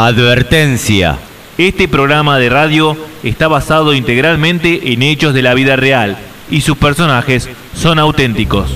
Advertencia. 0.00 1.18
Este 1.58 1.88
programa 1.88 2.38
de 2.38 2.48
radio 2.48 2.96
está 3.24 3.48
basado 3.48 3.94
integralmente 3.94 4.92
en 4.92 5.02
hechos 5.02 5.34
de 5.34 5.42
la 5.42 5.54
vida 5.54 5.74
real 5.74 6.16
y 6.48 6.60
sus 6.60 6.78
personajes 6.78 7.48
son 7.74 7.98
auténticos. 7.98 8.70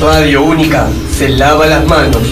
Radio 0.00 0.44
Única 0.44 0.86
se 1.10 1.30
lava 1.30 1.66
las 1.66 1.84
manos. 1.88 2.22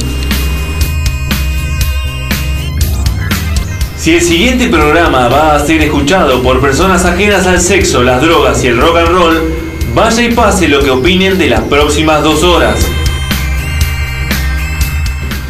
Si 3.96 4.14
el 4.14 4.20
siguiente 4.22 4.68
programa 4.68 5.26
va 5.26 5.56
a 5.56 5.66
ser 5.66 5.82
escuchado 5.82 6.44
por 6.44 6.60
personas 6.60 7.04
ajenas 7.04 7.44
al 7.48 7.60
sexo, 7.60 8.04
las 8.04 8.22
drogas 8.22 8.62
y 8.62 8.68
el 8.68 8.80
rock 8.80 8.98
and 8.98 9.08
roll, 9.08 9.52
vaya 9.96 10.22
y 10.22 10.32
pase 10.32 10.68
lo 10.68 10.78
que 10.78 10.90
opinen 10.90 11.38
de 11.38 11.48
las 11.48 11.62
próximas 11.62 12.22
dos 12.22 12.44
horas. 12.44 12.86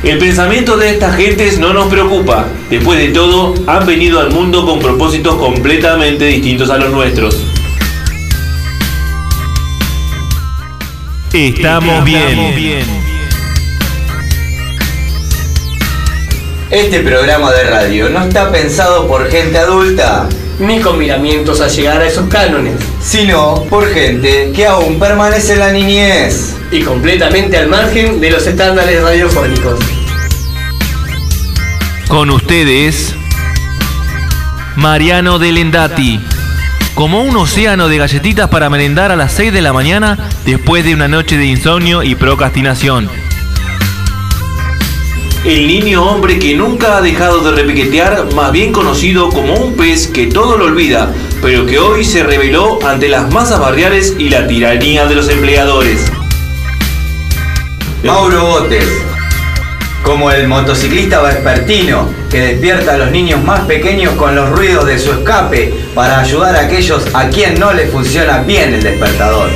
El 0.04 0.18
pensamiento 0.18 0.76
de 0.76 0.90
estas 0.90 1.16
gentes 1.16 1.58
no 1.58 1.72
nos 1.72 1.86
preocupa. 1.88 2.44
Después 2.68 2.98
de 2.98 3.08
todo, 3.08 3.54
han 3.66 3.86
venido 3.86 4.20
al 4.20 4.30
mundo 4.30 4.66
con 4.66 4.78
propósitos 4.78 5.36
completamente 5.36 6.26
distintos 6.26 6.68
a 6.68 6.76
los 6.76 6.90
nuestros. 6.90 7.42
Estamos 11.32 12.04
bien. 12.04 12.84
Este 16.70 17.00
programa 17.00 17.50
de 17.52 17.64
radio 17.64 18.10
no 18.10 18.24
está 18.24 18.52
pensado 18.52 19.08
por 19.08 19.30
gente 19.30 19.58
adulta, 19.58 20.28
Ni 20.58 20.80
con 20.80 20.98
miramientos 20.98 21.60
a 21.60 21.68
llegar 21.68 22.00
a 22.02 22.06
esos 22.06 22.28
cánones. 22.28 22.74
sino 23.02 23.64
por 23.70 23.88
gente 23.88 24.52
que 24.54 24.66
aún 24.66 24.98
permanece 24.98 25.54
en 25.54 25.58
la 25.60 25.72
niñez. 25.72 26.54
Y 26.70 26.82
completamente 26.82 27.56
al 27.56 27.68
margen 27.68 28.20
de 28.20 28.30
los 28.30 28.46
estándares 28.46 29.02
radiofónicos. 29.02 29.78
Con 32.14 32.30
ustedes, 32.30 33.12
Mariano 34.76 35.40
Delendati. 35.40 36.20
Como 36.94 37.24
un 37.24 37.36
océano 37.36 37.88
de 37.88 37.98
galletitas 37.98 38.48
para 38.50 38.70
merendar 38.70 39.10
a 39.10 39.16
las 39.16 39.32
6 39.32 39.52
de 39.52 39.60
la 39.60 39.72
mañana 39.72 40.30
después 40.46 40.84
de 40.84 40.94
una 40.94 41.08
noche 41.08 41.36
de 41.36 41.46
insomnio 41.46 42.04
y 42.04 42.14
procrastinación. 42.14 43.10
El 45.44 45.66
niño 45.66 46.04
hombre 46.04 46.38
que 46.38 46.54
nunca 46.54 46.98
ha 46.98 47.00
dejado 47.00 47.40
de 47.40 47.50
repiquetear, 47.50 48.32
más 48.32 48.52
bien 48.52 48.70
conocido 48.70 49.30
como 49.30 49.54
un 49.54 49.74
pez 49.74 50.06
que 50.06 50.28
todo 50.28 50.56
lo 50.56 50.66
olvida, 50.66 51.12
pero 51.42 51.66
que 51.66 51.80
hoy 51.80 52.04
se 52.04 52.22
reveló 52.22 52.78
ante 52.86 53.08
las 53.08 53.32
masas 53.32 53.58
barriales 53.58 54.14
y 54.20 54.28
la 54.28 54.46
tiranía 54.46 55.06
de 55.06 55.16
los 55.16 55.28
empleadores. 55.28 56.12
Mauro 58.04 58.46
Botes, 58.46 59.03
como 60.04 60.30
el 60.30 60.46
motociclista 60.46 61.22
vespertino 61.22 62.08
que 62.30 62.40
despierta 62.40 62.94
a 62.94 62.98
los 62.98 63.10
niños 63.10 63.42
más 63.42 63.60
pequeños 63.60 64.12
con 64.14 64.36
los 64.36 64.50
ruidos 64.50 64.86
de 64.86 64.98
su 64.98 65.12
escape 65.12 65.74
para 65.94 66.20
ayudar 66.20 66.54
a 66.54 66.60
aquellos 66.60 67.06
a 67.14 67.28
quien 67.30 67.58
no 67.58 67.72
le 67.72 67.86
funciona 67.86 68.38
bien 68.38 68.74
el 68.74 68.82
despertador. 68.82 69.48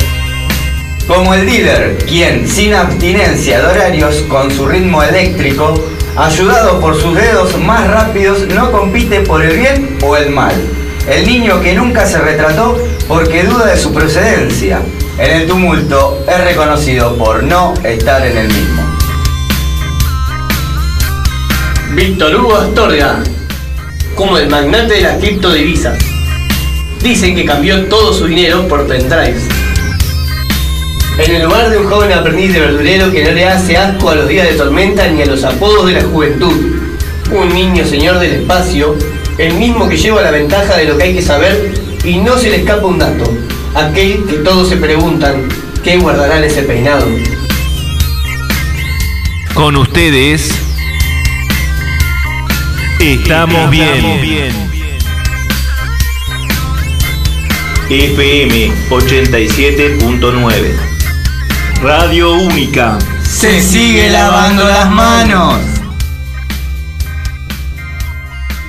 Como 1.07 1.35
el 1.35 1.47
dealer, 1.47 1.99
quien 2.07 2.49
sin 2.49 2.75
abstinencia 2.75 3.61
de 3.61 3.67
horarios 3.67 4.25
con 4.29 4.51
su 4.51 4.67
ritmo 4.67 5.03
eléctrico, 5.03 5.75
ayudado 6.17 6.81
por 6.81 7.01
sus 7.01 7.15
dedos 7.15 7.57
más 7.59 7.87
rápidos, 7.87 8.47
no 8.49 8.73
compite 8.73 9.21
por 9.21 9.43
el 9.43 9.57
bien 9.57 9.99
o 10.03 10.17
el 10.17 10.31
mal. 10.31 10.55
El 11.09 11.27
niño 11.27 11.61
que 11.61 11.75
nunca 11.75 12.07
se 12.07 12.19
retrató 12.19 12.77
porque 13.07 13.45
duda 13.45 13.67
de 13.67 13.77
su 13.77 13.93
procedencia. 13.93 14.81
En 15.19 15.43
el 15.43 15.47
tumulto 15.47 16.25
es 16.29 16.45
reconocido 16.45 17.17
por 17.17 17.43
no 17.43 17.75
estar 17.85 18.27
en 18.27 18.37
el 18.37 18.49
mismo. 18.49 18.88
Víctor 21.99 22.37
Hugo 22.37 22.55
Astorga, 22.55 23.25
como 24.15 24.39
el 24.39 24.49
magnate 24.49 24.95
de 24.95 25.01
las 25.01 25.19
criptodivisas. 25.19 25.99
Dicen 27.03 27.35
que 27.35 27.45
cambió 27.45 27.87
todo 27.87 28.15
su 28.15 28.27
dinero 28.27 28.69
por 28.69 28.87
pendrives. 28.87 29.43
En 31.19 31.35
el 31.35 31.43
lugar 31.43 31.71
de 31.71 31.79
un 31.79 31.89
joven 31.89 32.13
aprendiz 32.13 32.53
de 32.53 32.61
verdurero 32.61 33.11
que 33.11 33.25
no 33.25 33.33
le 33.33 33.49
hace 33.49 33.77
asco 33.77 34.11
a 34.11 34.15
los 34.15 34.29
días 34.29 34.49
de 34.49 34.55
tormenta 34.55 35.09
ni 35.09 35.23
a 35.23 35.27
los 35.27 35.43
apodos 35.43 35.89
de 35.89 35.95
la 35.95 36.03
juventud. 36.03 36.53
Un 37.33 37.49
niño 37.53 37.85
señor 37.85 38.21
del 38.21 38.43
espacio, 38.43 38.95
el 39.37 39.55
mismo 39.55 39.89
que 39.89 39.97
lleva 39.97 40.23
la 40.23 40.31
ventaja 40.31 40.77
de 40.77 40.85
lo 40.85 40.97
que 40.97 41.03
hay 41.03 41.15
que 41.17 41.23
saber 41.23 41.75
y 42.05 42.19
no 42.19 42.39
se 42.39 42.51
le 42.51 42.59
escapa 42.59 42.87
un 42.87 43.01
dato. 43.01 43.25
Aquel 43.75 44.25
que 44.25 44.37
todos 44.37 44.69
se 44.69 44.77
preguntan, 44.77 45.49
¿qué 45.83 45.97
guardará 45.97 46.39
en 46.39 46.45
ese 46.45 46.63
peinado? 46.63 47.09
Con 49.53 49.75
ustedes, 49.75 50.68
estamos 53.01 53.71
bien. 53.71 54.69
FM 57.91 58.71
87.9 58.91 60.75
Radio 61.83 62.33
Única. 62.35 62.99
Se 63.23 63.61
sigue 63.63 64.11
lavando 64.11 64.65
las 64.65 64.91
manos. 64.91 65.78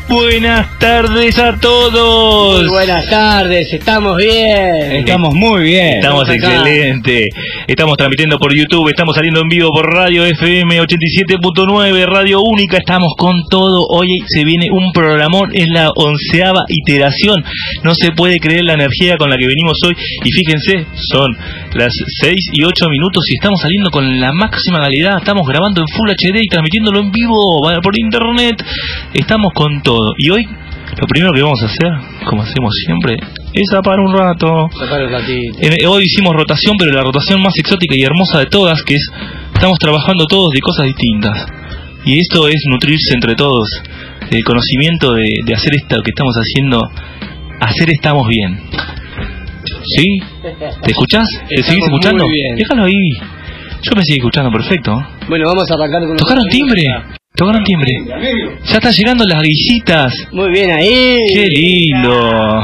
Buenas 0.09 0.79
tardes 0.79 1.37
a 1.37 1.55
todos. 1.59 2.61
Muy 2.61 2.69
buenas 2.69 3.07
tardes, 3.11 3.71
estamos 3.71 4.17
bien. 4.17 4.91
Estamos 4.93 5.35
muy 5.35 5.61
bien. 5.65 5.97
Estamos 5.99 6.27
excelente. 6.29 7.29
Estamos 7.67 7.95
transmitiendo 7.95 8.39
por 8.39 8.51
YouTube, 8.55 8.89
estamos 8.89 9.13
saliendo 9.15 9.41
en 9.41 9.47
vivo 9.49 9.69
por 9.71 9.85
Radio 9.85 10.25
FM 10.25 10.81
87.9, 10.81 12.05
Radio 12.07 12.39
Única, 12.41 12.77
estamos 12.77 13.13
con 13.19 13.33
todo. 13.51 13.85
Hoy 13.87 14.07
se 14.27 14.43
viene 14.43 14.65
un 14.71 14.91
programón, 14.93 15.51
es 15.53 15.67
la 15.69 15.91
onceava 15.95 16.63
iteración. 16.67 17.43
No 17.83 17.93
se 17.93 18.11
puede 18.11 18.39
creer 18.39 18.63
la 18.63 18.73
energía 18.73 19.15
con 19.17 19.29
la 19.29 19.37
que 19.37 19.45
venimos 19.45 19.77
hoy. 19.85 19.95
Y 20.25 20.31
fíjense, 20.31 20.87
son 21.11 21.27
las 21.75 21.93
6 22.21 22.35
y 22.53 22.63
8 22.63 22.89
minutos 22.89 23.23
y 23.29 23.35
estamos 23.35 23.61
saliendo 23.61 23.91
con 23.91 24.19
la 24.19 24.31
máxima 24.33 24.79
calidad. 24.79 25.17
Estamos 25.19 25.47
grabando 25.47 25.81
en 25.81 25.87
Full 25.87 26.09
HD 26.09 26.41
y 26.41 26.47
transmitiéndolo 26.47 26.99
en 27.01 27.11
vivo 27.11 27.61
va- 27.63 27.79
por 27.79 27.93
internet. 27.99 28.65
Estamos 29.13 29.51
con 29.53 29.83
todo. 29.83 29.98
Y 30.17 30.29
hoy, 30.29 30.43
lo 30.45 31.07
primero 31.07 31.33
que 31.33 31.41
vamos 31.41 31.61
a 31.61 31.65
hacer, 31.65 31.91
como 32.25 32.41
hacemos 32.43 32.73
siempre, 32.85 33.15
es 33.53 33.73
apar 33.73 33.99
un 33.99 34.13
rato. 34.13 34.67
En- 35.61 35.87
hoy 35.87 36.03
hicimos 36.03 36.33
rotación, 36.35 36.75
pero 36.77 36.91
la 36.91 37.03
rotación 37.03 37.41
más 37.41 37.53
exótica 37.57 37.95
y 37.95 38.03
hermosa 38.03 38.39
de 38.39 38.45
todas, 38.47 38.81
que 38.83 38.95
es, 38.95 39.05
estamos 39.53 39.77
trabajando 39.79 40.25
todos 40.25 40.51
de 40.51 40.59
cosas 40.61 40.85
distintas. 40.87 41.45
Y 42.05 42.19
esto 42.19 42.47
es 42.47 42.61
nutrirse 42.69 43.13
entre 43.13 43.35
todos, 43.35 43.67
el 44.31 44.43
conocimiento 44.43 45.13
de, 45.13 45.29
de 45.45 45.53
hacer 45.53 45.73
esto 45.75 46.01
que 46.01 46.09
estamos 46.11 46.33
haciendo, 46.35 46.81
hacer 47.59 47.89
estamos 47.91 48.27
bien. 48.27 48.59
¿Sí? 49.95 50.05
¿Te 50.81 50.91
escuchás? 50.91 51.27
¿Te 51.47 51.61
seguís 51.63 51.83
escuchando? 51.83 52.25
Déjalo 52.57 52.85
ahí. 52.85 53.09
Yo 53.81 53.91
me 53.95 54.03
sigo 54.03 54.17
escuchando 54.27 54.51
perfecto. 54.51 54.91
Bueno, 55.27 55.45
vamos 55.47 55.69
a 55.69 55.73
arrancar 55.75 56.01
con... 56.07 56.17
¿Tocaron 56.17 56.45
timbre? 56.49 56.83
¿Tocaron 57.39 57.63
timbre? 57.63 57.93
Ya 58.65 58.77
están 58.79 58.91
llegando 58.91 59.23
las 59.23 59.41
guisitas. 59.41 60.13
Muy 60.33 60.51
bien 60.51 60.71
ahí. 60.71 61.17
¡Qué 61.33 61.47
lindo! 61.47 62.59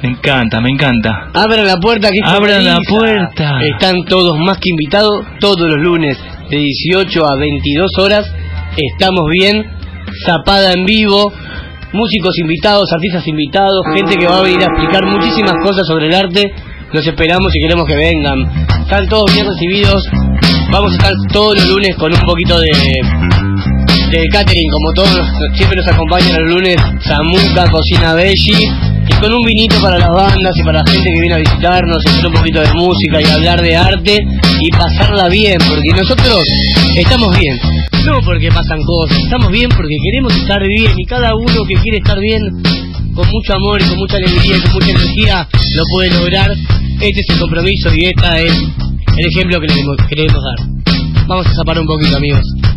Me 0.00 0.10
encanta, 0.10 0.60
me 0.60 0.70
encanta. 0.70 1.30
Abran 1.34 1.66
la 1.66 1.76
puerta 1.78 2.10
que 2.10 2.20
Abran 2.22 2.64
la 2.64 2.78
puerta. 2.88 3.58
Están 3.62 4.04
todos 4.04 4.38
más 4.38 4.58
que 4.58 4.70
invitados 4.70 5.10
todos 5.40 5.68
los 5.68 5.78
lunes 5.78 6.16
de 6.48 6.56
18 6.56 7.20
a 7.26 7.36
22 7.36 7.90
horas. 7.98 8.32
Estamos 8.76 9.24
bien. 9.28 9.64
Zapada 10.24 10.72
en 10.72 10.84
vivo. 10.84 11.32
Músicos 11.92 12.38
invitados, 12.38 12.88
artistas 12.92 13.26
invitados, 13.26 13.80
gente 13.92 14.16
que 14.16 14.26
va 14.26 14.38
a 14.38 14.42
venir 14.42 14.60
a 14.60 14.66
explicar 14.66 15.04
muchísimas 15.04 15.54
cosas 15.64 15.84
sobre 15.84 16.06
el 16.06 16.14
arte. 16.14 16.52
Los 16.92 17.04
esperamos 17.04 17.52
y 17.56 17.60
queremos 17.60 17.88
que 17.88 17.96
vengan. 17.96 18.38
Están 18.82 19.08
todos 19.08 19.34
bien 19.34 19.46
recibidos. 19.48 20.00
Vamos 20.70 20.92
a 20.92 20.94
estar 20.94 21.12
todos 21.32 21.56
los 21.56 21.68
lunes 21.70 21.96
con 21.96 22.12
un 22.12 22.20
poquito 22.20 22.60
de, 22.60 22.70
de 24.10 24.28
catering, 24.30 24.70
como 24.70 24.92
todos 24.92 25.20
siempre 25.54 25.76
nos 25.76 25.88
acompañan 25.88 26.40
los 26.40 26.54
lunes, 26.54 26.76
Samuca, 27.00 27.70
Cocina 27.70 28.14
Belli, 28.14 28.68
y 29.08 29.14
con 29.20 29.32
un 29.32 29.42
vinito 29.42 29.80
para 29.80 29.98
las 29.98 30.08
bandas 30.08 30.52
y 30.56 30.62
para 30.62 30.82
la 30.84 30.90
gente 30.90 31.10
que 31.12 31.20
viene 31.20 31.34
a 31.34 31.38
visitarnos, 31.38 31.98
hacer 32.06 32.26
un 32.26 32.32
poquito 32.32 32.60
de 32.60 32.72
música 32.74 33.20
y 33.20 33.24
hablar 33.24 33.60
de 33.60 33.76
arte 33.76 34.18
y 34.60 34.70
pasarla 34.70 35.28
bien, 35.28 35.58
porque 35.58 35.90
nosotros 35.96 36.44
estamos 36.96 37.36
bien, 37.38 37.58
no 38.04 38.20
porque 38.24 38.48
pasan 38.48 38.78
cosas, 38.84 39.18
estamos 39.18 39.50
bien 39.50 39.68
porque 39.70 39.96
queremos 40.04 40.34
estar 40.36 40.62
bien 40.66 40.92
y 40.96 41.04
cada 41.04 41.34
uno 41.34 41.64
que 41.66 41.74
quiere 41.74 41.98
estar 41.98 42.18
bien 42.20 42.40
con 43.14 43.26
mucho 43.28 43.54
amor 43.54 43.80
y 43.80 43.84
con 43.86 43.98
mucha 43.98 44.16
alegría 44.16 44.56
y 44.56 44.60
con 44.60 44.72
mucha 44.72 44.90
energía 44.90 45.48
lo 45.74 45.82
puede 45.92 46.10
lograr. 46.10 46.50
Este 47.00 47.20
es 47.20 47.30
el 47.30 47.38
compromiso 47.40 47.94
y 47.94 48.04
esta 48.06 48.40
es 48.40 48.52
el 49.16 49.26
ejemplo 49.26 49.60
que 49.60 49.66
le 49.66 49.74
queremos 50.08 50.42
dar. 50.42 51.26
Vamos 51.26 51.46
a 51.46 51.54
zapar 51.54 51.78
un 51.80 51.86
poquito, 51.86 52.16
amigos. 52.16 52.75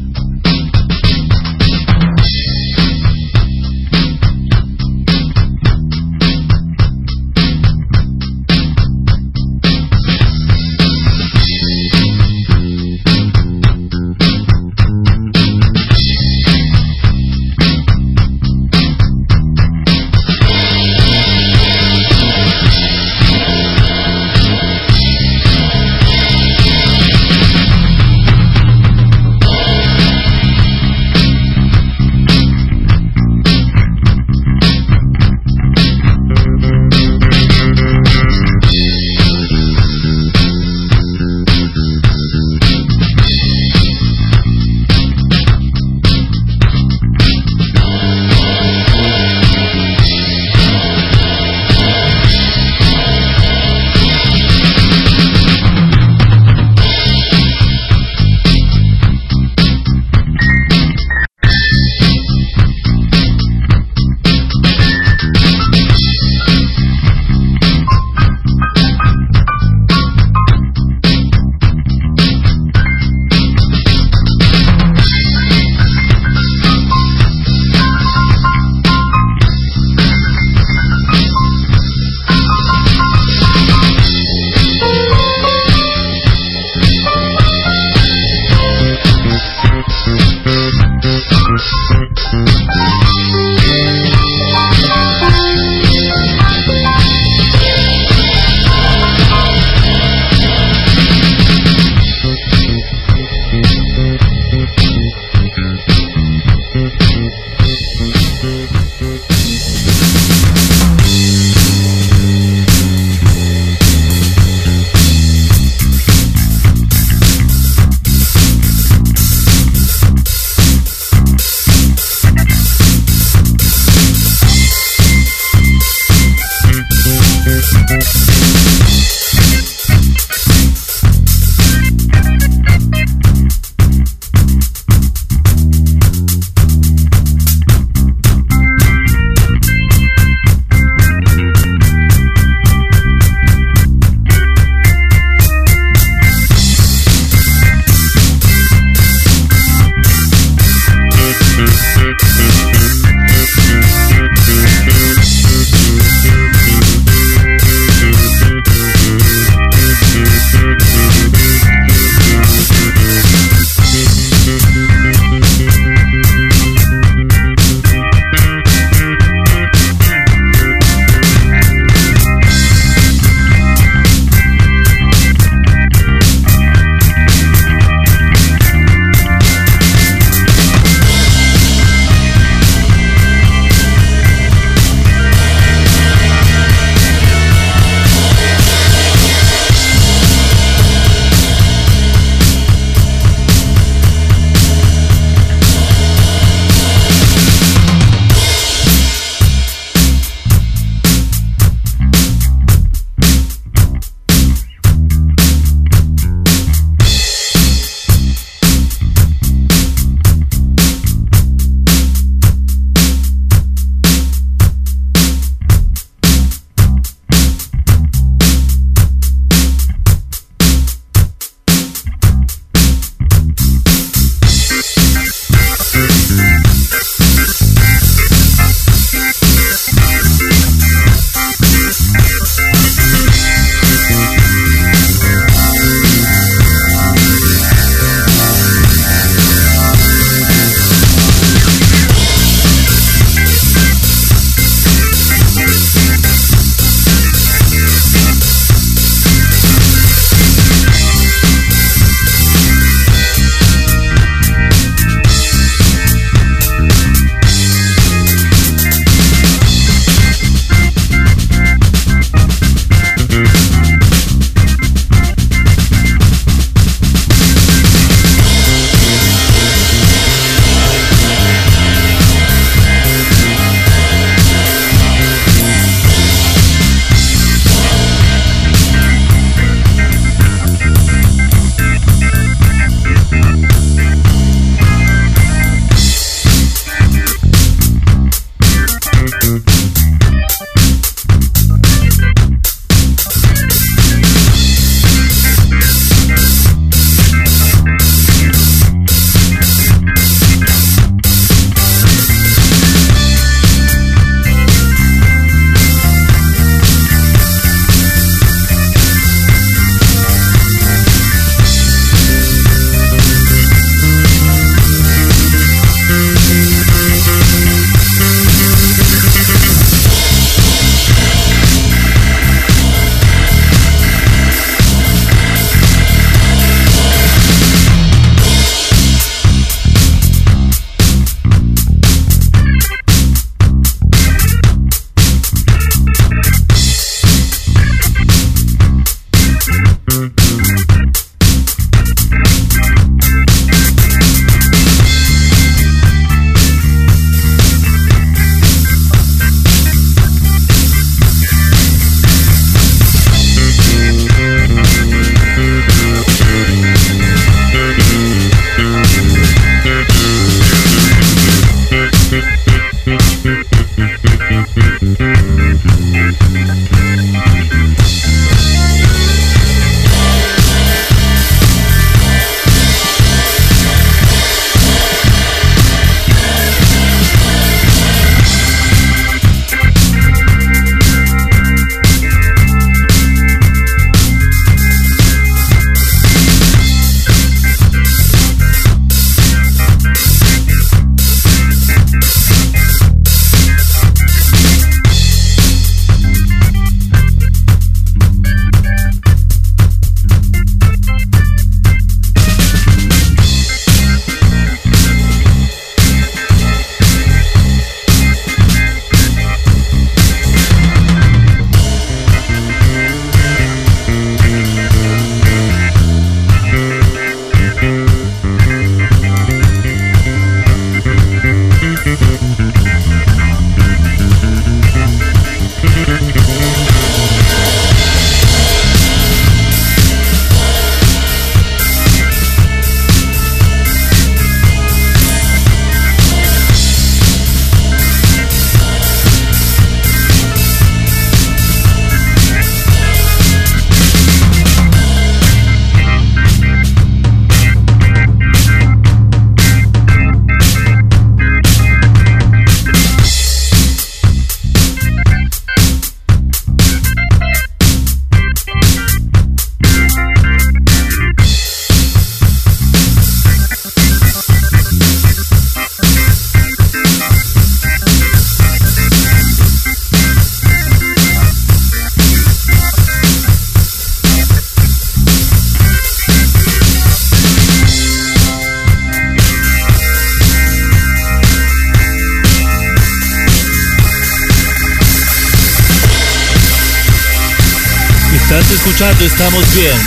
Estamos 488.99 489.63
Bien 489.73 489.97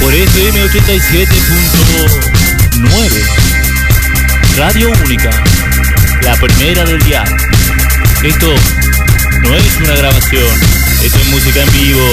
por 0.00 0.14
FM 0.14 0.62
87.9 0.62 3.10
Radio 4.56 4.92
Única, 5.04 5.30
la 6.22 6.36
primera 6.36 6.84
del 6.84 7.02
día. 7.02 7.24
Esto 8.22 8.54
no 9.42 9.56
es 9.56 9.76
una 9.82 9.96
grabación, 9.96 10.46
esto 11.02 11.18
es 11.18 11.26
música 11.26 11.60
en 11.60 11.72
vivo. 11.72 12.08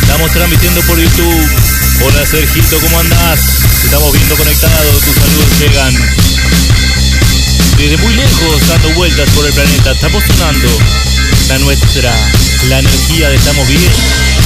Estamos 0.00 0.32
transmitiendo 0.32 0.82
por 0.82 0.98
YouTube. 0.98 1.48
Hola 2.06 2.26
Sergito, 2.26 2.80
¿cómo 2.80 2.98
andás? 2.98 3.38
Estamos 3.84 4.12
viendo 4.12 4.36
conectados, 4.36 5.04
tus 5.04 5.14
saludos 5.14 5.60
llegan. 5.60 5.94
Desde 7.78 7.96
muy 7.98 8.16
lejos, 8.16 8.66
dando 8.66 8.90
vueltas 8.94 9.30
por 9.30 9.46
el 9.46 9.52
planeta, 9.52 9.92
estamos 9.92 10.24
sonando 10.24 10.76
la 11.48 11.58
nuestra, 11.60 12.12
la 12.68 12.80
energía 12.80 13.28
de 13.28 13.38
Bien, 13.68 13.92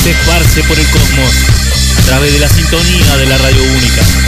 se 0.03 0.11
esparce 0.11 0.63
por 0.65 0.79
el 0.79 0.87
cosmos 0.91 1.35
a 1.99 2.03
través 2.03 2.33
de 2.33 2.39
la 2.39 2.49
sintonía 2.49 3.17
de 3.17 3.27
la 3.27 3.39
radio 3.39 3.63
única. 3.63 4.20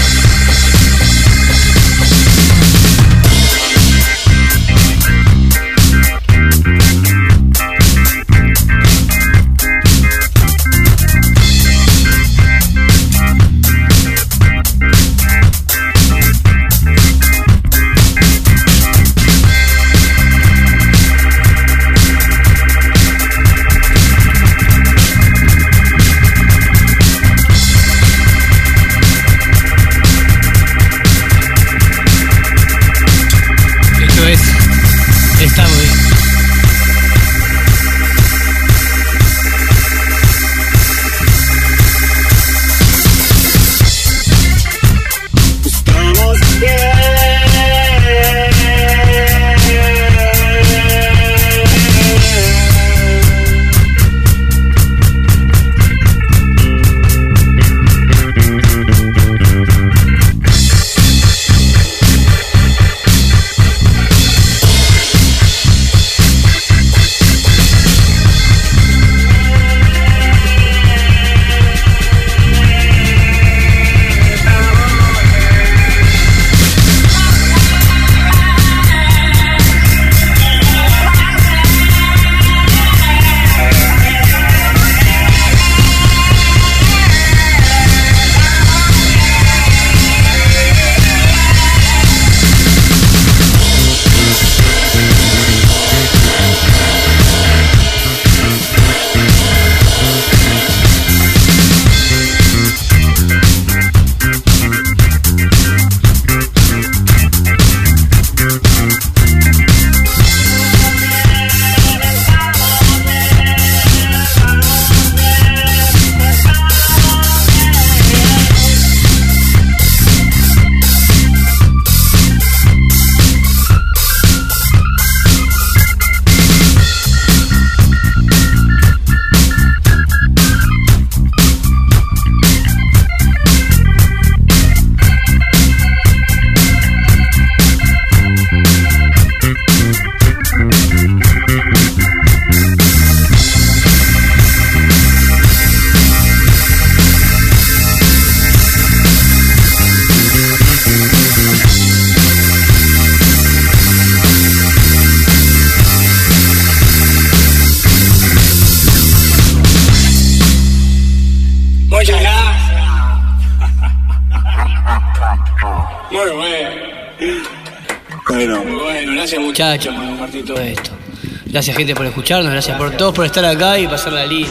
Gracias, 171.53 171.77
gente, 171.77 171.95
por 171.95 172.07
escucharnos. 172.07 172.51
Gracias 172.51 172.79
por 172.79 172.93
todos 172.93 173.15
por 173.15 173.27
estar 173.27 173.45
acá 173.45 173.79
y 173.79 173.87
pasarla 173.87 174.25
lindo. 174.25 174.51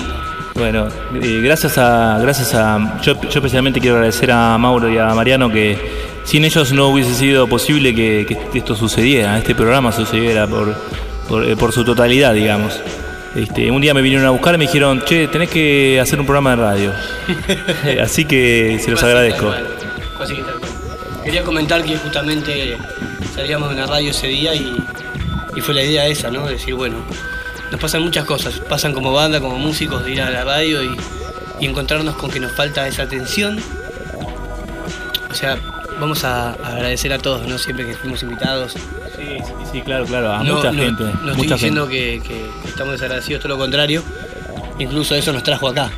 Bueno, 0.53 0.87
eh, 1.15 1.41
gracias 1.43 1.79
a, 1.79 2.19
gracias 2.21 2.53
a, 2.53 2.99
yo, 3.01 3.19
yo 3.19 3.29
especialmente 3.29 3.79
quiero 3.79 3.95
agradecer 3.95 4.31
a 4.31 4.55
Mauro 4.59 4.87
y 4.87 4.99
a 4.99 5.07
Mariano 5.15 5.51
que 5.51 5.79
sin 6.25 6.45
ellos 6.45 6.71
no 6.73 6.89
hubiese 6.89 7.15
sido 7.15 7.47
posible 7.47 7.95
que, 7.95 8.27
que 8.51 8.59
esto 8.59 8.75
sucediera, 8.75 9.39
este 9.39 9.55
programa 9.55 9.91
sucediera 9.91 10.45
por, 10.45 10.75
por, 11.27 11.43
eh, 11.49 11.55
por 11.55 11.71
su 11.71 11.83
totalidad, 11.83 12.35
digamos. 12.35 12.79
Este, 13.33 13.71
un 13.71 13.81
día 13.81 13.95
me 13.95 14.03
vinieron 14.03 14.27
a 14.27 14.29
buscar 14.29 14.53
y 14.53 14.57
me 14.59 14.65
dijeron, 14.65 15.03
che, 15.03 15.27
tenés 15.29 15.49
que 15.49 15.99
hacer 15.99 16.19
un 16.19 16.27
programa 16.27 16.51
de 16.51 16.55
radio. 16.57 16.93
Así 18.03 18.25
que 18.25 18.79
se 18.79 18.91
los 18.91 19.01
agradezco. 19.01 19.51
Quería 21.23 21.43
comentar 21.43 21.83
que 21.83 21.97
justamente 21.97 22.77
salíamos 23.33 23.69
de 23.69 23.75
una 23.75 23.87
radio 23.87 24.11
ese 24.11 24.27
día 24.27 24.53
y, 24.53 24.75
y 25.55 25.61
fue 25.61 25.73
la 25.73 25.83
idea 25.83 26.07
esa, 26.07 26.29
¿no? 26.31 26.45
Decir, 26.47 26.73
bueno, 26.75 26.97
nos 27.71 27.79
pasan 27.79 28.03
muchas 28.03 28.25
cosas. 28.25 28.59
Pasan 28.69 28.93
como 28.93 29.11
banda, 29.13 29.39
como 29.39 29.57
músicos, 29.57 30.03
de 30.03 30.11
ir 30.11 30.21
a 30.21 30.29
la 30.29 30.43
radio 30.43 30.83
y, 30.83 30.97
y 31.59 31.65
encontrarnos 31.65 32.15
con 32.15 32.29
que 32.31 32.39
nos 32.39 32.51
falta 32.53 32.87
esa 32.87 33.03
atención. 33.03 33.59
O 35.29 35.33
sea, 35.33 35.57
vamos 35.99 36.23
a 36.23 36.51
agradecer 36.53 37.13
a 37.13 37.17
todos, 37.19 37.47
¿no? 37.47 37.57
Siempre 37.57 37.85
que 37.85 37.93
fuimos 37.95 38.21
invitados. 38.23 38.73
Sí, 38.73 39.37
sí, 39.45 39.53
sí, 39.71 39.81
claro, 39.81 40.05
claro, 40.05 40.31
a 40.33 40.43
no, 40.43 40.55
mucha 40.55 40.71
no- 40.71 40.83
gente. 40.83 41.03
No 41.03 41.09
estoy 41.31 41.35
mucha 41.35 41.53
diciendo 41.55 41.87
gente. 41.87 42.27
que, 42.27 42.51
que 42.63 42.69
estamos 42.69 42.93
desagradecidos, 42.93 43.41
todo 43.41 43.53
lo 43.53 43.57
contrario. 43.59 44.03
Incluso 44.79 45.15
eso 45.15 45.31
nos 45.31 45.43
trajo 45.43 45.67
acá, 45.67 45.91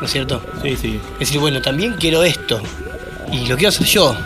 ¿no 0.00 0.06
es 0.06 0.10
cierto? 0.12 0.42
Sí, 0.62 0.76
sí. 0.76 1.00
Es 1.14 1.18
decir, 1.20 1.40
bueno, 1.40 1.62
también 1.62 1.94
quiero 1.94 2.24
esto. 2.24 2.60
Y 3.32 3.46
lo 3.46 3.56
quiero 3.56 3.68
hacer 3.68 3.86
yo. 3.86 4.16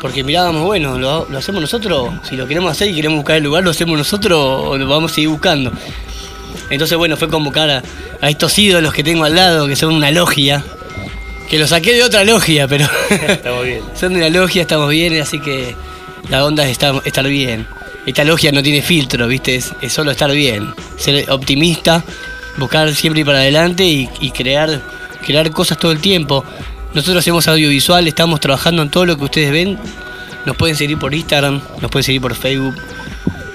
Porque 0.00 0.22
mirábamos, 0.22 0.62
bueno, 0.62 0.98
¿lo, 0.98 1.26
lo 1.28 1.38
hacemos 1.38 1.60
nosotros? 1.60 2.10
Si 2.22 2.36
lo 2.36 2.46
queremos 2.46 2.70
hacer 2.70 2.88
y 2.88 2.94
queremos 2.94 3.18
buscar 3.18 3.36
el 3.36 3.44
lugar, 3.44 3.64
¿lo 3.64 3.70
hacemos 3.70 3.98
nosotros 3.98 4.38
o 4.40 4.76
lo 4.76 4.86
vamos 4.86 5.12
a 5.12 5.14
seguir 5.14 5.30
buscando? 5.30 5.72
Entonces, 6.70 6.96
bueno, 6.96 7.16
fue 7.16 7.28
convocar 7.28 7.70
a, 7.70 7.82
a 8.20 8.30
estos 8.30 8.58
ídolos 8.58 8.92
que 8.92 9.02
tengo 9.02 9.24
al 9.24 9.34
lado, 9.34 9.66
que 9.66 9.76
son 9.76 9.94
una 9.94 10.10
logia. 10.10 10.64
Que 11.48 11.58
lo 11.58 11.66
saqué 11.66 11.94
de 11.94 12.04
otra 12.04 12.24
logia, 12.24 12.68
pero. 12.68 12.86
Estamos 13.10 13.64
bien. 13.64 13.80
son 13.94 14.12
de 14.12 14.18
una 14.18 14.28
logia, 14.28 14.62
estamos 14.62 14.90
bien, 14.90 15.20
así 15.20 15.40
que 15.40 15.74
la 16.28 16.44
onda 16.44 16.64
es 16.64 16.72
estar, 16.72 17.00
estar 17.04 17.26
bien. 17.26 17.66
Esta 18.06 18.24
logia 18.24 18.52
no 18.52 18.62
tiene 18.62 18.82
filtro, 18.82 19.26
¿viste? 19.26 19.56
Es, 19.56 19.72
es 19.80 19.92
solo 19.92 20.10
estar 20.10 20.30
bien. 20.30 20.74
Ser 20.96 21.30
optimista, 21.30 22.04
buscar 22.58 22.94
siempre 22.94 23.20
ir 23.20 23.26
para 23.26 23.38
adelante 23.38 23.84
y, 23.84 24.08
y 24.20 24.30
crear, 24.30 24.80
crear 25.24 25.50
cosas 25.50 25.78
todo 25.78 25.92
el 25.92 26.00
tiempo. 26.00 26.44
Nosotros 26.94 27.18
hacemos 27.18 27.46
audiovisual, 27.48 28.08
estamos 28.08 28.40
trabajando 28.40 28.82
en 28.82 28.90
todo 28.90 29.04
lo 29.04 29.16
que 29.16 29.24
ustedes 29.24 29.52
ven. 29.52 29.78
Nos 30.46 30.56
pueden 30.56 30.76
seguir 30.76 30.98
por 30.98 31.14
Instagram, 31.14 31.60
nos 31.80 31.90
pueden 31.90 32.04
seguir 32.04 32.22
por 32.22 32.34
Facebook. 32.34 32.74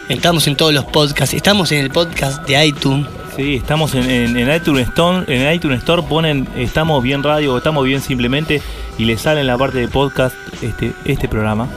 Estamos 0.10 0.46
en 0.48 0.56
todos 0.56 0.74
los 0.74 0.86
podcasts. 0.86 1.34
Estamos 1.34 1.72
en 1.72 1.80
el 1.80 1.90
podcast 1.90 2.46
de 2.48 2.66
iTunes. 2.66 3.08
Sí, 3.36 3.56
estamos 3.56 3.96
en, 3.96 4.38
iTunes 4.54 4.90
Store, 4.90 5.24
en 5.28 5.52
iTunes 5.52 5.80
Store 5.80 6.04
ponen 6.04 6.48
estamos 6.56 7.02
bien 7.02 7.24
radio, 7.24 7.58
estamos 7.58 7.84
bien 7.84 8.00
simplemente 8.00 8.62
y 9.00 9.06
le 9.06 9.18
sale 9.18 9.42
en 9.42 9.48
la 9.48 9.58
parte 9.58 9.80
de 9.80 9.88
podcast 9.88 10.36
este 10.62 10.94
este 11.04 11.28
programa. 11.28 11.68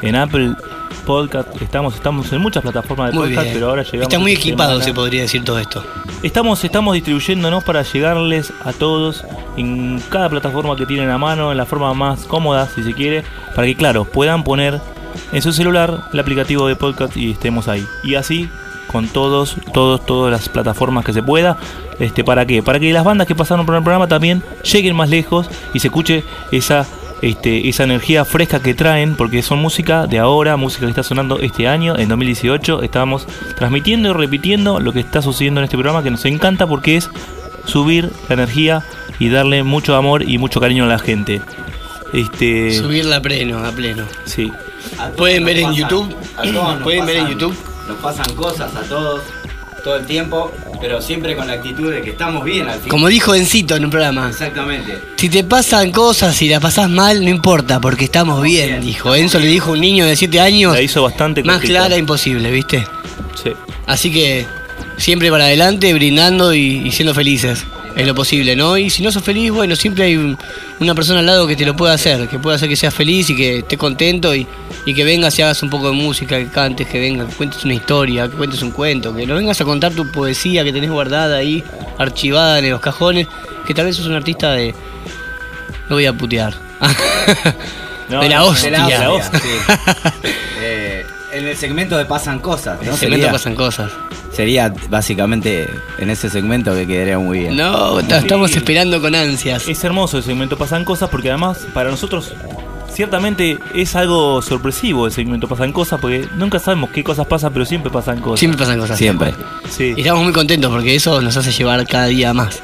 En 0.00 0.16
Apple 0.16 0.54
Podcast 1.06 1.60
estamos 1.60 1.94
estamos 1.94 2.32
en 2.32 2.40
muchas 2.40 2.62
plataformas 2.62 3.10
de 3.10 3.18
Muy 3.18 3.28
podcast, 3.28 3.44
bien. 3.44 3.54
pero 3.54 3.68
ahora 3.70 3.82
llegamos 3.82 4.02
Está 4.08 4.18
muy 4.18 4.32
equipado, 4.32 4.70
semana. 4.70 4.84
se 4.84 4.94
podría 4.94 5.22
decir 5.22 5.44
todo 5.44 5.58
esto. 5.58 5.84
Estamos, 6.22 6.62
estamos 6.64 6.94
distribuyéndonos 6.94 7.64
para 7.64 7.82
llegarles 7.82 8.52
a 8.64 8.72
todos 8.72 9.24
en 9.56 10.00
cada 10.08 10.28
plataforma 10.28 10.76
que 10.76 10.86
tienen 10.86 11.10
a 11.10 11.18
mano, 11.18 11.50
en 11.50 11.58
la 11.58 11.66
forma 11.66 11.92
más 11.94 12.24
cómoda, 12.24 12.68
si 12.74 12.82
se 12.82 12.92
quiere, 12.94 13.24
para 13.54 13.66
que, 13.66 13.74
claro, 13.74 14.04
puedan 14.04 14.44
poner 14.44 14.80
en 15.32 15.42
su 15.42 15.52
celular 15.52 16.04
el 16.12 16.20
aplicativo 16.20 16.68
de 16.68 16.76
podcast 16.76 17.16
y 17.16 17.32
estemos 17.32 17.68
ahí. 17.68 17.86
Y 18.04 18.14
así 18.14 18.48
con 18.90 19.08
todos, 19.08 19.56
todos, 19.72 20.04
todas 20.04 20.30
las 20.30 20.48
plataformas 20.48 21.04
que 21.04 21.12
se 21.12 21.22
pueda. 21.22 21.56
Este, 21.98 22.24
¿Para 22.24 22.46
qué? 22.46 22.62
Para 22.62 22.78
que 22.80 22.92
las 22.92 23.04
bandas 23.04 23.26
que 23.26 23.34
pasaron 23.34 23.64
por 23.66 23.74
el 23.74 23.82
programa 23.82 24.06
también 24.08 24.42
lleguen 24.70 24.96
más 24.96 25.08
lejos 25.08 25.48
y 25.72 25.80
se 25.80 25.88
escuche 25.88 26.24
esa 26.50 26.86
este, 27.22 27.68
esa 27.68 27.84
energía 27.84 28.24
fresca 28.24 28.60
que 28.60 28.74
traen, 28.74 29.14
porque 29.16 29.42
son 29.42 29.60
música 29.60 30.06
de 30.06 30.18
ahora, 30.18 30.56
música 30.56 30.84
que 30.86 30.90
está 30.90 31.02
sonando 31.02 31.38
este 31.38 31.66
año, 31.68 31.96
en 31.96 32.08
2018. 32.08 32.82
Estamos 32.82 33.26
transmitiendo 33.56 34.10
y 34.10 34.12
repitiendo 34.12 34.80
lo 34.80 34.92
que 34.92 35.00
está 35.00 35.22
sucediendo 35.22 35.60
en 35.60 35.64
este 35.64 35.76
programa 35.76 36.02
que 36.02 36.10
nos 36.10 36.24
encanta 36.24 36.66
porque 36.66 36.96
es 36.96 37.08
subir 37.64 38.10
la 38.28 38.34
energía 38.34 38.82
y 39.18 39.28
darle 39.28 39.62
mucho 39.62 39.94
amor 39.96 40.28
y 40.28 40.36
mucho 40.38 40.60
cariño 40.60 40.84
a 40.84 40.88
la 40.88 40.98
gente. 40.98 41.40
Este, 42.12 42.76
Subirla 42.76 43.16
a 43.16 43.22
pleno, 43.22 43.64
a 43.64 43.70
pleno. 43.72 44.04
sí. 44.24 44.52
A 44.98 45.08
Pueden 45.10 45.44
ver 45.44 45.58
en 45.58 45.66
pasan- 45.68 45.76
YouTube, 45.76 46.16
a 46.36 46.42
todos 46.42 46.54
nos 46.74 46.82
pueden 46.82 47.06
ver 47.06 47.16
en 47.18 47.28
YouTube. 47.28 47.56
Nos 47.88 47.96
pasan 47.98 48.34
cosas 48.34 48.74
a 48.74 48.82
todos, 48.82 49.22
todo 49.82 49.96
el 49.96 50.06
tiempo, 50.06 50.52
pero 50.80 51.00
siempre 51.02 51.34
con 51.36 51.46
la 51.46 51.54
actitud 51.54 51.92
de 51.92 52.02
que 52.02 52.10
estamos 52.10 52.44
bien 52.44 52.68
al 52.68 52.78
fin. 52.80 52.88
Como 52.88 53.08
dijo 53.08 53.34
Encito 53.34 53.76
en 53.76 53.84
un 53.84 53.90
programa, 53.90 54.28
Exactamente. 54.28 54.98
si 55.16 55.28
te 55.28 55.44
pasan 55.44 55.90
cosas 55.92 56.40
y 56.42 56.48
la 56.48 56.60
pasás 56.60 56.88
mal, 56.88 57.22
no 57.24 57.30
importa, 57.30 57.80
porque 57.80 58.04
estamos 58.04 58.42
bien, 58.42 58.68
bien. 58.68 58.80
dijo. 58.82 59.14
Enzo 59.14 59.38
le 59.38 59.46
dijo 59.46 59.70
a 59.70 59.72
un 59.74 59.80
niño 59.80 60.06
de 60.06 60.16
7 60.16 60.40
años, 60.40 60.72
La 60.74 60.82
hizo 60.82 61.02
bastante 61.02 61.42
más 61.42 61.60
clara 61.60 61.96
imposible, 61.96 62.50
¿viste? 62.50 62.86
Sí. 63.42 63.50
Así 63.86 64.12
que 64.12 64.46
siempre 64.96 65.30
para 65.30 65.44
adelante, 65.44 65.92
brindando 65.94 66.54
y, 66.54 66.82
y 66.86 66.92
siendo 66.92 67.14
felices. 67.14 67.64
Es 67.94 68.06
lo 68.06 68.14
posible, 68.14 68.56
¿no? 68.56 68.76
Y 68.78 68.88
si 68.90 69.02
no 69.02 69.12
sos 69.12 69.22
feliz, 69.22 69.50
bueno, 69.50 69.76
siempre 69.76 70.04
hay 70.04 70.16
un- 70.16 70.38
una 70.80 70.94
persona 70.94 71.20
al 71.20 71.26
lado 71.26 71.46
que 71.46 71.56
te 71.56 71.66
lo 71.66 71.76
pueda 71.76 71.92
hacer, 71.94 72.26
que 72.28 72.38
pueda 72.38 72.56
hacer 72.56 72.68
que 72.68 72.76
seas 72.76 72.94
feliz 72.94 73.28
y 73.30 73.36
que 73.36 73.58
estés 73.58 73.78
contento 73.78 74.34
y, 74.34 74.46
y 74.86 74.94
que 74.94 75.04
vengas 75.04 75.38
y 75.38 75.42
hagas 75.42 75.62
un 75.62 75.70
poco 75.70 75.88
de 75.90 75.94
música, 75.96 76.38
que 76.38 76.48
cantes, 76.48 76.86
que 76.88 76.98
vengas, 77.00 77.28
que 77.28 77.34
cuentes 77.34 77.64
una 77.64 77.74
historia, 77.74 78.28
que 78.28 78.36
cuentes 78.36 78.62
un 78.62 78.70
cuento, 78.70 79.14
que 79.14 79.26
no 79.26 79.34
vengas 79.34 79.60
a 79.60 79.64
contar 79.64 79.92
tu 79.92 80.10
poesía 80.10 80.64
que 80.64 80.72
tenés 80.72 80.90
guardada 80.90 81.36
ahí, 81.36 81.62
archivada 81.98 82.58
en 82.58 82.70
los 82.70 82.80
cajones, 82.80 83.28
que 83.66 83.74
tal 83.74 83.84
vez 83.86 83.96
sos 83.96 84.06
un 84.06 84.14
artista 84.14 84.52
de... 84.52 84.74
No 85.88 85.96
voy 85.96 86.06
a 86.06 86.12
putear. 86.12 86.54
No, 88.08 88.20
de 88.20 88.28
la 88.28 88.44
hostia. 88.44 88.70
de 88.70 88.98
la 88.98 89.10
hostia. 89.10 89.40
Eh, 90.64 91.06
en 91.32 91.46
el 91.46 91.56
segmento 91.56 91.96
de 91.96 92.04
Pasan 92.04 92.38
Cosas, 92.40 92.78
En 92.82 92.88
el 92.88 92.94
segmento 92.94 93.16
Sería, 93.26 93.32
pasan 93.32 93.54
cosas. 93.54 93.90
sería 94.32 94.74
básicamente 94.90 95.68
en 95.98 96.10
ese 96.10 96.28
segmento 96.30 96.74
que 96.74 96.86
quedaría 96.86 97.18
muy 97.18 97.40
bien. 97.40 97.56
No, 97.56 98.02
ta- 98.02 98.18
estamos 98.18 98.54
esperando 98.56 99.00
con 99.00 99.14
ansias. 99.14 99.66
Es 99.68 99.82
hermoso 99.84 100.18
el 100.18 100.24
segmento 100.24 100.56
Pasan 100.56 100.84
Cosas 100.84 101.08
porque 101.10 101.28
además 101.30 101.58
para 101.74 101.90
nosotros 101.90 102.32
ciertamente 102.92 103.58
es 103.74 103.96
algo 103.96 104.42
sorpresivo 104.42 105.06
el 105.06 105.12
segmento 105.12 105.48
Pasan 105.48 105.72
Cosas 105.72 105.98
porque 106.00 106.26
nunca 106.36 106.58
sabemos 106.58 106.90
qué 106.90 107.02
cosas 107.02 107.26
pasan 107.26 107.52
pero 107.52 107.64
siempre 107.64 107.90
pasan 107.90 108.20
cosas. 108.20 108.38
Siempre 108.40 108.58
pasan 108.58 108.78
cosas. 108.78 108.98
Siempre. 108.98 109.34
Sí, 109.70 109.94
Y 109.96 110.00
estamos 110.02 110.22
muy 110.24 110.32
contentos 110.32 110.70
porque 110.70 110.94
eso 110.94 111.20
nos 111.22 111.36
hace 111.36 111.50
llevar 111.52 111.86
cada 111.86 112.06
día 112.06 112.34
más. 112.34 112.60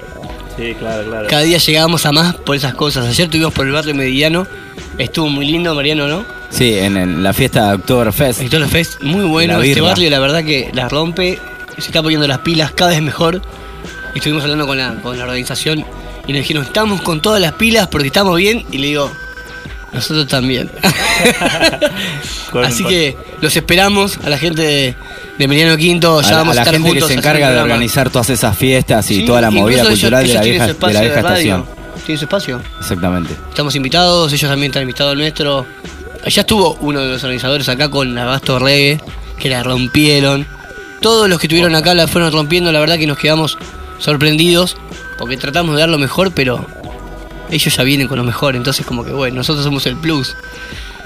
sí, 0.56 0.74
claro, 0.78 1.04
claro. 1.08 1.26
Cada 1.28 1.42
día 1.42 1.58
llegábamos 1.58 2.04
a 2.04 2.12
más 2.12 2.34
por 2.34 2.56
esas 2.56 2.74
cosas. 2.74 3.06
Ayer 3.06 3.24
estuvimos 3.26 3.52
por 3.54 3.66
el 3.66 3.72
barrio 3.72 3.94
mediano. 3.94 4.46
Estuvo 4.98 5.28
muy 5.28 5.46
lindo, 5.46 5.74
Mariano, 5.74 6.08
¿no? 6.08 6.24
Sí, 6.50 6.74
en, 6.78 7.22
la 7.22 7.32
fiesta 7.32 7.68
de 7.68 7.74
Oktoberfest. 7.74 8.40
Héctor 8.40 8.66
Fest, 8.68 9.02
muy 9.02 9.24
bueno. 9.26 9.54
La 9.58 9.64
Este 9.64 9.74
birra. 9.80 9.88
barrio, 9.88 10.10
la 10.10 10.18
verdad 10.18 10.44
que 10.44 10.70
la 10.72 10.88
rompe. 10.88 11.38
Se 11.76 11.86
está 11.86 12.02
poniendo 12.02 12.26
las 12.26 12.38
pilas 12.38 12.72
cada 12.72 12.90
vez 12.92 13.02
mejor. 13.02 13.40
Estuvimos 14.14 14.42
hablando 14.42 14.66
con 14.66 14.78
la, 14.78 14.94
con 15.02 15.16
la 15.16 15.24
organización 15.24 15.80
y 16.26 16.32
nos 16.32 16.40
dijeron, 16.40 16.64
estamos 16.64 17.02
con 17.02 17.20
todas 17.22 17.40
las 17.40 17.52
pilas 17.52 17.86
porque 17.88 18.08
estamos 18.08 18.36
bien. 18.36 18.64
Y 18.72 18.78
le 18.78 18.86
digo, 18.88 19.12
nosotros 19.92 20.26
también. 20.26 20.70
Así 22.64 22.84
que 22.84 23.16
los 23.40 23.54
esperamos 23.56 24.18
a 24.24 24.30
la 24.30 24.38
gente 24.38 24.62
de, 24.62 24.94
de 25.38 25.48
Mediano 25.48 25.76
Quinto. 25.76 26.18
A 26.18 26.22
Ya 26.22 26.30
la, 26.32 26.36
vamos 26.38 26.56
a 26.56 26.62
a, 26.62 26.64
la 26.64 26.70
estar 26.70 26.82
gente 26.82 26.98
que 27.00 27.06
se 27.06 27.14
encarga 27.14 27.48
el 27.48 27.54
de 27.54 27.60
organizar 27.60 28.10
todas 28.10 28.30
esas 28.30 28.56
fiestas 28.56 29.10
y 29.10 29.16
Sí, 29.20 29.26
toda 29.26 29.40
la 29.40 29.50
movida 29.50 29.82
incluso 29.82 29.90
ellos- 29.92 30.00
cultural 30.00 30.26
de, 30.26 30.34
la 30.34 30.40
ellos 30.44 30.78
de 30.78 30.92
la 30.94 31.00
vieja 31.00 31.22
radio. 31.22 31.28
estación. 31.28 31.64
Tienen 32.06 32.18
su 32.18 32.24
espacio. 32.24 32.60
Exactamente. 32.80 33.34
Estamos 33.50 33.74
invitados, 33.76 34.32
ellos 34.32 34.50
también 34.50 34.70
están 34.70 34.82
invitados 34.82 35.12
al 35.12 35.18
nuestro. 35.18 35.66
Ya 36.26 36.40
estuvo 36.42 36.74
uno 36.80 37.00
de 37.00 37.12
los 37.12 37.24
organizadores 37.24 37.68
acá 37.68 37.88
con 37.90 38.16
Abasto 38.18 38.58
Reggae, 38.58 39.00
que 39.38 39.48
la 39.48 39.62
rompieron. 39.62 40.46
Todos 41.00 41.28
los 41.28 41.38
que 41.38 41.46
estuvieron 41.46 41.74
acá 41.74 41.94
la 41.94 42.06
fueron 42.08 42.32
rompiendo, 42.32 42.70
la 42.72 42.80
verdad 42.80 42.98
que 42.98 43.06
nos 43.06 43.18
quedamos 43.18 43.56
sorprendidos, 43.98 44.76
porque 45.18 45.36
tratamos 45.36 45.74
de 45.76 45.80
dar 45.80 45.88
lo 45.88 45.98
mejor, 45.98 46.32
pero 46.32 46.66
ellos 47.50 47.74
ya 47.74 47.82
vienen 47.82 48.08
con 48.08 48.18
lo 48.18 48.24
mejor, 48.24 48.56
entonces 48.56 48.84
como 48.84 49.04
que 49.04 49.12
bueno, 49.12 49.36
nosotros 49.36 49.64
somos 49.64 49.86
el 49.86 49.96
plus. 49.96 50.36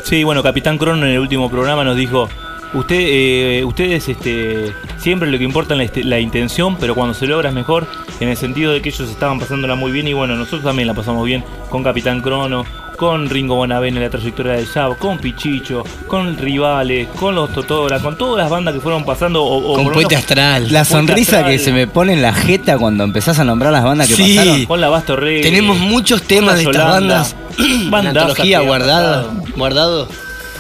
Sí, 0.04 0.24
bueno, 0.24 0.42
Capitán 0.42 0.76
Crono 0.78 1.06
en 1.06 1.12
el 1.12 1.18
último 1.20 1.48
programa 1.50 1.84
nos 1.84 1.96
dijo, 1.96 2.28
usted, 2.74 2.96
eh, 2.98 3.64
ustedes 3.64 4.08
este, 4.08 4.72
siempre 4.98 5.30
lo 5.30 5.38
que 5.38 5.44
importa 5.44 5.74
es 5.74 5.78
la, 5.78 5.84
este- 5.84 6.04
la 6.04 6.18
intención, 6.18 6.76
pero 6.78 6.94
cuando 6.96 7.14
se 7.14 7.26
logra 7.26 7.50
es 7.50 7.54
mejor, 7.54 7.86
en 8.18 8.28
el 8.28 8.36
sentido 8.36 8.72
de 8.72 8.82
que 8.82 8.88
ellos 8.88 9.08
estaban 9.08 9.38
pasándola 9.38 9.76
muy 9.76 9.92
bien 9.92 10.08
y 10.08 10.14
bueno, 10.14 10.34
nosotros 10.34 10.64
también 10.64 10.88
la 10.88 10.94
pasamos 10.94 11.24
bien 11.24 11.44
con 11.70 11.84
Capitán 11.84 12.20
Crono, 12.22 12.64
con 12.96 13.28
Ringo 13.28 13.56
Bonavena 13.56 13.98
en 13.98 14.04
la 14.04 14.10
trayectoria 14.10 14.52
del 14.52 14.66
Jab, 14.66 14.96
con 14.98 15.18
Pichicho, 15.18 15.84
con 16.06 16.36
Rivales, 16.36 17.08
con 17.18 17.34
los 17.34 17.52
Totora, 17.52 17.98
con 18.00 18.16
todas 18.16 18.42
las 18.42 18.50
bandas 18.50 18.74
que 18.74 18.80
fueron 18.80 19.04
pasando. 19.04 19.42
O, 19.42 19.72
o 19.72 19.74
con 19.76 19.88
menos 19.88 20.12
Astral. 20.12 20.72
La 20.72 20.84
sonrisa 20.84 21.38
astral. 21.38 21.52
que 21.52 21.58
se 21.58 21.72
me 21.72 21.86
pone 21.86 22.12
en 22.12 22.22
la 22.22 22.32
jeta 22.32 22.78
cuando 22.78 23.04
empezás 23.04 23.38
a 23.38 23.44
nombrar 23.44 23.72
las 23.72 23.84
bandas 23.84 24.08
que 24.08 24.14
Sí. 24.14 24.36
pasaron. 24.36 24.64
con 24.66 24.80
la 24.80 24.88
Basto 24.88 25.16
Reggae. 25.16 25.42
Tenemos 25.42 25.78
muchos 25.78 26.22
temas 26.22 26.56
de 26.56 26.64
estas 26.64 26.86
bandas 26.88 27.36
bandazas 27.90 28.22
antología 28.30 28.60
guardada, 28.60 29.26
guardado 29.56 30.08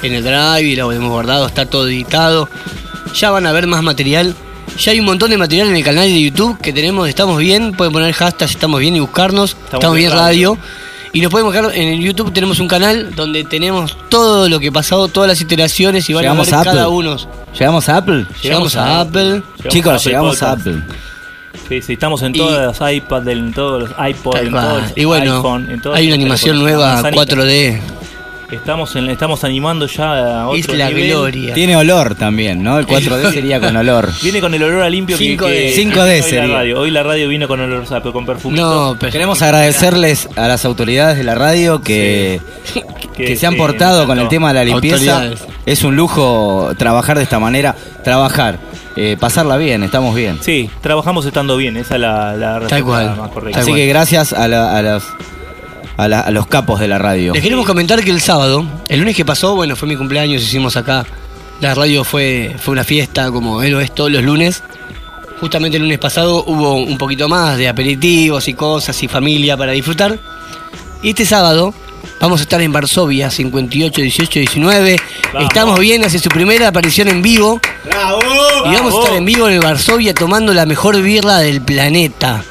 en 0.02 0.14
el 0.14 0.22
drive 0.24 0.62
y 0.62 0.76
lo 0.76 0.90
hemos 0.92 1.10
guardado, 1.10 1.46
está 1.46 1.66
todo 1.66 1.86
editado. 1.88 2.48
Ya 3.14 3.30
van 3.30 3.46
a 3.46 3.52
ver 3.52 3.66
más 3.66 3.82
material. 3.82 4.34
Ya 4.78 4.92
hay 4.92 5.00
un 5.00 5.06
montón 5.06 5.30
de 5.30 5.36
material 5.36 5.68
en 5.68 5.76
el 5.76 5.84
canal 5.84 6.04
de 6.06 6.22
YouTube 6.22 6.58
que 6.58 6.72
tenemos, 6.72 7.08
estamos 7.08 7.38
bien, 7.38 7.72
pueden 7.72 7.92
poner 7.92 8.12
hashtag 8.14 8.48
estamos 8.48 8.80
bien 8.80 8.96
y 8.96 9.00
buscarnos, 9.00 9.56
estamos, 9.70 9.96
bien 9.96 10.10
radio. 10.10 10.56
Y 11.14 11.20
nos 11.20 11.30
pueden 11.30 11.46
buscar 11.46 11.70
en 11.74 11.88
el 11.88 12.00
YouTube 12.00 12.32
tenemos 12.32 12.58
un 12.58 12.68
canal 12.68 13.14
donde 13.14 13.44
tenemos 13.44 13.96
todo 14.08 14.48
lo 14.48 14.58
que 14.58 14.68
ha 14.68 14.72
pasado, 14.72 15.08
todas 15.08 15.28
las 15.28 15.40
iteraciones 15.42 16.08
y 16.08 16.14
van 16.14 16.26
a 16.26 16.32
ver 16.32 16.54
a 16.54 16.64
cada 16.64 16.88
uno. 16.88 17.16
¿Llegamos 17.52 17.88
a 17.90 17.98
Apple? 17.98 18.26
Llegamos 18.42 18.76
a 18.76 19.00
Apple. 19.02 19.24
Llegamos 19.24 19.68
Chicos, 19.68 19.92
a 19.92 19.96
Apple 19.96 20.10
llegamos 20.10 20.42
a. 20.42 20.52
Apple. 20.52 20.82
Sí, 21.68 21.82
sí, 21.82 21.92
estamos 21.94 22.22
en 22.22 22.34
Y- 22.34 22.38
todas 22.38 22.78
las 22.80 22.92
iPads, 22.94 23.26
en 23.26 23.52
todos 23.52 23.82
los 23.82 23.90
iPods, 23.90 24.40
en 24.40 24.50
todos 24.52 24.82
los 24.82 24.92
y 24.96 25.04
bueno, 25.04 25.36
iPhone, 25.36 25.70
en 25.70 25.80
todos 25.82 25.96
hay 25.96 26.06
una 26.06 26.14
animación 26.14 26.58
nueva 26.58 26.94
Manzanita. 27.02 27.22
4D. 27.36 27.80
Estamos, 28.52 28.94
en, 28.96 29.08
estamos 29.08 29.42
animando 29.44 29.86
ya 29.86 30.42
a 30.42 30.46
otro 30.48 30.58
Es 30.74 30.78
la 30.78 30.88
nivel. 30.88 31.08
gloria. 31.08 31.54
Tiene 31.54 31.74
olor 31.74 32.14
también, 32.14 32.62
¿no? 32.62 32.78
El 32.78 32.86
4D 32.86 33.32
sería 33.32 33.58
con 33.58 33.74
olor. 33.74 34.10
Viene 34.22 34.40
con 34.42 34.52
el 34.52 34.62
olor 34.62 34.82
a 34.82 34.90
limpio 34.90 35.16
que- 35.16 35.36
5D. 35.38 35.46
que, 35.74 35.74
5D 35.74 36.00
hoy 36.02 36.16
la 36.18 36.22
sería. 36.22 36.46
radio. 36.56 36.80
Hoy 36.80 36.90
la 36.90 37.02
radio 37.02 37.28
vino 37.28 37.48
con 37.48 37.60
olor 37.60 37.86
sapo, 37.86 38.12
con 38.12 38.26
perfume. 38.26 38.56
No, 38.58 38.94
pero 39.00 39.10
Queremos 39.10 39.40
agradecerles 39.40 40.28
a 40.36 40.48
las 40.48 40.64
autoridades 40.66 41.16
de 41.16 41.24
la 41.24 41.34
radio 41.34 41.80
que, 41.80 42.40
que, 43.16 43.36
se 43.36 43.46
han 43.46 43.56
portado 43.56 44.06
con 44.06 44.18
el 44.18 44.28
tema 44.28 44.48
de 44.48 44.54
la 44.54 44.64
limpieza. 44.64 45.30
Es 45.64 45.82
un 45.82 45.96
lujo 45.96 46.72
trabajar 46.76 47.16
de 47.16 47.24
esta 47.24 47.38
manera. 47.38 47.74
Trabajar, 48.04 48.58
eh, 48.96 49.16
pasarla 49.18 49.56
bien, 49.56 49.82
estamos 49.82 50.14
bien. 50.14 50.38
Sí, 50.42 50.68
trabajamos 50.82 51.24
estando 51.24 51.56
bien, 51.56 51.76
esa 51.78 51.94
es 51.94 52.00
la, 52.02 52.36
la 52.36 52.58
respuesta 52.58 52.84
cual. 52.84 53.16
más 53.16 53.30
correcta. 53.30 53.52
Tal 53.52 53.62
Así 53.62 53.70
cual. 53.70 53.80
que 53.80 53.86
gracias 53.86 54.32
a, 54.34 54.46
la- 54.48 54.76
a 54.76 54.82
los, 54.82 55.04
a, 55.96 56.08
la- 56.08 56.20
a 56.20 56.30
los 56.30 56.46
capos 56.46 56.80
de 56.80 56.88
la 56.88 56.98
radio. 56.98 57.32
Les 57.34 57.42
queremos 57.42 57.66
comentar 57.66 58.02
que 58.02 58.10
el 58.10 58.20
sábado, 58.20 58.64
el 58.88 58.98
lunes 59.00 59.16
que 59.16 59.24
pasó, 59.24 59.54
bueno, 59.54 59.76
fue 59.76 59.88
mi 59.88 59.96
cumpleaños, 59.96 60.42
hicimos 60.42 60.76
acá. 60.76 61.04
La 61.60 61.74
radio 61.74 62.02
fue, 62.04 62.56
fue 62.58 62.72
una 62.72 62.84
fiesta, 62.84 63.30
como 63.30 63.62
él 63.62 63.72
lo 63.72 63.80
es 63.80 63.94
todos 63.94 64.10
los 64.10 64.22
lunes. 64.22 64.62
Justamente 65.40 65.76
el 65.76 65.82
lunes 65.84 65.98
pasado 65.98 66.44
hubo 66.46 66.74
un 66.76 66.98
poquito 66.98 67.28
más 67.28 67.56
de 67.56 67.68
aperitivos 67.68 68.46
y 68.48 68.54
cosas 68.54 69.00
y 69.02 69.08
familia 69.08 69.56
para 69.56 69.72
disfrutar. 69.72 70.18
Y 71.02 71.10
este 71.10 71.24
sábado 71.26 71.74
vamos 72.20 72.40
a 72.40 72.42
estar 72.44 72.60
en 72.60 72.72
Varsovia, 72.72 73.28
58, 73.30 74.00
18, 74.02 74.38
19. 74.40 74.96
Vamos. 75.32 75.48
Estamos 75.48 75.78
bien, 75.80 76.04
hace 76.04 76.18
su 76.20 76.28
primera 76.28 76.68
aparición 76.68 77.08
en 77.08 77.22
vivo. 77.22 77.60
Y 77.84 77.88
vamos 77.94 78.24
a 78.24 78.70
Bravo. 78.70 79.02
estar 79.02 79.16
en 79.16 79.24
vivo 79.24 79.48
en 79.48 79.54
el 79.54 79.60
Varsovia 79.60 80.14
tomando 80.14 80.54
la 80.54 80.64
mejor 80.66 81.00
birra 81.02 81.38
del 81.38 81.60
planeta. 81.60 82.44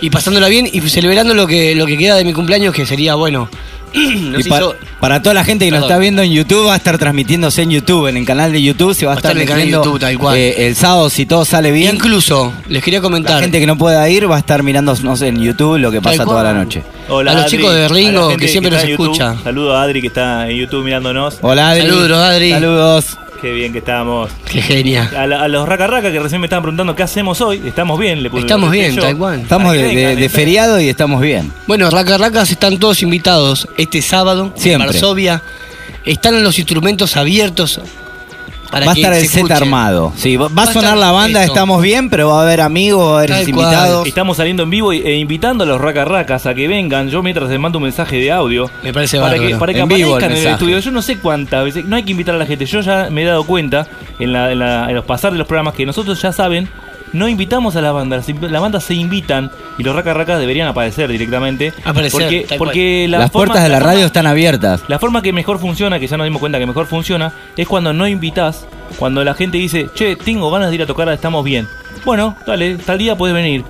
Y 0.00 0.10
pasándola 0.10 0.48
bien 0.48 0.68
y 0.70 0.80
celebrando 0.82 1.34
lo 1.34 1.46
que, 1.46 1.74
lo 1.74 1.86
que 1.86 1.96
queda 1.96 2.16
de 2.16 2.24
mi 2.24 2.32
cumpleaños, 2.32 2.74
que 2.74 2.84
sería, 2.86 3.14
bueno, 3.14 3.48
Y 3.94 4.42
pa- 4.48 4.58
hizo- 4.58 4.74
para 5.00 5.22
toda 5.22 5.34
la 5.34 5.44
gente 5.44 5.64
que 5.66 5.70
nos 5.70 5.78
Perdón. 5.80 5.90
está 5.90 5.98
viendo 6.00 6.22
en 6.22 6.32
YouTube, 6.32 6.66
va 6.66 6.74
a 6.74 6.76
estar 6.76 6.98
transmitiéndose 6.98 7.62
en 7.62 7.70
YouTube, 7.70 8.08
en 8.08 8.16
el 8.16 8.26
canal 8.26 8.50
de 8.52 8.60
YouTube, 8.60 8.92
se 8.94 9.06
va 9.06 9.12
a, 9.12 9.14
Va 9.14 9.18
a 9.18 9.20
estar 9.20 9.30
estar 9.32 9.36
en 9.36 9.42
el 9.42 9.48
canal 9.48 9.66
de 9.66 9.70
transmitiendo, 9.72 9.84
YouTube, 9.84 10.00
tal 10.00 10.18
cual. 10.18 10.36
eh, 10.36 10.66
el 10.66 10.74
sábado, 10.74 11.08
si 11.10 11.26
todo 11.26 11.44
sale 11.44 11.70
bien. 11.70 11.94
Incluso, 11.94 12.52
les 12.68 12.82
quería 12.82 12.98
La 12.98 13.02
comentar. 13.04 13.40
gente 13.40 13.60
que 13.60 13.66
no 13.66 13.78
pueda 13.78 14.08
ir 14.10 14.28
va 14.28 14.34
a 14.36 14.38
estar 14.40 14.62
mirándonos 14.64 15.22
en 15.22 15.40
YouTube 15.40 15.78
lo 15.78 15.90
que 15.92 15.98
Tal 15.98 16.04
pasa 16.12 16.24
cual. 16.24 16.28
toda 16.38 16.42
la 16.42 16.54
noche. 16.54 16.82
Hola, 17.08 17.30
A 17.30 17.34
los 17.34 17.44
Adri, 17.44 17.56
chicos 17.56 17.72
de 17.72 17.78
a 17.84 17.88
la 17.88 17.94
Ringo, 17.94 18.28
gente 18.30 18.44
que 18.46 18.48
siempre 18.50 18.68
está 18.70 18.76
nos 18.76 18.84
en 18.84 18.90
YouTube. 18.98 19.12
escucha. 19.12 19.42
Saludo 19.44 19.76
a 19.76 19.82
Adri 19.84 20.00
que 20.00 20.06
está 20.08 20.50
en 20.50 20.56
YouTube 20.56 20.84
mirándonos. 20.84 21.38
Hola, 21.42 21.70
Adri. 21.70 21.82
Saludos, 21.82 22.18
Adri. 22.18 22.50
Saludos. 22.50 23.18
Qué 23.44 23.52
bien 23.52 23.72
que 23.72 23.80
estamos. 23.80 24.30
Qué 24.50 24.62
genia. 24.62 25.10
A, 25.18 25.26
la- 25.26 25.42
a 25.42 25.48
los 25.48 25.68
raca 25.68 25.86
raca 25.86 26.10
que 26.10 26.18
recién 26.18 26.40
me 26.40 26.46
estaban 26.46 26.62
preguntando 26.62 26.96
qué 26.96 27.02
hacemos 27.02 27.42
hoy. 27.42 27.60
Estamos 27.66 27.98
bien, 28.00 28.22
le 28.22 28.30
puse- 28.30 28.40
Estamos 28.40 28.70
bien, 28.70 28.96
cual. 29.18 29.40
Estamos 29.40 29.74
de, 29.74 30.30
feriado 30.32 30.80
y 30.80 30.88
estamos 30.88 31.20
bien. 31.20 31.52
Bueno, 31.66 31.90
Raca 31.90 32.16
Racas 32.16 32.50
están 32.50 32.78
todos 32.78 33.02
invitados 33.02 33.68
este 33.76 34.00
sábado 34.00 34.50
Siempre. 34.56 34.86
en 34.86 34.92
Varsovia. 34.94 35.42
Están 36.06 36.42
los 36.42 36.58
instrumentos 36.58 37.18
abiertos. 37.18 37.82
Para 38.74 38.86
va 38.86 38.92
a 38.92 38.94
estar 38.94 39.12
el 39.14 39.20
se 39.22 39.28
set 39.28 39.50
armado. 39.50 40.12
Sí, 40.16 40.36
va, 40.36 40.48
va 40.48 40.54
Va 40.54 40.62
a 40.64 40.72
sonar 40.72 40.96
la 40.96 41.10
banda, 41.12 41.40
estamos 41.44 41.82
bien, 41.82 42.10
pero 42.10 42.28
va 42.28 42.40
a 42.40 42.42
haber 42.42 42.60
amigos, 42.60 43.08
va 43.08 43.14
a 43.14 43.18
haber 43.18 43.30
invitados. 43.48 44.06
Estamos 44.06 44.36
saliendo 44.36 44.62
en 44.64 44.70
vivo 44.70 44.92
e 44.92 45.16
invitando 45.16 45.64
a 45.64 45.66
los 45.66 45.80
raca 45.80 46.04
racas 46.04 46.46
a 46.46 46.54
que 46.54 46.68
vengan. 46.68 47.08
Yo 47.08 47.22
mientras 47.22 47.48
les 47.50 47.58
mando 47.58 47.78
un 47.78 47.84
mensaje 47.84 48.16
de 48.16 48.30
audio. 48.32 48.70
Me 48.82 48.92
parece 48.92 49.18
para 49.18 49.32
bárbaro. 49.32 49.48
que, 49.48 49.56
para 49.56 49.72
que 49.72 49.78
En 49.80 49.88
vivo 49.88 49.98
el 50.00 50.04
aparezcan 50.14 50.30
en 50.32 50.36
el 50.38 50.52
estudio. 50.54 50.78
Yo 50.78 50.90
no 50.90 51.02
sé 51.02 51.18
cuántas 51.18 51.64
veces. 51.64 51.84
No 51.84 51.96
hay 51.96 52.02
que 52.02 52.12
invitar 52.12 52.34
a 52.34 52.38
la 52.38 52.46
gente. 52.46 52.66
Yo 52.66 52.80
ya 52.80 53.08
me 53.10 53.22
he 53.22 53.24
dado 53.24 53.44
cuenta 53.44 53.86
en, 54.18 54.32
la- 54.32 54.52
en 54.52 54.58
la- 54.58 54.88
en 54.88 54.94
los 54.94 55.04
pasar 55.04 55.32
de 55.32 55.38
los 55.38 55.46
programas 55.46 55.74
que 55.74 55.86
nosotros 55.86 56.20
ya 56.20 56.32
saben. 56.32 56.68
No 57.14 57.28
invitamos 57.28 57.76
a 57.76 57.80
las 57.80 57.94
bandas, 57.94 58.28
las, 58.28 58.60
bandas 58.60 58.82
se 58.84 58.94
invitan 58.94 59.50
y 59.78 59.84
los 59.84 59.94
raca 59.94 60.12
racas 60.12 60.40
deberían 60.40 60.66
aparecer 60.66 61.08
directamente. 61.10 61.72
Aparecer, 61.84 62.46
porque, 62.58 63.06
la 63.08 63.18
Las 63.18 63.30
forma- 63.30 63.46
puertas 63.46 63.62
de 63.62 63.68
la 63.68 63.78
radio 63.78 64.04
están 64.04 64.26
abiertas. 64.26 64.82
La 64.88 64.98
forma 64.98 65.22
que 65.22 65.32
mejor 65.32 65.60
funciona, 65.60 66.00
que 66.00 66.08
ya 66.08 66.16
nos 66.16 66.26
dimos 66.26 66.40
cuenta 66.40 66.58
que 66.58 66.66
mejor 66.66 66.86
funciona, 66.86 67.32
es 67.56 67.68
cuando 67.68 67.92
no 67.92 68.08
invitas, 68.08 68.66
cuando 68.98 69.22
la 69.22 69.34
gente 69.34 69.58
dice, 69.58 69.88
che, 69.94 70.16
tengo 70.16 70.50
ganas 70.50 70.70
de 70.70 70.74
ir 70.74 70.82
a 70.82 70.86
tocar, 70.86 71.08
estamos 71.08 71.44
bien. 71.44 71.68
Bueno, 72.04 72.36
dale, 72.46 72.76
tal 72.78 72.98
día 72.98 73.16
puedes 73.16 73.34
venir. 73.34 73.64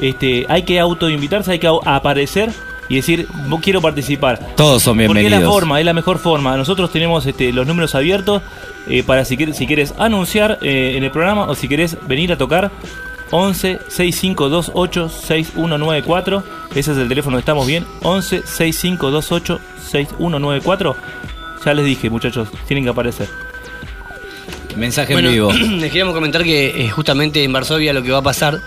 Este, 0.00 0.46
hay 0.48 0.62
que 0.62 0.78
autoinvitarse, 0.78 1.50
hay 1.50 1.58
que 1.58 1.70
aparecer 1.84 2.50
y 2.88 2.96
decir, 2.96 3.26
"Vos 3.48 3.60
quiero 3.62 3.80
participar. 3.80 4.38
Todos 4.56 4.82
son 4.82 4.96
Porque 4.96 5.04
es 5.04 5.14
bienvenidos. 5.14 5.42
la 5.42 5.48
forma, 5.50 5.78
es 5.80 5.86
la 5.86 5.92
mejor 5.94 6.18
forma. 6.18 6.56
Nosotros 6.56 6.90
tenemos 6.92 7.24
este, 7.26 7.52
los 7.52 7.66
números 7.66 7.94
abiertos 7.94 8.42
eh, 8.88 9.02
para 9.02 9.24
si 9.24 9.36
quieres, 9.36 9.56
si 9.56 9.66
quieres 9.66 9.94
anunciar 9.98 10.58
eh, 10.62 10.94
en 10.96 11.04
el 11.04 11.10
programa 11.10 11.44
o 11.46 11.54
si 11.54 11.68
quieres 11.68 11.96
venir 12.06 12.32
a 12.32 12.36
tocar. 12.38 12.70
11 13.30 13.80
6528 13.88 15.08
6194. 15.08 16.42
Ese 16.74 16.92
es 16.92 16.98
el 16.98 17.08
teléfono 17.08 17.36
que 17.36 17.40
estamos 17.40 17.66
bien. 17.66 17.84
11 18.02 18.42
6528 18.44 19.60
6194. 19.90 20.96
Ya 21.64 21.72
les 21.74 21.84
dije, 21.86 22.10
muchachos, 22.10 22.48
tienen 22.68 22.84
que 22.84 22.90
aparecer. 22.90 23.28
Mensaje 24.76 25.12
Bueno, 25.14 25.28
en 25.28 25.34
vivo. 25.34 25.52
les 25.52 25.90
queríamos 25.90 26.14
comentar 26.14 26.42
que 26.42 26.84
eh, 26.84 26.90
justamente 26.90 27.42
en 27.42 27.52
Varsovia 27.52 27.92
lo 27.92 28.02
que 28.02 28.10
va 28.10 28.18
a 28.18 28.22
pasar, 28.22 28.60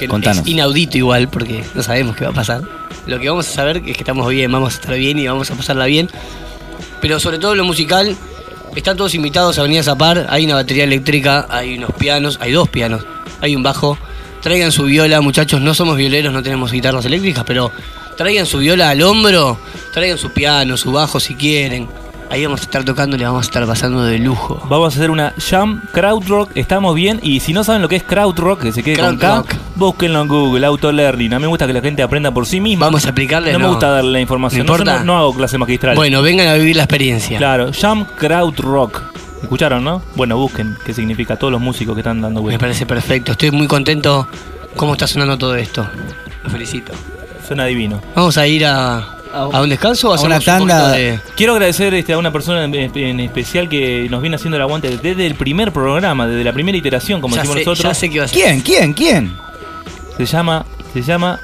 que 0.00 0.08
Contanos. 0.08 0.42
es 0.42 0.48
inaudito 0.48 0.96
igual, 0.96 1.28
porque 1.28 1.62
no 1.74 1.82
sabemos 1.82 2.16
qué 2.16 2.24
va 2.24 2.30
a 2.30 2.34
pasar. 2.34 2.62
Lo 3.06 3.18
que 3.18 3.28
vamos 3.28 3.46
a 3.48 3.52
saber 3.52 3.76
es 3.78 3.82
que 3.82 3.90
estamos 3.92 4.26
bien, 4.28 4.50
vamos 4.50 4.74
a 4.74 4.76
estar 4.76 4.94
bien 4.96 5.18
y 5.18 5.26
vamos 5.28 5.50
a 5.50 5.54
pasarla 5.54 5.84
bien. 5.84 6.08
Pero 7.00 7.20
sobre 7.20 7.38
todo 7.38 7.54
lo 7.54 7.64
musical, 7.64 8.16
están 8.74 8.96
todos 8.96 9.14
invitados 9.14 9.58
a 9.58 9.62
venir 9.62 9.80
a 9.80 9.82
zapar. 9.82 10.26
Hay 10.30 10.46
una 10.46 10.54
batería 10.54 10.84
eléctrica, 10.84 11.46
hay 11.50 11.76
unos 11.76 11.92
pianos, 11.92 12.38
hay 12.40 12.52
dos 12.52 12.68
pianos, 12.68 13.04
hay 13.40 13.54
un 13.54 13.62
bajo. 13.62 13.98
Traigan 14.42 14.72
su 14.72 14.84
viola, 14.84 15.20
muchachos. 15.20 15.60
No 15.60 15.74
somos 15.74 15.96
violeros, 15.96 16.32
no 16.32 16.42
tenemos 16.42 16.72
guitarras 16.72 17.04
eléctricas, 17.04 17.44
pero 17.46 17.70
traigan 18.16 18.46
su 18.46 18.58
viola 18.58 18.88
al 18.88 19.02
hombro, 19.02 19.58
traigan 19.92 20.16
su 20.16 20.32
piano, 20.32 20.78
su 20.78 20.92
bajo 20.92 21.20
si 21.20 21.34
quieren. 21.34 21.88
Ahí 22.30 22.44
vamos 22.44 22.60
a 22.60 22.62
estar 22.64 22.84
tocando 22.84 23.16
y 23.16 23.18
le 23.18 23.24
vamos 23.26 23.40
a 23.44 23.46
estar 23.48 23.66
pasando 23.66 24.04
de 24.04 24.18
lujo. 24.18 24.64
Vamos 24.68 24.94
a 24.94 24.96
hacer 24.98 25.10
una 25.10 25.34
jam 25.36 25.82
crowd 25.92 26.22
rock, 26.28 26.50
estamos 26.54 26.94
bien. 26.94 27.18
Y 27.24 27.40
si 27.40 27.52
no 27.52 27.64
saben 27.64 27.82
lo 27.82 27.88
que 27.88 27.96
es 27.96 28.04
crowd 28.04 28.38
rock, 28.38 28.62
que 28.62 28.72
se 28.72 28.84
quede 28.84 28.98
con 28.98 29.16
K, 29.16 29.42
búsquenlo 29.74 30.22
en 30.22 30.28
Google, 30.28 30.64
auto 30.64 30.92
learning. 30.92 31.34
A 31.34 31.38
mí 31.38 31.42
me 31.42 31.48
gusta 31.48 31.66
que 31.66 31.72
la 31.72 31.80
gente 31.80 32.04
aprenda 32.04 32.30
por 32.30 32.46
sí 32.46 32.60
misma. 32.60 32.86
Vamos 32.86 33.04
a 33.04 33.08
explicarle, 33.08 33.52
No, 33.52 33.58
me 33.58 33.64
no. 33.64 33.70
gusta 33.70 33.90
darle 33.90 34.12
la 34.12 34.20
información. 34.20 34.64
No 34.64 34.72
No, 34.72 34.78
yo 34.78 34.82
importa. 34.84 34.98
no- 35.00 35.04
no 35.06 35.18
hago 35.18 35.34
clase 35.34 35.58
magistral. 35.58 35.96
Bueno, 35.96 36.22
vengan 36.22 36.46
a 36.46 36.54
vivir 36.54 36.76
la 36.76 36.84
experiencia. 36.84 37.36
Claro, 37.36 37.72
Jam 37.78 38.04
Crowd 38.16 38.54
Rock. 38.60 39.02
¿Escucharon, 39.42 39.82
no? 39.82 40.00
Bueno, 40.14 40.36
busquen 40.36 40.76
qué 40.84 40.94
significa 40.94 41.34
todos 41.36 41.50
los 41.50 41.60
músicos 41.60 41.94
que 41.96 42.02
están 42.02 42.20
dando 42.20 42.38
Me 42.40 42.42
vueltas. 42.42 42.60
parece 42.60 42.86
perfecto. 42.86 43.32
Estoy 43.32 43.50
muy 43.50 43.66
contento 43.66 44.28
cómo 44.76 44.92
está 44.92 45.08
sonando 45.08 45.36
todo 45.36 45.56
esto. 45.56 45.84
Lo 46.44 46.50
felicito. 46.50 46.92
Suena 47.44 47.64
divino. 47.64 48.00
Vamos 48.14 48.38
a 48.38 48.46
ir 48.46 48.64
a, 48.66 49.16
a 49.32 49.60
un 49.60 49.68
descanso 49.68 50.10
o 50.10 50.14
A 50.14 50.20
una 50.22 50.40
tanda. 50.40 50.92
de... 50.92 51.20
Quiero 51.36 51.52
agradecer 51.52 51.94
este, 51.94 52.12
a 52.12 52.18
una 52.18 52.32
persona 52.32 52.64
en, 52.64 52.74
en 52.74 53.20
especial 53.20 53.68
que 53.68 54.08
nos 54.10 54.20
viene 54.20 54.36
haciendo 54.36 54.56
el 54.56 54.62
aguante 54.62 54.96
desde 54.98 55.26
el 55.26 55.34
primer 55.34 55.72
programa, 55.72 56.26
desde 56.26 56.44
la 56.44 56.52
primera 56.52 56.76
iteración, 56.76 57.20
como 57.20 57.36
Ya 57.36 57.42
decimos 57.42 57.58
sé, 57.58 57.64
nosotros. 57.64 57.84
ya 57.84 57.94
sé 57.94 58.10
qué 58.10 58.18
va 58.18 58.24
a 58.24 58.28
ser. 58.28 58.42
¿Quién? 58.42 58.60
¿Quién? 58.62 58.92
¿Quién? 58.92 59.36
Se 60.16 60.26
llama, 60.26 60.66
se 60.92 61.02
llama 61.02 61.38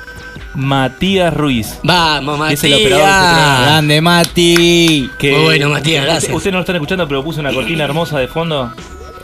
Matías 0.55 1.33
Ruiz. 1.35 1.79
Vamos, 1.83 2.35
Es 2.35 2.39
Matías. 2.41 2.65
el 2.65 2.75
operador 2.75 3.07
que 3.07 3.35
tenemos. 3.35 3.61
Grande 3.63 4.01
Mati. 4.01 5.11
Que, 5.19 5.33
Muy 5.33 5.43
bueno, 5.45 5.69
Matías, 5.71 6.01
usted- 6.01 6.11
gracias. 6.13 6.35
Ustedes 6.35 6.53
no 6.53 6.59
lo 6.59 6.63
están 6.63 6.77
escuchando, 6.77 7.09
pero 7.09 7.23
puse 7.23 7.41
una 7.41 7.53
cortina 7.53 7.85
hermosa 7.85 8.19
de 8.19 8.29
fondo 8.29 8.73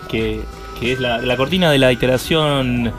que, 0.08 0.42
que 0.78 0.92
es 0.92 1.00
la, 1.00 1.18
la 1.18 1.36
cortina 1.36 1.70
de 1.70 1.78
la 1.78 1.90
iteración 1.92 2.92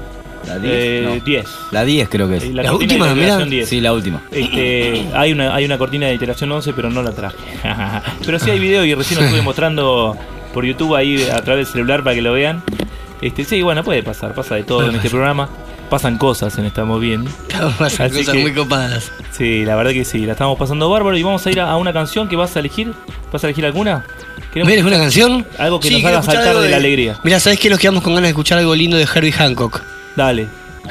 La 0.47 0.57
eh, 0.63 1.21
10. 1.23 1.23
10. 1.23 1.45
La 1.71 1.85
10 1.85 2.09
creo 2.09 2.27
que 2.27 2.35
Eh, 2.35 2.37
es. 2.37 2.49
La 2.53 2.73
última, 2.73 3.07
de 3.07 3.15
la 3.15 3.21
iteración 3.21 3.49
mirá. 3.49 3.57
10. 3.57 3.69
Sí, 3.69 3.81
la 3.81 3.93
última. 3.93 4.21
Este, 4.31 5.05
hay 5.13 5.31
una 5.31 5.55
hay 5.55 5.65
una 5.65 5.77
cortina 5.77 6.07
de 6.07 6.13
iteración 6.15 6.51
11, 6.51 6.73
pero 6.73 6.89
no 6.89 7.01
la 7.01 7.11
traje. 7.11 7.37
pero 8.25 8.39
sí 8.39 8.49
hay 8.51 8.59
video 8.59 8.83
y 8.85 8.93
recién 8.93 9.19
lo 9.19 9.25
estuve 9.25 9.41
mostrando 9.41 10.17
por 10.53 10.65
YouTube 10.65 10.95
ahí 10.95 11.23
a 11.23 11.41
través 11.41 11.67
del 11.67 11.73
celular 11.73 12.03
para 12.03 12.15
que 12.15 12.21
lo 12.21 12.33
vean. 12.33 12.61
Este, 13.21 13.45
sí, 13.45 13.61
bueno, 13.61 13.83
puede 13.83 14.03
pasar, 14.03 14.33
pasa 14.33 14.55
de 14.55 14.63
todo 14.63 14.89
en 14.89 14.95
este 14.95 15.09
programa. 15.09 15.49
Pasan 15.89 16.17
cosas 16.17 16.57
en 16.57 16.65
Estamos 16.65 16.99
Bien. 16.99 17.23
Pasan 17.77 18.07
Así 18.07 18.17
cosas 18.19 18.33
que- 18.33 18.41
muy 18.41 18.53
copadas. 18.53 19.11
Sí, 19.31 19.63
la 19.63 19.75
verdad 19.75 19.91
que 19.91 20.05
sí, 20.05 20.25
la 20.25 20.31
estamos 20.33 20.57
pasando 20.57 20.89
bárbaro 20.89 21.15
y 21.17 21.23
vamos 21.23 21.45
a 21.45 21.51
ir 21.51 21.59
a, 21.59 21.69
a 21.71 21.77
una 21.77 21.93
canción 21.93 22.27
que 22.27 22.35
vas 22.35 22.55
a 22.55 22.59
elegir. 22.59 22.93
¿Vas 23.31 23.43
a 23.43 23.47
elegir 23.47 23.65
alguna? 23.65 24.03
¿Ves 24.55 24.83
una 24.83 24.97
canción? 24.97 25.45
Algo 25.57 25.79
que 25.79 25.89
nos 25.91 26.03
haga 26.05 26.21
saltar 26.21 26.47
algo 26.49 26.61
de 26.61 26.69
la 26.69 26.77
alegría. 26.77 27.19
Mira, 27.23 27.39
¿sabes 27.39 27.59
qué? 27.59 27.69
Nos 27.69 27.79
quedamos 27.79 28.03
con 28.03 28.13
ganas 28.13 28.27
de 28.27 28.29
escuchar 28.29 28.57
algo 28.59 28.75
lindo 28.75 28.97
de 28.97 29.03
Herbie 29.03 29.31
Hancock. 29.31 29.81
Dale. 30.15 30.47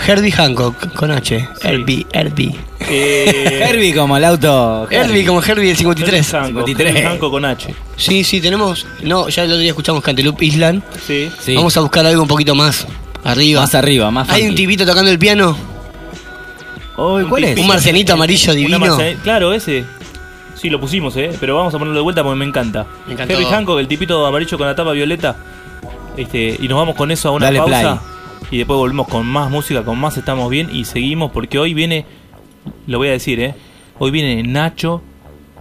Herbie 0.06 0.32
Hancock, 0.32 0.94
con 0.94 1.10
H. 1.10 1.38
Sí. 1.38 1.68
Herbie, 1.68 2.06
Herbie. 2.12 2.56
Eh, 2.80 3.60
Herbie 3.68 3.94
como 3.94 4.16
el 4.16 4.24
auto. 4.24 4.88
Herbie 4.90 5.24
como 5.26 5.42
Herbie 5.42 5.68
del 5.68 5.76
53. 5.76 6.34
Hancock, 6.34 6.66
53. 6.66 6.88
Herbie 6.88 7.08
Hancock 7.08 7.30
con 7.30 7.44
H. 7.44 7.74
Sí, 7.96 8.24
sí, 8.24 8.40
tenemos... 8.40 8.86
No, 9.02 9.28
ya 9.28 9.44
el 9.44 9.50
otro 9.50 9.60
día 9.60 9.70
escuchamos 9.70 10.02
Cantaloupe 10.02 10.44
Island. 10.46 10.82
Sí. 11.06 11.30
Sí. 11.40 11.54
Vamos 11.54 11.76
a 11.76 11.80
buscar 11.80 12.06
algo 12.06 12.22
un 12.22 12.28
poquito 12.28 12.54
más 12.54 12.86
arriba. 13.22 13.60
Más 13.60 13.74
arriba, 13.74 14.10
más 14.10 14.30
Hay 14.30 14.48
un 14.48 14.54
tipito 14.54 14.86
tocando 14.86 15.10
el 15.10 15.18
piano. 15.18 15.56
Uy, 16.96 17.24
¿Cuál 17.24 17.44
es? 17.44 17.58
Un 17.58 17.66
marcenito 17.66 18.14
amarillo 18.14 18.54
divino. 18.54 18.98
Claro, 19.22 19.52
ese. 19.52 19.84
Sí, 20.54 20.70
lo 20.70 20.80
pusimos, 20.80 21.16
¿eh? 21.16 21.30
Pero 21.40 21.56
vamos 21.56 21.74
a 21.74 21.78
ponerlo 21.78 21.98
de 21.98 22.02
vuelta 22.02 22.22
porque 22.22 22.38
me 22.38 22.44
encanta. 22.44 22.86
Me 23.06 23.14
encantó. 23.14 23.34
Herbie 23.34 23.46
Hancock, 23.46 23.78
el 23.78 23.88
tipito 23.88 24.24
amarillo 24.24 24.56
con 24.56 24.66
la 24.66 24.74
tapa 24.74 24.92
violeta. 24.92 25.36
Este, 26.16 26.56
y 26.60 26.68
nos 26.68 26.78
vamos 26.78 26.94
con 26.94 27.10
eso 27.10 27.28
a 27.28 27.32
una 27.32 27.46
Dale 27.46 27.58
pausa. 27.58 28.02
Y 28.50 28.58
después 28.58 28.76
volvemos 28.76 29.08
con 29.08 29.26
más 29.26 29.50
música, 29.50 29.82
con 29.84 29.98
más 29.98 30.16
Estamos 30.16 30.48
Bien. 30.50 30.68
Y 30.74 30.84
seguimos 30.84 31.30
porque 31.32 31.58
hoy 31.58 31.74
viene, 31.74 32.04
lo 32.86 32.98
voy 32.98 33.08
a 33.08 33.12
decir, 33.12 33.40
¿eh? 33.40 33.54
Hoy 33.98 34.10
viene 34.10 34.42
Nacho 34.42 35.02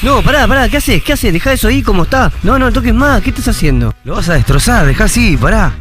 No, 0.06 0.22
pará, 0.22 0.46
pará, 0.46 0.68
¿qué 0.68 0.76
haces? 0.76 1.02
¿Qué 1.02 1.14
haces? 1.14 1.32
Deja 1.32 1.52
eso 1.52 1.66
ahí 1.66 1.82
como 1.82 2.04
está. 2.04 2.30
No, 2.44 2.60
no 2.60 2.72
toques 2.72 2.94
más, 2.94 3.20
¿qué 3.22 3.30
estás 3.30 3.48
haciendo? 3.48 3.92
Lo 4.04 4.14
vas 4.14 4.28
a 4.28 4.34
destrozar, 4.34 4.86
dejá 4.86 5.06
así, 5.06 5.36
pará. 5.36 5.72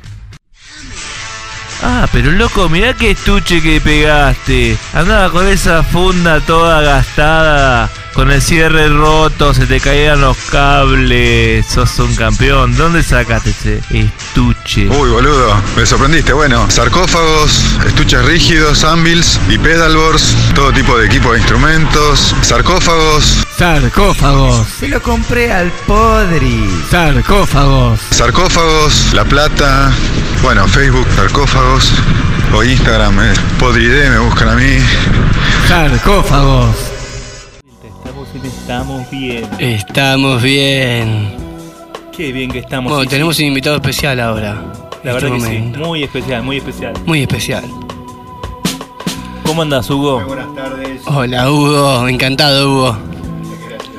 Ah, 1.84 2.08
pero 2.12 2.32
loco, 2.32 2.70
mirá 2.70 2.94
qué 2.94 3.12
estuche 3.12 3.62
que 3.62 3.82
pegaste. 3.82 4.78
Andaba 4.94 5.32
con 5.32 5.48
esa 5.48 5.84
funda 5.84 6.40
toda 6.40 6.82
gastada, 6.82 7.90
con 8.14 8.32
el 8.32 8.42
cierre 8.42 8.90
roto, 8.90 9.54
se 9.54 9.66
te 9.66 9.80
caían 9.80 10.22
los 10.22 10.38
cables. 10.50 11.66
Sos 11.66 11.98
un 12.00 12.16
campeón. 12.16 12.76
¿Dónde 12.76 13.04
sacaste 13.04 13.52
ese 13.52 13.82
estuche? 13.92 14.88
Uy, 14.90 15.10
boludo, 15.10 15.56
me 15.76 15.86
sorprendiste. 15.86 16.34
Bueno, 16.34 16.70
sarcófagos, 16.70 17.64
estuches 17.86 18.24
rígidos, 18.26 18.84
anvils 18.84 19.40
y 19.50 19.58
pedalboards, 19.58 20.36
todo 20.56 20.72
tipo 20.72 20.98
de 20.98 21.06
equipo 21.06 21.32
de 21.34 21.40
instrumentos, 21.40 22.36
sarcófagos, 22.42 23.46
Sarcófagos. 23.58 24.68
Se 24.80 24.88
lo 24.88 25.02
compré 25.02 25.52
al 25.52 25.72
Podri. 25.86 26.68
Sarcófagos. 26.90 28.00
sarcófagos, 28.10 29.14
La 29.14 29.24
Plata, 29.24 29.92
bueno, 30.42 30.68
Facebook, 30.68 31.08
sarcófagos, 31.16 31.92
o 32.54 32.64
Instagram, 32.64 33.20
eh, 33.22 33.34
Podride, 33.60 34.10
me 34.10 34.20
buscan 34.20 34.50
a 34.50 34.56
mí. 34.56 34.78
Sarcófagos. 35.68 36.76
Estamos, 38.72 39.06
en- 39.12 39.12
estamos 39.12 39.12
bien. 39.12 39.44
Estamos 39.60 40.42
bien. 40.42 41.36
Qué 42.16 42.32
bien 42.32 42.50
que 42.50 42.60
estamos. 42.60 42.90
Bueno, 42.90 43.04
Sí, 43.04 43.10
tenemos 43.10 43.36
sí. 43.36 43.44
un 43.44 43.50
invitado 43.50 43.76
especial 43.76 44.18
ahora. 44.22 44.54
La 45.04 45.12
en 45.12 45.16
verdad 45.16 45.16
este 45.18 45.26
que 45.26 45.32
momento. 45.60 45.80
sí. 45.80 45.86
Muy 45.86 46.04
especial, 46.04 46.44
muy 46.44 46.58
especial. 46.58 46.94
Muy 47.06 47.22
especial. 47.24 47.64
¿Cómo 49.44 49.62
andas, 49.64 49.90
Hugo? 49.90 50.22
Buenas 50.26 50.56
tardes. 50.56 51.02
Hola, 51.06 51.52
Hugo. 51.52 52.08
Encantado, 52.08 52.72
Hugo. 52.72 52.98
Gracias. 53.68 53.94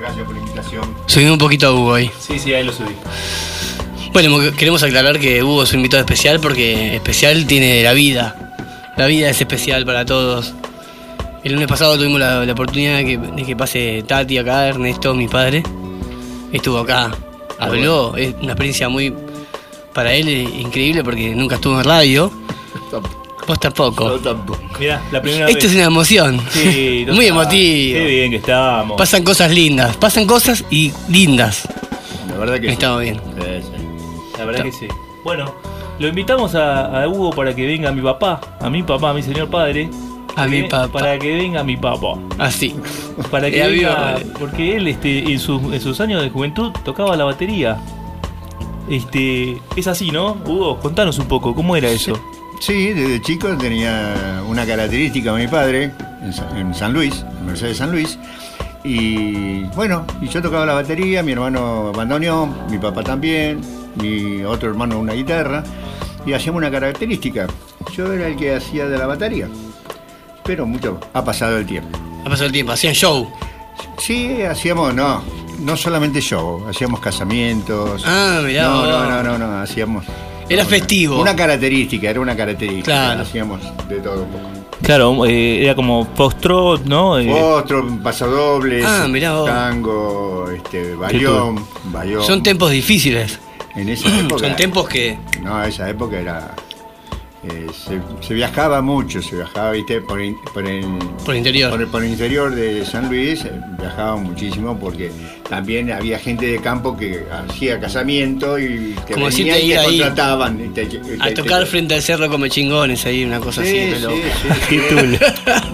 Gracias 0.00 0.24
por 0.26 0.34
la 0.34 0.40
invitación. 0.40 0.94
Subí 1.06 1.24
un 1.26 1.38
poquito 1.38 1.68
a 1.68 1.72
Hugo 1.72 1.94
ahí. 1.94 2.10
Sí, 2.18 2.40
sí, 2.40 2.52
ahí 2.52 2.64
lo 2.64 2.72
subí. 2.72 2.96
Bueno, 4.12 4.30
mo- 4.30 4.50
queremos 4.56 4.82
aclarar 4.82 5.20
que 5.20 5.44
Hugo 5.44 5.62
es 5.62 5.70
un 5.72 5.76
invitado 5.78 6.00
especial 6.00 6.40
porque 6.40 6.96
especial 6.96 7.46
tiene 7.46 7.84
la 7.84 7.92
vida. 7.92 8.34
La 8.96 9.06
vida 9.06 9.30
es 9.30 9.40
especial 9.40 9.84
para 9.86 10.04
todos. 10.04 10.54
El 11.42 11.52
lunes 11.54 11.68
pasado 11.68 11.96
tuvimos 11.96 12.20
la, 12.20 12.44
la 12.44 12.52
oportunidad 12.52 12.98
de 12.98 13.04
que, 13.04 13.18
de 13.18 13.42
que 13.44 13.56
pase 13.56 14.04
Tati 14.06 14.36
acá, 14.38 14.68
Ernesto, 14.68 15.14
mi 15.14 15.26
padre. 15.26 15.62
Estuvo 16.52 16.78
acá, 16.78 17.10
habló, 17.58 18.16
es 18.16 18.34
una 18.42 18.52
experiencia 18.52 18.88
muy, 18.88 19.14
para 19.94 20.12
él, 20.12 20.28
eh, 20.28 20.42
increíble 20.42 21.02
porque 21.04 21.34
nunca 21.34 21.54
estuvo 21.54 21.78
en 21.78 21.84
radio. 21.84 22.30
Vos 23.46 23.58
tampoco. 23.58 24.18
tampoco. 24.20 24.60
Mirá, 24.78 25.02
la 25.10 25.22
primera 25.22 25.46
Esto 25.48 25.66
es 25.66 25.72
vez. 25.72 25.74
una 25.76 25.84
emoción. 25.84 26.40
Sí, 26.50 27.06
muy 27.12 27.26
emotivo. 27.26 27.98
Qué 27.98 28.06
bien 28.06 28.30
que 28.30 28.36
estábamos. 28.36 28.96
Pasan 28.98 29.24
cosas 29.24 29.50
lindas, 29.50 29.96
pasan 29.96 30.26
cosas 30.26 30.64
y 30.70 30.92
lindas. 31.08 31.66
La 32.28 32.36
verdad 32.36 32.56
que 32.56 32.66
sí. 32.66 32.72
Estamos 32.74 33.00
bien. 33.00 33.16
Sí, 33.16 33.42
sí. 33.62 34.38
La 34.38 34.44
verdad 34.44 34.62
que 34.64 34.72
sí. 34.72 34.88
Bueno, 35.24 35.54
lo 35.98 36.06
invitamos 36.08 36.54
a, 36.54 37.02
a 37.02 37.08
Hugo 37.08 37.30
para 37.30 37.54
que 37.54 37.66
venga 37.66 37.90
mi 37.92 38.02
papá, 38.02 38.40
a 38.60 38.68
mi 38.70 38.82
papá, 38.82 39.10
a 39.10 39.14
mi 39.14 39.22
señor 39.22 39.48
padre. 39.48 39.88
A 40.42 40.46
mi 40.46 40.62
Que- 40.62 40.68
papá. 40.68 40.92
Para 40.92 41.18
que 41.18 41.34
venga 41.34 41.62
mi 41.64 41.76
papá. 41.76 42.18
Así. 42.38 42.74
Para 43.30 43.50
que 43.50 43.66
venga, 43.66 44.16
porque 44.38 44.76
él 44.76 44.88
este, 44.88 45.32
en, 45.32 45.38
sus, 45.38 45.62
en 45.72 45.80
sus 45.80 46.00
años 46.00 46.22
de 46.22 46.30
juventud 46.30 46.72
tocaba 46.84 47.16
la 47.16 47.24
batería. 47.24 47.78
Este, 48.88 49.60
es 49.76 49.86
así, 49.86 50.10
¿no? 50.10 50.36
Hugo, 50.46 50.78
contanos 50.80 51.18
un 51.18 51.26
poco, 51.26 51.54
¿cómo 51.54 51.76
era 51.76 51.88
eso? 51.88 52.18
Sí, 52.60 52.88
desde 52.92 53.22
chico 53.22 53.48
tenía 53.56 54.42
una 54.48 54.66
característica 54.66 55.32
mi 55.32 55.46
padre 55.46 55.92
en 56.56 56.74
San 56.74 56.92
Luis, 56.92 57.24
en 57.38 57.46
Mercedes 57.46 57.76
San 57.78 57.90
Luis. 57.92 58.18
Y 58.82 59.62
bueno, 59.76 60.04
y 60.20 60.28
yo 60.28 60.42
tocaba 60.42 60.66
la 60.66 60.74
batería, 60.74 61.22
mi 61.22 61.32
hermano 61.32 61.92
bandoneón, 61.92 62.54
mi 62.70 62.78
papá 62.78 63.02
también, 63.02 63.60
mi 63.96 64.42
otro 64.42 64.70
hermano 64.70 64.98
una 64.98 65.12
guitarra, 65.12 65.62
y 66.26 66.32
hacíamos 66.32 66.58
una 66.60 66.70
característica. 66.70 67.46
Yo 67.96 68.12
era 68.12 68.26
el 68.26 68.36
que 68.36 68.54
hacía 68.54 68.86
de 68.88 68.98
la 68.98 69.06
batería, 69.06 69.48
pero 70.50 70.66
mucho 70.66 70.98
ha 71.14 71.24
pasado 71.24 71.58
el 71.58 71.64
tiempo. 71.64 71.96
Ha 72.24 72.28
pasado 72.28 72.46
el 72.46 72.52
tiempo, 72.52 72.72
hacían 72.72 72.92
show. 72.92 73.30
Sí, 73.98 74.42
hacíamos, 74.42 74.92
no, 74.92 75.22
no 75.60 75.76
solamente 75.76 76.20
show, 76.20 76.66
hacíamos 76.68 76.98
casamientos. 76.98 78.02
Ah, 78.04 78.40
mirá 78.44 78.64
No, 78.64 78.84
no, 78.84 79.22
no, 79.22 79.22
no, 79.22 79.38
no, 79.38 79.60
hacíamos. 79.60 80.04
Era 80.48 80.64
festivo. 80.64 81.20
Una 81.20 81.36
característica, 81.36 82.10
era 82.10 82.18
una 82.18 82.34
característica. 82.36 82.82
Claro. 82.84 83.22
Hacíamos 83.22 83.60
de 83.88 84.00
todo 84.00 84.24
un 84.24 84.28
poco. 84.30 84.44
Claro, 84.82 85.24
eh, 85.24 85.62
era 85.62 85.76
como 85.76 86.04
foxtrot, 86.16 86.84
¿no? 86.84 87.16
Eh, 87.16 87.30
Otro, 87.32 87.86
pasodobles, 88.02 88.84
Ah, 88.84 89.06
mirá 89.08 89.34
vos. 89.34 89.46
tango, 89.46 90.50
este, 90.50 90.96
bayón, 90.96 91.64
bayón. 91.92 92.24
Son 92.24 92.42
tiempos 92.42 92.72
difíciles. 92.72 93.38
En 93.76 93.88
esa 93.88 94.08
época. 94.18 94.48
Son 94.48 94.56
tiempos 94.56 94.88
que. 94.88 95.16
No, 95.40 95.62
esa 95.62 95.88
época 95.88 96.18
era. 96.18 96.56
Eh, 97.42 97.66
se, 97.72 98.00
se 98.26 98.34
viajaba 98.34 98.82
mucho, 98.82 99.22
se 99.22 99.36
viajaba, 99.36 99.70
viste, 99.72 100.00
por, 100.02 100.20
in- 100.20 100.36
por 100.52 100.66
el. 100.66 100.84
Por 101.24 101.34
interior. 101.34 101.70
Por 101.70 101.80
el, 101.80 101.86
por 101.88 102.04
el 102.04 102.10
interior 102.10 102.54
de 102.54 102.84
San 102.84 103.08
Luis 103.08 103.44
eh, 103.46 103.52
viajaban 103.78 104.24
muchísimo 104.24 104.78
porque 104.78 105.10
también 105.48 105.90
había 105.90 106.18
gente 106.18 106.46
de 106.46 106.58
campo 106.60 106.96
que 106.96 107.24
hacía 107.48 107.80
casamiento 107.80 108.58
y 108.58 108.94
te 109.06 109.14
Como 109.14 109.30
y 109.30 109.40
ir 109.40 109.52
te 109.78 109.84
contrataban. 109.84 110.64
y 110.64 110.68
te- 110.68 110.82
y 110.84 111.00
A 111.18 111.32
tocar 111.34 111.60
te- 111.60 111.66
frente 111.66 111.94
al 111.94 112.02
cerro 112.02 112.28
come 112.28 112.50
chingones 112.50 113.06
ahí, 113.06 113.24
una 113.24 113.40
cosa 113.40 113.62
así. 113.62 113.70
Sí, 114.68 114.80
sí, 114.80 114.80
sí. 114.90 115.18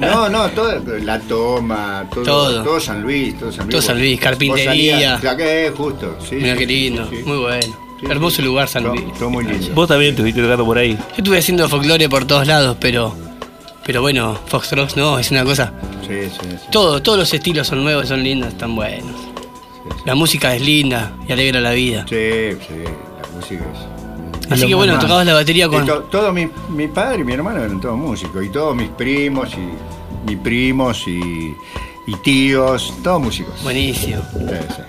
No, 0.00 0.28
no, 0.28 0.48
todo, 0.50 0.80
la 1.02 1.18
toma, 1.20 2.04
todo, 2.12 2.24
Todo. 2.24 2.62
todo. 2.62 2.80
San 2.80 3.02
Luis, 3.02 3.36
todo 3.38 3.50
San 3.50 3.64
Luis. 3.66 3.70
Todo 3.72 3.82
San 3.82 3.98
Luis, 3.98 4.20
carpintería. 4.20 5.18
salías- 5.18 5.20
justo, 5.76 6.16
sí. 6.28 6.36
Mira 6.36 6.56
qué 6.56 6.66
lindo, 6.66 7.08
muy 7.24 7.38
bueno. 7.38 7.85
Sí, 8.00 8.06
Hermoso 8.10 8.42
lugar 8.42 8.68
San 8.68 8.84
Luis. 8.84 9.02
Todo 9.18 9.30
muy 9.30 9.44
lindo. 9.44 9.68
Vos 9.74 9.88
también 9.88 10.10
estuviste 10.10 10.42
tocando 10.42 10.64
por 10.66 10.76
ahí. 10.78 10.92
Yo 10.94 11.14
estuve 11.18 11.38
haciendo 11.38 11.68
folclore 11.68 12.08
por 12.08 12.24
todos 12.26 12.46
lados, 12.46 12.76
pero. 12.80 13.14
Pero 13.84 14.00
bueno, 14.02 14.36
Foxtrot 14.46 14.96
no, 14.96 15.18
es 15.18 15.30
una 15.30 15.44
cosa. 15.44 15.72
Sí, 16.06 16.28
sí, 16.28 16.48
sí. 16.50 16.66
Todo, 16.72 17.00
todos 17.00 17.18
los 17.18 17.32
estilos 17.32 17.68
son 17.68 17.84
nuevos, 17.84 18.08
son 18.08 18.22
lindos, 18.22 18.48
están 18.48 18.74
buenos. 18.74 19.14
La 20.04 20.14
música 20.16 20.54
es 20.56 20.60
linda 20.62 21.12
y 21.28 21.32
alegra 21.32 21.60
la 21.60 21.70
vida. 21.70 22.04
Sí, 22.08 22.16
sí, 22.66 22.82
la 22.84 23.28
música 23.36 23.64
es. 23.72 24.50
Así 24.52 24.66
que 24.66 24.74
bueno, 24.74 24.98
tocabas 24.98 25.24
la 25.26 25.34
batería 25.34 25.68
con. 25.68 25.86
To- 25.86 26.00
todo 26.02 26.32
mi, 26.32 26.48
mi 26.70 26.88
padre 26.88 27.20
y 27.20 27.24
mi 27.24 27.32
hermano 27.32 27.60
eran 27.62 27.80
todos 27.80 27.96
músicos, 27.96 28.44
y 28.44 28.48
todos 28.50 28.74
mis 28.76 28.88
primos, 28.90 29.50
y 29.54 30.28
mis 30.28 30.38
primos, 30.38 31.02
y, 31.06 31.54
y 32.06 32.14
tíos, 32.24 32.92
todos 33.04 33.22
músicos. 33.22 33.62
Buenísimo. 33.62 34.20
Sí, 34.32 34.54
sí. 34.76 34.82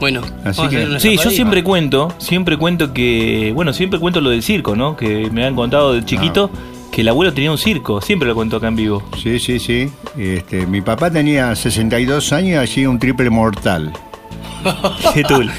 Bueno, 0.00 0.22
Así 0.44 0.66
que- 0.68 0.98
Sí, 0.98 1.16
yo 1.22 1.30
siempre 1.30 1.62
cuento, 1.62 2.12
siempre 2.18 2.56
cuento 2.56 2.92
que, 2.92 3.52
bueno, 3.54 3.72
siempre 3.72 4.00
cuento 4.00 4.20
lo 4.20 4.30
del 4.30 4.42
circo, 4.42 4.74
¿no? 4.74 4.96
Que 4.96 5.28
me 5.30 5.44
han 5.44 5.54
contado 5.54 5.92
de 5.92 6.04
chiquito 6.04 6.50
que 6.90 7.02
el 7.02 7.08
abuelo 7.08 7.32
tenía 7.32 7.52
un 7.52 7.58
circo, 7.58 8.00
siempre 8.00 8.26
lo 8.28 8.34
cuento 8.34 8.56
acá 8.56 8.68
en 8.68 8.76
vivo. 8.76 9.02
Sí, 9.22 9.38
sí, 9.38 9.58
sí. 9.60 9.88
Este, 10.18 10.66
mi 10.66 10.80
papá 10.80 11.10
tenía 11.10 11.54
62 11.54 12.32
años 12.32 12.50
y 12.50 12.54
hacía 12.54 12.88
un 12.90 12.98
triple 12.98 13.30
mortal. 13.30 13.92
Qué 15.14 15.22
tul. 15.22 15.50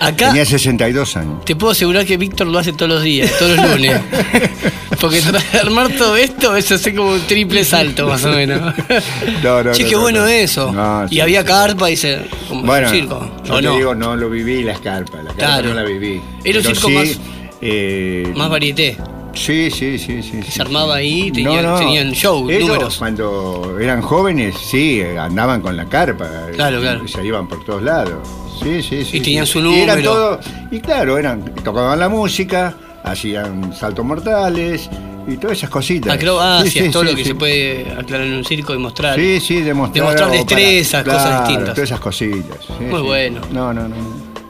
Acá 0.00 0.28
Tenía 0.28 0.44
62 0.44 1.16
años. 1.16 1.44
te 1.44 1.54
puedo 1.56 1.70
asegurar 1.72 2.04
que 2.04 2.16
Víctor 2.16 2.48
lo 2.48 2.58
hace 2.58 2.72
todos 2.72 2.90
los 2.90 3.02
días, 3.02 3.30
todos 3.38 3.56
los 3.56 3.70
lunes. 3.70 4.00
Porque 5.00 5.20
armar 5.60 5.90
todo 5.96 6.16
esto 6.16 6.56
es 6.56 6.70
hacer 6.72 6.94
como 6.94 7.12
un 7.12 7.20
triple 7.22 7.64
salto, 7.64 8.06
más 8.08 8.24
o 8.24 8.30
menos. 8.30 8.74
No, 9.42 9.62
no, 9.62 9.72
che, 9.72 9.82
no, 9.84 9.88
qué 9.88 9.94
no, 9.96 10.00
bueno 10.00 10.20
no. 10.20 10.26
eso. 10.26 10.72
No, 10.72 11.04
y 11.06 11.08
sí, 11.16 11.20
había 11.20 11.40
sí. 11.42 11.46
carpa 11.46 11.90
y 11.90 11.96
se. 11.96 12.26
Como 12.48 12.62
Bueno, 12.62 12.88
un 12.88 12.92
circo. 12.94 13.30
yo 13.44 13.54
¿O 13.54 13.56
te 13.56 13.62
no? 13.62 13.76
digo, 13.76 13.94
no 13.94 14.16
lo 14.16 14.30
viví 14.30 14.62
la 14.62 14.74
carpa. 14.74 15.18
La 15.18 15.24
carpa 15.30 15.34
Claro. 15.36 15.68
no 15.70 15.74
la 15.74 15.82
viví. 15.84 16.20
Era 16.44 16.58
un 16.58 16.64
circo 16.64 16.88
sí, 16.88 16.94
más- 16.94 17.18
eh, 17.60 18.32
Más 18.36 18.50
varieté. 18.50 18.96
Sí, 19.34 19.68
sí, 19.70 19.98
sí, 19.98 20.22
sí. 20.22 20.42
Se 20.48 20.62
armaba 20.62 20.94
ahí, 20.96 21.32
tenían- 21.32 21.76
tenían 21.78 22.12
show, 22.12 22.48
Ellos, 22.48 22.68
números. 22.68 22.96
Cuando 22.98 23.78
eran 23.80 24.00
jóvenes, 24.00 24.54
sí, 24.70 25.02
andaban 25.18 25.60
con 25.60 25.76
la 25.76 25.86
carpa. 25.86 26.28
Claro, 26.54 26.80
claro. 26.80 27.08
Se 27.08 27.24
iban 27.26 27.48
por 27.48 27.64
todos 27.64 27.82
lados. 27.82 28.26
Sí, 28.62 28.80
sí, 28.80 29.04
sí. 29.04 29.16
Y 29.16 29.20
tenían 29.20 29.46
su 29.46 29.58
Y, 29.58 29.80
eran 29.80 29.96
número. 30.02 30.12
todo- 30.12 30.40
y 30.70 30.78
claro, 30.78 31.18
eran, 31.18 31.44
tocaban 31.64 31.98
la 31.98 32.08
música, 32.08 32.76
hacían 33.04 33.72
saltos 33.74 34.04
mortales 34.04 34.88
y 35.26 35.36
todas 35.36 35.56
esas 35.58 35.70
cositas. 35.70 36.12
Acrobacias, 36.12 36.72
Sí, 36.72 36.80
sí, 36.80 36.90
todo 36.90 37.04
sí, 37.04 37.10
lo 37.10 37.16
que 37.16 37.24
se 37.24 37.34
puede 37.34 37.92
aclarar 37.98 38.26
en 38.26 38.34
un 38.34 38.44
circo 38.44 38.74
y 38.74 38.78
mostrar. 38.78 39.16
Sí, 39.18 39.40
sí, 39.40 39.60
demostrar. 39.60 39.94
Demostrar 40.04 40.28
para- 40.30 40.38
destrezas, 40.38 41.04
cosas 41.04 41.22
claro, 41.22 41.38
distintas. 41.46 41.74
Todas 41.74 41.88
esas 41.90 42.00
cositas. 42.00 42.58
Muy 42.80 43.00
bueno. 43.00 43.40
No, 43.52 43.72
no, 43.72 43.88
no. 43.88 43.96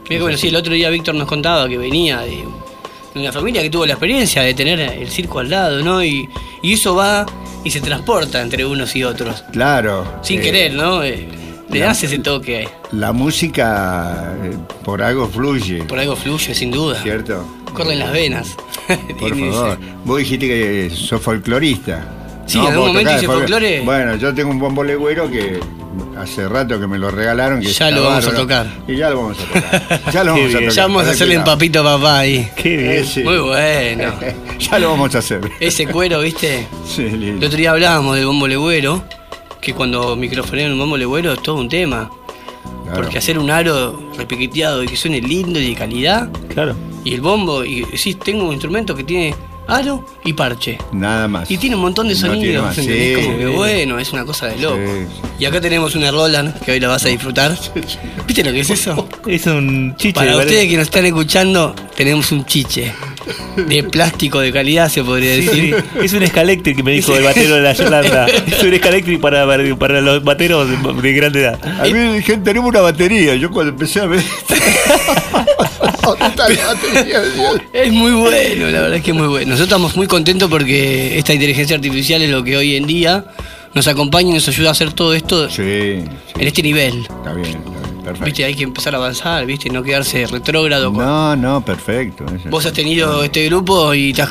Mira 0.09 0.21
bueno, 0.21 0.37
sí, 0.37 0.47
el 0.49 0.55
otro 0.55 0.73
día 0.73 0.89
Víctor 0.89 1.15
nos 1.15 1.27
contaba 1.27 1.67
que 1.67 1.77
venía 1.77 2.19
de 2.21 2.43
una 3.15 3.31
familia 3.31 3.61
que 3.61 3.69
tuvo 3.69 3.85
la 3.85 3.93
experiencia 3.93 4.41
de 4.41 4.53
tener 4.53 4.79
el 4.79 5.09
circo 5.09 5.39
al 5.39 5.49
lado, 5.49 5.81
¿no? 5.81 6.03
Y, 6.03 6.29
y 6.61 6.73
eso 6.73 6.93
va 6.95 7.25
y 7.63 7.71
se 7.71 7.81
transporta 7.81 8.41
entre 8.41 8.65
unos 8.65 8.95
y 8.95 9.03
otros. 9.03 9.43
Claro. 9.51 10.05
Sin 10.21 10.39
eh, 10.39 10.43
querer, 10.43 10.73
¿no? 10.73 11.01
Eh, 11.03 11.27
le 11.71 11.79
das 11.79 12.03
ese 12.03 12.19
toque. 12.19 12.67
La 12.91 13.11
música 13.13 14.35
eh, 14.43 14.55
por 14.83 15.01
algo 15.01 15.27
fluye. 15.27 15.83
Por 15.85 15.97
algo 15.99 16.15
fluye, 16.15 16.53
sin 16.53 16.69
duda. 16.71 17.01
¿Cierto? 17.01 17.43
Corren 17.75 17.99
las 17.99 18.11
venas. 18.11 18.55
Por 19.19 19.37
favor. 19.39 19.77
Vos 20.05 20.17
dijiste 20.19 20.47
que 20.47 20.89
sos 20.93 21.21
folclorista. 21.21 22.11
Sí, 22.47 22.59
en 22.59 22.65
algún 22.65 22.77
¿Vos 22.77 22.87
momento 22.89 23.11
hice 23.15 23.25
folclore. 23.25 23.81
Bueno, 23.81 24.15
yo 24.17 24.33
tengo 24.33 24.51
un 24.51 24.59
bombo 24.59 24.83
legüero 24.83 25.29
que 25.29 25.59
hace 26.17 26.47
rato 26.47 26.79
que 26.79 26.85
me 26.85 26.99
lo 26.99 27.09
regalaron. 27.09 27.59
Que 27.59 27.67
Ya 27.71 27.89
lo 27.89 28.03
vamos 28.03 28.27
a 28.27 28.33
tocar. 28.35 28.67
Y 28.87 28.95
ya 28.95 29.09
lo 29.09 29.17
vamos 29.23 29.37
a 29.39 29.45
tocar. 29.45 30.01
Ya 30.13 30.23
lo 30.23 30.31
vamos 30.33 30.49
a 30.53 30.57
tocar. 30.59 30.69
Ya 30.71 30.81
vamos 30.83 31.07
a 31.07 31.11
hacerle 31.11 31.35
cuidado. 31.35 31.51
papito 31.53 31.83
papá 31.83 32.19
ahí. 32.19 32.47
Qué 32.55 32.77
bien. 32.77 32.91
Eh, 32.91 33.03
sí. 33.03 33.23
Muy 33.23 33.37
bueno. 33.39 34.13
ya 34.59 34.77
lo 34.79 34.89
vamos 34.91 35.15
a 35.15 35.19
hacer. 35.19 35.41
Ese 35.59 35.87
cuero, 35.87 36.21
¿viste? 36.21 36.67
Sí, 36.87 37.01
El 37.03 37.19
lindo. 37.19 37.47
otro 37.47 37.57
día 37.57 37.71
hablábamos 37.71 38.15
del 38.15 38.27
bombo 38.27 38.47
legüero, 38.47 39.03
que 39.59 39.73
cuando 39.73 40.15
microfonean 40.15 40.71
un 40.73 40.77
bombo 40.77 40.97
legüero 40.97 41.33
es 41.33 41.41
todo 41.41 41.55
un 41.55 41.67
tema. 41.69 42.11
Claro. 42.83 43.01
Porque 43.01 43.17
hacer 43.17 43.39
un 43.39 43.49
aro 43.49 44.11
repiqueteado 44.15 44.83
y 44.83 44.87
que 44.87 44.95
suene 44.95 45.19
lindo 45.19 45.59
y 45.59 45.69
de 45.69 45.75
calidad, 45.75 46.29
Claro. 46.53 46.75
Y 47.05 47.13
el 47.13 47.21
bombo, 47.21 47.63
y 47.63 47.85
sí, 47.95 48.15
tengo 48.15 48.43
un 48.45 48.51
instrumento 48.51 48.93
que 48.93 49.05
tiene 49.05 49.33
aro 49.67 50.05
y 50.23 50.33
parche. 50.33 50.77
Nada 50.91 51.27
más. 51.27 51.49
Y 51.49 51.57
tiene 51.57 51.75
un 51.75 51.83
montón 51.83 52.07
de 52.07 52.13
No 52.15 52.19
sonidos. 52.19 52.77
¿entendés? 52.77 53.17
Sí, 53.19 53.25
Como 53.25 53.37
que 53.37 53.45
bueno, 53.47 53.99
es 53.99 54.11
una 54.11 54.25
cosa 54.25 54.47
de 54.47 54.57
loco. 54.59 54.77
Sí, 54.77 55.21
Y 55.39 55.45
acá 55.45 55.61
tenemos 55.61 55.95
una 55.95 56.11
Roland, 56.11 56.59
que 56.61 56.71
hoy 56.73 56.79
la 56.79 56.89
vas 56.89 57.05
a 57.05 57.09
disfrutar. 57.09 57.57
¿Viste 58.27 58.43
lo 58.43 58.51
que 58.51 58.59
es 58.59 58.69
eso? 58.69 59.07
Es 59.25 59.45
un 59.47 59.95
chiche. 59.97 60.13
Para 60.13 60.35
ustedes 60.37 60.67
que 60.67 60.77
nos 60.77 60.83
están 60.87 61.05
escuchando, 61.05 61.73
tenemos 61.95 62.31
un 62.31 62.45
chiche. 62.45 62.91
De 63.55 63.83
plástico 63.83 64.39
de 64.39 64.51
calidad, 64.51 64.89
se 64.89 65.03
podría 65.03 65.31
decir. 65.31 65.75
sí. 65.93 65.99
Es 66.03 66.13
un 66.13 66.25
Scalectric 66.27 66.75
que 66.77 66.83
me 66.83 66.91
dijo 66.91 67.15
el 67.15 67.23
batero 67.23 67.55
de 67.55 67.61
la 67.61 67.73
Yolanda. 67.77 68.25
Es 68.27 68.61
un 68.63 68.75
Scalectric 68.75 69.19
para, 69.19 69.45
para, 69.77 70.01
los 70.01 70.23
bateros 70.23 70.67
de, 70.69 71.01
de 71.01 71.13
grande 71.13 71.41
edad. 71.41 71.59
A 71.79 71.83
mí 71.83 71.93
me 71.93 72.13
dijeron, 72.15 72.43
tenemos 72.43 72.69
una 72.69 72.81
batería. 72.81 73.35
Yo 73.35 73.49
cuando 73.51 73.71
empecé 73.71 74.01
a 74.01 74.05
ver. 74.05 74.23
¿Dónde 76.03 76.25
está 76.27 76.49
la 76.49 76.65
batería? 76.67 77.21
Es 77.73 77.91
muy 77.91 78.11
bueno, 78.11 78.65
la 78.69 78.81
verdad 78.81 78.95
es 78.97 79.03
que 79.03 79.11
es 79.11 79.17
muy 79.17 79.27
bueno. 79.27 79.47
Nosotros 79.47 79.67
estamos 79.67 79.95
muy 79.95 80.07
contentos 80.07 80.49
porque 80.49 81.17
esta 81.17 81.33
inteligencia 81.33 81.75
artificial 81.75 82.21
es 82.21 82.29
lo 82.29 82.43
que 82.43 82.57
hoy 82.57 82.75
en 82.75 82.85
día 82.85 83.25
nos 83.73 83.87
acompaña 83.87 84.29
y 84.29 84.33
nos 84.33 84.47
ayuda 84.47 84.69
a 84.69 84.71
hacer 84.71 84.93
todo 84.93 85.13
esto 85.13 85.49
Sí, 85.49 85.61
en 85.61 86.07
este 86.37 86.61
nivel. 86.63 87.01
está 87.01 87.33
bien, 87.33 87.57
perfecto. 88.05 88.25
Viste, 88.25 88.45
hay 88.45 88.55
que 88.55 88.63
empezar 88.63 88.93
a 88.95 88.97
avanzar, 88.97 89.45
viste, 89.45 89.69
no 89.69 89.83
quedarse 89.83 90.25
retrógrado. 90.27 90.93
con- 90.93 91.03
No, 91.05 91.35
no, 91.35 91.65
perfecto. 91.65 92.25
Vos 92.49 92.65
has 92.65 92.73
tenido 92.73 93.23
este 93.23 93.45
grupo 93.45 93.93
y 93.93 94.13
te, 94.13 94.23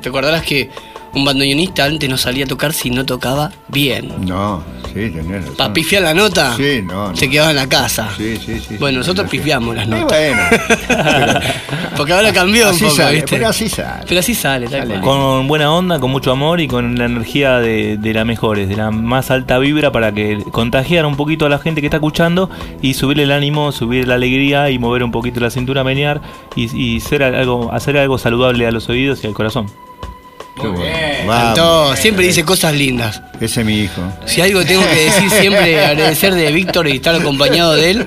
te 0.00 0.08
acordarás 0.08 0.42
que 0.42 0.70
un 1.14 1.24
bandoneonista 1.24 1.84
antes 1.84 2.08
no 2.08 2.16
salía 2.16 2.44
a 2.44 2.48
tocar 2.48 2.72
si 2.72 2.90
no 2.90 3.04
tocaba 3.04 3.50
bien. 3.68 4.12
No, 4.26 4.62
sí, 4.86 5.10
tenés 5.10 5.42
razón. 5.42 5.56
Para 5.56 5.72
pifiar 5.72 6.02
la 6.02 6.14
nota, 6.14 6.56
Sí, 6.56 6.82
no, 6.82 7.08
no. 7.10 7.16
se 7.16 7.28
quedaba 7.28 7.50
en 7.50 7.56
la 7.56 7.68
casa. 7.68 8.10
Sí, 8.16 8.36
sí, 8.36 8.60
sí. 8.60 8.76
Bueno, 8.78 8.96
sí, 9.02 9.08
nosotros 9.08 9.28
sí. 9.30 9.38
pifiamos 9.38 9.74
las 9.74 9.88
notas. 9.88 10.18
bueno. 10.18 11.40
Porque 11.96 12.12
ahora 12.14 12.32
cambió 12.32 12.68
un 12.68 12.74
así 12.74 12.84
poco, 12.84 12.96
sale, 12.96 13.16
¿viste? 13.16 13.36
pero 13.36 13.48
así 13.48 13.68
sale. 13.68 14.04
Pero 14.08 14.20
así 14.20 14.34
sale, 14.34 14.68
tal 14.68 14.88
Sale. 14.88 15.00
Con 15.00 15.46
buena 15.48 15.72
onda, 15.72 15.98
con 15.98 16.10
mucho 16.10 16.30
amor 16.32 16.60
y 16.60 16.68
con 16.68 16.94
la 16.96 17.04
energía 17.06 17.58
de, 17.58 17.96
de 17.98 18.14
la 18.14 18.24
mejores, 18.24 18.68
de 18.68 18.76
la 18.76 18.90
más 18.90 19.30
alta 19.30 19.58
vibra 19.58 19.92
para 19.92 20.12
que 20.12 20.38
contagiar 20.50 21.04
un 21.04 21.16
poquito 21.16 21.44
a 21.46 21.48
la 21.48 21.58
gente 21.58 21.80
que 21.82 21.88
está 21.88 21.98
escuchando 21.98 22.48
y 22.80 22.94
subirle 22.94 23.24
el 23.24 23.32
ánimo, 23.32 23.70
subir 23.72 24.08
la 24.08 24.14
alegría 24.14 24.70
y 24.70 24.78
mover 24.78 25.02
un 25.04 25.10
poquito 25.10 25.40
la 25.40 25.50
cintura, 25.50 25.84
menear 25.84 26.20
y, 26.56 26.74
y 26.74 27.00
ser 27.00 27.22
algo, 27.22 27.70
hacer 27.72 27.98
algo 27.98 28.16
saludable 28.16 28.66
a 28.66 28.70
los 28.70 28.88
oídos 28.88 29.22
y 29.22 29.26
al 29.26 29.34
corazón. 29.34 29.66
Qué 30.60 30.68
bueno. 30.68 31.32
Cantó, 31.32 31.80
Vamos. 31.82 31.98
siempre 31.98 32.26
dice 32.26 32.44
cosas 32.44 32.74
lindas. 32.74 33.22
Ese 33.40 33.60
es 33.60 33.66
mi 33.66 33.78
hijo. 33.80 34.02
Si 34.26 34.40
algo 34.40 34.64
tengo 34.64 34.82
que 34.82 34.94
decir 35.04 35.30
siempre, 35.30 35.80
agradecer 35.84 36.34
de 36.34 36.50
Víctor 36.52 36.88
y 36.88 36.92
estar 36.92 37.14
acompañado 37.14 37.74
de 37.74 37.90
él, 37.90 38.06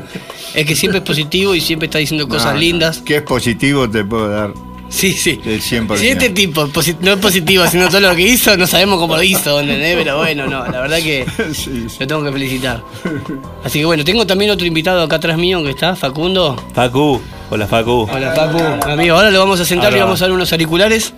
es 0.54 0.66
que 0.66 0.76
siempre 0.76 0.99
es 0.99 1.06
positivo 1.06 1.56
y 1.56 1.62
siempre 1.62 1.88
está 1.88 1.97
diciendo 1.99 2.28
cosas 2.28 2.54
No, 2.54 2.60
lindas. 2.60 3.01
¿Qué 3.06 3.18
es 3.18 3.22
positivo 3.24 3.89
te 3.89 4.04
puedo 4.04 4.30
dar? 4.30 4.51
Sí, 4.89 5.12
sí. 5.14 5.39
El 5.43 5.60
100%. 5.60 5.97
Si 5.97 6.08
este 6.10 6.30
tipo 6.30 6.70
no 7.01 7.14
es 7.14 7.18
positivo, 7.20 7.66
sino 7.66 7.88
todo 7.88 7.99
lo 8.01 8.16
que 8.16 8.22
hizo, 8.22 8.56
no 8.56 8.68
sabemos 8.68 8.99
cómo 8.99 9.16
lo 9.16 9.24
hizo, 9.24 9.60
¿entendés? 9.60 9.95
Pero 9.97 10.18
bueno, 10.18 10.45
no, 10.45 10.64
la 10.68 10.82
verdad 10.82 10.97
que 10.97 11.26
Sí, 11.54 11.86
sí. 11.89 11.97
lo 11.99 12.06
tengo 12.06 12.24
que 12.24 12.32
felicitar. 12.32 12.84
Así 13.64 13.80
que 13.80 13.86
bueno, 13.86 14.04
tengo 14.04 14.28
también 14.28 14.51
otro 14.51 14.68
invitado 14.68 15.01
acá 15.01 15.16
atrás 15.16 15.36
mío 15.38 15.64
que 15.64 15.72
está, 15.72 15.95
Facundo. 15.95 16.64
Facu, 16.76 17.20
hola 17.49 17.66
Facu. 17.66 18.08
Hola 18.12 18.34
Facu, 18.36 18.60
amigo. 18.91 19.16
Ahora 19.16 19.32
lo 19.32 19.39
vamos 19.39 19.60
a 19.60 19.66
sentar 19.66 19.91
y 19.93 19.95
va. 19.97 20.04
vamos 20.06 20.22
a 20.22 20.26
dar 20.26 20.32
unos 20.32 20.51
auriculares 20.51 21.16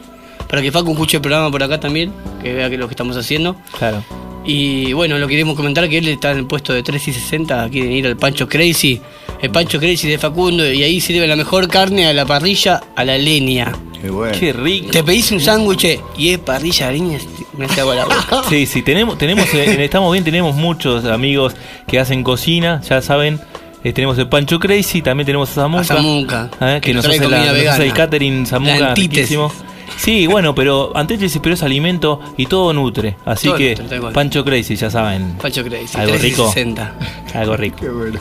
para 0.56 0.64
que 0.64 0.72
Facu 0.72 0.92
escuche 0.94 1.18
el 1.18 1.22
programa 1.22 1.52
por 1.52 1.62
acá 1.62 1.82
también, 1.82 2.14
que 2.42 2.54
vea 2.54 2.70
que 2.70 2.76
es 2.76 2.80
lo 2.80 2.88
que 2.88 2.94
estamos 2.94 3.18
haciendo. 3.18 3.58
Claro. 3.78 4.02
Y 4.46 4.94
bueno, 4.94 5.18
lo 5.18 5.28
queremos 5.28 5.58
comentar 5.58 5.90
que 5.90 5.98
él 5.98 6.08
está 6.08 6.32
en 6.32 6.38
el 6.38 6.46
puesto 6.46 6.72
de 6.72 6.82
3 6.82 7.10
y 7.10 7.12
60, 7.12 7.68
quieren 7.70 7.92
ir 7.92 8.08
al 8.08 8.16
Pancho 8.16 8.48
Crazy, 8.48 9.02
el 9.42 9.50
Pancho 9.50 9.80
Crazy 9.82 10.08
de 10.08 10.18
Facundo, 10.18 10.66
y 10.72 10.82
ahí 10.82 11.02
sirve 11.02 11.28
la 11.28 11.36
mejor 11.36 11.68
carne 11.68 12.08
a 12.08 12.14
la 12.14 12.26
parrilla, 12.26 12.82
a 12.96 13.04
la 13.04 13.18
leña. 13.18 13.70
Qué 14.02 14.10
bueno. 14.10 14.38
Qué 14.40 14.54
rico. 14.54 14.92
Te 14.92 15.04
pedís 15.04 15.30
un 15.34 15.42
sándwich 15.42 16.00
y 16.18 16.30
es 16.30 16.38
parrilla 16.40 16.88
a 16.88 16.92
leña, 16.94 17.18
me 17.58 17.66
hace 17.66 17.82
agua 17.82 17.96
la 17.96 18.06
boca. 18.06 18.44
Sí, 18.50 18.66
sí, 18.66 18.82
tenemos, 18.82 19.18
tenemos, 19.18 19.54
eh, 19.54 19.84
Estamos 19.84 20.14
Bien 20.14 20.24
tenemos 20.24 20.56
muchos 20.56 21.04
amigos 21.04 21.54
que 21.86 22.00
hacen 22.00 22.24
cocina, 22.24 22.80
ya 22.88 23.02
saben. 23.02 23.42
eh, 23.84 23.92
tenemos 23.92 24.18
el 24.20 24.30
Pancho 24.30 24.58
Crazy, 24.60 25.02
también 25.02 25.26
tenemos 25.26 25.50
a 25.50 25.54
Zamuca. 25.56 25.82
A 25.82 25.84
Zamuca, 25.84 26.50
eh, 26.62 26.80
que 26.82 26.92
que 26.92 26.94
nos 26.94 27.06
hace, 27.06 27.20
la, 27.28 27.38
nos 27.40 27.48
hace 27.50 27.50
el 27.50 27.56
vegana. 27.58 27.94
catering 27.94 28.40
La 28.42 28.46
Zamuca 28.46 28.88
antítesis. 28.90 29.38
riquísimo. 29.38 29.52
Sí, 29.98 30.28
bueno, 30.28 30.54
pero 30.54 30.92
antes 30.96 31.40
pero 31.42 31.56
es 31.56 31.64
alimento 31.64 32.20
y 32.38 32.46
todo 32.46 32.74
nutre. 32.74 33.18
Así 33.26 33.48
Todo 33.48 33.58
que 33.58 33.76
nutre. 33.76 34.00
Pancho 34.14 34.44
Crazy, 34.46 34.76
ya 34.76 34.90
saben. 34.90 35.34
Pancho 35.42 35.64
Crazy, 35.64 35.98
Algo 35.98 36.12
3 36.14 36.24
y 36.24 36.30
rico. 36.30 36.48
60. 36.48 36.94
Algo 37.34 37.58
rico. 37.58 37.78
Qué 37.80 37.90
bueno. 37.90 38.20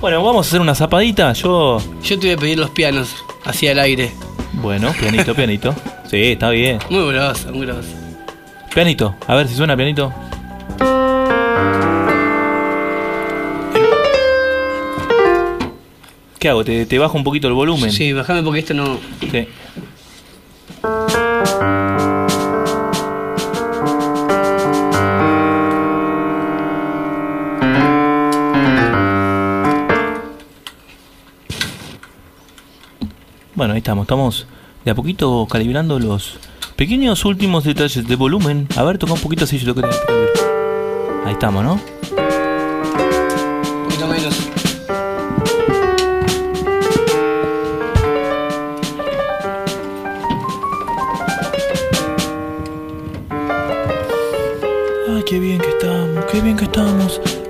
Bueno, 0.00 0.22
vamos 0.22 0.46
a 0.46 0.48
hacer 0.48 0.60
una 0.60 0.74
zapadita. 0.74 1.32
Yo, 1.32 1.78
Yo 2.02 2.18
te 2.18 2.26
voy 2.28 2.34
a 2.34 2.36
pedir 2.36 2.58
los 2.58 2.70
pianos, 2.70 3.24
hacia 3.44 3.72
el 3.72 3.78
aire. 3.80 4.12
bueno, 4.54 4.92
pianito, 4.98 5.34
pianito. 5.34 5.74
Sí, 6.08 6.16
está 6.32 6.48
bien. 6.48 6.78
Muy 6.88 7.12
grosso, 7.12 7.52
muy 7.52 7.66
grosso. 7.66 7.90
Pianito, 8.74 9.14
a 9.26 9.34
ver 9.34 9.46
si 9.46 9.54
suena 9.54 9.76
pianito. 9.76 10.10
¿Qué 16.38 16.48
hago? 16.48 16.64
¿Te, 16.64 16.86
te 16.86 16.98
bajo 16.98 17.18
un 17.18 17.24
poquito 17.24 17.48
el 17.48 17.54
volumen? 17.54 17.90
Sí, 17.90 18.12
bajame 18.12 18.42
porque 18.42 18.60
esto 18.60 18.72
no. 18.74 18.98
Sí. 19.30 19.48
Bueno, 33.68 33.74
ahí 33.74 33.80
estamos, 33.80 34.04
estamos 34.04 34.46
de 34.82 34.92
a 34.92 34.94
poquito 34.94 35.46
calibrando 35.46 35.98
los 35.98 36.38
pequeños 36.74 37.26
últimos 37.26 37.64
detalles 37.64 38.08
de 38.08 38.16
volumen. 38.16 38.66
A 38.76 38.82
ver, 38.82 38.96
toca 38.96 39.12
un 39.12 39.20
poquito 39.20 39.44
así, 39.44 39.58
yo 39.58 39.66
lo 39.66 39.74
quería. 39.74 39.90
Ahí 41.26 41.34
estamos, 41.34 41.62
¿no? 41.62 41.78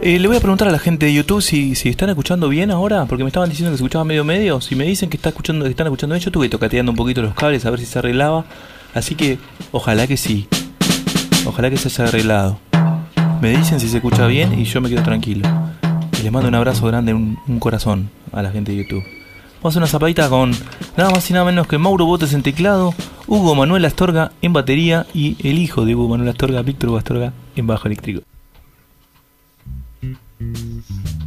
Eh, 0.09 0.19
le 0.19 0.27
voy 0.27 0.39
a 0.39 0.41
preguntar 0.41 0.67
a 0.67 0.71
la 0.71 0.79
gente 0.79 1.05
de 1.05 1.13
YouTube 1.13 1.43
si, 1.43 1.75
si 1.75 1.91
están 1.91 2.09
escuchando 2.09 2.49
bien 2.49 2.71
ahora, 2.71 3.05
porque 3.05 3.25
me 3.25 3.29
estaban 3.29 3.51
diciendo 3.51 3.71
que 3.71 3.77
se 3.77 3.85
escuchaba 3.85 4.07
medio 4.07 4.25
medio. 4.25 4.59
Si 4.63 4.75
me 4.75 4.85
dicen 4.85 5.11
que, 5.11 5.19
está 5.19 5.29
escuchando, 5.29 5.67
que 5.67 5.71
están 5.71 5.87
escuchando 5.87 6.15
bien, 6.15 6.25
yo 6.25 6.31
estuve 6.31 6.49
tocateando 6.49 6.93
un 6.93 6.97
poquito 6.97 7.21
los 7.21 7.35
cables 7.35 7.67
a 7.67 7.71
ver 7.71 7.79
si 7.79 7.85
se 7.85 7.99
arreglaba. 7.99 8.47
Así 8.95 9.17
que 9.17 9.37
ojalá 9.71 10.07
que 10.07 10.17
sí. 10.17 10.49
Ojalá 11.45 11.69
que 11.69 11.77
se 11.77 11.89
haya 11.89 12.09
arreglado. 12.09 12.59
Me 13.43 13.51
dicen 13.55 13.81
si 13.81 13.87
se 13.91 13.99
escucha 13.99 14.27
bien 14.27 14.59
y 14.59 14.65
yo 14.65 14.81
me 14.81 14.89
quedo 14.89 15.03
tranquilo. 15.03 15.47
Les 16.23 16.33
mando 16.33 16.49
un 16.49 16.55
abrazo 16.55 16.87
grande, 16.87 17.13
un, 17.13 17.37
corazón 17.61 18.09
a 18.33 18.41
la 18.41 18.51
gente 18.51 18.73
de 18.73 18.79
YouTube. 18.79 19.05
Vamos 19.57 19.65
a 19.65 19.69
hacer 19.69 19.83
una 19.83 19.89
zapadita 19.89 20.31
con 20.31 20.53
nada 20.97 21.11
más 21.11 21.29
y 21.29 21.35
nada 21.35 21.45
menos 21.45 21.67
que 21.67 21.77
Mauro 21.77 22.07
Botes 22.07 22.33
en 22.33 22.43
teclado, 22.43 22.95
Hugo 23.27 23.55
Manuel 23.55 23.85
Astorga 23.85 24.33
en 24.41 24.55
batería 24.55 25.05
y 25.13 25.37
el 25.47 25.59
hijo 25.59 25.85
de 25.85 25.95
Hugo 25.95 26.09
Manuel 26.09 26.31
Astorga, 26.31 26.63
Víctor 26.63 26.97
Astorga, 26.97 27.35
en 27.57 27.67
bajo 27.67 27.89
eléctrico. 27.89 28.23
Mm-hmm. 30.41 31.18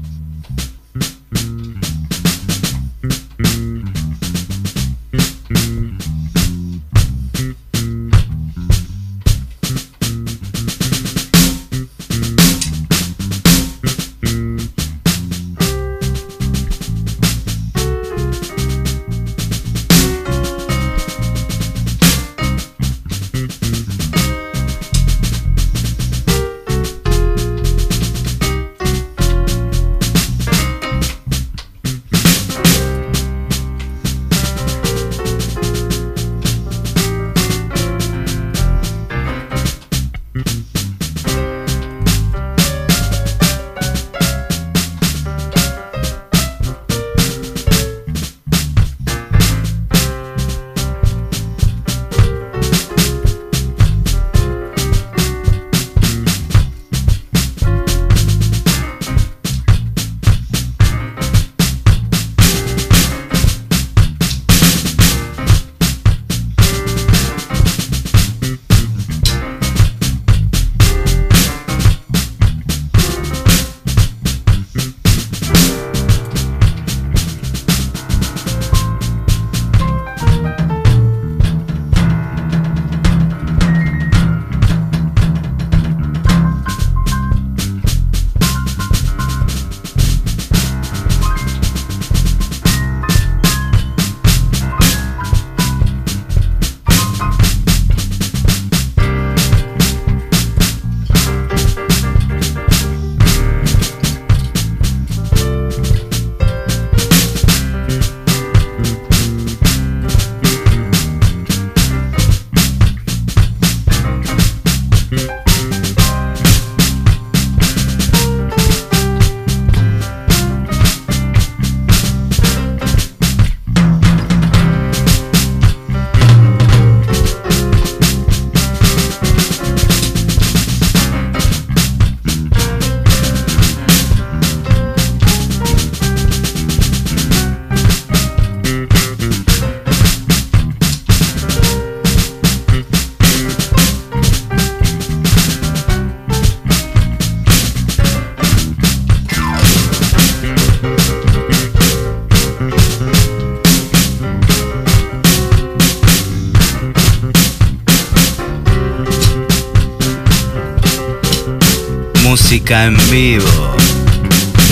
Música 162.72 162.86
en 162.86 162.98
vivo. 163.10 163.76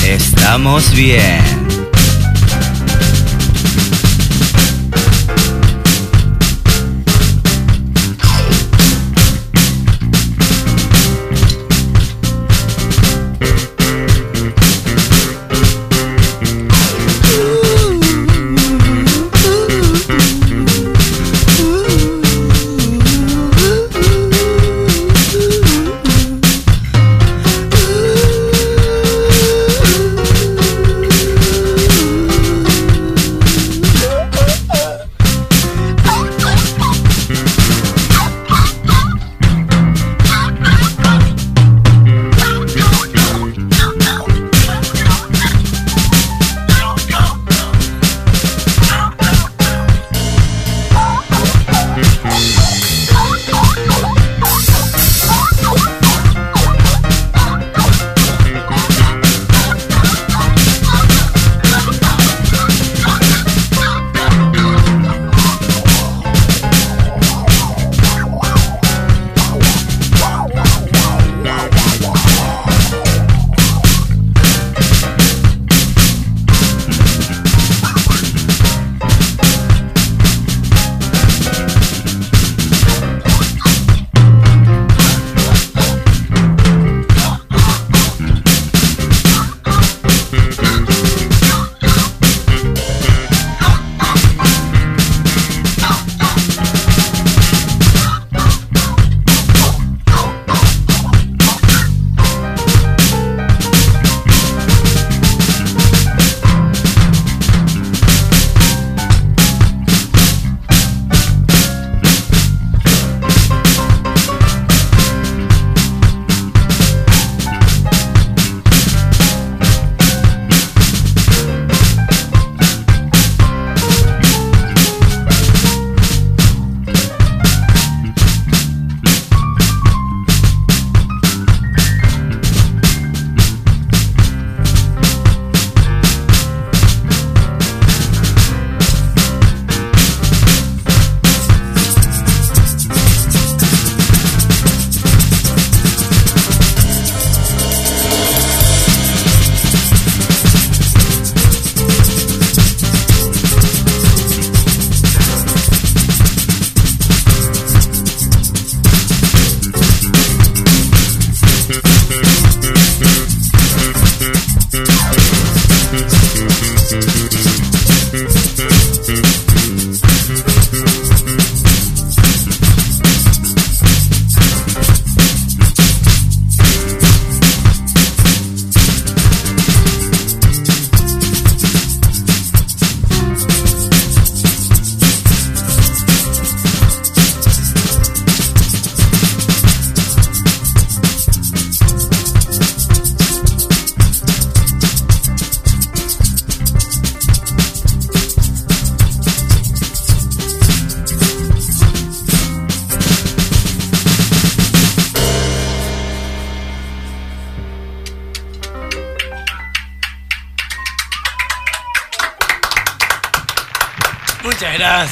Estamos 0.05 0.89
bien. 0.93 1.48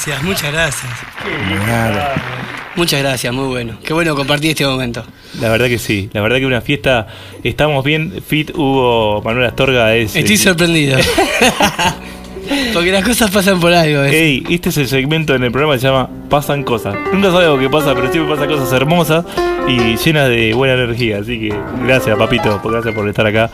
Gracias, 0.07 0.23
muchas 0.23 0.53
gracias. 0.53 0.91
Muchas 2.75 3.01
gracias, 3.01 3.33
muy 3.33 3.47
bueno. 3.47 3.77
Qué 3.83 3.93
bueno 3.93 4.15
compartir 4.15 4.51
este 4.51 4.65
momento. 4.65 5.03
La 5.41 5.49
verdad 5.49 5.67
que 5.67 5.79
sí, 5.79 6.09
la 6.13 6.21
verdad 6.21 6.37
que 6.37 6.45
una 6.45 6.61
fiesta, 6.61 7.07
estamos 7.43 7.83
bien, 7.83 8.21
Fit 8.25 8.51
Hugo 8.51 9.21
Manuel 9.23 9.47
Astorga 9.47 9.95
es... 9.95 10.15
Estoy 10.15 10.35
eh, 10.35 10.37
sorprendido. 10.37 10.97
Porque 12.73 12.91
las 12.91 13.03
cosas 13.03 13.29
pasan 13.31 13.59
por 13.59 13.73
algo. 13.73 14.03
¿eh? 14.03 14.17
Ey, 14.17 14.43
este 14.49 14.69
es 14.69 14.77
el 14.77 14.87
segmento 14.87 15.35
en 15.35 15.43
el 15.43 15.51
programa 15.51 15.73
que 15.73 15.81
se 15.81 15.87
llama 15.87 16.09
Pasan 16.29 16.63
Cosas. 16.63 16.95
Nunca 17.11 17.31
sabemos 17.31 17.59
qué 17.59 17.69
pasa, 17.69 17.93
pero 17.93 18.09
siempre 18.09 18.33
pasan 18.33 18.49
cosas 18.49 18.71
hermosas 18.71 19.25
y 19.67 19.97
llenas 19.97 20.29
de 20.29 20.53
buena 20.53 20.75
energía. 20.75 21.17
Así 21.17 21.39
que 21.39 21.55
gracias, 21.85 22.17
papito, 22.17 22.61
gracias 22.63 22.95
por 22.95 23.09
estar 23.09 23.27
acá. 23.27 23.51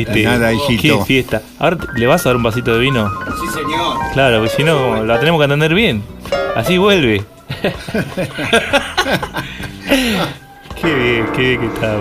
Este, 0.00 0.22
nada, 0.24 0.52
hijito. 0.52 0.98
Qué 1.00 1.04
fiesta. 1.04 1.42
Ahora, 1.58 1.78
¿le 1.96 2.06
vas 2.06 2.24
a 2.24 2.28
dar 2.30 2.36
un 2.36 2.42
vasito 2.42 2.72
de 2.74 2.80
vino? 2.80 3.10
Sí, 3.40 3.46
señor. 3.52 3.98
Claro, 4.12 4.38
porque 4.40 4.56
si 4.56 4.64
no, 4.64 5.04
la 5.04 5.18
tenemos 5.20 5.38
que 5.40 5.44
atender 5.44 5.74
bien. 5.74 6.02
Así 6.56 6.78
vuelve. 6.78 7.22
qué 10.80 10.94
bien, 10.94 11.26
qué 11.34 11.42
bien 11.42 11.60
que 11.60 11.66
está. 11.66 11.96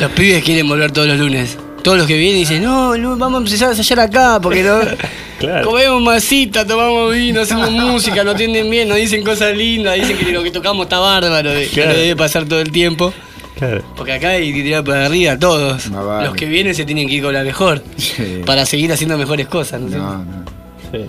Los 0.00 0.10
pibes 0.12 0.44
quieren 0.44 0.68
volver 0.68 0.90
todos 0.92 1.08
los 1.08 1.18
lunes. 1.18 1.58
Todos 1.82 1.96
los 1.98 2.06
que 2.06 2.18
vienen 2.18 2.40
dicen, 2.40 2.62
no, 2.62 2.96
no, 2.96 3.16
vamos 3.16 3.36
a 3.40 3.44
empezar 3.44 3.68
a 3.68 3.70
ensayar 3.70 4.00
acá, 4.00 4.40
porque 4.40 4.62
no, 4.62 4.78
Claro. 5.38 5.68
comemos 5.68 6.02
masita, 6.02 6.66
tomamos 6.66 7.14
vino, 7.14 7.40
hacemos 7.42 7.70
música, 7.70 8.24
nos 8.24 8.34
atienden 8.34 8.68
bien, 8.68 8.88
nos 8.88 8.98
dicen 8.98 9.22
cosas 9.24 9.56
lindas, 9.56 9.94
dicen 9.94 10.16
que 10.18 10.32
lo 10.32 10.42
que 10.42 10.50
tocamos 10.50 10.86
está 10.86 10.98
bárbaro, 10.98 11.50
que 11.52 11.68
Claro. 11.72 11.92
lo 11.92 11.96
debe 11.98 12.16
pasar 12.16 12.44
todo 12.46 12.60
el 12.60 12.72
tiempo. 12.72 13.12
Claro. 13.58 13.82
Porque 13.96 14.12
acá 14.12 14.28
hay 14.30 14.52
que 14.52 14.62
tirar 14.62 14.84
para 14.84 15.06
arriba 15.06 15.36
todos. 15.38 15.90
No 15.90 16.06
vale. 16.06 16.28
Los 16.28 16.36
que 16.36 16.46
vienen 16.46 16.74
se 16.74 16.84
tienen 16.84 17.08
que 17.08 17.14
ir 17.14 17.22
con 17.24 17.34
la 17.34 17.42
mejor. 17.42 17.82
Sí. 17.96 18.42
Para 18.46 18.64
seguir 18.64 18.92
haciendo 18.92 19.18
mejores 19.18 19.48
cosas. 19.48 19.80
¿no? 19.80 19.88
No, 19.98 20.18
no. 20.18 20.44
Sí. 20.92 21.06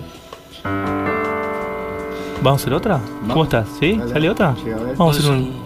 ¿Vamos 2.42 2.60
a 2.60 2.62
hacer 2.62 2.72
otra? 2.74 3.00
¿Cómo 3.28 3.44
estás? 3.44 3.68
¿Sí? 3.78 3.92
Dale. 3.92 4.12
¿Sale 4.12 4.30
otra? 4.30 4.56
Sí, 4.64 4.70
a 4.70 4.76
ver. 4.76 4.96
Vamos 4.96 5.16
a 5.16 5.18
hacer 5.20 5.30
un, 5.30 5.62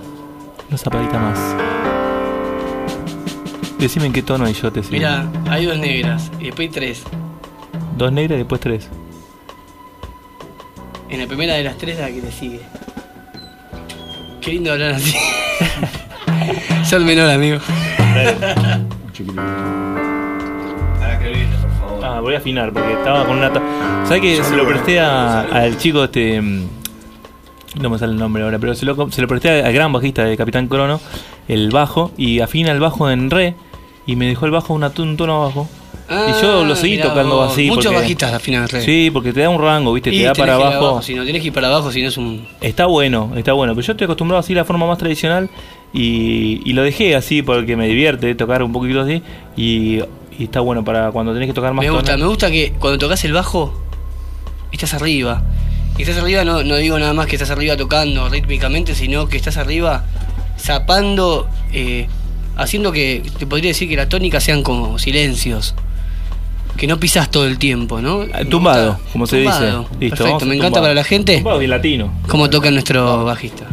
una 0.68 0.78
zapadita 0.78 1.18
más. 1.18 1.38
Decime 3.78 4.06
en 4.06 4.12
qué 4.12 4.22
tono 4.22 4.48
y 4.48 4.52
yo 4.52 4.72
te 4.72 4.82
sigo. 4.82 4.92
Mira, 4.92 5.26
hay 5.48 5.66
dos 5.66 5.78
negras 5.78 6.30
y 6.38 6.44
después 6.46 6.68
hay 6.68 6.72
tres. 6.74 7.02
Dos 7.96 8.12
negras 8.12 8.36
y 8.36 8.38
después 8.38 8.60
tres. 8.60 8.88
En 11.08 11.20
la 11.20 11.26
primera 11.26 11.54
de 11.54 11.64
las 11.64 11.78
tres 11.78 11.98
la 11.98 12.08
que 12.08 12.20
le 12.20 12.32
sigue. 12.32 12.60
Qué 14.40 14.50
lindo 14.52 14.72
hablar 14.72 14.92
así. 14.92 15.14
Son 16.84 17.04
menor, 17.04 17.30
amigo. 17.30 17.58
Ah, 22.02 22.20
voy 22.20 22.34
a 22.34 22.38
afinar 22.38 22.72
porque 22.72 22.92
estaba 22.92 23.24
con 23.24 23.38
una. 23.38 23.50
¿Sabes 24.06 24.20
que 24.20 24.42
se 24.42 24.56
lo 24.56 24.66
presté 24.66 25.00
a- 25.00 25.40
al 25.40 25.78
chico 25.78 26.04
este. 26.04 26.40
mm, 26.40 26.62
No 27.80 27.90
me 27.90 27.98
sale 27.98 28.12
el 28.12 28.18
nombre 28.18 28.42
ahora, 28.44 28.58
pero 28.58 28.74
se 28.74 28.84
lo, 28.86 29.10
se 29.10 29.20
lo 29.20 29.26
presté 29.28 29.62
al 29.64 29.72
gran 29.72 29.92
bajista 29.92 30.24
de 30.24 30.36
Capitán 30.36 30.68
Crono, 30.68 31.00
el 31.48 31.70
bajo, 31.70 32.12
y 32.16 32.38
afina 32.40 32.70
el 32.70 32.78
bajo 32.78 33.10
en 33.10 33.30
re, 33.30 33.56
y 34.06 34.14
me 34.16 34.26
dejó 34.26 34.46
el 34.46 34.52
bajo 34.52 34.74
una, 34.74 34.92
un 34.98 35.16
tono 35.16 35.42
abajo. 35.42 35.68
y 36.08 36.40
yo 36.42 36.64
lo 36.64 36.76
seguí 36.76 36.94
Ah, 36.94 36.96
mirá 36.98 37.08
tocando 37.08 37.36
vos. 37.36 37.52
así. 37.52 37.66
Muchos 37.66 37.86
porque- 37.86 37.98
bajistas 37.98 38.32
afinan 38.34 38.68
re. 38.68 38.82
Sí, 38.82 39.10
porque 39.12 39.32
te 39.32 39.40
da 39.40 39.48
un 39.48 39.60
rango, 39.60 39.92
¿viste? 39.92 40.10
Y 40.14 40.18
Te 40.18 40.24
da 40.26 40.32
tenés 40.34 40.46
para 40.50 40.58
que 40.58 40.68
ir 40.70 40.76
abajo. 40.76 41.02
Si 41.02 41.14
no 41.14 41.24
tienes 41.24 41.42
que 41.42 41.48
ir 41.48 41.54
para 41.54 41.66
abajo, 41.68 41.90
si 41.90 42.02
no 42.02 42.08
es 42.08 42.16
un. 42.16 42.46
Está 42.60 42.86
bueno, 42.86 43.32
está 43.34 43.54
bueno. 43.54 43.74
Pero 43.74 43.84
yo 43.86 43.92
estoy 43.92 44.04
acostumbrado 44.04 44.38
así 44.40 44.52
a 44.52 44.56
la 44.56 44.64
forma 44.64 44.86
más 44.86 44.98
tradicional 44.98 45.48
y, 45.94 46.60
y 46.68 46.72
lo 46.74 46.82
dejé 46.82 47.14
así 47.16 47.40
porque 47.42 47.76
me 47.76 47.86
divierte 47.88 48.34
tocar 48.34 48.62
un 48.62 48.72
poquito 48.72 49.00
así 49.00 49.22
y, 49.56 50.00
y 50.38 50.44
está 50.44 50.60
bueno 50.60 50.84
para 50.84 51.12
cuando 51.12 51.32
tenés 51.32 51.46
que 51.48 51.54
tocar 51.54 51.72
más 51.72 51.84
Me 51.84 51.90
gusta, 51.90 52.16
me 52.16 52.26
gusta 52.26 52.50
que 52.50 52.72
cuando 52.78 52.98
tocas 52.98 53.24
el 53.24 53.32
bajo, 53.32 53.72
estás 54.72 54.94
arriba. 54.94 55.42
Y 55.96 56.02
estás 56.02 56.18
arriba, 56.18 56.44
no, 56.44 56.64
no 56.64 56.76
digo 56.76 56.98
nada 56.98 57.14
más 57.14 57.26
que 57.26 57.36
estás 57.36 57.50
arriba 57.50 57.76
tocando 57.76 58.28
rítmicamente, 58.28 58.94
sino 58.96 59.28
que 59.28 59.36
estás 59.36 59.56
arriba 59.56 60.04
zapando, 60.58 61.48
eh, 61.72 62.08
haciendo 62.56 62.90
que, 62.90 63.22
te 63.38 63.46
podría 63.46 63.68
decir 63.70 63.88
que 63.88 63.96
la 63.96 64.08
tónica 64.08 64.40
sean 64.40 64.62
como 64.62 64.98
silencios. 64.98 65.74
Que 66.76 66.88
no 66.88 66.98
pisas 66.98 67.30
todo 67.30 67.46
el 67.46 67.58
tiempo, 67.58 68.00
¿no? 68.00 68.24
Eh, 68.24 68.44
Tumbado, 68.50 68.98
como 69.12 69.28
se 69.28 69.36
Tumbado. 69.44 69.82
dice. 69.82 69.94
Listo, 70.00 70.24
Perfecto, 70.24 70.46
me 70.46 70.56
encanta 70.56 70.80
para 70.80 70.92
la 70.92 71.04
gente 71.04 71.36
Tumbado 71.36 71.60
bien 71.60 71.70
latino. 71.70 72.12
cómo 72.26 72.50
toca 72.50 72.68
nuestro 72.72 73.24
bajista. 73.24 73.66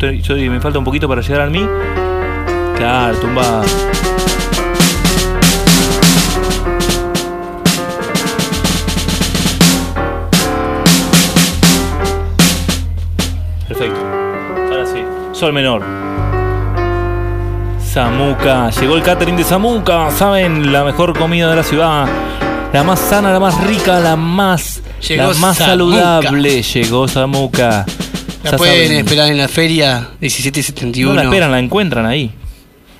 Estoy- 0.00 0.48
me 0.48 0.60
falta 0.60 0.78
un 0.78 0.84
poquito 0.84 1.06
para 1.08 1.20
llegar 1.20 1.42
al 1.42 1.50
mí. 1.50 1.66
Claro, 2.76 3.16
tumbado. 3.18 3.64
Perfecto. 13.68 14.00
Ahora 14.70 14.86
sí. 14.86 15.04
Sol 15.32 15.52
menor. 15.52 15.82
Zamuca. 17.92 18.70
Llegó 18.70 18.96
el 18.96 19.02
catering 19.02 19.36
de 19.36 19.44
Zamuca. 19.44 20.10
Saben, 20.10 20.72
la 20.72 20.84
mejor 20.84 21.16
comida 21.18 21.50
de 21.50 21.56
la 21.56 21.62
ciudad. 21.62 22.06
La 22.72 22.84
más 22.84 23.00
sana, 23.00 23.32
la 23.32 23.40
más 23.40 23.60
rica, 23.64 23.98
la 23.98 24.14
más, 24.14 24.80
Llegó 25.08 25.32
la 25.32 25.38
más 25.38 25.56
saludable. 25.56 26.62
Llegó 26.62 27.08
Zamuca. 27.08 27.84
La 28.42 28.56
pueden 28.56 28.86
saben. 28.88 28.98
esperar 29.00 29.30
en 29.30 29.38
la 29.38 29.48
feria 29.48 30.08
1771. 30.20 31.10
No 31.12 31.14
la 31.16 31.24
esperan, 31.24 31.50
la 31.50 31.58
encuentran 31.58 32.06
ahí. 32.06 32.30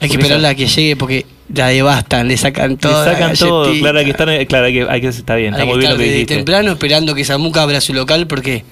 Hay 0.00 0.08
que 0.08 0.16
esperarla 0.16 0.48
esa- 0.48 0.52
a 0.52 0.54
que 0.54 0.66
llegue 0.66 0.96
porque 0.96 1.26
la 1.54 1.68
devastan, 1.68 2.28
le 2.28 2.36
sacan 2.36 2.70
Le 2.72 2.76
todo. 2.76 3.04
la 3.04 3.12
sacan 3.12 3.36
todo. 3.36 3.72
Claro, 3.78 3.98
hay 3.98 4.04
que 4.04 4.10
estar, 4.12 4.46
claro, 4.46 4.66
hay 4.66 4.72
que, 4.72 4.86
hay 4.88 5.00
que- 5.00 5.08
está 5.08 5.34
bien, 5.36 5.52
está 5.54 5.62
Hay 5.62 5.68
muy 5.68 5.78
bien 5.78 5.90
lo 5.92 5.96
que 5.96 6.02
desde 6.04 6.14
dijiste. 6.14 6.36
temprano 6.36 6.72
esperando 6.72 7.14
que 7.14 7.24
Zamuca 7.24 7.62
abra 7.62 7.80
su 7.80 7.92
local 7.94 8.26
porque 8.26 8.64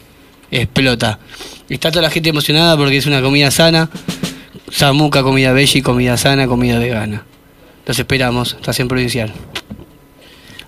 explota. 0.50 1.18
Está 1.68 1.90
toda 1.90 2.02
la 2.02 2.10
gente 2.10 2.30
emocionada 2.30 2.76
porque 2.76 2.96
es 2.96 3.06
una 3.06 3.20
comida 3.20 3.50
sana. 3.50 3.90
Zamuca, 4.72 5.22
comida 5.22 5.52
bella 5.52 5.78
y 5.78 5.82
comida 5.82 6.16
sana, 6.16 6.46
comida 6.46 6.78
vegana. 6.78 7.24
Los 7.86 7.98
esperamos, 7.98 8.54
estación 8.54 8.88
provincial. 8.88 9.32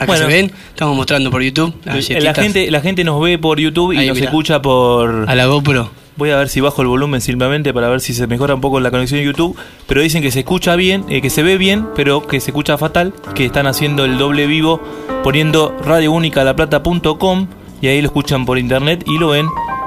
Acá 0.00 0.06
Bueno. 0.06 0.22
se 0.26 0.32
ven, 0.32 0.52
estamos 0.70 0.96
mostrando 0.96 1.30
por 1.30 1.42
YouTube. 1.42 1.74
las 1.84 2.08
La 2.24 2.34
gente, 2.34 2.70
la 2.70 2.80
gente 2.80 3.04
nos 3.04 3.20
ve 3.22 3.38
por 3.38 3.60
YouTube 3.60 3.92
y 3.92 3.98
Ahí, 3.98 4.08
nos 4.08 4.16
mirá. 4.16 4.26
escucha 4.26 4.60
por. 4.62 5.26
A 5.28 5.34
la 5.34 5.46
GoPro. 5.46 5.90
Voy 6.16 6.30
a 6.30 6.36
ver 6.36 6.48
si 6.48 6.60
bajo 6.60 6.82
el 6.82 6.88
volumen 6.88 7.20
simplemente 7.20 7.72
para 7.72 7.88
ver 7.88 8.00
si 8.00 8.12
se 8.12 8.26
mejora 8.26 8.54
un 8.54 8.60
poco 8.60 8.80
la 8.80 8.90
conexión 8.90 9.20
de 9.20 9.26
YouTube. 9.26 9.56
Pero 9.86 10.02
dicen 10.02 10.22
que 10.22 10.30
se 10.30 10.40
escucha 10.40 10.74
bien, 10.76 11.04
eh, 11.08 11.20
que 11.22 11.30
se 11.30 11.42
ve 11.42 11.56
bien, 11.56 11.86
pero 11.94 12.26
que 12.26 12.40
se 12.40 12.50
escucha 12.50 12.76
fatal. 12.76 13.14
Que 13.34 13.44
están 13.46 13.66
haciendo 13.66 14.04
el 14.04 14.18
doble 14.18 14.46
vivo 14.46 14.80
poniendo 15.22 15.76
radioúnicalaplata.com 15.84 17.46
y 17.82 17.86
ahí 17.86 18.00
lo 18.02 18.06
escuchan 18.08 18.44
por 18.44 18.58
internet 18.58 19.04
y 19.06 19.18
lo 19.18 19.28
ven 19.28 19.46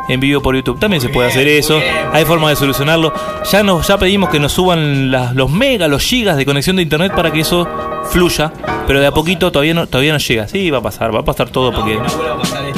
en 0.09 0.19
vivo 0.19 0.41
por 0.41 0.55
YouTube. 0.55 0.79
También 0.79 1.01
se 1.01 1.09
puede 1.09 1.29
hacer 1.29 1.47
eso. 1.47 1.79
Hay 2.11 2.25
forma 2.25 2.49
de 2.49 2.55
solucionarlo. 2.55 3.13
Ya 3.51 3.63
nos 3.63 3.87
ya 3.87 3.97
pedimos 3.97 4.29
que 4.29 4.39
nos 4.39 4.51
suban 4.51 5.11
los 5.11 5.49
megas, 5.49 5.89
los 5.89 6.01
gigas 6.03 6.37
de 6.37 6.45
conexión 6.45 6.75
de 6.75 6.81
internet 6.81 7.13
para 7.15 7.31
que 7.31 7.41
eso 7.41 7.67
fluya. 8.09 8.51
Pero 8.87 8.99
de 8.99 9.07
a 9.07 9.11
poquito 9.11 9.51
todavía 9.51 9.73
no, 9.73 9.87
todavía 9.87 10.13
no 10.13 10.19
llega. 10.19 10.47
Sí, 10.47 10.69
va 10.69 10.79
a 10.79 10.81
pasar, 10.81 11.13
va 11.13 11.19
a 11.19 11.25
pasar 11.25 11.49
todo 11.49 11.71
porque. 11.71 11.99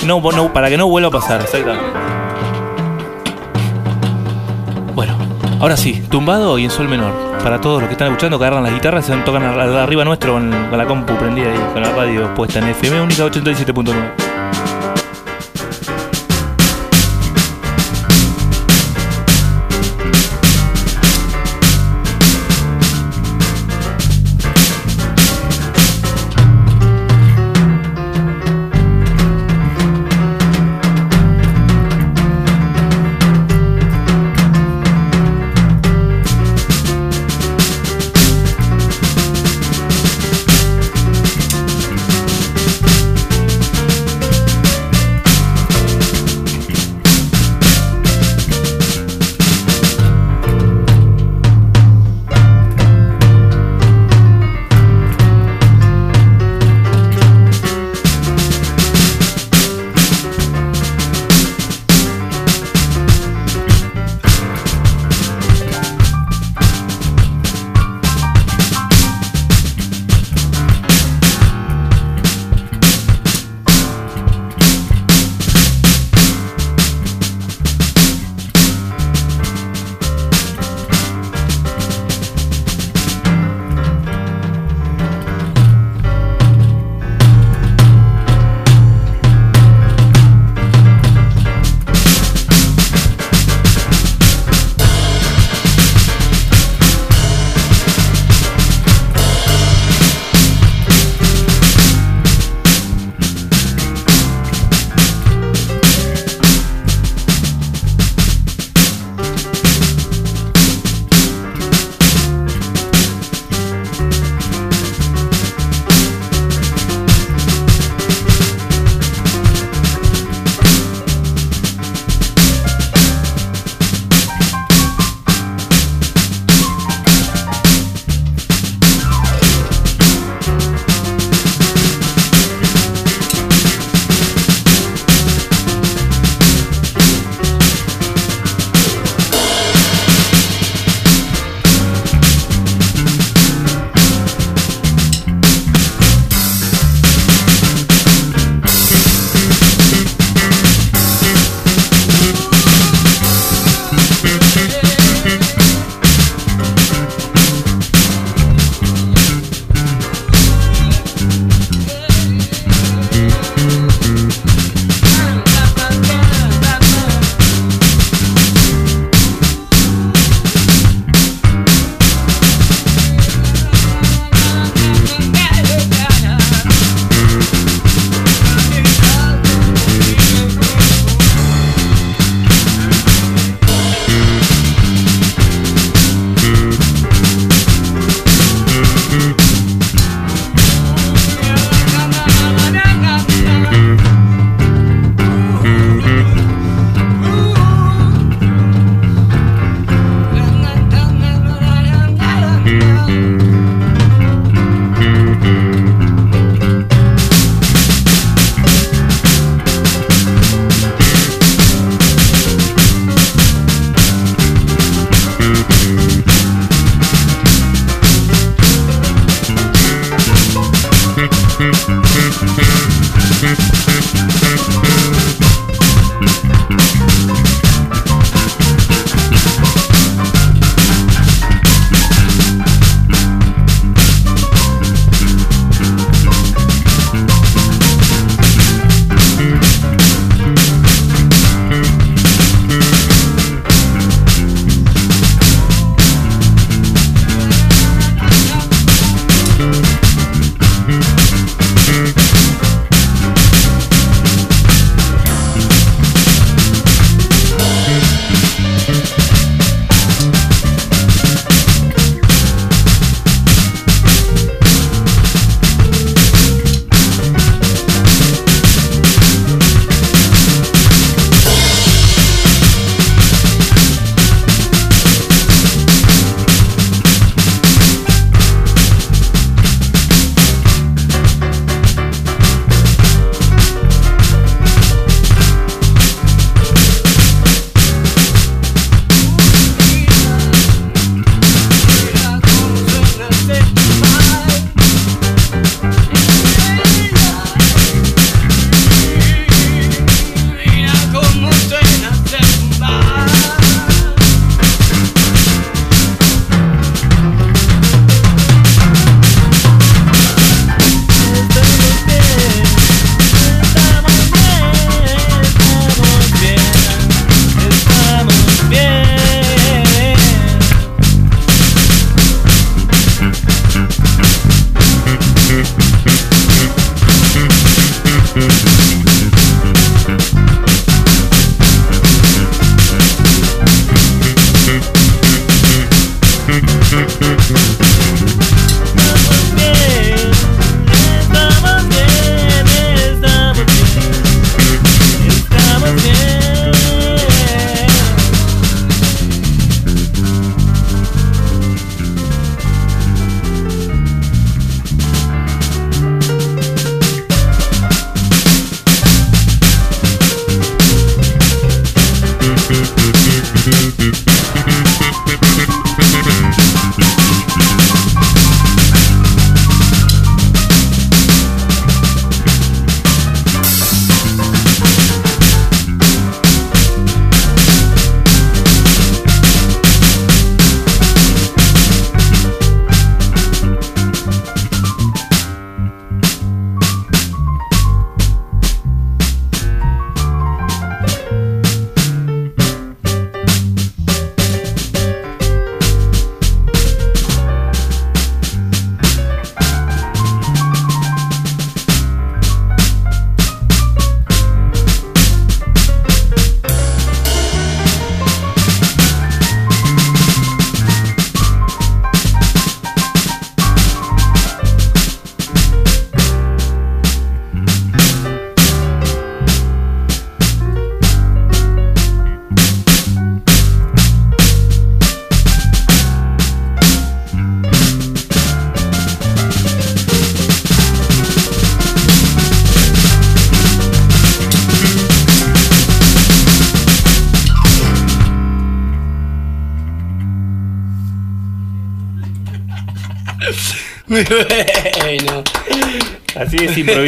No, 0.06 0.22
para 0.54 0.70
que 0.70 0.78
no 0.78 0.88
vuelva 0.88 1.10
a 1.10 1.12
pasar, 1.12 1.42
exactamente. 1.42 1.86
Bueno, 4.94 5.18
ahora 5.60 5.76
sí, 5.78 6.04
tumbado 6.10 6.58
y 6.60 6.66
en 6.66 6.70
sol 6.70 6.88
menor. 6.88 7.12
Para 7.44 7.62
todos 7.62 7.80
los 7.80 7.88
que 7.88 7.94
están 7.94 8.08
escuchando, 8.08 8.40
que 8.40 8.46
agarran 8.46 8.64
las 8.64 8.74
guitarras 8.74 9.08
y 9.08 9.12
se 9.12 9.18
tocan 9.20 9.44
arriba 9.44 10.04
nuestro 10.04 10.34
con, 10.34 10.50
la 10.72 10.86
compu 10.86 11.16
prendida 11.16 11.52
ahí, 11.52 11.60
con 11.74 11.82
la 11.82 11.92
radio 11.92 12.34
puesta 12.34 12.60
en 12.60 12.70
FM 12.70 13.02
única 13.02 13.24
87.9. 13.24 14.85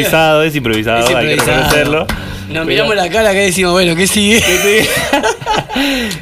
improvisado, 0.08 0.44
es 0.44 0.56
improvisado, 0.56 1.08
Es 1.10 1.16
hay 1.16 1.26
que 1.26 1.32
improvisado. 1.34 1.58
reconocerlo. 1.64 2.00
Nos 2.48 2.54
Pero- 2.54 2.66
miramos 2.66 2.96
la 2.96 3.10
cara 3.10 3.32
que 3.34 3.40
decimos, 3.40 3.74
bueno, 3.74 3.96
¿qué 3.96 4.08
sigue? 4.08 4.42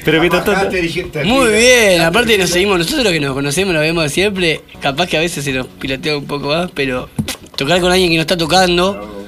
Pero 0.04 0.20
mientras 0.20 0.44
tanto- 0.44 0.76
Muy 1.24 1.52
bien, 1.52 2.02
aparte 2.02 2.38
nos 2.38 2.50
seguimos, 2.50 2.78
nosotros 2.80 3.12
que 3.14 3.20
nos 3.20 3.34
conocemos, 3.34 3.74
nos 3.74 3.82
vemos 3.84 4.12
siempre, 4.12 4.62
capaz 4.82 5.08
que 5.08 5.18
a 5.18 5.20
veces 5.22 5.44
se 5.44 5.54
nos 5.54 5.68
pilotea 5.68 6.18
un 6.18 6.26
poco 6.26 6.48
más, 6.48 6.70
pero 6.74 7.10
tocar 7.56 7.80
con 7.80 7.92
alguien 7.92 8.10
que 8.10 8.16
no 8.16 8.22
está 8.22 8.38
tocando, 8.38 9.26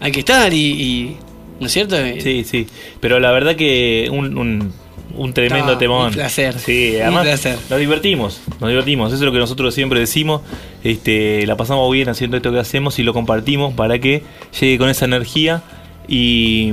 hay 0.00 0.10
que 0.12 0.20
estar 0.20 0.52
y, 0.52 0.56
y- 0.58 1.16
¿no 1.60 1.66
es 1.66 1.72
cierto? 1.72 1.96
Sí, 2.22 2.44
sí. 2.44 2.66
Pero 3.00 3.20
la 3.20 3.30
verdad 3.30 3.54
que 3.56 4.08
un, 4.10 4.36
un, 4.38 4.72
un 5.18 5.32
tremendo 5.34 5.72
No, 5.72 5.78
temón. 5.78 6.06
un 6.08 6.12
placer. 6.14 6.58
Sí, 6.58 6.92
Un 6.96 7.02
además 7.02 7.24
placer. 7.24 7.58
nos 7.68 7.78
divertimos, 7.78 8.40
nos 8.60 8.68
divertimos. 8.70 9.08
Eso 9.12 9.16
es 9.16 9.26
lo 9.26 9.32
que 9.32 9.38
nosotros 9.38 9.74
siempre 9.74 10.00
decimos. 10.00 10.42
Este, 10.84 11.46
la 11.46 11.56
pasamos 11.56 11.90
bien 11.92 12.08
haciendo 12.08 12.36
esto 12.36 12.52
que 12.52 12.58
hacemos 12.58 12.98
y 12.98 13.02
lo 13.02 13.12
compartimos 13.12 13.74
para 13.74 13.98
que 13.98 14.22
llegue 14.60 14.78
con 14.78 14.88
esa 14.88 15.04
energía 15.04 15.62
y 16.06 16.72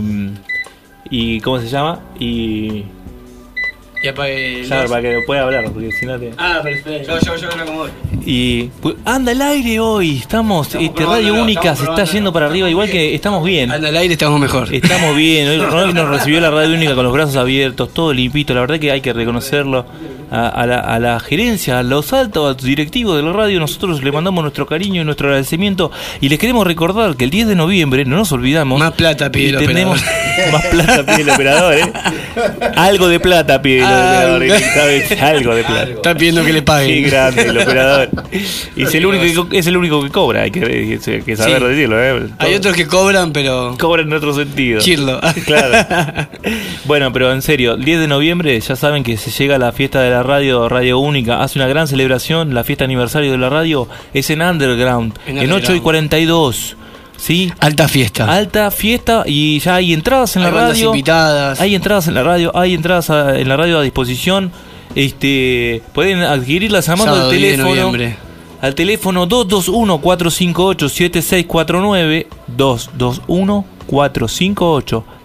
y 1.10 1.40
¿cómo 1.42 1.60
se 1.60 1.68
llama? 1.68 2.00
Y 2.20 2.84
Y 4.06 4.08
apague 4.10 4.66
para 4.90 5.02
que 5.02 5.20
pueda 5.26 5.42
hablar, 5.44 5.72
porque 5.72 5.92
si 5.92 6.06
no 6.06 6.20
te 6.20 6.32
Ah, 6.38 6.60
perfecto. 6.62 7.18
Yo, 7.20 7.36
yo, 7.36 7.50
yo 7.50 7.56
me 7.56 7.64
acomodo. 7.64 7.90
y 8.26 8.64
pues, 8.82 8.96
anda 9.06 9.32
al 9.32 9.42
aire 9.42 9.80
hoy, 9.80 10.18
estamos, 10.18 10.76
este, 10.76 11.06
Radio 11.06 11.34
Única 11.36 11.60
estamos 11.60 11.78
se 11.78 11.84
está 11.84 11.86
probándolo. 11.96 12.12
yendo 12.14 12.34
para 12.34 12.46
arriba, 12.48 12.70
igual 12.70 12.90
que 12.90 13.16
estamos 13.16 13.44
bien. 13.44 13.72
Anda 13.72 13.90
al 13.90 13.98
aire, 13.98 14.14
estamos 14.14 14.40
mejor. 14.40 14.74
Estamos 14.74 15.16
bien, 15.16 15.48
hoy 15.50 15.60
hoy 15.86 15.94
nos 15.94 16.10
recibió 16.10 16.40
la 16.42 16.52
radio 16.52 16.76
única 16.76 16.96
con 16.96 17.04
los 17.04 17.14
brazos 17.14 17.36
abiertos, 17.36 17.94
todo 17.94 18.14
limpito, 18.14 18.54
la 18.54 18.62
verdad 18.62 18.80
que 18.80 18.92
hay 18.92 19.02
que 19.02 19.14
reconocerlo 19.14 19.86
a, 20.32 20.48
a 20.48 20.66
la, 20.66 20.80
a 20.80 21.00
la 21.00 21.20
gerencia, 21.20 21.80
a 21.80 21.84
los 21.84 22.14
altos, 22.14 22.46
a 22.46 22.54
los 22.54 22.64
directivos 22.64 23.16
de 23.18 23.24
la 23.24 23.34
radio, 23.34 23.60
nosotros 23.60 24.04
le 24.04 24.12
mandamos 24.12 24.44
nuestro 24.44 24.66
cariño 24.66 25.02
y 25.02 25.06
nuestro 25.06 25.28
agradecimiento 25.28 25.92
y 26.22 26.30
les 26.30 26.40
queremos 26.40 26.66
recordar 26.66 27.16
que 27.16 27.26
el 27.26 27.30
10 27.30 27.48
de 27.48 27.56
noviembre, 27.56 28.06
no 28.06 28.16
nos 28.18 28.32
olvidamos, 28.32 28.80
Más 28.80 28.94
plata 28.94 29.32
pide 29.32 29.50
el 29.50 29.58
tenemos 29.58 30.00
operador. 30.02 30.52
más 30.54 30.66
plata 30.66 31.06
pide 31.06 31.22
el 31.22 31.30
operador, 31.30 31.74
¿eh? 31.76 31.94
algo 32.76 33.08
de 33.08 33.20
plata 33.20 33.62
pide 33.62 33.80
el 33.80 33.84
operador, 33.86 34.44
algo 35.22 35.56
de 35.56 35.64
plata. 35.64 35.84
Está 35.92 36.16
pidiendo 36.16 36.44
que 36.44 36.54
le 36.54 36.60
Qué 36.60 36.64
paguen. 36.66 37.04
grande 37.04 37.42
el 37.44 37.58
operador. 37.58 38.10
Y 38.76 38.84
es 38.84 38.96
el 38.96 39.06
único 39.06 39.50
que, 39.50 39.58
es 39.60 39.68
el 39.68 39.78
único 39.78 40.04
que 40.04 40.10
cobra, 40.10 40.42
hay 40.44 40.52
que, 40.52 40.64
hay 40.66 41.22
que 41.22 41.36
saber 41.36 41.60
Sí. 41.62 41.68
decirlo, 41.68 42.04
¿eh? 42.04 42.28
Hay 42.40 42.54
otros 42.56 42.76
que 42.76 42.88
cobran, 42.88 43.32
pero... 43.34 43.76
cobran 43.80 44.08
en 44.08 44.14
otro 44.14 44.34
sentido. 44.34 44.80
Chirlo. 44.80 45.20
Claro. 45.46 46.28
Bueno, 46.86 47.12
pero 47.12 47.32
en 47.34 47.42
serio, 47.42 47.74
el 47.74 47.84
10 47.84 48.02
de 48.02 48.08
noviembre 48.08 48.60
ya 48.60 48.76
saben 48.76 49.04
que 49.04 49.18
se 49.18 49.32
llega 49.32 49.58
la 49.58 49.72
fiesta 49.72 50.02
de 50.02 50.12
la 50.12 50.15
radio, 50.24 50.68
Radio 50.70 51.00
Única, 51.00 51.44
hace 51.44 51.60
una 51.60 51.68
gran 51.68 51.88
celebración, 51.88 52.54
la 52.54 52.64
fiesta 52.64 52.86
aniversario 52.86 53.32
de 53.32 53.38
la 53.38 53.50
radio 53.50 53.88
es 54.14 54.30
en 54.30 54.42
Underground, 54.42 55.14
En 55.28 55.38
en, 55.38 55.44
8 55.44 55.50
y 55.50 55.54
Underground. 55.56 55.84
42. 55.84 56.78
¿Sí? 57.18 57.52
Alta 57.60 57.88
fiesta. 57.88 58.26
Alta 58.32 58.70
fiesta 58.72 59.24
y 59.26 59.60
ya 59.60 59.76
hay 59.76 59.94
entradas 59.94 60.36
en 60.36 60.44
Hay 60.44 60.52
la 60.52 60.58
radio. 60.68 60.88
invitadas. 60.90 61.62
Hay 61.62 61.74
entradas 61.74 62.08
en 62.10 62.14
la 62.14 62.24
radio, 62.24 62.52
hay 62.58 62.74
entradas 62.74 63.10
a- 63.10 63.40
en 63.40 63.48
la 63.48 63.56
radio 63.56 63.80
a 63.80 63.84
disposición. 63.84 64.52
Este, 64.96 65.82
pueden 65.94 66.24
adquirirlas 66.24 66.88
llamando 66.88 67.14
Sábado 67.16 67.30
al 67.30 67.38
10 67.38 67.42
de 67.42 67.48
teléfono 67.58 67.76
noviembre. 67.76 68.18
al 68.62 68.76
teléfono 68.76 69.28
221-458-7649 69.28 72.28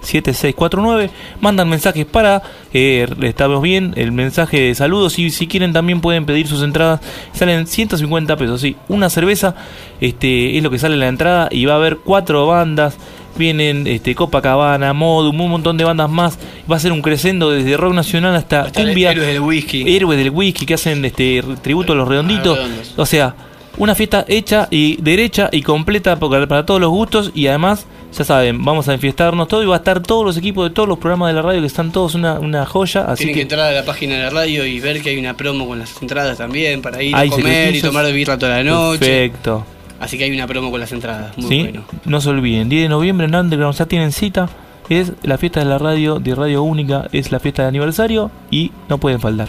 221-458-7649 0.00 1.10
mandan 1.40 1.68
mensajes 1.68 2.06
para 2.06 2.42
eh, 2.72 3.06
estamos 3.22 3.62
bien 3.62 3.92
el 3.96 4.12
mensaje 4.12 4.60
de 4.60 4.74
saludos 4.74 5.18
y 5.18 5.30
si 5.30 5.46
quieren 5.46 5.72
también 5.72 6.00
pueden 6.00 6.26
pedir 6.26 6.46
sus 6.46 6.62
entradas 6.62 7.00
salen 7.32 7.66
150 7.66 8.36
pesos 8.36 8.60
sí 8.60 8.76
una 8.88 9.10
cerveza 9.10 9.54
este 10.00 10.56
es 10.56 10.62
lo 10.62 10.70
que 10.70 10.78
sale 10.78 10.94
en 10.94 11.00
la 11.00 11.08
entrada 11.08 11.48
y 11.50 11.64
va 11.64 11.74
a 11.74 11.76
haber 11.76 11.98
cuatro 11.98 12.46
bandas 12.46 12.96
vienen 13.36 13.86
este 13.86 14.14
Copacabana 14.14 14.92
Modum 14.92 15.40
un 15.40 15.50
montón 15.50 15.76
de 15.76 15.84
bandas 15.84 16.10
más 16.10 16.38
va 16.70 16.76
a 16.76 16.80
ser 16.80 16.92
un 16.92 17.00
crescendo 17.02 17.50
desde 17.50 17.76
rock 17.76 17.94
nacional 17.94 18.34
hasta 18.34 18.62
Hasta 18.62 18.82
cumbia 18.82 19.12
Héroes 19.12 19.28
del 19.28 19.40
Whisky. 19.40 19.96
héroes 19.96 20.18
del 20.18 20.30
whisky 20.30 20.66
que 20.66 20.74
hacen 20.74 21.04
este 21.04 21.42
tributo 21.62 21.92
a 21.92 21.96
los 21.96 22.08
redonditos. 22.08 22.58
Redondos. 22.58 22.94
o 22.96 23.06
sea, 23.06 23.34
una 23.78 23.94
fiesta 23.94 24.24
hecha 24.28 24.68
y 24.70 24.96
derecha 25.00 25.48
y 25.52 25.62
completa 25.62 26.18
para, 26.18 26.66
todos 26.66 26.80
los 26.80 26.90
gustos 26.90 27.30
y 27.34 27.46
además, 27.46 27.86
ya 28.16 28.24
saben, 28.24 28.64
vamos 28.64 28.88
a 28.88 28.94
enfiestarnos 28.94 29.48
todo 29.48 29.62
y 29.62 29.66
va 29.66 29.76
a 29.76 29.78
estar 29.78 30.02
todos 30.02 30.24
los 30.24 30.36
equipos 30.36 30.68
de 30.68 30.74
todos 30.74 30.88
los 30.88 30.98
programas 30.98 31.28
de 31.28 31.34
la 31.34 31.42
radio 31.42 31.60
que 31.60 31.66
están 31.66 31.92
todos 31.92 32.14
una, 32.14 32.38
una 32.38 32.66
joya. 32.66 33.04
Así 33.06 33.24
Tienen 33.24 33.34
que 33.34 33.38
que, 33.38 33.42
entrar 33.42 33.70
a 33.70 33.72
la 33.72 33.84
página 33.84 34.16
de 34.16 34.22
la 34.24 34.30
radio 34.30 34.64
y 34.66 34.80
ver 34.80 35.02
que 35.02 35.10
hay 35.10 35.18
una 35.18 35.36
promo 35.36 35.66
con 35.66 35.78
las 35.78 36.00
entradas 36.02 36.38
también 36.38 36.82
para 36.82 37.02
ir 37.02 37.14
a 37.14 37.26
comer 37.26 37.74
y 37.74 37.80
tomar 37.80 38.10
birra 38.12 38.38
toda 38.38 38.58
la 38.58 38.64
noche. 38.64 38.98
perfecto. 38.98 39.64
Así 40.00 40.16
que 40.16 40.24
hay 40.24 40.32
una 40.32 40.46
promo 40.46 40.70
con 40.70 40.80
las 40.80 40.92
entradas. 40.92 41.36
Muy 41.36 41.48
¿Sí? 41.48 41.62
bueno. 41.62 41.84
No 42.06 42.20
se 42.20 42.30
olviden, 42.30 42.68
10 42.68 42.84
de 42.84 42.88
noviembre 42.88 43.26
en 43.26 43.34
Underground 43.34 43.76
ya 43.76 43.86
tienen 43.86 44.12
cita. 44.12 44.48
Es 44.88 45.12
la 45.22 45.38
fiesta 45.38 45.60
de 45.60 45.66
la 45.66 45.78
radio, 45.78 46.18
de 46.18 46.34
Radio 46.34 46.62
Única, 46.64 47.06
es 47.12 47.30
la 47.30 47.38
fiesta 47.38 47.62
de 47.62 47.68
aniversario 47.68 48.30
y 48.50 48.72
no 48.88 48.98
pueden 48.98 49.20
faltar. 49.20 49.48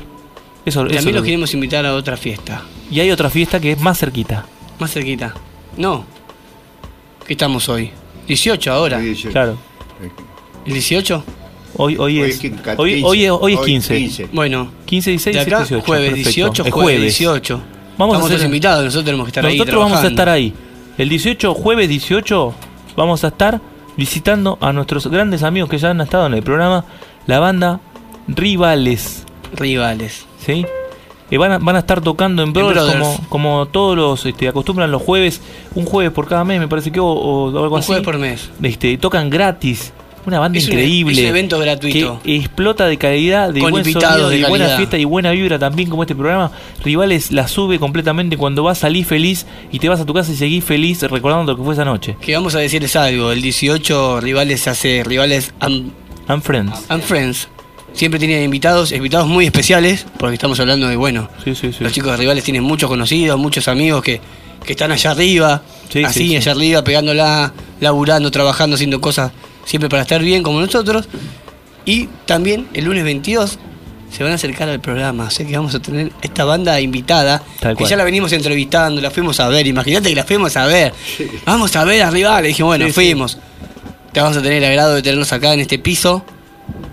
Eso, 0.65 0.81
eso 0.81 0.87
También 0.87 0.97
es 0.99 1.05
los 1.05 1.13
lo 1.15 1.21
que- 1.21 1.25
queremos 1.27 1.53
invitar 1.53 1.85
a 1.85 1.95
otra 1.95 2.17
fiesta. 2.17 2.61
Y 2.91 2.99
hay 2.99 3.09
otra 3.11 3.29
fiesta 3.29 3.59
que 3.59 3.71
es 3.71 3.79
más 3.79 3.97
cerquita. 3.99 4.45
Más 4.79 4.91
cerquita. 4.91 5.33
No. 5.77 6.05
¿Qué 7.25 7.33
estamos 7.33 7.67
hoy? 7.69 7.91
18 8.27 8.71
ahora. 8.71 9.01
Claro. 9.31 9.57
¿El 10.65 10.73
18? 10.73 11.23
Hoy, 11.77 11.95
hoy, 11.97 12.19
Hoy 12.21 12.29
es, 12.29 12.35
es 12.35 12.43
quin- 12.43 12.59
hoy, 12.77 13.01
hoy 13.03 13.23
es, 13.25 13.31
hoy 13.31 13.53
es 13.53 13.59
Hoy 13.59 13.65
15. 13.65 13.97
15. 13.97 14.29
Bueno. 14.33 14.71
15, 14.85 15.09
16, 15.11 15.35
De 15.35 15.41
acá, 15.41 15.57
17, 15.59 15.75
18. 15.75 15.85
jueves 15.87 16.09
perfecto. 16.09 16.29
18, 16.29 16.63
Es 16.65 16.73
jueves 16.73 17.01
18. 17.01 17.55
Vamos 17.55 17.61
a 17.61 18.17
Estamos 18.17 18.25
hacer- 18.25 18.37
todos 18.37 18.45
invitados, 18.45 18.85
nosotros 18.85 19.05
tenemos 19.05 19.25
que 19.25 19.29
estar 19.29 19.45
ahí. 19.45 19.57
Nosotros 19.57 19.83
vamos 19.83 20.03
a 20.03 20.07
estar 20.07 20.29
ahí. 20.29 20.53
El 20.97 21.09
18, 21.09 21.53
jueves 21.53 21.87
18, 21.89 22.53
vamos 22.95 23.23
a 23.23 23.27
estar 23.29 23.61
visitando 23.97 24.57
a 24.61 24.73
nuestros 24.73 25.07
grandes 25.07 25.43
amigos 25.43 25.69
que 25.69 25.77
ya 25.77 25.91
han 25.91 26.01
estado 26.01 26.27
en 26.27 26.33
el 26.33 26.43
programa, 26.43 26.85
la 27.27 27.39
banda 27.39 27.79
Rivales. 28.27 29.23
Rivales. 29.53 30.25
¿Sí? 30.45 30.65
eh, 31.29 31.37
van, 31.37 31.51
a, 31.53 31.57
van 31.59 31.75
a 31.77 31.79
estar 31.79 32.01
tocando 32.01 32.43
en 32.43 32.51
Brothers, 32.51 32.75
Brothers. 32.93 32.99
como, 32.99 33.29
como 33.29 33.65
todos 33.67 33.95
los 33.95 34.25
este, 34.25 34.47
acostumbran 34.49 34.91
los 34.91 35.01
jueves, 35.01 35.41
un 35.75 35.85
jueves 35.85 36.11
por 36.11 36.27
cada 36.27 36.43
mes, 36.43 36.59
me 36.59 36.67
parece 36.67 36.91
que 36.91 36.99
o, 36.99 37.05
o 37.05 37.47
algo 37.47 37.75
Un 37.75 37.79
así. 37.79 37.87
jueves 37.87 38.03
por 38.03 38.17
mes. 38.17 38.49
Este, 38.61 38.97
tocan 38.97 39.29
gratis. 39.29 39.93
Una 40.23 40.37
banda 40.37 40.59
Es 40.59 40.65
un- 40.67 40.73
increíble. 40.73 41.13
es 41.13 41.19
un 41.19 41.25
evento 41.25 41.57
gratuito. 41.57 42.19
Que 42.23 42.35
explota 42.35 42.85
de 42.85 42.97
calidad, 42.97 43.51
de 43.51 43.59
Con 43.59 43.71
buen 43.71 43.83
invitados 43.87 44.17
sonido, 44.17 44.29
de 44.29 44.37
de, 44.39 44.45
buena 44.49 44.77
fiesta 44.77 44.97
y 44.99 45.03
buena 45.05 45.31
vibra 45.31 45.57
también 45.57 45.89
como 45.89 46.03
este 46.03 46.13
programa. 46.15 46.51
Rivales 46.83 47.31
la 47.31 47.47
sube 47.47 47.79
completamente 47.79 48.37
cuando 48.37 48.61
vas 48.61 48.77
a 48.77 48.81
salir 48.81 49.03
feliz 49.05 49.47
y 49.71 49.79
te 49.79 49.89
vas 49.89 49.99
a 49.99 50.05
tu 50.05 50.13
casa 50.13 50.31
y 50.31 50.35
seguís 50.35 50.63
feliz 50.63 51.01
recordando 51.01 51.53
lo 51.53 51.57
que 51.57 51.63
fue 51.63 51.73
esa 51.73 51.85
noche. 51.85 52.17
Que 52.21 52.35
vamos 52.35 52.53
a 52.53 52.59
decirles 52.59 52.95
algo, 52.95 53.31
el 53.31 53.41
18 53.41 54.19
rivales 54.21 54.67
hace 54.67 55.03
rivales 55.03 55.53
and, 55.59 55.91
And 56.27 56.43
Friends. 56.43 56.85
and 56.89 57.01
friends. 57.01 57.47
Siempre 57.93 58.19
tienen 58.19 58.43
invitados, 58.43 58.91
invitados 58.93 59.27
muy 59.27 59.45
especiales, 59.45 60.05
porque 60.17 60.35
estamos 60.35 60.59
hablando 60.59 60.87
de, 60.87 60.95
bueno, 60.95 61.29
Sí, 61.43 61.53
sí, 61.55 61.71
sí. 61.73 61.83
los 61.83 61.91
chicos 61.91 62.11
de 62.11 62.17
rivales 62.17 62.43
tienen 62.43 62.63
muchos 62.63 62.89
conocidos, 62.89 63.37
muchos 63.37 63.67
amigos 63.67 64.01
que, 64.01 64.21
que 64.65 64.71
están 64.73 64.91
allá 64.91 65.11
arriba, 65.11 65.61
Sí, 65.91 66.03
así, 66.03 66.19
sí, 66.19 66.27
sí. 66.29 66.35
allá 66.37 66.51
arriba, 66.53 66.83
pegándola, 66.83 67.53
laburando, 67.81 68.31
trabajando, 68.31 68.75
haciendo 68.75 69.01
cosas 69.01 69.31
siempre 69.65 69.89
para 69.89 70.03
estar 70.03 70.21
bien 70.21 70.41
como 70.41 70.59
nosotros. 70.61 71.07
Y 71.85 72.07
también 72.25 72.67
el 72.73 72.85
lunes 72.85 73.03
22 73.03 73.59
se 74.09 74.23
van 74.23 74.31
a 74.31 74.35
acercar 74.35 74.69
al 74.69 74.79
programa, 74.79 75.27
así 75.27 75.45
que 75.45 75.55
vamos 75.57 75.73
a 75.75 75.79
tener 75.81 76.11
esta 76.21 76.43
banda 76.45 76.79
invitada, 76.81 77.41
Tal 77.59 77.73
que 77.75 77.79
cual. 77.79 77.89
ya 77.89 77.97
la 77.97 78.03
venimos 78.03 78.31
entrevistando, 78.33 79.01
la 79.01 79.09
fuimos 79.11 79.39
a 79.39 79.47
ver, 79.49 79.67
imagínate 79.67 80.09
que 80.09 80.15
la 80.15 80.23
fuimos 80.23 80.55
a 80.57 80.65
ver. 80.65 80.93
Vamos 81.45 81.75
a 81.75 81.83
ver 81.85 82.03
arriba, 82.03 82.41
le 82.41 82.49
dije, 82.49 82.63
bueno, 82.63 82.87
fuimos. 82.89 83.37
Te 84.13 84.19
vamos 84.21 84.37
a 84.37 84.41
tener 84.41 84.57
el 84.63 84.65
agrado 84.69 84.95
de 84.95 85.01
tenernos 85.01 85.31
acá 85.33 85.53
en 85.53 85.61
este 85.61 85.79
piso, 85.79 86.25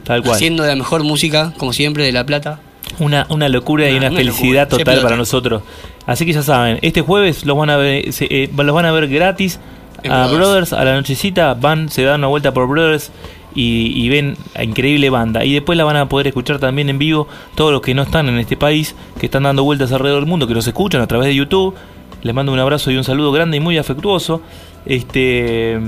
Tal 0.08 0.22
cual. 0.22 0.34
haciendo 0.34 0.66
la 0.66 0.74
mejor 0.74 1.04
música, 1.04 1.52
como 1.56 1.72
siempre, 1.72 2.02
de 2.02 2.10
La 2.10 2.26
Plata. 2.26 2.58
Una, 2.98 3.26
una 3.30 3.48
locura 3.48 3.88
y 3.88 3.96
Una- 3.96 4.10
felicidad 4.10 4.64
locura. 4.68 4.84
Total 4.84 5.02
para 5.02 5.16
nosotros. 5.16 5.62
Así 6.06 6.26
que 6.26 6.32
ya 6.32 6.42
saben, 6.42 6.78
este 6.82 7.00
jueves 7.02 7.44
los 7.46 7.56
van 7.56 7.70
a 7.70 7.76
ver, 7.76 8.12
se- 8.12 8.26
eh, 8.30 8.50
los 8.56 8.74
van 8.74 8.86
a 8.86 8.90
ver 8.92 9.06
gratis 9.08 9.60
En 10.02 10.10
a 10.10 10.26
Brothers. 10.26 10.38
Brothers 10.40 10.72
a 10.72 10.84
la 10.84 10.94
nochecita, 10.96 11.54
van, 11.54 11.88
se 11.90 12.02
dan 12.02 12.20
una 12.20 12.26
vuelta 12.28 12.52
por 12.54 12.66
Brothers 12.66 13.12
y, 13.54 13.92
y 13.94 14.08
ven 14.08 14.36
a 14.54 14.64
increíble 14.64 15.10
banda. 15.10 15.44
Y 15.44 15.52
después 15.52 15.76
la 15.76 15.84
van 15.84 15.96
a 15.96 16.08
poder 16.08 16.26
escuchar 16.28 16.58
también 16.58 16.88
en 16.88 16.98
vivo 16.98 17.28
todos 17.54 17.70
los 17.72 17.82
que 17.82 17.94
no 17.94 18.02
están 18.02 18.28
en 18.28 18.38
este 18.38 18.56
país, 18.56 18.94
que 19.20 19.26
están 19.26 19.42
dando 19.42 19.62
vueltas 19.64 19.92
alrededor 19.92 20.20
del 20.20 20.28
mundo, 20.28 20.46
que 20.46 20.54
los 20.54 20.66
escuchan 20.66 21.00
a 21.02 21.06
través 21.06 21.28
de 21.28 21.34
YouTube. 21.34 21.74
Les 22.22 22.34
mando 22.34 22.52
un 22.52 22.58
abrazo 22.58 22.90
y 22.90 22.96
un 22.96 23.04
saludo 23.04 23.30
grande 23.30 23.58
y 23.58 23.60
muy 23.60 23.76
afectuoso. 23.78 24.40
Este 24.86 25.78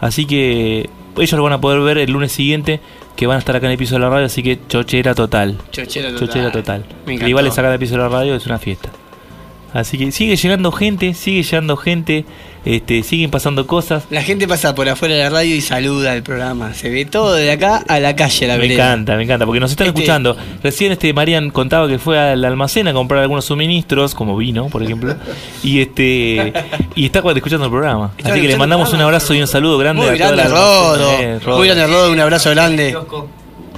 Así 0.00 0.26
que 0.26 0.88
ellos 1.16 1.32
lo 1.32 1.42
van 1.42 1.54
a 1.54 1.60
poder 1.60 1.80
ver 1.80 1.98
el 1.98 2.12
lunes 2.12 2.30
siguiente, 2.30 2.80
que 3.18 3.26
van 3.26 3.34
a 3.34 3.38
estar 3.40 3.56
acá 3.56 3.66
en 3.66 3.72
el 3.72 3.78
piso 3.78 3.96
de 3.96 4.00
la 4.02 4.10
radio, 4.10 4.26
así 4.26 4.44
que 4.44 4.60
chochera 4.68 5.12
total. 5.12 5.58
Chochera 5.72 6.10
total. 6.12 6.28
Chochera 6.28 6.52
total. 6.52 6.84
Rivales 7.04 7.58
acá 7.58 7.66
en 7.66 7.72
el 7.72 7.80
piso 7.80 7.94
de 7.94 7.98
la 7.98 8.08
radio 8.08 8.36
es 8.36 8.46
una 8.46 8.60
fiesta. 8.60 8.90
Así 9.72 9.98
que 9.98 10.12
sigue 10.12 10.36
llegando 10.36 10.70
gente, 10.70 11.12
sigue 11.14 11.42
llegando 11.42 11.76
gente, 11.76 12.24
este, 12.64 13.02
siguen 13.02 13.30
pasando 13.30 13.66
cosas. 13.66 14.04
La 14.10 14.22
gente 14.22 14.46
pasa 14.48 14.74
por 14.74 14.88
afuera 14.88 15.14
de 15.14 15.22
la 15.24 15.30
radio 15.30 15.54
y 15.54 15.60
saluda 15.60 16.14
el 16.14 16.22
programa. 16.22 16.74
Se 16.74 16.90
ve 16.90 17.04
todo 17.04 17.34
de 17.34 17.50
acá 17.50 17.84
a 17.88 18.00
la 18.00 18.14
calle, 18.16 18.46
la 18.46 18.54
Me 18.54 18.60
vereda. 18.62 18.84
encanta, 18.92 19.16
me 19.16 19.22
encanta, 19.24 19.46
porque 19.46 19.60
nos 19.60 19.70
están 19.70 19.88
Este- 19.88 20.00
escuchando. 20.00 20.36
Recién 20.62 20.92
este 20.92 21.12
Marian 21.12 21.50
contaba 21.50 21.88
que 21.88 21.98
fue 21.98 22.18
al 22.18 22.44
almacén 22.44 22.88
a 22.88 22.92
comprar 22.92 23.22
algunos 23.22 23.44
suministros, 23.44 24.14
como 24.14 24.36
vino, 24.36 24.66
por 24.68 24.82
ejemplo, 24.82 25.14
y 25.62 25.80
este 25.80 26.52
y 26.94 27.06
está 27.06 27.20
escuchando 27.34 27.66
el 27.66 27.70
programa. 27.70 28.12
Así 28.22 28.40
que 28.40 28.48
le 28.48 28.56
mandamos 28.56 28.92
un 28.92 29.00
abrazo 29.00 29.34
y 29.34 29.40
un 29.40 29.46
saludo 29.46 29.78
grande 29.78 30.02
Muy 30.02 30.14
a 30.14 30.16
toda 30.18 30.30
grande, 30.36 30.50
la 30.52 31.38
Rodo. 31.38 31.56
Muy 31.58 31.66
grande, 31.68 31.86
Rodo. 31.86 32.12
Un 32.12 32.20
abrazo 32.20 32.50
grande. 32.50 32.94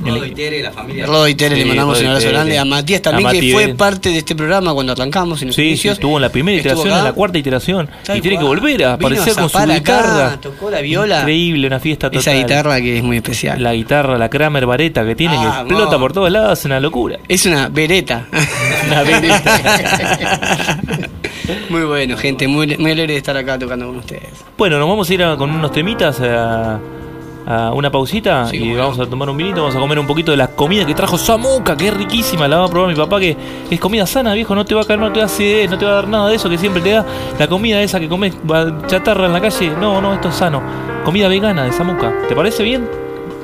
Rodo 0.03 0.24
y 0.26 0.30
Tere, 0.32 0.62
la 0.62 0.70
familia. 0.72 1.07
Rodo 1.07 1.28
y 1.28 1.34
Tere, 1.34 1.55
Sí, 1.57 1.61
le 1.62 1.66
mandamos 1.68 1.94
Rodo 1.98 2.05
un 2.05 2.11
abrazo 2.16 2.28
grande. 2.30 2.59
A 2.59 2.64
Matías 2.64 3.01
A 3.01 3.03
también, 3.03 3.24
Mati 3.24 3.40
que 3.40 3.53
fue 3.53 3.66
Ben. 3.66 3.76
parte 3.76 4.09
de 4.11 4.18
este 4.18 4.34
programa 4.34 4.72
cuando 4.74 4.92
arrancamos 4.92 5.42
en 5.42 5.48
los 5.48 5.57
Sí, 5.57 5.76
sí, 5.76 5.88
estuvo 5.88 6.16
en 6.16 6.22
la 6.22 6.28
primera 6.30 6.59
iteración, 6.59 6.96
en 6.98 7.05
la 7.05 7.12
cuarta 7.12 7.38
iteración. 7.38 7.88
Tal 8.05 8.18
y 8.18 8.20
tiene 8.20 8.38
que 8.38 8.44
volver 8.44 8.84
a 8.84 8.96
Vino 8.96 9.09
aparecer 9.09 9.34
con 9.34 9.48
su 9.51 9.59
acá, 9.59 9.66
guitarra. 9.74 10.38
tocó 10.40 10.70
la 10.70 10.80
viola. 10.80 11.18
Increíble, 11.20 11.66
una 11.66 11.80
fiesta 11.80 12.09
total. 12.11 12.20
Esa 12.20 12.32
guitarra 12.32 12.80
que 12.80 12.98
es 12.98 13.03
muy 13.05 13.16
especial. 13.18 13.62
La 13.62 13.74
guitarra, 13.74 14.16
la 14.18 14.28
Kramer 14.30 14.66
Vareta 14.66 15.05
que 15.05 15.14
tiene, 15.14 15.36
Ah, 15.36 15.64
que 15.66 15.74
explota 15.74 15.92
no. 15.92 16.01
por 16.01 16.12
todos 16.12 16.30
lados, 16.30 16.59
es 16.59 16.64
una 16.64 16.80
locura. 16.80 17.18
Es 17.28 17.44
una 17.46 17.68
vereta. 17.68 18.26
Una 18.86 19.03
vereta. 19.03 19.61
muy 21.68 21.82
bueno, 21.82 22.16
gente. 22.16 22.48
Muy, 22.48 22.76
muy 22.78 22.92
alegre 22.92 23.12
de 23.14 23.18
estar 23.18 23.36
acá 23.36 23.59
tocando 23.59 23.86
con 23.86 23.96
ustedes. 23.96 24.22
Bueno, 24.57 24.78
nos 24.78 24.88
vamos 24.88 25.09
a 25.11 25.14
ir 25.14 25.22
a- 25.22 25.36
con 25.36 25.51
unos 25.51 25.72
temitas 25.72 26.20
a, 26.20 26.78
a 27.47 27.72
una 27.72 27.91
pausita 27.91 28.47
Sí, 28.47 28.57
y 28.59 28.74
vamos 28.74 28.99
a 28.99 29.07
tomar 29.07 29.28
un 29.30 29.36
vinito, 29.36 29.62
vamos 29.62 29.76
a 29.76 29.78
comer 29.78 29.99
un 29.99 30.07
poquito 30.07 30.30
de 30.30 30.36
la 30.36 30.49
comida 30.49 30.84
que 30.84 30.95
trajo 30.95 31.18
Samuca, 31.18 31.76
que 31.76 31.88
es 31.88 31.95
riquísima, 31.95 32.47
la 32.49 32.59
va 32.59 32.64
a 32.66 32.68
probar 32.68 32.91
mi 32.91 32.97
papá, 32.97 33.18
que 33.20 33.36
es 33.70 33.80
comida 33.80 34.07
sana, 34.07 34.34
viejo, 34.34 34.55
no 34.55 34.64
te 34.64 34.74
va 34.74 34.82
a 34.82 34.84
caer, 34.84 34.99
no 34.99 35.12
te 35.12 35.20
va 35.20 35.24
a 35.24 35.26
acidez, 35.26 35.70
no 35.70 35.78
te 35.78 35.84
va 35.84 35.93
a 35.93 35.95
dar 35.95 36.09
nada 36.09 36.28
de 36.28 36.36
eso 36.36 36.49
que 36.49 36.59
siempre 36.59 36.82
te 36.82 36.91
da 36.91 37.05
la 37.38 37.47
comida 37.47 37.80
esa 37.82 38.01
que 38.01 38.09
comes 38.09 38.34
chatarra 38.86 39.26
en 39.26 39.32
la 39.32 39.41
calle. 39.41 39.70
No, 39.80 40.01
no, 40.01 40.14
esto 40.14 40.28
es 40.28 40.34
sano. 40.34 40.62
Comida 41.05 41.28
vegana 41.28 41.64
de 41.64 41.72
Samuca. 41.72 42.12
¿Te 42.28 42.34
parece 42.34 42.62
bien? 42.62 42.88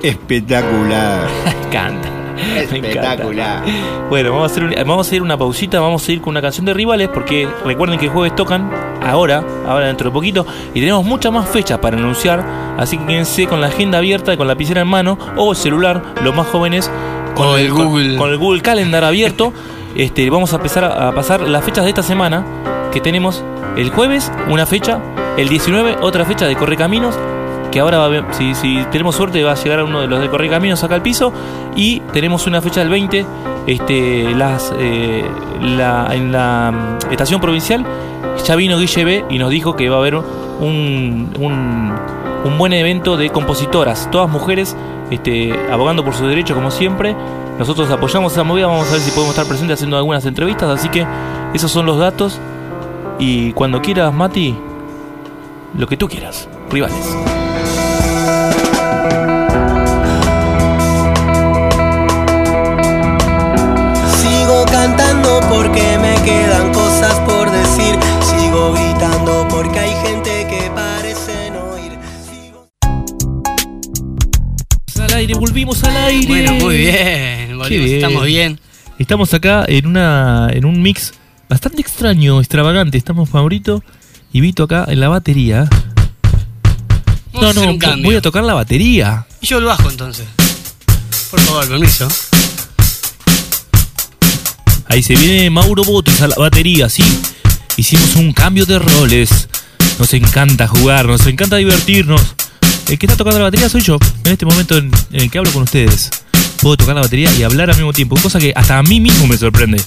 Espectacular. 0.03 1.27
Encanta. 1.67 2.26
Espectacular. 2.57 3.63
Bueno, 4.09 4.31
vamos 4.33 4.51
a, 4.51 4.53
hacer 4.53 4.65
un- 4.65 4.75
vamos 4.87 5.11
a 5.11 5.15
ir 5.15 5.23
una 5.23 5.37
pausita, 5.37 5.81
vamos 5.81 6.07
a 6.09 6.13
ir 6.13 6.21
con 6.21 6.31
una 6.33 6.43
canción 6.43 6.65
de 6.67 6.75
rivales, 6.75 7.09
porque 7.09 7.49
recuerden 7.65 7.99
que 7.99 8.07
el 8.07 8.13
jueves 8.13 8.35
tocan 8.37 8.71
ahora, 9.03 9.43
ahora 9.67 9.87
dentro 9.87 10.11
de 10.11 10.15
poquito, 10.15 10.47
y 10.75 10.81
tenemos 10.81 11.05
muchas 11.05 11.33
más 11.33 11.49
fechas 11.49 11.79
para 11.79 11.97
anunciar, 11.97 12.45
así 12.79 12.99
que 12.99 13.07
quédense 13.07 13.47
con 13.47 13.61
la 13.61 13.69
agenda 13.69 13.99
abierta 13.99 14.33
y 14.33 14.37
con 14.37 14.47
la 14.47 14.55
lapicera 14.55 14.81
en 14.83 14.89
mano, 14.89 15.19
o 15.37 15.51
el 15.53 15.57
celular, 15.57 16.03
los 16.23 16.35
más 16.35 16.47
jóvenes, 16.49 16.91
con 17.35 17.59
el 17.59 17.71
Google. 17.73 18.17
con 18.17 18.31
el 18.31 18.39
Google 18.39 18.63
Calendar 18.63 19.05
abierto. 19.05 19.53
Este, 19.97 20.29
vamos 20.29 20.53
a 20.53 20.57
empezar 20.57 20.85
a, 20.85 21.09
a 21.09 21.13
pasar 21.15 21.41
las 21.41 21.65
fechas 21.65 21.85
de 21.85 21.89
esta 21.89 22.03
semana, 22.03 22.45
que 22.93 23.01
tenemos 23.01 23.43
el 23.79 23.89
jueves 23.89 24.31
una 24.51 24.67
fecha, 24.67 24.99
el 25.39 25.49
19 25.49 25.97
otra 26.03 26.27
fecha 26.27 26.45
de 26.47 26.55
Correcaminos, 26.55 27.19
que 27.77 27.81
ahora 27.81 27.99
va 27.99 28.33
si, 28.33 28.87
tenemos 28.91 29.17
suerte 29.17 29.45
va 29.45 29.53
a 29.53 29.55
llegar 29.55 29.81
a 29.81 29.85
uno 29.85 30.01
de 30.01 30.07
los 30.07 30.19
de 30.19 30.31
Correcaminos 30.31 30.83
acá 30.83 30.95
al 30.95 31.03
piso. 31.03 31.31
Y 31.77 32.01
tenemos 32.15 32.47
una 32.47 32.63
fecha 32.63 32.81
del 32.81 32.89
20 32.89 33.27
este 33.67 34.35
las 34.35 34.73
eh, 34.79 35.23
en 35.61 36.33
la 36.33 36.73
mm, 36.73 37.13
estación 37.13 37.39
provincial. 37.39 37.85
Ya 38.47 38.57
vino 38.57 38.79
Guille 38.79 39.05
B 39.05 39.25
y 39.29 39.37
nos 39.37 39.51
dijo 39.51 39.77
que 39.77 39.91
va 39.91 39.97
a 39.97 39.99
haber 39.99 40.17
un, 40.17 40.25
un, 41.39 41.93
un 42.47 42.59
buen 42.59 42.73
evento 42.73 43.19
de 43.19 43.29
compositoras. 43.29 44.11
Todas 44.11 44.31
mujeres 44.31 44.75
este, 45.11 45.53
abogando 45.71 46.03
por 46.03 46.15
sus 46.15 46.29
derechos 46.31 46.57
como 46.57 46.71
siempre. 46.71 47.15
Nosotros 47.59 47.91
apoyamos 47.91 48.33
esa 48.33 48.43
movida 48.43 48.69
vamos 48.69 48.89
a 48.89 48.93
ver 48.93 49.01
si 49.03 49.11
podemos 49.11 49.35
estar 49.35 49.47
presentes 49.47 49.75
haciendo 49.75 49.99
algunas 49.99 50.25
entrevistas. 50.25 50.71
Así 50.71 50.89
que 50.89 51.07
esos 51.53 51.71
son 51.71 51.85
los 51.85 51.99
datos. 51.99 52.41
Y 53.19 53.53
cuando 53.53 53.83
quieras 53.83 54.15
Mati 54.15 54.57
lo 55.77 55.87
que 55.87 55.99
tú 55.99 56.09
quieras 56.09 56.49
rivales 56.71 57.36
porque 65.77 65.99
me 65.99 66.15
quedan 66.25 66.73
cosas 66.73 67.15
por 67.21 67.51
decir. 67.51 67.99
Sigo 68.23 68.73
gritando 68.73 69.47
porque 69.49 69.79
hay 69.79 69.95
gente 70.07 70.47
que 70.49 70.71
parece 70.75 71.51
no 71.51 71.71
oír. 71.73 71.99
al 75.03 75.15
aire, 75.15 75.35
volvimos 75.35 75.83
al 75.85 75.97
aire. 75.97 76.27
Bueno, 76.29 76.53
muy 76.55 76.77
bien. 76.79 77.59
volvimos, 77.59 77.69
bien. 77.69 77.95
Estamos 77.97 78.25
bien. 78.25 78.61
Estamos 78.99 79.35
acá 79.35 79.65
en 79.69 79.87
una 79.87 80.49
en 80.51 80.65
un 80.65 80.81
mix 80.81 81.13
bastante 81.49 81.83
extraño, 81.83 82.41
extravagante. 82.41 82.97
Estamos 82.97 83.33
Maurito 83.35 83.83
y 84.33 84.41
Vito 84.41 84.65
acá 84.65 84.87
en 84.89 85.01
la 85.01 85.09
batería. 85.09 85.69
Vamos 87.35 87.55
vo- 87.57 87.79
cambio. 87.79 88.07
voy 88.07 88.17
a 88.17 88.23
tocar 88.23 88.45
la 88.45 88.55
batería. 88.55 89.27
Y 89.43 89.47
yo 89.47 89.59
el 89.59 89.65
bajo 89.65 89.91
entonces. 89.91 90.27
Por 91.31 91.41
favor, 91.41 91.69
permiso. 91.69 92.09
Ahí 94.89 95.03
se 95.03 95.17
viene 95.17 95.51
Mauro 95.51 95.85
Botes 95.85 96.21
a 96.23 96.29
la 96.29 96.37
batería, 96.37 96.89
sí. 96.89 97.05
Hicimos 97.77 98.17
un 98.17 98.33
cambio 98.33 98.67
de 98.67 98.79
roles. 98.79 99.49
Nos 99.99 100.13
encanta 100.15 100.69
jugar, 100.69 101.07
nos 101.07 101.27
encanta 101.27 101.57
divertirnos. 101.57 102.23
El 102.89 102.99
que 102.99 103.07
está 103.07 103.17
tocando 103.17 103.39
la 103.39 103.47
batería 103.47 103.69
soy 103.69 103.83
yo, 103.83 103.99
en 104.25 104.33
este 104.33 104.47
momento 104.47 104.77
en, 104.77 104.91
en 105.13 105.21
el 105.23 105.31
que 105.31 105.39
hablo 105.39 105.53
con 105.53 105.65
ustedes. 105.65 106.11
Puedo 106.61 106.77
tocar 106.77 106.95
la 106.95 107.03
batería 107.03 107.31
y 107.37 107.43
hablar 107.43 107.71
al 107.71 107.77
mismo 107.77 107.93
tiempo, 107.93 108.17
cosa 108.17 108.39
que 108.39 108.53
hasta 108.55 108.79
a 108.79 108.83
mí 108.83 109.01
mismo 109.01 109.27
me 109.27 109.37
sorprende. 109.37 109.83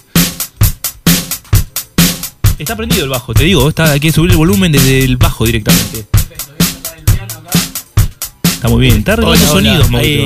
Está 2.59 2.75
prendido 2.75 3.05
el 3.05 3.09
bajo, 3.09 3.33
te 3.33 3.45
digo, 3.45 3.69
está, 3.69 3.91
hay 3.91 4.01
que 4.01 4.11
subir 4.11 4.31
el 4.31 4.37
volumen 4.37 4.71
desde 4.71 5.05
el 5.05 5.15
bajo 5.15 5.45
directamente. 5.45 6.05
Está 8.43 8.67
muy 8.67 8.81
bien, 8.81 8.97
está 8.97 9.13
arreglando 9.13 9.47
sonidos, 9.47 9.89
Ahí, 9.93 10.25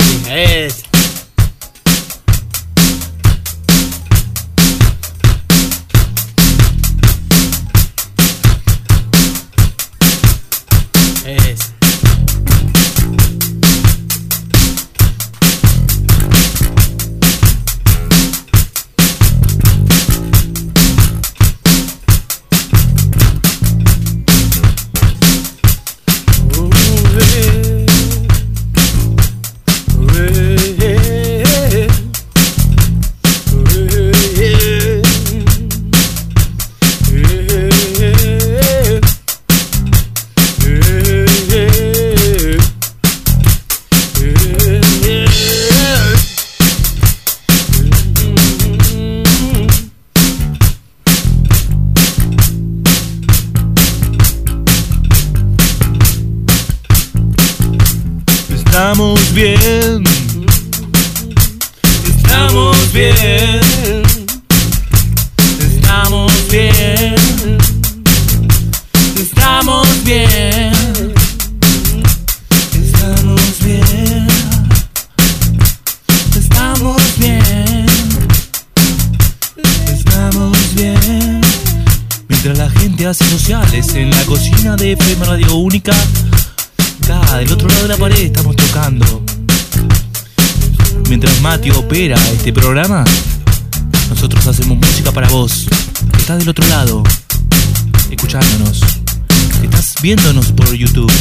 Hace 83.07 83.29
sociales 83.29 83.93
en 83.95 84.09
la 84.09 84.23
cocina 84.23 84.77
de 84.77 84.93
FM 84.93 85.25
Radio 85.25 85.55
Única, 85.57 85.91
acá 87.03 87.37
del 87.37 87.51
otro 87.51 87.67
lado 87.67 87.81
de 87.81 87.87
la 87.89 87.97
pared 87.97 88.17
estamos 88.17 88.55
tocando. 88.55 89.21
Mientras 91.09 91.41
Mati 91.41 91.69
opera 91.71 92.15
este 92.31 92.53
programa, 92.53 93.03
nosotros 94.09 94.47
hacemos 94.47 94.77
música 94.77 95.11
para 95.11 95.27
vos. 95.27 95.67
Estás 96.17 96.39
del 96.39 96.47
otro 96.47 96.65
lado, 96.69 97.03
escuchándonos. 98.09 98.81
Estás 99.61 99.95
viéndonos 100.01 100.53
por 100.53 100.73
YouTube. 100.73 101.11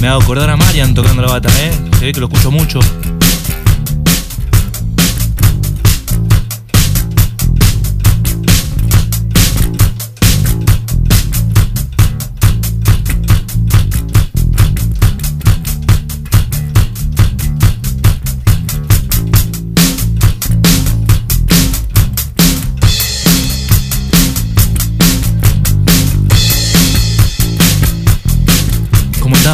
Me 0.00 0.08
hago 0.08 0.22
acordar 0.22 0.48
a 0.48 0.56
Marian 0.56 0.94
tocando 0.94 1.20
la 1.20 1.28
bata, 1.28 1.50
¿eh? 1.60 1.70
Se 1.98 2.06
ve 2.06 2.12
que 2.12 2.20
lo 2.20 2.26
escucho 2.26 2.50
mucho. 2.50 2.80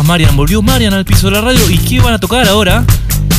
Marian? 0.06 0.36
Volvió 0.36 0.62
Marian 0.62 0.94
al 0.94 1.04
piso 1.04 1.26
de 1.26 1.32
la 1.32 1.40
radio. 1.40 1.68
¿Y 1.68 1.78
qué 1.78 2.00
van 2.00 2.14
a 2.14 2.18
tocar 2.18 2.46
ahora? 2.48 2.84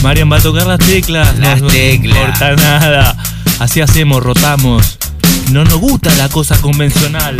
Marian 0.03 0.31
va 0.31 0.37
a 0.37 0.41
tocar 0.41 0.67
las 0.67 0.79
teclas. 0.79 1.37
Las 1.39 1.61
no 1.61 1.67
teclas. 1.67 2.17
importa 2.17 2.55
nada. 2.55 3.15
Así 3.59 3.79
hacemos, 3.79 4.21
rotamos. 4.21 4.97
No 5.51 5.63
nos 5.63 5.75
gusta 5.75 6.13
la 6.15 6.27
cosa 6.27 6.59
convencional. 6.59 7.37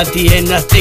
Mariano 0.00 0.14
Delendati 0.14 0.79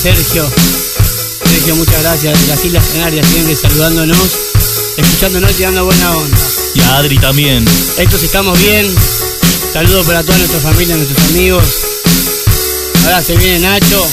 Sergio. 0.00 0.50
Sergio, 1.44 1.76
muchas 1.76 2.00
gracias. 2.02 2.40
De 2.40 2.46
las 2.46 2.64
Islas 2.64 2.84
Canarias, 2.94 3.26
siempre 3.26 3.54
saludándonos, 3.54 4.18
escuchándonos 4.96 5.60
y 5.60 5.62
dando 5.62 5.84
buena 5.84 6.16
onda. 6.16 6.38
Y 6.74 6.80
a 6.80 6.96
Adri 6.96 7.18
también. 7.18 7.62
Estos 7.98 8.22
estamos 8.22 8.58
bien. 8.60 8.86
Saludos 9.70 10.06
para 10.06 10.22
toda 10.22 10.38
nuestra 10.38 10.60
familia, 10.60 10.96
nuestros 10.96 11.22
amigos. 11.28 11.64
Ahora 13.04 13.22
se 13.22 13.36
viene 13.36 13.58
Nacho. 13.58 14.08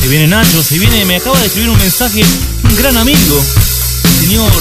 Se 0.00 0.08
viene 0.08 0.28
Nacho, 0.28 0.62
se 0.62 0.78
viene, 0.78 1.04
me 1.04 1.16
acaba 1.16 1.36
de 1.40 1.46
escribir 1.46 1.70
un 1.70 1.78
mensaje, 1.78 2.24
un 2.62 2.76
gran 2.76 2.96
amigo, 2.96 3.44
señor, 4.20 4.52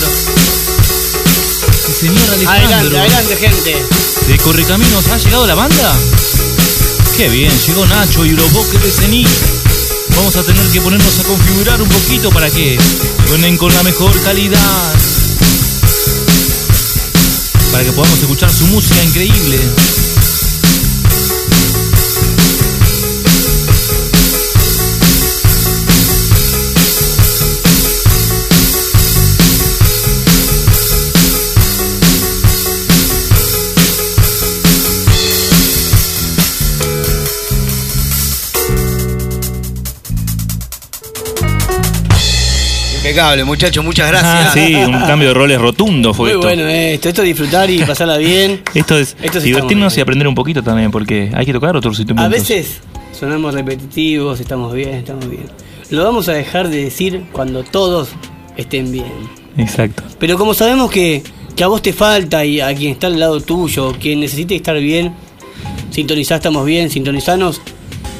el 1.87 1.93
señor 1.93 2.23
Adelante, 2.23 2.47
Alejandro, 2.49 2.99
adelante, 2.99 3.35
gente. 3.37 3.77
de 4.27 4.37
Correcaminos, 4.39 5.07
¿ha 5.07 5.17
llegado 5.17 5.45
la 5.45 5.53
banda? 5.53 5.95
Qué 7.15 7.29
bien, 7.29 7.53
llegó 7.67 7.85
Nacho 7.85 8.25
y 8.25 8.31
los 8.31 8.51
bosques 8.53 8.81
de 8.81 8.89
Cenit. 8.91 9.54
Vamos 10.15 10.35
a 10.37 10.43
tener 10.43 10.65
que 10.71 10.81
ponernos 10.81 11.19
a 11.19 11.23
configurar 11.23 11.81
un 11.81 11.89
poquito 11.89 12.29
para 12.31 12.49
que 12.49 12.77
suenen 13.27 13.57
con 13.57 13.73
la 13.73 13.83
mejor 13.83 14.11
calidad. 14.21 14.93
Para 17.71 17.83
que 17.83 17.91
podamos 17.91 18.19
escuchar 18.19 18.51
su 18.51 18.65
música 18.67 19.03
increíble. 19.03 19.59
Impecable, 43.05 43.43
muchachos, 43.43 43.85
muchas 43.85 44.07
gracias. 44.07 44.47
Ah, 44.47 44.51
sí, 44.51 44.73
un 44.73 44.99
cambio 45.01 45.27
de 45.27 45.35
roles 45.35 45.61
rotundo 45.61 46.11
fue 46.11 46.29
Muy 46.29 46.37
esto. 46.37 46.47
bueno 46.47 46.67
esto. 46.67 47.07
Esto 47.07 47.21
es 47.21 47.27
disfrutar 47.27 47.69
y 47.69 47.83
pasarla 47.83 48.17
bien. 48.17 48.63
Esto 48.73 48.97
es 48.97 49.15
Esto 49.21 49.39
sí 49.39 49.45
divertirnos 49.45 49.95
y 49.95 50.01
aprender 50.01 50.27
un 50.27 50.33
poquito 50.33 50.63
también, 50.63 50.89
porque 50.89 51.29
hay 51.35 51.45
que 51.45 51.53
tocar 51.53 51.75
otros 51.75 51.99
instrumentos. 51.99 52.25
A 52.25 52.35
veces 52.35 52.79
sonamos 53.13 53.53
repetitivos, 53.53 54.39
estamos 54.39 54.73
bien, 54.73 54.95
estamos 54.95 55.29
bien. 55.29 55.45
Lo 55.91 56.03
vamos 56.03 56.29
a 56.29 56.33
dejar 56.33 56.69
de 56.69 56.85
decir 56.85 57.25
cuando 57.31 57.63
todos 57.63 58.09
estén 58.57 58.91
bien. 58.91 59.05
Exacto. 59.55 60.01
Pero 60.17 60.35
como 60.39 60.55
sabemos 60.55 60.89
que, 60.89 61.21
que 61.55 61.63
a 61.63 61.67
vos 61.67 61.83
te 61.83 61.93
falta 61.93 62.43
y 62.43 62.59
a 62.59 62.73
quien 62.73 62.93
está 62.93 63.05
al 63.05 63.19
lado 63.19 63.39
tuyo, 63.39 63.93
quien 64.01 64.19
necesite 64.19 64.55
estar 64.55 64.79
bien, 64.79 65.13
sintonizá, 65.91 66.37
estamos 66.37 66.65
bien, 66.65 66.89
sintonizanos. 66.89 67.61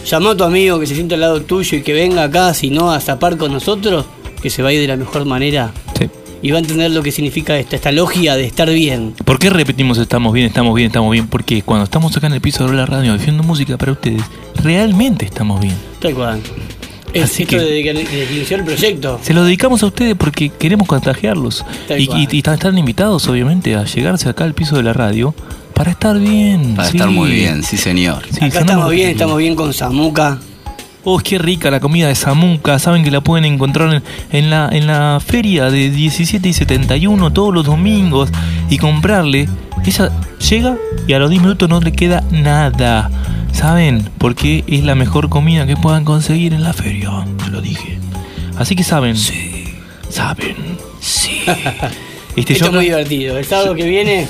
Llama 0.06 0.30
a 0.34 0.38
tu 0.38 0.44
amigo 0.44 0.80
que 0.80 0.86
se 0.86 0.94
siente 0.94 1.16
al 1.16 1.22
lado 1.22 1.42
tuyo 1.42 1.80
y 1.80 1.82
que 1.82 1.94
venga 1.94 2.22
acá, 2.26 2.54
si 2.54 2.70
no, 2.70 2.92
a 2.92 3.00
zapar 3.00 3.36
con 3.38 3.52
nosotros, 3.52 4.06
que 4.46 4.52
se 4.52 4.62
va 4.62 4.70
a 4.70 4.74
ir 4.74 4.80
de 4.80 4.86
la 4.88 4.96
mejor 4.96 5.26
manera. 5.26 5.72
Sí. 5.98 6.08
Y 6.44 6.52
va 6.52 6.58
a 6.58 6.60
entender 6.60 6.92
lo 6.92 7.02
que 7.02 7.12
significa 7.12 7.58
esta, 7.58 7.76
esta 7.78 7.92
logia 7.92 8.36
de 8.36 8.46
estar 8.46 8.70
bien. 8.70 9.16
¿Por 9.26 9.40
qué 9.40 9.50
repetimos 9.50 9.98
estamos 9.98 10.32
bien, 10.34 10.46
estamos 10.46 10.76
bien, 10.76 10.86
estamos 10.86 11.12
bien? 11.12 11.26
Porque 11.26 11.64
cuando 11.64 11.86
estamos 11.86 12.16
acá 12.16 12.28
en 12.28 12.34
el 12.34 12.42
piso 12.42 12.68
de 12.68 12.76
la 12.76 12.86
radio 12.86 13.12
haciendo 13.16 13.42
música 13.42 13.76
para 13.76 13.94
ustedes, 13.94 14.22
realmente 14.62 15.26
estamos 15.26 15.60
bien. 15.62 15.74
Tal 16.00 16.14
cual. 16.14 16.42
Es 17.12 17.24
Así 17.24 17.42
esto 17.42 17.58
que- 17.58 17.64
de 17.64 17.82
que 17.82 17.94
de 17.94 18.56
el 18.56 18.64
proyecto. 18.64 19.20
Se 19.24 19.34
lo 19.34 19.44
dedicamos 19.46 19.82
a 19.82 19.88
ustedes 19.88 20.14
porque 20.16 20.50
queremos 20.50 20.88
contagiarlos. 20.88 21.66
Y, 21.90 22.04
y- 22.04 22.28
y 22.32 22.38
están- 22.38 22.54
están 22.54 22.78
invitados, 22.78 23.28
obviamente, 23.28 23.74
a 23.76 23.84
llegarse 23.86 24.30
acá 24.30 24.44
al 24.44 24.54
piso 24.54 24.76
de 24.78 24.84
la 24.84 24.94
radio 24.94 25.34
para 25.74 25.90
estar 25.90 26.20
bien. 26.20 26.76
Para 26.76 26.90
sí. 26.92 26.98
estar 26.98 27.10
muy 27.10 27.32
bien, 27.32 27.64
sí 27.64 27.78
señor. 27.78 28.22
Sí, 28.30 28.46
Acá 28.46 28.60
estamos 28.60 28.92
bien, 28.92 29.10
estamos 29.10 29.40
bien 29.40 29.56
con 29.56 29.74
Samuca. 29.74 30.40
Oh, 31.08 31.20
qué 31.20 31.38
rica 31.38 31.70
la 31.70 31.80
comida 31.80 32.08
de 32.08 32.16
Samuca. 32.16 32.80
Saben 32.80 33.04
que 33.04 33.12
la 33.12 33.22
pueden 33.22 33.46
encontrar 33.46 33.94
en, 33.94 34.04
en 34.32 34.50
la, 34.50 34.70
en 34.72 34.88
la 34.88 35.22
feria 35.24 35.70
de 35.70 35.92
17 35.92 36.50
y 36.50 36.54
71 36.54 37.32
todos 37.32 37.54
los 37.54 37.64
domingos 37.64 38.32
y 38.72 38.80
comprarle. 38.80 39.48
Ella 39.86 40.12
llega 40.50 40.78
y 41.08 41.14
a 41.14 41.20
los 41.20 41.30
10 41.30 41.44
minutos 41.44 41.70
no 41.70 41.80
le 41.80 41.92
queda 41.92 42.24
nada. 42.32 43.12
¿Saben? 43.54 44.10
Porque 44.18 44.64
es 44.68 44.84
la 44.84 44.96
mejor 44.96 45.30
comida 45.30 45.68
que 45.68 45.78
puedan 45.78 46.06
conseguir 46.06 46.56
en 46.56 46.64
la 46.64 46.74
feria. 46.74 47.12
Te 47.44 47.52
lo 47.52 47.62
dije. 47.62 48.00
Así 48.58 48.76
que 48.76 48.84
saben. 48.84 49.16
Sí. 49.16 49.76
Saben. 50.10 50.56
Sí. 51.00 51.42
Este, 52.36 52.54
Esto 52.54 52.66
es 52.66 52.72
muy 52.74 52.86
divertido. 52.86 53.38
El 53.38 53.46
sábado 53.46 53.76
que 53.76 53.86
viene, 53.86 54.28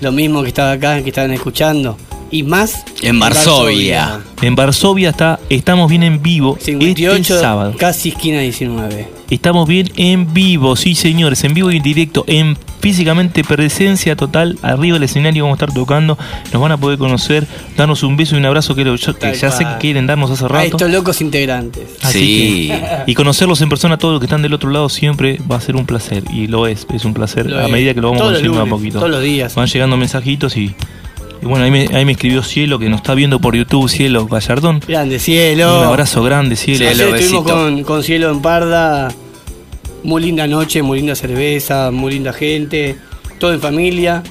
lo 0.00 0.12
mismo 0.12 0.42
que 0.42 0.48
estaba 0.48 0.72
acá, 0.72 1.02
que 1.02 1.08
estaban 1.08 1.32
escuchando. 1.32 1.96
Y 2.36 2.42
más 2.42 2.84
En 3.00 3.18
Varsovia. 3.18 4.20
en 4.42 4.54
Varsovia 4.56 5.08
está, 5.08 5.40
estamos 5.48 5.88
bien 5.88 6.02
en 6.02 6.22
vivo 6.22 6.58
58, 6.60 7.16
este 7.16 7.40
sábado. 7.40 7.74
casi 7.78 8.10
esquina 8.10 8.40
19. 8.40 9.08
Estamos 9.30 9.66
bien 9.66 9.90
en 9.96 10.34
vivo, 10.34 10.76
sí 10.76 10.94
señores, 10.94 11.42
en 11.44 11.54
vivo 11.54 11.70
y 11.72 11.78
en 11.78 11.82
directo, 11.82 12.24
en 12.26 12.58
físicamente 12.80 13.42
presencia 13.42 14.16
total, 14.16 14.58
arriba 14.60 14.94
del 14.96 15.04
escenario 15.04 15.44
vamos 15.44 15.56
a 15.58 15.64
estar 15.64 15.74
tocando, 15.74 16.18
nos 16.52 16.60
van 16.60 16.72
a 16.72 16.76
poder 16.76 16.98
conocer, 16.98 17.46
darnos 17.74 18.02
un 18.02 18.18
beso 18.18 18.34
y 18.34 18.38
un 18.38 18.44
abrazo 18.44 18.74
que, 18.74 18.84
lo- 18.84 18.96
yo- 18.96 19.14
que 19.14 19.20
Tal 19.28 19.34
ya 19.34 19.50
sé 19.50 19.64
que 19.64 19.78
quieren 19.80 20.06
darnos 20.06 20.30
hace 20.30 20.44
A 20.44 20.48
rato. 20.48 20.66
estos 20.76 20.90
locos 20.90 21.22
integrantes. 21.22 21.84
Así 22.02 22.18
Sí. 22.18 22.68
que- 22.68 23.10
y 23.10 23.14
conocerlos 23.14 23.62
en 23.62 23.70
persona, 23.70 23.96
todos 23.96 24.12
los 24.12 24.20
que 24.20 24.26
están 24.26 24.42
del 24.42 24.52
otro 24.52 24.68
lado, 24.70 24.90
siempre 24.90 25.38
va 25.50 25.56
a 25.56 25.60
ser 25.62 25.74
un 25.74 25.86
placer. 25.86 26.22
Y 26.30 26.48
lo 26.48 26.66
es, 26.66 26.86
es 26.94 27.06
un 27.06 27.14
placer 27.14 27.46
Lo 27.50 27.60
a 27.60 27.64
es. 27.64 27.72
medida 27.72 27.94
que 27.94 28.02
lo 28.02 28.08
vamos 28.08 28.20
Todos 28.20 28.58
a 28.58 28.66
poquito. 28.66 28.98
todos 28.98 29.10
los 29.10 29.22
días. 29.22 29.54
Van 29.54 29.66
llegando 29.68 29.96
mensajitos 29.96 30.54
y, 30.58 30.74
y 31.42 31.46
bueno, 31.46 31.64
ahí 31.64 31.70
me, 31.70 31.88
ahí 31.96 32.04
me 32.04 32.12
escribió 32.12 32.42
Cielo, 32.42 32.78
que 32.78 32.88
nos 32.88 32.98
está 33.00 33.14
viendo 33.14 33.40
por 33.40 33.54
YouTube, 33.54 33.88
Cielo 33.88 34.26
Gallardón. 34.26 34.80
Grande 34.86 35.18
cielo. 35.18 35.80
Un 35.80 35.84
abrazo 35.86 36.22
grande, 36.22 36.56
Cielo. 36.56 36.88
Ayer 36.88 37.14
estuvimos 37.14 37.44
con, 37.44 37.82
con 37.84 38.02
Cielo 38.02 38.30
en 38.30 38.40
Parda. 38.40 39.08
Muy 40.02 40.22
linda 40.22 40.46
noche, 40.46 40.82
muy 40.82 40.98
linda 40.98 41.14
cerveza, 41.14 41.90
muy 41.90 42.12
linda 42.12 42.32
gente. 42.32 42.96
Todo 43.38 43.52
en 43.52 43.60
familia. 43.60 44.22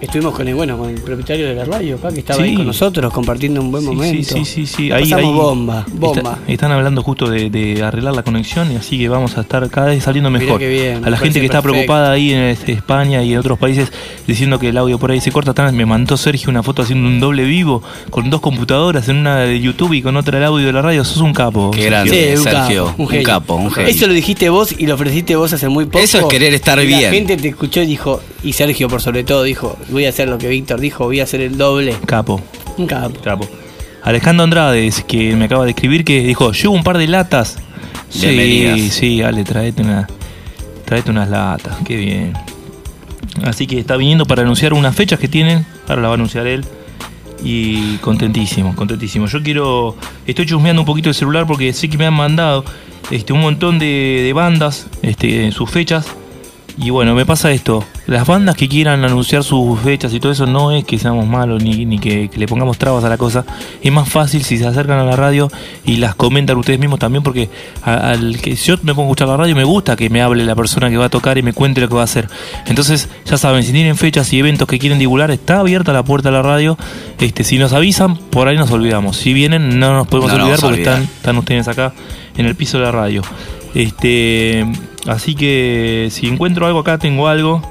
Estuvimos 0.00 0.34
con 0.34 0.46
el, 0.46 0.54
bueno, 0.54 0.76
con 0.76 0.90
el 0.90 1.00
propietario 1.00 1.46
de 1.48 1.54
la 1.54 1.64
radio 1.64 1.96
acá, 1.96 2.10
que 2.12 2.18
estaba 2.20 2.42
Sí. 2.42 2.50
ahí 2.50 2.54
con 2.56 2.66
nosotros, 2.66 3.10
compartiendo 3.12 3.60
un 3.62 3.70
buen 3.70 3.82
Sí, 3.84 3.88
momento. 3.90 4.34
Sí, 4.34 4.44
sí, 4.44 4.66
sí, 4.66 4.66
sí. 4.66 4.92
Ahí, 4.92 5.10
bomba, 5.12 5.86
bomba. 5.92 6.32
está- 6.32 6.52
están 6.52 6.72
hablando 6.72 7.02
justo 7.02 7.28
de, 7.30 7.48
de 7.48 7.82
arreglar 7.82 8.14
la 8.14 8.22
conexión 8.22 8.70
y 8.72 8.76
así 8.76 8.98
que 8.98 9.08
vamos 9.08 9.38
a 9.38 9.42
estar 9.42 9.68
cada 9.70 9.86
vez 9.88 10.02
saliendo 10.04 10.30
mejor. 10.30 10.58
qué 10.58 10.68
bien, 10.68 10.96
a 10.96 11.00
me 11.00 11.10
la 11.10 11.16
gente 11.16 11.40
que 11.40 11.46
está 11.46 11.62
perfecto. 11.62 11.86
preocupada 11.86 12.12
ahí 12.12 12.32
en 12.32 12.40
este, 12.40 12.72
España 12.72 13.22
y 13.22 13.32
en 13.32 13.38
otros 13.38 13.58
países 13.58 13.90
diciendo 14.26 14.58
que 14.58 14.68
el 14.68 14.76
audio 14.76 14.98
por 14.98 15.10
ahí 15.10 15.20
se 15.20 15.32
corta, 15.32 15.52
están- 15.52 15.74
me 15.74 15.86
mandó 15.86 16.16
Sergio 16.18 16.50
una 16.50 16.62
foto 16.62 16.82
haciendo 16.82 17.08
un 17.08 17.18
doble 17.20 17.44
vivo 17.44 17.82
con 18.10 18.28
dos 18.28 18.40
computadoras, 18.42 19.08
en 19.08 19.16
una 19.18 19.38
de 19.38 19.58
YouTube 19.60 19.94
y 19.94 20.02
con 20.02 20.16
otra 20.16 20.36
el 20.38 20.44
audio 20.44 20.66
de 20.66 20.72
la 20.72 20.82
radio. 20.82 21.04
Sos 21.04 21.18
un 21.22 21.32
capo. 21.32 21.70
Qué 21.70 21.78
Sergio. 21.84 21.90
grande, 21.90 22.32
Sí, 22.32 22.36
un 22.38 22.44
Sergio. 22.44 22.84
capo, 22.86 23.02
un 23.02 23.22
capo, 23.22 23.54
un 23.54 23.70
genio. 23.70 23.90
Eso 23.90 24.06
lo 24.06 24.12
dijiste 24.12 24.48
vos 24.50 24.74
y 24.76 24.86
lo 24.86 24.94
ofreciste 24.94 25.34
vos 25.36 25.52
hace 25.52 25.68
muy 25.68 25.86
poco. 25.86 26.00
Eso 26.00 26.18
es 26.18 26.24
querer 26.26 26.52
estar 26.52 26.78
Y 26.82 26.86
bien. 26.86 27.02
La 27.04 27.10
gente 27.10 27.36
te 27.38 27.48
escuchó 27.48 27.80
y 27.80 27.86
dijo, 27.86 28.20
y 28.42 28.52
Sergio 28.52 28.88
por 28.88 29.00
sobre 29.00 29.24
todo 29.24 29.42
dijo, 29.44 29.78
voy 29.88 30.06
a 30.06 30.08
hacer 30.08 30.28
lo 30.28 30.38
que 30.38 30.48
Víctor 30.48 30.80
dijo, 30.80 31.04
voy 31.04 31.20
a 31.20 31.24
hacer 31.24 31.40
el 31.40 31.56
doble. 31.56 31.96
Capo. 32.06 32.40
Un 32.76 32.86
capo. 32.86 33.20
Capo. 33.22 33.48
Alejandro 34.02 34.44
Andrade, 34.44 34.92
que 35.06 35.34
me 35.34 35.46
acaba 35.46 35.64
de 35.64 35.70
escribir 35.70 36.04
que 36.04 36.20
dijo, 36.22 36.52
llevo 36.52 36.74
un 36.74 36.84
par 36.84 36.98
de 36.98 37.06
latas. 37.06 37.58
Sí, 38.10 38.26
Bienvenidas. 38.28 38.94
sí, 38.94 39.22
Ale, 39.22 39.44
traete, 39.44 39.82
una, 39.82 40.06
traete 40.84 41.10
unas 41.10 41.28
latas, 41.30 41.76
qué 41.84 41.96
bien. 41.96 42.32
Así 43.44 43.66
que 43.66 43.78
está 43.78 43.96
viniendo 43.96 44.26
para 44.26 44.42
anunciar 44.42 44.74
unas 44.74 44.94
fechas 44.94 45.18
que 45.18 45.26
tienen, 45.26 45.66
ahora 45.88 46.02
la 46.02 46.08
va 46.08 46.14
a 46.14 46.16
anunciar 46.16 46.46
él. 46.46 46.64
Y 47.42 47.96
contentísimo, 47.98 48.74
contentísimo. 48.76 49.26
Yo 49.26 49.42
quiero, 49.42 49.96
estoy 50.26 50.46
chusmeando 50.46 50.82
un 50.82 50.86
poquito 50.86 51.08
el 51.08 51.14
celular 51.14 51.46
porque 51.46 51.72
sé 51.72 51.88
que 51.88 51.98
me 51.98 52.06
han 52.06 52.14
mandado 52.14 52.64
este, 53.10 53.32
un 53.32 53.40
montón 53.40 53.78
de, 53.78 54.22
de 54.24 54.32
bandas, 54.32 54.86
este, 55.02 55.44
en 55.44 55.52
sus 55.52 55.70
fechas. 55.70 56.06
Y 56.76 56.90
bueno, 56.90 57.14
me 57.14 57.24
pasa 57.24 57.52
esto. 57.52 57.84
Las 58.08 58.26
bandas 58.26 58.56
que 58.56 58.68
quieran 58.68 59.04
anunciar 59.04 59.44
sus 59.44 59.78
fechas 59.78 60.12
y 60.12 60.18
todo 60.18 60.32
eso 60.32 60.44
no 60.44 60.72
es 60.72 60.84
que 60.84 60.98
seamos 60.98 61.24
malos 61.24 61.62
ni, 61.62 61.86
ni 61.86 62.00
que, 62.00 62.28
que 62.28 62.36
le 62.38 62.48
pongamos 62.48 62.78
trabas 62.78 63.04
a 63.04 63.08
la 63.08 63.16
cosa. 63.16 63.44
Es 63.80 63.92
más 63.92 64.08
fácil 64.08 64.42
si 64.42 64.58
se 64.58 64.66
acercan 64.66 64.98
a 64.98 65.04
la 65.04 65.14
radio 65.14 65.48
y 65.86 65.98
las 65.98 66.16
comentan 66.16 66.56
ustedes 66.58 66.80
mismos 66.80 66.98
también 66.98 67.22
porque 67.22 67.48
a- 67.84 68.10
al 68.10 68.38
que 68.40 68.56
yo 68.56 68.74
me 68.82 68.92
pongo 68.92 69.02
a 69.02 69.12
escuchar 69.12 69.28
la 69.28 69.36
radio 69.36 69.54
me 69.54 69.62
gusta 69.62 69.94
que 69.94 70.10
me 70.10 70.20
hable 70.20 70.44
la 70.44 70.56
persona 70.56 70.90
que 70.90 70.96
va 70.96 71.04
a 71.04 71.08
tocar 71.10 71.38
y 71.38 71.42
me 71.44 71.52
cuente 71.52 71.80
lo 71.80 71.88
que 71.88 71.94
va 71.94 72.00
a 72.00 72.04
hacer. 72.04 72.28
Entonces, 72.66 73.08
ya 73.24 73.36
saben, 73.38 73.62
si 73.62 73.70
tienen 73.72 73.96
fechas 73.96 74.32
y 74.32 74.40
eventos 74.40 74.66
que 74.66 74.80
quieren 74.80 74.98
divulgar, 74.98 75.30
está 75.30 75.60
abierta 75.60 75.92
la 75.92 76.02
puerta 76.02 76.30
de 76.30 76.34
la 76.34 76.42
radio. 76.42 76.76
Este, 77.20 77.44
si 77.44 77.56
nos 77.58 77.72
avisan, 77.72 78.16
por 78.16 78.48
ahí 78.48 78.56
nos 78.56 78.72
olvidamos. 78.72 79.16
Si 79.16 79.32
vienen, 79.32 79.78
no 79.78 79.94
nos 79.94 80.08
podemos 80.08 80.32
No 80.32 80.38
olvidar 80.42 80.58
a 80.58 80.60
porque 80.60 80.74
olvidar. 80.80 80.94
están, 81.02 81.16
están 81.16 81.38
ustedes 81.38 81.68
acá 81.68 81.94
en 82.36 82.46
el 82.46 82.56
piso 82.56 82.78
de 82.78 82.84
la 82.84 82.90
radio. 82.90 83.22
Este, 83.74 84.64
así 85.06 85.34
que 85.34 86.08
si 86.10 86.26
encuentro 86.28 86.66
algo 86.66 86.80
acá, 86.80 86.98
tengo 86.98 87.28
algo 87.28 87.62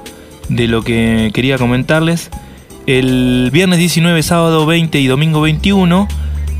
de 0.48 0.68
lo 0.68 0.82
que 0.82 1.30
quería 1.32 1.58
comentarles. 1.58 2.30
El 2.86 3.50
viernes 3.52 3.78
19, 3.78 4.22
sábado 4.22 4.66
20 4.66 5.00
y 5.00 5.06
domingo 5.06 5.40
21 5.40 6.06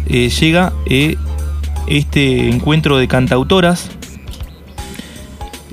eh, 0.06 0.30
llega 0.30 0.72
eh, 0.86 1.16
este 1.86 2.48
encuentro 2.48 2.96
de 2.96 3.08
cantautoras. 3.08 3.90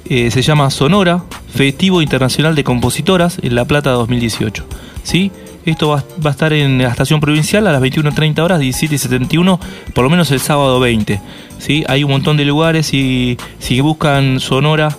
Eh, 0.09 0.29
se 0.29 0.41
llama 0.41 0.69
Sonora, 0.71 1.23
Festivo 1.53 2.01
Internacional 2.01 2.53
de 2.53 2.65
Compositoras 2.65 3.39
en 3.41 3.55
La 3.55 3.63
Plata 3.63 3.91
2018. 3.91 4.65
¿Sí? 5.03 5.31
Esto 5.65 5.89
va, 5.89 6.03
va 6.23 6.29
a 6.29 6.33
estar 6.33 6.53
en 6.53 6.79
la 6.79 6.89
estación 6.89 7.19
provincial 7.19 7.67
a 7.67 7.71
las 7.71 7.81
21.30 7.81 8.39
horas, 8.39 8.61
17.71, 8.61 9.59
por 9.93 10.03
lo 10.03 10.09
menos 10.09 10.31
el 10.31 10.39
sábado 10.39 10.79
20. 10.79 11.21
¿sí? 11.59 11.83
Hay 11.87 12.03
un 12.03 12.11
montón 12.11 12.37
de 12.37 12.45
lugares 12.45 12.93
y 12.93 13.37
si 13.59 13.79
buscan 13.81 14.39
Sonora, 14.39 14.97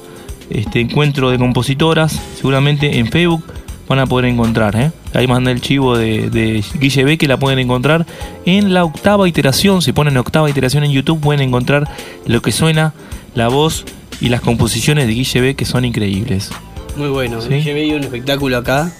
este 0.50 0.80
encuentro 0.80 1.30
de 1.30 1.38
compositoras, 1.38 2.20
seguramente 2.36 2.98
en 2.98 3.08
Facebook 3.08 3.44
van 3.88 3.98
a 3.98 4.06
poder 4.06 4.26
encontrar. 4.26 4.76
¿eh? 4.76 4.92
Ahí 5.14 5.26
mandé 5.26 5.50
el 5.50 5.60
chivo 5.60 5.96
de, 5.96 6.30
de 6.30 6.64
Guille 6.78 7.04
B 7.04 7.18
que 7.18 7.28
la 7.28 7.38
pueden 7.38 7.58
encontrar 7.58 8.06
en 8.46 8.72
la 8.72 8.84
octava 8.84 9.28
iteración. 9.28 9.82
Si 9.82 9.92
ponen 9.92 10.16
octava 10.16 10.48
iteración 10.48 10.84
en 10.84 10.92
YouTube 10.92 11.20
pueden 11.20 11.42
encontrar 11.42 11.88
lo 12.26 12.40
que 12.40 12.52
suena, 12.52 12.94
la 13.34 13.48
voz 13.48 13.84
y 14.20 14.28
las 14.28 14.40
composiciones 14.40 15.06
de 15.06 15.14
Guille 15.14 15.40
B 15.40 15.54
que 15.56 15.64
son 15.64 15.84
increíbles. 15.84 16.50
Muy 16.96 17.08
bueno. 17.08 17.40
Sí. 17.40 17.60
Llevé 17.62 17.94
un 17.94 18.04
espectáculo 18.04 18.58
acá. 18.58 18.92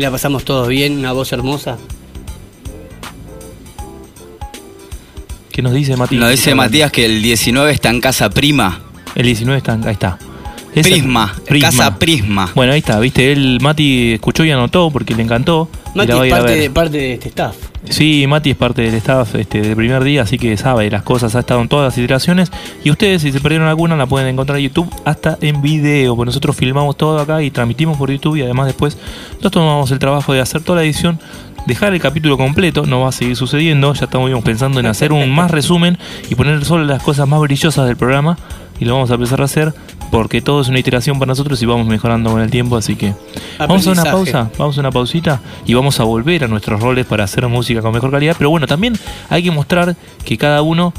Y 0.00 0.02
la 0.02 0.10
pasamos 0.10 0.46
todos 0.46 0.66
bien, 0.66 0.96
una 0.96 1.12
voz 1.12 1.30
hermosa. 1.30 1.76
¿Qué 5.52 5.60
nos 5.60 5.74
dice 5.74 5.94
Matías? 5.94 6.18
Nos 6.22 6.30
dice 6.30 6.54
Matías 6.54 6.90
que 6.90 7.04
el 7.04 7.20
19 7.20 7.70
está 7.70 7.90
en 7.90 8.00
Casa 8.00 8.30
Prima. 8.30 8.80
El 9.14 9.26
19 9.26 9.58
está, 9.58 9.74
ahí 9.74 9.92
está. 9.92 10.18
Esa- 10.74 10.88
Prisma, 10.88 11.36
Casa 11.60 11.98
Prisma. 11.98 12.50
Bueno, 12.54 12.72
ahí 12.72 12.78
está, 12.78 12.98
viste, 12.98 13.30
él, 13.30 13.58
Mati 13.60 14.12
escuchó 14.14 14.42
y 14.42 14.50
anotó 14.50 14.90
porque 14.90 15.14
le 15.14 15.22
encantó. 15.22 15.68
y 15.94 15.98
Mati 15.98 16.08
la 16.12 16.14
va 16.16 16.22
a 16.22 16.24
es 16.24 16.28
ir 16.28 16.32
a 16.32 16.36
parte 16.38 16.52
ver. 16.54 16.60
de, 16.62 16.70
parte 16.70 16.96
de 16.96 17.12
este 17.12 17.28
staff. 17.28 17.56
Sí, 17.88 18.26
Mati 18.28 18.50
es 18.50 18.56
parte 18.56 18.82
del 18.82 18.94
staff 18.94 19.34
este, 19.36 19.62
del 19.62 19.74
primer 19.74 20.04
día, 20.04 20.22
así 20.22 20.38
que 20.38 20.54
sabe 20.56 20.90
las 20.90 21.02
cosas, 21.02 21.34
ha 21.34 21.40
estado 21.40 21.62
en 21.62 21.68
todas 21.68 21.86
las 21.86 21.98
iteraciones. 21.98 22.52
Y 22.84 22.90
ustedes, 22.90 23.22
si 23.22 23.32
se 23.32 23.40
perdieron 23.40 23.68
alguna, 23.68 23.96
la 23.96 24.06
pueden 24.06 24.28
encontrar 24.28 24.58
en 24.58 24.64
YouTube 24.64 24.92
hasta 25.04 25.38
en 25.40 25.62
video, 25.62 26.14
porque 26.14 26.26
nosotros 26.26 26.56
filmamos 26.56 26.96
todo 26.96 27.18
acá 27.18 27.42
y 27.42 27.50
transmitimos 27.50 27.96
por 27.96 28.10
YouTube 28.10 28.36
y 28.36 28.42
además 28.42 28.66
después 28.66 28.98
nos 29.42 29.50
tomamos 29.50 29.90
el 29.90 29.98
trabajo 29.98 30.34
de 30.34 30.40
hacer 30.40 30.62
toda 30.62 30.80
la 30.80 30.84
edición, 30.84 31.18
dejar 31.66 31.94
el 31.94 32.00
capítulo 32.00 32.36
completo, 32.36 32.84
no 32.84 33.00
va 33.00 33.08
a 33.08 33.12
seguir 33.12 33.36
sucediendo, 33.36 33.94
ya 33.94 34.04
estamos 34.04 34.30
pensando 34.44 34.78
en 34.78 34.86
hacer 34.86 35.12
un 35.12 35.30
más 35.30 35.50
resumen 35.50 35.98
y 36.28 36.34
poner 36.34 36.64
solo 36.66 36.84
las 36.84 37.02
cosas 37.02 37.26
más 37.26 37.40
brillosas 37.40 37.86
del 37.86 37.96
programa 37.96 38.36
y 38.78 38.84
lo 38.84 38.94
vamos 38.94 39.10
a 39.10 39.14
empezar 39.14 39.40
a 39.40 39.44
hacer 39.44 39.74
porque 40.10 40.42
todo 40.42 40.60
es 40.60 40.68
una 40.68 40.78
iteración 40.78 41.18
para 41.18 41.30
nosotros 41.30 41.62
y 41.62 41.66
vamos 41.66 41.86
mejorando 41.86 42.30
con 42.30 42.40
el 42.40 42.50
tiempo, 42.50 42.76
así 42.76 42.96
que 42.96 43.14
vamos 43.58 43.86
a 43.86 43.90
una 43.90 44.04
pausa, 44.04 44.50
vamos 44.58 44.76
a 44.76 44.80
una 44.80 44.90
pausita 44.90 45.40
y 45.66 45.74
vamos 45.74 46.00
a 46.00 46.04
volver 46.04 46.44
a 46.44 46.48
nuestros 46.48 46.80
roles 46.80 47.06
para 47.06 47.24
hacer 47.24 47.46
música 47.48 47.80
con 47.80 47.92
mejor 47.92 48.10
calidad, 48.10 48.34
pero 48.36 48.50
bueno, 48.50 48.66
también 48.66 48.98
hay 49.28 49.42
que 49.42 49.50
mostrar 49.50 49.96
que 50.24 50.36
cada 50.36 50.62
uno 50.62 50.92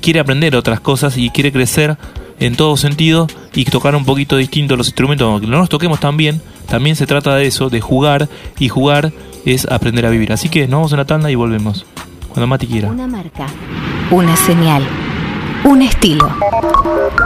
quiere 0.00 0.20
aprender 0.20 0.56
otras 0.56 0.80
cosas 0.80 1.16
y 1.16 1.30
quiere 1.30 1.52
crecer 1.52 1.96
en 2.38 2.54
todo 2.54 2.76
sentido 2.76 3.26
y 3.54 3.64
tocar 3.64 3.94
un 3.94 4.04
poquito 4.04 4.36
distinto 4.36 4.76
los 4.76 4.88
instrumentos, 4.88 5.26
aunque 5.26 5.46
no 5.46 5.58
nos 5.58 5.68
toquemos 5.68 6.00
tan 6.00 6.16
bien, 6.16 6.40
también 6.68 6.96
se 6.96 7.06
trata 7.06 7.34
de 7.36 7.46
eso, 7.46 7.70
de 7.70 7.80
jugar 7.80 8.28
y 8.58 8.68
jugar 8.68 9.12
es 9.44 9.66
aprender 9.70 10.04
a 10.06 10.10
vivir. 10.10 10.32
Así 10.32 10.48
que 10.48 10.62
nos 10.62 10.78
vamos 10.78 10.92
a 10.92 10.96
una 10.96 11.04
tanda 11.04 11.30
y 11.30 11.34
volvemos. 11.34 11.86
Cuando 12.28 12.46
Mati 12.48 12.66
quiera. 12.66 12.90
Una 12.90 13.06
marca. 13.06 13.46
Una 14.10 14.36
señal. 14.36 14.86
Un 15.66 15.82
estilo. 15.82 16.28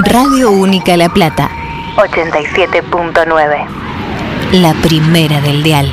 Radio 0.07 0.51
Única 0.51 0.97
La 0.97 1.11
Plata. 1.11 1.51
87.9. 1.97 3.67
La 4.53 4.73
primera 4.81 5.43
del 5.43 5.62
dial. 5.62 5.93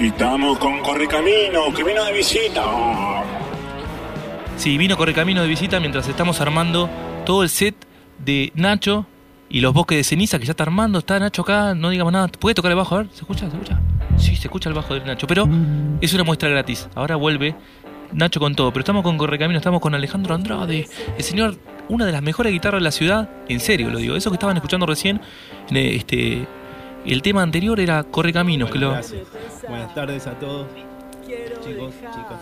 Estamos 0.00 0.58
con 0.58 0.80
Correcamino, 0.80 1.72
que 1.72 1.84
vino 1.84 2.04
de 2.04 2.12
visita. 2.14 2.64
Sí, 4.56 4.76
vino 4.76 4.96
Correcamino 4.96 5.40
de 5.40 5.46
visita 5.46 5.78
mientras 5.78 6.08
estamos 6.08 6.40
armando 6.40 6.90
todo 7.24 7.44
el 7.44 7.48
set 7.48 7.76
de 8.18 8.50
Nacho 8.56 9.06
y 9.48 9.60
los 9.60 9.72
bosques 9.72 9.98
de 9.98 10.02
ceniza 10.02 10.40
que 10.40 10.46
ya 10.46 10.50
está 10.50 10.64
armando. 10.64 10.98
Está 10.98 11.16
Nacho 11.20 11.42
acá, 11.42 11.76
no 11.76 11.90
digamos 11.90 12.12
nada. 12.12 12.26
¿Puede 12.26 12.56
tocar 12.56 12.72
el 12.72 12.76
bajo? 12.76 12.96
A 12.96 12.98
ver, 12.98 13.08
¿se 13.12 13.20
escucha? 13.20 13.48
¿Se 13.48 13.56
escucha? 13.56 13.80
Sí, 14.16 14.34
se 14.34 14.48
escucha 14.48 14.68
el 14.68 14.74
bajo 14.74 14.94
de 14.94 15.00
Nacho, 15.00 15.28
pero 15.28 15.48
es 16.00 16.12
una 16.12 16.24
muestra 16.24 16.48
gratis. 16.48 16.88
Ahora 16.96 17.14
vuelve 17.14 17.54
Nacho 18.14 18.38
con 18.38 18.54
todo, 18.54 18.72
pero 18.72 18.80
estamos 18.80 19.02
con 19.02 19.18
Correcamino, 19.18 19.58
estamos 19.58 19.80
con 19.80 19.94
Alejandro 19.94 20.34
Andrade, 20.34 20.88
el 21.16 21.24
señor, 21.24 21.56
una 21.88 22.06
de 22.06 22.12
las 22.12 22.22
mejores 22.22 22.52
guitarras 22.52 22.80
de 22.80 22.84
la 22.84 22.92
ciudad, 22.92 23.28
en 23.48 23.60
serio 23.60 23.90
lo 23.90 23.98
digo. 23.98 24.16
Eso 24.16 24.30
que 24.30 24.36
estaban 24.36 24.56
escuchando 24.56 24.86
recién, 24.86 25.20
eh, 25.70 25.96
este, 25.96 26.46
el 27.04 27.22
tema 27.22 27.42
anterior 27.42 27.80
era 27.80 28.04
Correcaminos, 28.04 28.70
que 28.70 28.78
lo... 28.78 28.92
Gracias. 28.92 29.22
Buenas 29.68 29.94
tardes 29.94 30.26
a 30.26 30.38
todos. 30.38 30.68
Chicos, 31.26 31.94
chicas. 32.00 32.40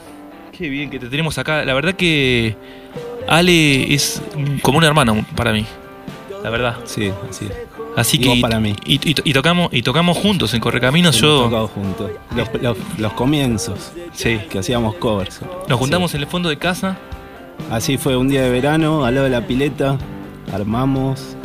Qué 0.52 0.68
bien 0.68 0.90
que 0.90 0.98
te 0.98 1.08
tenemos 1.08 1.38
acá. 1.38 1.64
La 1.64 1.72
verdad 1.72 1.94
que 1.94 2.54
Ale 3.26 3.94
es 3.94 4.22
como 4.60 4.78
un 4.78 4.84
hermano 4.84 5.24
para 5.34 5.52
mí. 5.52 5.64
La 6.43 6.51
verdad. 6.51 6.77
Sí, 6.85 7.10
así 7.31 7.47
es. 7.47 7.52
Así 7.97 8.19
que 8.19 8.39
para 8.40 8.59
mí. 8.59 8.74
y- 8.86 8.94
y- 9.10 9.14
y 9.24 9.32
tocamos 9.32 9.69
y 9.73 9.82
tocamos 9.82 10.16
juntos 10.19 10.55
en 10.55 10.60
Correcaminos. 10.60 11.16
Yo 11.20 11.44
tocado 11.44 11.69
juntos. 11.69 12.10
Los, 12.35 12.48
los- 12.62 12.77
los 12.98 13.12
comienzos. 13.12 13.93
Sí. 14.12 14.39
Que 14.51 14.59
hacíamos 14.59 14.94
covers. 14.97 15.40
nos 15.69 15.78
juntamos 15.78 16.14
en 16.14 16.20
el 16.23 16.27
fondo 16.27 16.48
de 16.48 16.56
casa. 16.59 16.97
Así 17.70 17.97
fue 17.98 18.16
un 18.16 18.28
día 18.28 18.43
de 18.43 18.51
verano, 18.51 19.05
al 19.05 19.14
lado 19.14 19.24
de 19.24 19.31
la 19.31 19.47
pileta. 19.47 19.98
Armamos. 20.52 21.36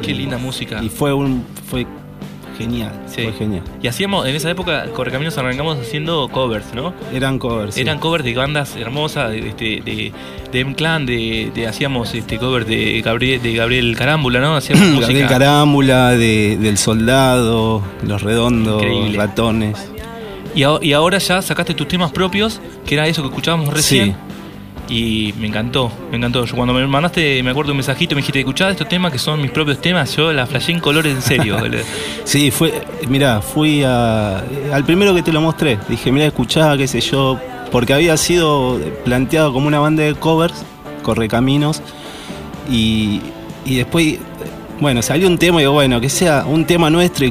Qué 0.00 0.14
linda 0.14 0.38
música. 0.38 0.82
Y 0.82 0.88
fue 0.88 1.12
un. 1.12 1.44
fue 1.68 1.86
genial. 2.62 2.92
Sí. 3.06 3.22
Fue 3.24 3.32
genial. 3.32 3.62
Y 3.82 3.86
hacíamos 3.88 4.26
en 4.26 4.34
esa 4.34 4.50
época 4.50 4.86
Correcaminos 4.94 5.36
arrancamos 5.38 5.78
haciendo 5.78 6.28
covers, 6.28 6.72
¿no? 6.74 6.94
Eran 7.12 7.38
covers. 7.38 7.74
sí. 7.74 7.80
Eran 7.82 7.98
covers 7.98 8.24
de 8.24 8.34
bandas 8.34 8.76
hermosas, 8.76 9.30
de, 9.30 9.48
este, 9.48 9.64
de, 9.84 10.12
de 10.52 10.60
M-Clan, 10.60 11.06
de, 11.06 11.50
de- 11.54 11.66
hacíamos 11.66 12.14
este 12.14 12.38
cover 12.38 12.64
de 12.66 13.00
Gabriel, 13.02 13.42
de 13.42 13.54
Gabriel 13.54 13.96
Carámbula, 13.96 14.40
¿no? 14.40 14.56
Hacíamos 14.56 14.84
Gabriel 15.00 15.22
música. 15.24 15.28
Carámbula, 15.28 16.10
de, 16.12 16.56
del 16.60 16.78
soldado, 16.78 17.82
los 18.06 18.22
redondos, 18.22 18.82
Increíble. 18.82 19.16
ratones. 19.18 19.88
Y, 20.54 20.64
a- 20.64 20.78
y 20.82 20.92
ahora 20.92 21.18
ya 21.18 21.40
sacaste 21.42 21.74
tus 21.74 21.88
temas 21.88 22.12
propios, 22.12 22.60
que 22.86 22.94
era 22.94 23.06
eso 23.06 23.22
que 23.22 23.28
escuchábamos 23.28 23.72
recién. 23.72 24.16
Y 24.92 25.32
me 25.38 25.46
encantó, 25.46 25.90
me 26.10 26.18
encantó. 26.18 26.44
Yo 26.44 26.54
cuando 26.54 26.74
me 26.74 26.86
mandaste, 26.86 27.42
me 27.42 27.50
acuerdo 27.50 27.70
un 27.70 27.78
mensajito, 27.78 28.14
me 28.14 28.20
dijiste, 28.20 28.40
escuchá 28.40 28.68
estos 28.68 28.86
temas 28.90 29.10
que 29.10 29.18
son 29.18 29.40
mis 29.40 29.50
propios 29.50 29.80
temas, 29.80 30.14
yo 30.14 30.34
la 30.34 30.46
flashé 30.46 30.72
en 30.72 30.80
colores 30.80 31.14
en 31.14 31.22
serio. 31.22 31.56
Sí, 32.24 32.50
fue, 32.50 32.84
mira, 33.08 33.40
fui 33.40 33.82
a, 33.84 34.44
al 34.70 34.84
primero 34.84 35.14
que 35.14 35.22
te 35.22 35.32
lo 35.32 35.40
mostré. 35.40 35.78
Dije, 35.88 36.12
mira, 36.12 36.26
escuchá, 36.26 36.76
qué 36.76 36.86
sé 36.86 37.00
yo, 37.00 37.40
porque 37.70 37.94
había 37.94 38.18
sido 38.18 38.78
planteado 39.02 39.54
como 39.54 39.66
una 39.66 39.78
banda 39.78 40.02
de 40.02 40.14
covers, 40.14 40.62
Correcaminos, 41.02 41.80
y, 42.70 43.22
y 43.64 43.76
después, 43.76 44.18
bueno, 44.78 45.00
salió 45.00 45.26
un 45.26 45.38
tema 45.38 45.60
y 45.60 45.62
digo, 45.62 45.72
bueno, 45.72 46.02
que 46.02 46.10
sea 46.10 46.44
un 46.46 46.66
tema 46.66 46.90
nuestro 46.90 47.24
y 47.24 47.30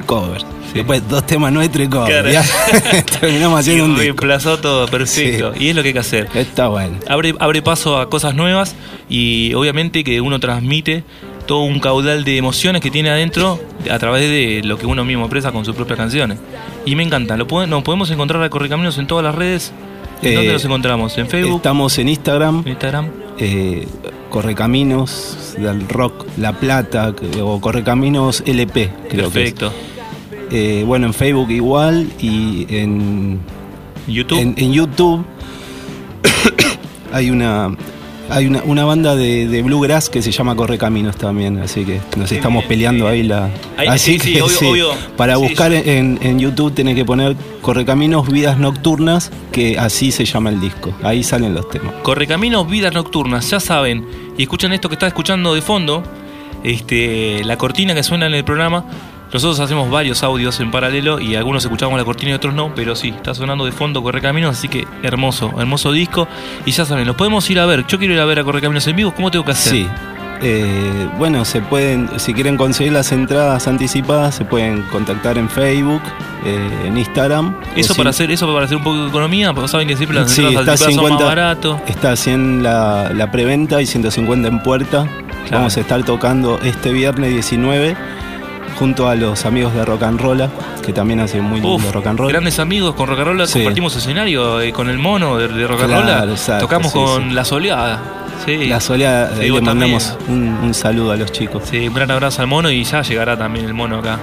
covers. 0.72 0.88
Después 0.88 1.10
dos 1.10 1.26
temas 1.26 1.52
nuestros. 1.54 1.88
Claro. 1.88 2.30
Terminamos 3.20 3.60
haciendo 3.60 3.84
Y 3.84 3.86
un 3.86 3.92
disco. 3.96 4.02
reemplazó 4.04 4.60
todo, 4.60 4.88
perfecto. 4.88 5.54
Y 5.60 5.70
es 5.70 5.76
lo 5.76 5.82
que 5.82 5.90
hay 5.90 5.94
que 5.94 6.00
hacer. 6.00 6.28
Está 6.34 6.68
bueno. 6.68 6.98
Abre, 7.08 7.34
abre 7.40 7.62
paso 7.62 7.98
a 8.00 8.10
cosas 8.10 8.36
nuevas 8.36 8.76
y 9.10 9.54
obviamente 9.54 10.04
que 10.04 10.22
uno 10.22 10.40
transmite 10.40 11.04
todo 11.48 11.62
un 11.64 11.80
caudal 11.80 12.24
de 12.24 12.38
emociones 12.38 12.82
que 12.82 12.92
tiene 12.92 13.10
adentro 13.10 13.60
a 13.90 14.00
través 14.00 14.30
de 14.30 14.62
lo 14.64 14.78
que 14.78 14.86
uno 14.86 15.04
mismo 15.04 15.24
expresa 15.26 15.52
con 15.52 15.66
sus 15.66 15.76
propias 15.76 15.98
canciones. 15.98 16.38
Y 16.86 16.96
me 16.96 17.04
encanta. 17.04 17.36
Lo 17.38 17.48
pueden- 17.48 17.70
nos 17.70 17.84
podemos 17.84 18.10
encontrar 18.12 18.42
a 18.44 18.50
Correcaminos 18.50 18.98
en 18.98 19.08
todas 19.08 19.24
las 19.24 19.36
redes. 19.36 19.74
¿En 20.22 20.34
Eh, 20.34 20.36
dónde 20.36 20.54
nos 20.54 20.64
encontramos? 20.66 21.18
¿En 21.18 21.28
Facebook? 21.28 21.58
Estamos 21.58 21.98
en 21.98 22.10
Instagram. 22.10 22.64
Instagram. 22.66 23.08
eh, 23.40 23.88
Correcaminos 24.30 25.56
del 25.58 25.88
Rock 25.90 26.26
La 26.38 26.54
Plata 26.54 27.14
o 27.42 27.60
Correcaminos 27.60 28.44
LP, 28.46 28.90
creo 29.10 29.30
Perfecto. 29.30 29.72
que. 29.72 29.91
Eh, 30.52 30.84
bueno, 30.86 31.08
en 31.08 31.14
Facebook 31.14 31.50
igual 31.52 32.08
y 32.20 32.66
en 32.70 33.40
YouTube. 34.08 34.40
En, 34.40 34.54
en 34.58 34.74
YouTube 34.74 35.24
hay 37.14 37.30
una 37.30 37.70
hay 38.30 38.48
una, 38.48 38.62
una 38.64 38.86
banda 38.86 39.14
de, 39.18 39.46
de 39.50 39.62
bluegrass 39.62 40.10
que 40.10 40.22
se 40.22 40.32
llama 40.32 40.56
Correcaminos 40.56 41.18
también, 41.18 41.58
así 41.60 41.84
que 41.84 42.00
nos 42.16 42.32
estamos 42.32 42.64
peleando 42.64 43.06
ahí 43.06 43.24
la. 43.24 43.50
Ahí- 43.76 43.90
así 43.90 44.14
sí, 44.14 44.20
sí, 44.20 44.34
que 44.34 44.42
obvio, 44.42 44.58
sí, 44.58 44.66
obvio. 44.66 44.90
para 45.18 45.36
buscar 45.36 45.74
en, 45.74 46.18
en 46.22 46.40
YouTube 46.40 46.74
tenés 46.74 46.96
que 46.96 47.04
poner 47.04 47.36
Correcaminos 47.62 48.30
Vidas 48.32 48.58
Nocturnas, 48.58 49.32
que 49.52 49.78
así 49.78 50.12
se 50.14 50.24
llama 50.24 50.50
el 50.50 50.62
disco. 50.62 50.94
Ahí 51.04 51.24
salen 51.24 51.54
los 51.54 51.70
temas. 51.70 51.94
Correcaminos, 52.04 52.70
vidas 52.70 52.94
nocturnas, 52.94 53.50
ya 53.50 53.60
saben. 53.60 54.06
Y 54.38 54.44
escuchan 54.44 54.72
esto 54.72 54.88
que 54.88 54.96
está 54.96 55.08
escuchando 55.08 55.54
de 55.54 55.62
fondo, 55.62 56.02
este, 56.64 57.44
la 57.44 57.58
cortina 57.58 57.94
que 57.96 58.04
suena 58.04 58.28
en 58.28 58.34
el 58.34 58.46
programa. 58.46 58.86
Nosotros 59.34 59.60
hacemos 59.60 59.90
varios 59.90 60.24
audios 60.24 60.60
en 60.60 60.72
paralelo 60.72 61.20
y 61.20 61.36
algunos 61.36 61.64
escuchamos 61.64 61.98
la 61.98 62.04
cortina 62.04 62.32
y 62.32 62.34
otros 62.34 62.54
no, 62.54 62.74
pero 62.76 62.96
sí, 62.96 63.10
está 63.10 63.34
sonando 63.34 63.66
de 63.66 63.72
fondo 63.72 64.04
Correcaminos, 64.04 64.58
así 64.58 64.68
que 64.68 64.86
hermoso, 65.04 65.54
hermoso 65.60 65.92
disco. 65.92 66.28
Y 66.66 66.72
ya 66.72 66.84
saben, 66.86 67.08
los 67.08 67.16
podemos 67.16 67.50
ir 67.50 67.60
a 67.60 67.66
ver. 67.66 67.86
Yo 67.88 67.98
quiero 67.98 68.14
ir 68.14 68.20
a 68.20 68.26
ver 68.26 68.40
a 68.40 68.44
Correcaminos 68.44 68.86
en 68.88 68.96
vivo, 68.96 69.14
¿cómo 69.14 69.32
tengo 69.32 69.46
que 69.46 69.52
hacer? 69.52 69.74
Sí. 69.74 69.88
Eh, 70.44 71.08
bueno, 71.20 71.46
se 71.46 71.62
pueden, 71.62 72.10
si 72.20 72.34
quieren 72.34 72.58
conseguir 72.58 72.94
las 72.94 73.12
entradas 73.12 73.68
anticipadas, 73.68 74.34
se 74.34 74.44
pueden 74.44 74.82
contactar 74.92 75.38
en 75.38 75.48
Facebook, 75.48 76.02
eh, 76.44 76.70
en 76.88 76.98
Instagram. 76.98 77.56
Eso 77.76 77.94
para 77.94 78.10
hacer, 78.10 78.32
eso 78.32 78.52
para 78.52 78.66
hacer 78.66 78.78
un 78.78 78.84
poco 78.84 79.04
de 79.04 79.10
economía, 79.10 79.54
porque 79.54 79.68
saben 79.70 79.88
que 79.88 79.96
siempre 79.96 80.18
las 80.20 80.32
Sí, 80.32 80.42
entradas 80.42 80.80
está 80.80 80.88
anticipadas 80.88 80.96
son 80.96 81.04
50, 81.06 81.26
más 81.26 81.36
barato. 81.36 81.82
está 81.88 82.16
100 82.16 82.64
la, 82.64 83.12
la 83.14 83.32
preventa 83.32 83.82
y 83.84 83.86
150 83.86 84.48
en 84.48 84.64
puerta. 84.64 85.08
Vamos 85.52 85.78
a 85.78 85.80
estar 85.80 86.04
tocando 86.04 86.60
este 86.64 86.92
viernes 86.92 87.32
19 87.32 87.96
junto 88.82 89.08
a 89.08 89.14
los 89.14 89.46
amigos 89.46 89.76
de 89.76 89.86
Rock 89.86 90.02
and 90.02 90.20
Roll, 90.20 90.50
que 90.84 90.92
también 90.92 91.20
hacen 91.20 91.44
muy 91.44 91.60
lindo 91.62 91.76
Uf, 91.76 91.92
rock 91.94 92.08
and 92.08 92.18
roll. 92.18 92.32
Grandes 92.32 92.58
amigos 92.58 92.96
con 92.96 93.08
Rock 93.08 93.20
and 93.20 93.28
Roll, 93.28 93.48
Sí. 93.48 93.60
compartimos 93.60 93.96
escenario 93.96 94.60
eh, 94.60 94.74
con 94.74 94.90
el 94.90 94.98
mono 94.98 95.38
de, 95.38 95.48
de 95.50 95.68
Rock 95.68 95.82
and 95.84 95.94
Claro, 95.94 96.20
Roll. 96.22 96.32
exacto, 96.32 96.66
Tocamos 96.66 96.92
sí, 96.92 96.98
con 96.98 97.30
sí. 97.30 97.36
La 97.36 97.46
Soleada. 97.46 98.02
La 98.48 98.80
soleada, 98.80 99.36
le 99.40 99.62
mandamos 99.62 100.18
un, 100.28 100.48
un 100.64 100.74
saludo 100.74 101.12
a 101.12 101.16
los 101.16 101.32
chicos. 101.32 101.62
Sí, 101.70 101.88
un 101.88 101.94
gran 101.94 102.10
abrazo 102.10 102.42
al 102.42 102.48
mono 102.48 102.72
y 102.72 102.84
ya 102.84 103.04
llegará 103.04 103.38
también 103.38 103.66
el 103.66 103.76
mono 103.76 104.00
acá. 104.00 104.18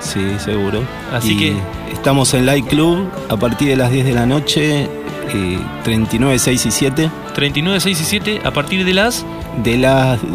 Sí, 0.00 0.20
seguro. 0.38 0.82
Así 1.14 1.34
Y, 1.34 1.36
que- 1.38 1.56
Estamos 1.92 2.34
en 2.34 2.46
Light 2.46 2.66
Club 2.66 3.08
a 3.28 3.36
partir 3.36 3.68
de 3.68 3.76
las 3.76 3.92
10 3.92 4.06
de 4.06 4.12
la 4.12 4.26
noche, 4.26 4.88
eh, 5.32 5.58
39, 5.84 6.36
6 6.40 6.66
y 6.66 6.70
7. 6.72 7.10
39, 7.34 7.78
6 7.78 8.00
y 8.00 8.04
7 8.04 8.40
a 8.44 8.50
partir 8.50 8.84
de 8.84 8.92
las... 8.92 9.24
De 9.64 9.76
las 9.76 10.20
eh, 10.22 10.26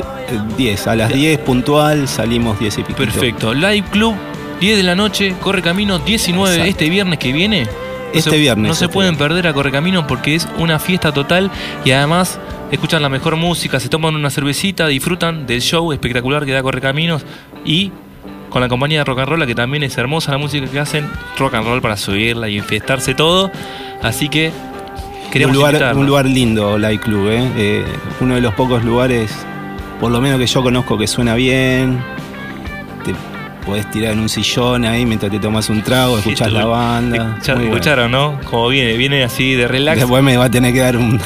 10, 0.58 0.88
a 0.88 0.96
las 0.96 1.14
10 1.14 1.40
puntual 1.40 2.08
salimos 2.08 2.60
10 2.60 2.78
y 2.80 2.84
pico. 2.84 2.98
Perfecto. 2.98 3.54
Live 3.54 3.86
Club, 3.92 4.16
10 4.60 4.78
de 4.78 4.84
la 4.84 4.96
noche, 4.96 5.36
Correcamino 5.42 6.00
19 6.00 6.50
Exacto. 6.54 6.70
este 6.70 6.90
viernes 6.90 7.20
que 7.20 7.32
viene. 7.32 7.64
No 7.66 7.70
Este 8.14 8.30
se- 8.32 8.38
viernes, 8.38 8.68
No 8.70 8.76
se 8.76 8.86
este 8.86 8.94
pueden 8.94 9.16
perder 9.18 9.48
a 9.48 9.54
Correcamino 9.54 10.06
porque 10.08 10.36
es 10.36 10.48
una 10.58 10.80
fiesta 10.80 11.12
total 11.14 11.50
y 11.84 11.92
además 11.92 12.40
escuchan 12.72 13.02
la 13.02 13.10
mejor 13.10 13.36
música, 13.36 13.80
se 13.80 13.90
toman 13.90 14.16
una 14.16 14.30
cervecita, 14.30 14.88
disfrutan 14.88 15.46
del 15.48 15.62
show 15.62 15.92
espectacular 15.92 16.46
que 16.46 16.52
da 16.52 16.62
Correcaminos 16.64 17.26
y 17.66 17.92
con 18.50 18.62
la 18.62 18.70
compañía 18.70 19.00
de 19.00 19.04
Rock 19.06 19.20
and 19.20 19.28
Roll, 19.30 19.46
que 19.48 19.56
también 19.56 19.84
es 19.84 19.98
hermosa 19.98 20.32
la 20.32 20.38
música 20.38 20.66
que 20.68 20.80
hacen, 20.80 21.10
rock 21.38 21.56
and 21.56 21.66
roll 21.68 21.82
para 21.82 21.98
subirla 21.98 22.48
y 22.48 22.58
enfiestarse 22.58 23.14
todo. 23.14 23.52
Así 24.02 24.30
que 24.30 24.52
queremos 25.32 25.56
un 25.58 25.62
lugar, 25.64 25.96
un 25.96 26.06
lugar 26.06 26.26
lindo, 26.26 26.78
Light 26.78 27.02
Club, 27.02 27.30
¿eh? 27.30 27.52
Eh, 27.58 27.86
uno 28.22 28.36
de 28.36 28.42
los 28.42 28.54
pocos 28.54 28.84
lugares, 28.84 29.32
por 30.00 30.12
lo 30.12 30.22
menos 30.22 30.40
que 30.40 30.48
yo 30.48 30.64
conozco, 30.64 30.98
que 30.98 31.08
suena 31.08 31.36
bien. 31.36 32.00
Te 33.04 33.14
podés 33.66 33.90
tirar 33.92 34.14
en 34.14 34.20
un 34.20 34.30
sillón 34.30 34.86
ahí 34.86 35.06
mientras 35.06 35.32
te 35.32 35.40
tomas 35.40 35.70
un 35.70 35.82
trago, 35.82 36.18
escuchás 36.18 36.52
la 36.52 36.66
banda. 36.66 37.38
Ya 37.44 37.56
Muy 37.56 37.64
bueno. 37.66 37.76
escucharon, 37.78 38.12
¿no? 38.12 38.40
Como 38.50 38.68
viene, 38.70 38.94
viene 38.98 39.24
así 39.24 39.54
de 39.56 39.68
relax. 39.68 40.00
Después 40.00 40.24
me 40.24 40.38
va 40.38 40.46
a 40.46 40.52
tener 40.52 40.74
que 40.74 40.80
dar 40.80 40.98
un, 40.98 41.20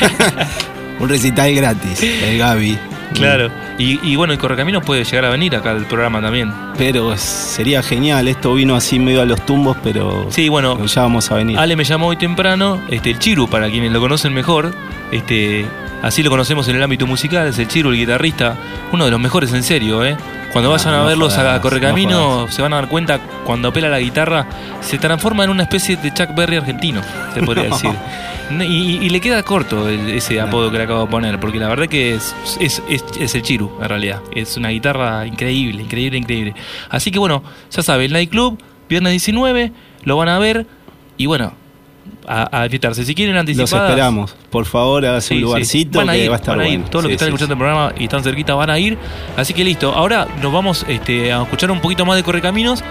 un 1.00 1.08
recital 1.08 1.54
gratis, 1.54 2.02
el 2.02 2.38
Gaby. 2.38 2.78
Claro. 3.14 3.50
Y, 3.80 3.98
y 4.02 4.14
bueno, 4.16 4.34
y 4.34 4.36
Correcaminos 4.36 4.84
puede 4.84 5.04
llegar 5.04 5.24
a 5.24 5.30
venir 5.30 5.56
acá 5.56 5.70
al 5.70 5.86
programa 5.86 6.20
también. 6.20 6.52
Pero 6.76 7.16
sería 7.16 7.82
genial, 7.82 8.28
esto 8.28 8.52
vino 8.54 8.76
así 8.76 8.98
medio 8.98 9.22
a 9.22 9.24
los 9.24 9.44
tumbos, 9.46 9.76
pero 9.82 10.26
Sí, 10.30 10.48
bueno. 10.50 10.84
ya 10.84 11.02
vamos 11.02 11.30
a 11.30 11.36
venir. 11.36 11.58
Ale 11.58 11.76
me 11.76 11.84
llamó 11.84 12.08
hoy 12.08 12.16
temprano, 12.16 12.78
este, 12.88 13.10
el 13.10 13.18
Chiru, 13.18 13.48
para 13.48 13.70
quienes 13.70 13.90
lo 13.90 14.00
conocen 14.00 14.34
mejor, 14.34 14.72
este, 15.12 15.64
así 16.02 16.22
lo 16.22 16.28
conocemos 16.30 16.68
en 16.68 16.76
el 16.76 16.82
ámbito 16.82 17.06
musical, 17.06 17.46
es 17.48 17.58
el 17.58 17.68
Chiru, 17.68 17.90
el 17.90 17.96
guitarrista, 17.96 18.54
uno 18.92 19.06
de 19.06 19.10
los 19.10 19.18
mejores 19.20 19.52
en 19.54 19.62
serio, 19.62 20.04
¿eh? 20.04 20.16
Cuando 20.52 20.70
vayan 20.70 20.94
a 20.94 21.02
verlos 21.04 21.34
jodas, 21.34 21.58
a 21.58 21.60
Correcamino, 21.60 22.46
no 22.46 22.48
se 22.52 22.60
van 22.62 22.72
a 22.72 22.76
dar 22.76 22.88
cuenta, 22.88 23.20
cuando 23.44 23.72
pela 23.72 23.88
la 23.88 24.00
guitarra, 24.00 24.46
se 24.80 24.98
transforma 24.98 25.44
en 25.44 25.50
una 25.50 25.62
especie 25.62 25.96
de 25.96 26.12
Chuck 26.12 26.34
Berry 26.34 26.56
argentino, 26.56 27.00
se 27.34 27.42
podría 27.42 27.64
decir. 27.70 27.92
Y, 28.50 28.98
y 29.00 29.10
le 29.10 29.20
queda 29.20 29.44
corto 29.44 29.88
el- 29.88 30.08
ese 30.10 30.40
apodo 30.40 30.72
que 30.72 30.78
le 30.78 30.82
acabo 30.84 31.02
de 31.02 31.06
poner, 31.06 31.38
porque 31.38 31.60
la 31.60 31.68
verdad 31.68 31.86
que 31.86 32.14
es, 32.16 32.34
es, 32.58 32.82
es- 32.88 33.04
es 33.20 33.34
el 33.36 33.42
Chiru, 33.42 33.70
en 33.80 33.88
realidad. 33.88 34.22
Es 34.34 34.56
una 34.56 34.70
guitarra 34.70 35.24
increíble, 35.24 35.82
increíble, 35.82 36.18
increíble. 36.18 36.54
Así 36.88 37.12
que 37.12 37.20
bueno, 37.20 37.44
ya 37.70 37.82
saben, 37.84 38.10
Nightclub, 38.12 38.58
viernes 38.88 39.12
19, 39.12 39.72
lo 40.02 40.16
van 40.16 40.28
a 40.30 40.38
ver 40.40 40.66
y 41.16 41.26
bueno, 41.26 41.52
a, 42.26 42.60
a 42.60 42.62
disfrutarse. 42.64 43.04
Si 43.04 43.14
quieren 43.14 43.34
Los 43.34 43.40
anticipadas... 43.40 43.90
esperamos. 43.90 44.36
Por 44.50 44.64
favor, 44.66 45.04
hagas 45.06 45.24
Sí, 45.24 45.34
un 45.34 45.38
sí. 45.40 45.42
lugarcito 45.44 45.98
Van 45.98 46.10
a 46.10 46.12
que 46.12 46.24
ir, 46.24 46.30
va 46.30 46.34
a 46.34 46.38
estar 46.38 46.56
van 46.56 46.64
a 46.66 46.68
ir. 46.68 46.78
bueno. 46.78 46.90
Todos 46.90 47.04
los 47.04 47.08
que 47.08 47.14
están 47.14 47.28
escuchando 47.28 47.54
el 47.54 47.58
programa 47.58 47.92
y 47.98 48.04
están 48.04 48.22
cerquita 48.22 48.54
van 48.54 48.70
a 48.70 48.78
ir. 48.78 48.98
Así 49.36 49.54
que 49.54 49.64
listo. 49.64 49.92
Ahora 49.94 50.26
nos 50.42 50.52
vamos 50.52 50.84
este, 50.88 51.32
a 51.32 51.42
escuchar 51.42 51.70
un 51.70 51.80
poquito 51.80 52.04
más 52.06 52.16
de 52.16 52.22
Correcaminos 52.22 52.82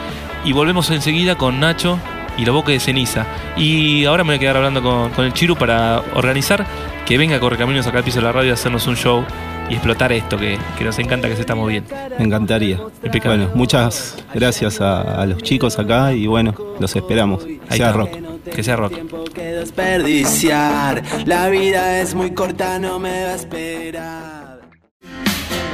y 0.46 0.54
volvemos 0.54 0.90
enseguida 0.90 1.36
con 1.36 1.60
Nacho 1.60 2.00
y 2.38 2.46
los 2.46 2.56
boques 2.56 2.74
de 2.76 2.80
ceniza. 2.80 3.26
Y 3.58 4.06
ahora 4.06 4.24
me 4.24 4.30
voy 4.30 4.36
a 4.38 4.40
quedar 4.40 4.58
hablando 4.58 4.82
con, 4.82 5.10
con 5.12 5.26
el 5.26 5.34
Chiru 5.34 5.56
para 5.58 6.02
organizar 6.16 6.66
que 7.06 7.18
venga 7.18 7.40
Correcaminos 7.40 7.86
acá 7.88 7.98
al 8.00 8.04
piso 8.04 8.20
de 8.20 8.26
la 8.26 8.32
radio 8.32 8.52
a 8.52 8.54
hacernos 8.54 8.88
un 8.88 8.96
show 8.96 9.26
y 9.70 9.74
explotar 9.74 10.12
esto 10.12 10.38
que, 10.38 10.58
que 10.78 10.84
nos 10.84 10.98
encanta 11.00 11.28
que 11.30 11.36
se 11.36 11.42
está 11.42 11.56
moviendo. 11.56 11.94
Me 12.18 12.26
encantaría. 12.26 12.80
Bueno, 13.24 13.50
muchas 13.54 14.18
gracias 14.34 14.82
a, 14.82 15.22
a 15.22 15.26
los 15.26 15.42
chicos 15.44 15.78
acá 15.80 16.14
y 16.14 16.28
bueno, 16.28 16.56
los 16.80 16.96
esperamos. 16.96 17.44
Ahí 17.70 17.78
sea 17.78 17.88
está. 17.88 17.92
rock. 17.92 18.10
Que 18.54 18.64
sea 18.64 18.76
rock. 18.76 18.94
que 19.34 19.44
desperdiciar. 19.44 21.04
La 21.26 21.50
vida 21.50 22.02
es 22.02 22.16
muy 22.16 22.32
corta, 22.34 22.80
no 22.80 23.00
me 23.00 23.26
va 23.26 23.32
a 23.32 23.36
esperar. 23.36 24.62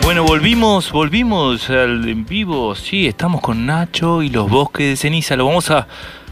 Bueno, 0.03 0.23
volvimos, 0.23 0.91
volvimos 0.91 1.69
al 1.69 2.07
en 2.07 2.25
vivo. 2.25 2.75
Sí, 2.75 3.07
estamos 3.07 3.41
con 3.41 3.65
Nacho 3.65 4.21
y 4.21 4.29
los 4.29 4.49
bosques 4.49 4.87
de 4.87 4.95
ceniza. 4.97 5.35
Lo 5.35 5.47
vamos 5.47 5.71
a, 5.71 5.87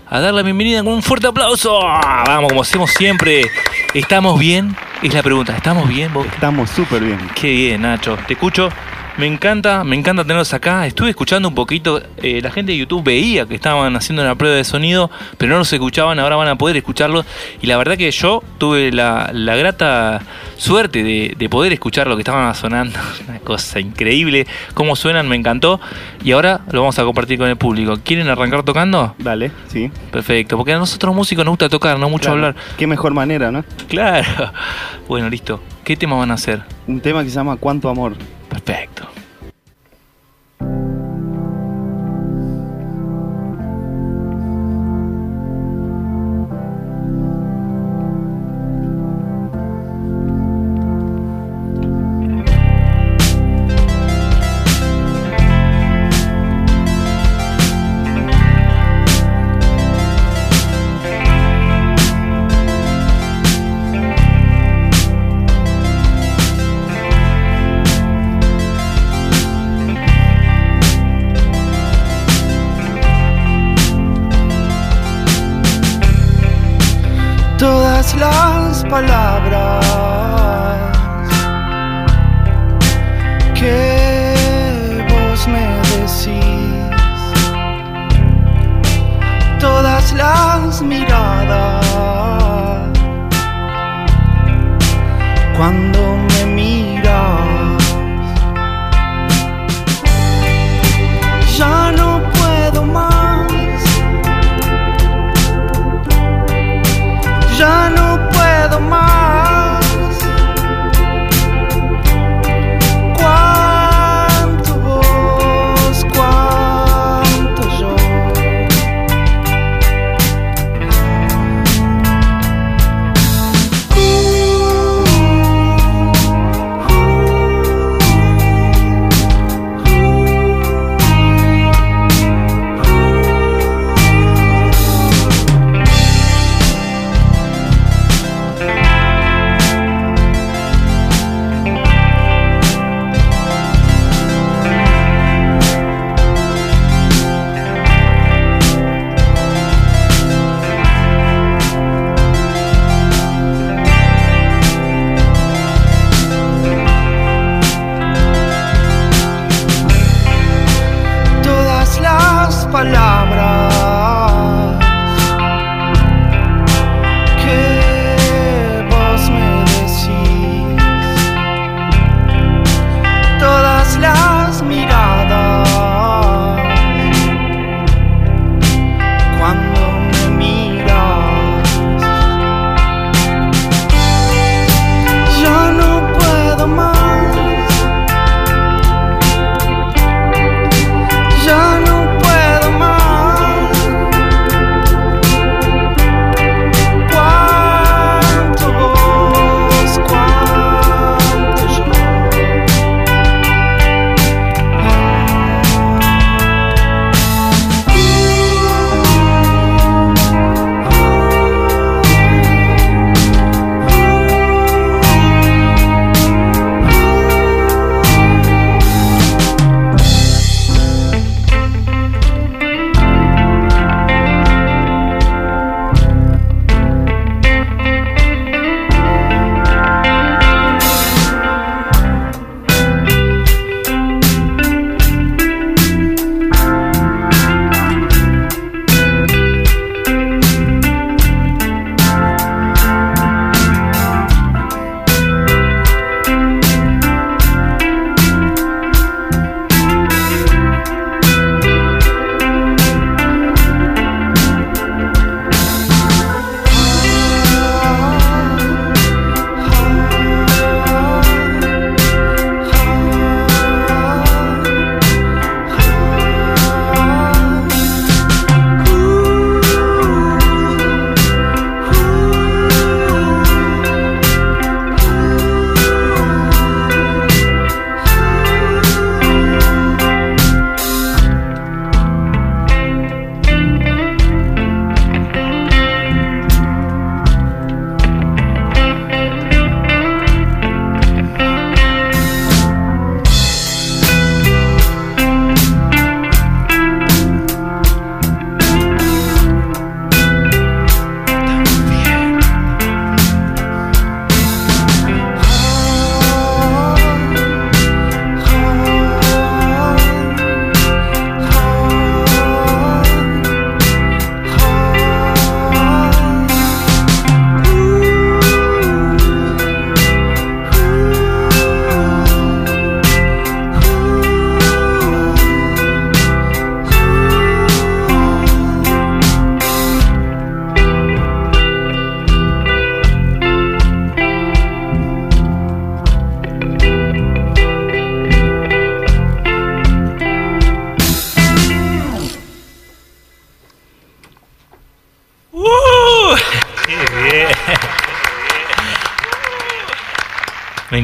a 0.07 0.19
dar 0.19 0.33
la 0.33 0.43
bienvenida 0.43 0.83
con 0.83 0.93
un 0.93 1.01
fuerte 1.01 1.27
aplauso. 1.27 1.79
Vamos, 1.79 2.49
como 2.49 2.61
hacemos 2.61 2.91
siempre. 2.91 3.49
¿Estamos 3.95 4.37
bien? 4.39 4.75
Es 5.03 5.13
la 5.13 5.21
pregunta. 5.21 5.53
¿Estamos 5.53 5.89
bien 5.89 6.13
vos? 6.13 6.25
Estamos 6.27 6.69
súper 6.69 7.03
bien. 7.03 7.19
Qué 7.35 7.51
bien, 7.51 7.81
Nacho. 7.81 8.17
Te 8.25 8.33
escucho. 8.35 8.69
Me 9.17 9.27
encanta, 9.27 9.83
me 9.83 9.95
encanta 9.95 10.23
tenerlos 10.23 10.53
acá. 10.55 10.87
Estuve 10.87 11.11
escuchando 11.11 11.47
un 11.47 11.53
poquito. 11.53 12.01
eh, 12.17 12.39
la 12.41 12.49
gente 12.49 12.71
de 12.71 12.79
YouTube 12.79 13.03
veía 13.03 13.45
que 13.45 13.53
estaban 13.53 13.95
haciendo 13.95 14.23
una 14.23 14.33
prueba 14.35 14.55
de 14.55 14.63
sonido, 14.63 15.11
pero 15.37 15.51
no 15.51 15.59
los 15.59 15.71
escuchaban. 15.71 16.19
Ahora 16.19 16.35
van 16.35 16.47
a 16.47 16.55
poder 16.57 16.77
escucharlos. 16.77 17.23
Y 17.61 17.67
la 17.67 17.77
verdad 17.77 17.95
que 17.95 18.09
yo 18.09 18.41
tuve 18.57 18.91
la, 18.91 19.29
la 19.31 19.55
grata 19.55 20.21
suerte 20.57 21.03
de, 21.03 21.35
de 21.37 21.49
poder 21.49 21.73
escuchar 21.73 22.07
lo 22.07 22.15
que 22.15 22.21
estaban 22.21 22.53
sonando. 22.55 22.99
Una 23.29 23.37
cosa 23.39 23.79
increíble. 23.79 24.47
Cómo 24.73 24.95
suenan, 24.95 25.27
me 25.29 25.35
encantó. 25.35 25.79
Y 26.23 26.31
ahora 26.31 26.61
lo 26.71 26.79
vamos 26.81 26.97
a 26.97 27.03
compartir 27.03 27.37
con 27.37 27.47
el 27.49 27.55
público. 27.55 27.99
¿Quieren 28.03 28.27
arrancar 28.29 28.63
tocando? 28.63 29.13
Dale, 29.19 29.51
sí. 29.67 29.91
Perfecto, 30.11 30.57
porque 30.57 30.73
a 30.73 30.79
nosotros 30.79 31.13
músicos 31.13 31.45
nos 31.45 31.51
gusta 31.51 31.69
tocar, 31.69 31.99
no 31.99 32.09
mucho 32.09 32.31
Claro. 32.31 32.47
hablar. 32.47 32.55
Qué 32.77 32.87
mejor 32.87 33.13
manera, 33.13 33.51
¿no? 33.51 33.63
Claro. 33.87 34.51
Bueno, 35.07 35.29
listo. 35.29 35.61
¿Qué 35.83 35.95
tema 35.95 36.15
van 36.15 36.31
a 36.31 36.33
hacer? 36.33 36.63
Un 36.87 36.99
tema 36.99 37.23
que 37.23 37.29
se 37.29 37.35
llama 37.35 37.57
Cuánto 37.57 37.89
Amor. 37.89 38.15
Perfecto. 38.63 39.22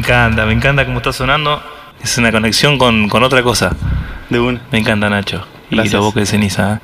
Encanta, 0.10 0.45
me 0.45 0.53
encanta 0.53 0.86
cómo 0.86 0.98
está 0.98 1.14
sonando. 1.14 1.61
Es 2.02 2.18
una 2.18 2.31
conexión 2.31 2.77
con, 2.77 3.10
con 3.10 3.23
otra 3.23 3.44
cosa. 3.44 3.76
De 4.30 4.40
una. 4.40 4.61
Me 4.72 4.80
encanta 4.80 5.10
Nacho. 5.10 5.45
Y 5.69 5.76
la 5.76 5.99
boca 5.99 6.19
de 6.19 6.26
ceniza. 6.26 6.76
¿eh? 6.76 6.80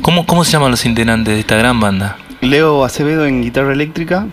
¿Cómo, 0.00 0.24
¿Cómo 0.26 0.44
se 0.44 0.52
llaman 0.52 0.70
los 0.70 0.86
integrantes 0.86 1.34
de 1.34 1.40
esta 1.40 1.56
gran 1.56 1.78
banda? 1.80 2.16
Leo 2.40 2.84
Acevedo 2.84 3.26
en 3.26 3.42
guitarra 3.42 3.72
eléctrica, 3.72 4.26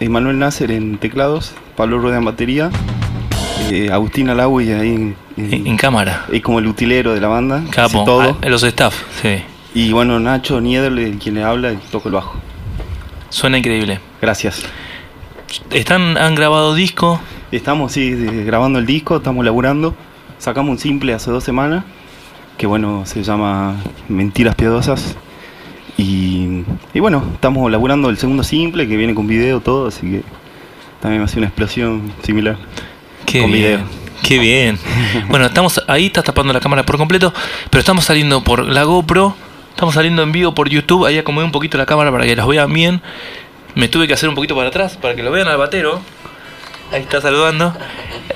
Emanuel 0.00 0.38
Nasser 0.38 0.70
en 0.70 0.96
teclados, 0.98 1.52
Pablo 1.76 1.98
Rueda 1.98 2.16
en 2.18 2.24
batería, 2.24 2.70
eh, 3.70 3.90
Agustín 3.92 4.30
Alawi 4.30 4.72
ahí 4.72 4.88
en, 4.94 5.16
En, 5.36 5.66
en 5.66 5.76
cámara. 5.76 6.24
y 6.32 6.40
como 6.40 6.58
el 6.60 6.66
utilero 6.66 7.14
de 7.14 7.20
la 7.20 7.28
banda, 7.28 7.62
Capo. 7.70 8.04
todo. 8.04 8.38
Ah, 8.42 8.48
los 8.48 8.62
staff, 8.62 8.94
sí. 9.20 9.42
Y 9.74 9.92
bueno, 9.92 10.18
Nacho 10.18 10.60
Nieder, 10.60 10.92
quien 11.18 11.34
le 11.36 11.44
habla 11.44 11.72
y 11.72 11.76
toca 11.90 12.08
el 12.08 12.14
bajo. 12.14 12.34
Suena 13.28 13.58
increíble. 13.58 14.00
Gracias. 14.20 14.62
¿Están, 15.70 16.16
¿Han 16.18 16.34
grabado 16.34 16.74
disco? 16.74 17.20
Estamos 17.52 17.92
sí, 17.92 18.14
grabando 18.46 18.78
el 18.78 18.86
disco, 18.86 19.18
estamos 19.18 19.44
laburando. 19.44 19.94
Sacamos 20.38 20.70
un 20.70 20.78
simple 20.78 21.12
hace 21.12 21.30
dos 21.30 21.44
semanas, 21.44 21.84
que 22.56 22.66
bueno, 22.66 23.04
se 23.04 23.22
llama 23.22 23.76
Mentiras 24.08 24.54
Piadosas. 24.54 25.16
Y, 25.98 26.62
y 26.94 27.00
bueno, 27.00 27.22
estamos 27.34 27.70
laburando 27.70 28.08
el 28.08 28.16
segundo 28.16 28.42
simple, 28.42 28.88
que 28.88 28.96
viene 28.96 29.14
con 29.14 29.26
video, 29.26 29.60
todo, 29.60 29.88
así 29.88 30.10
que 30.10 30.22
también 31.02 31.20
va 31.20 31.26
a 31.26 31.28
ser 31.28 31.40
una 31.40 31.48
explosión 31.48 32.10
similar. 32.22 32.56
Qué 33.26 33.42
con 33.42 33.52
bien. 33.52 33.62
video. 33.62 33.80
Qué 34.22 34.38
bien. 34.38 34.78
Bueno, 35.28 35.44
estamos 35.44 35.82
ahí, 35.88 36.06
estás 36.06 36.24
tapando 36.24 36.54
la 36.54 36.60
cámara 36.60 36.86
por 36.86 36.96
completo, 36.96 37.34
pero 37.68 37.80
estamos 37.80 38.06
saliendo 38.06 38.42
por 38.42 38.66
la 38.66 38.84
GoPro, 38.84 39.36
estamos 39.68 39.94
saliendo 39.94 40.22
en 40.22 40.32
vivo 40.32 40.54
por 40.54 40.70
YouTube, 40.70 41.04
ahí 41.04 41.18
acomodé 41.18 41.44
un 41.44 41.52
poquito 41.52 41.76
la 41.76 41.84
cámara 41.84 42.10
para 42.10 42.24
que 42.24 42.34
los 42.34 42.48
vean 42.48 42.72
bien. 42.72 43.02
Me 43.74 43.88
tuve 43.88 44.06
que 44.06 44.14
hacer 44.14 44.30
un 44.30 44.34
poquito 44.34 44.56
para 44.56 44.68
atrás 44.68 44.96
para 44.96 45.14
que 45.14 45.22
lo 45.22 45.30
vean 45.30 45.48
al 45.48 45.58
batero. 45.58 46.00
Ahí 46.92 47.02
está 47.02 47.20
saludando. 47.20 47.74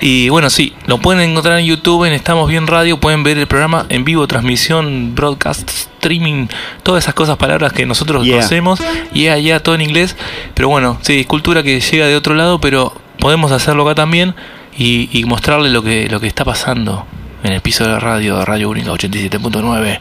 Y 0.01 0.29
bueno, 0.29 0.49
sí, 0.49 0.73
lo 0.85 0.97
pueden 0.99 1.29
encontrar 1.29 1.59
en 1.59 1.65
YouTube, 1.65 2.05
en 2.05 2.13
Estamos 2.13 2.49
Bien 2.49 2.67
Radio, 2.67 2.99
pueden 2.99 3.23
ver 3.23 3.37
el 3.37 3.47
programa 3.47 3.85
en 3.89 4.03
vivo, 4.03 4.27
transmisión, 4.27 5.13
broadcast, 5.15 5.69
streaming, 5.69 6.47
todas 6.83 7.03
esas 7.03 7.13
cosas, 7.13 7.37
palabras 7.37 7.71
que 7.73 7.85
nosotros 7.85 8.23
Yeah. 8.25 8.37
conocemos. 8.37 8.79
Y 9.13 9.27
allá 9.27 9.61
todo 9.61 9.75
en 9.75 9.81
inglés. 9.81 10.15
Pero 10.53 10.69
bueno, 10.69 10.97
sí, 11.01 11.19
es 11.21 11.27
cultura 11.27 11.63
que 11.63 11.79
llega 11.79 12.07
de 12.07 12.15
otro 12.15 12.33
lado, 12.35 12.59
pero 12.59 12.93
podemos 13.19 13.51
hacerlo 13.51 13.83
acá 13.83 13.95
también 13.95 14.35
y, 14.77 15.09
y 15.11 15.23
mostrarle 15.25 15.69
lo 15.69 15.81
que, 15.83 16.07
lo 16.09 16.19
que 16.19 16.27
está 16.27 16.43
pasando 16.45 17.05
en 17.43 17.53
el 17.53 17.61
piso 17.61 17.83
de 17.83 17.91
la 17.91 17.99
radio, 17.99 18.37
de 18.39 18.45
Radio 18.45 18.69
Única 18.69 18.91
87.9. 18.91 19.99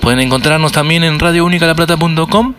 Pueden 0.00 0.20
encontrarnos 0.20 0.72
también 0.72 1.04
en 1.04 1.18
radiounicalaplata.com 1.18 2.54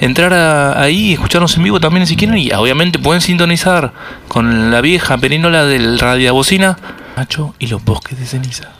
entrar 0.00 0.78
ahí 0.78 1.10
y 1.10 1.12
escucharnos 1.14 1.56
en 1.56 1.64
vivo 1.64 1.80
también 1.80 2.06
si 2.06 2.16
quieren 2.16 2.38
y 2.38 2.50
obviamente 2.52 2.98
pueden 2.98 3.20
sintonizar 3.20 3.92
con 4.28 4.70
la 4.70 4.80
vieja 4.80 5.16
perinola 5.18 5.64
del 5.64 5.98
radio 5.98 6.34
bocina 6.34 6.76
y 7.58 7.66
los 7.66 7.82
bosques 7.84 8.18
de 8.18 8.26
ceniza. 8.26 8.75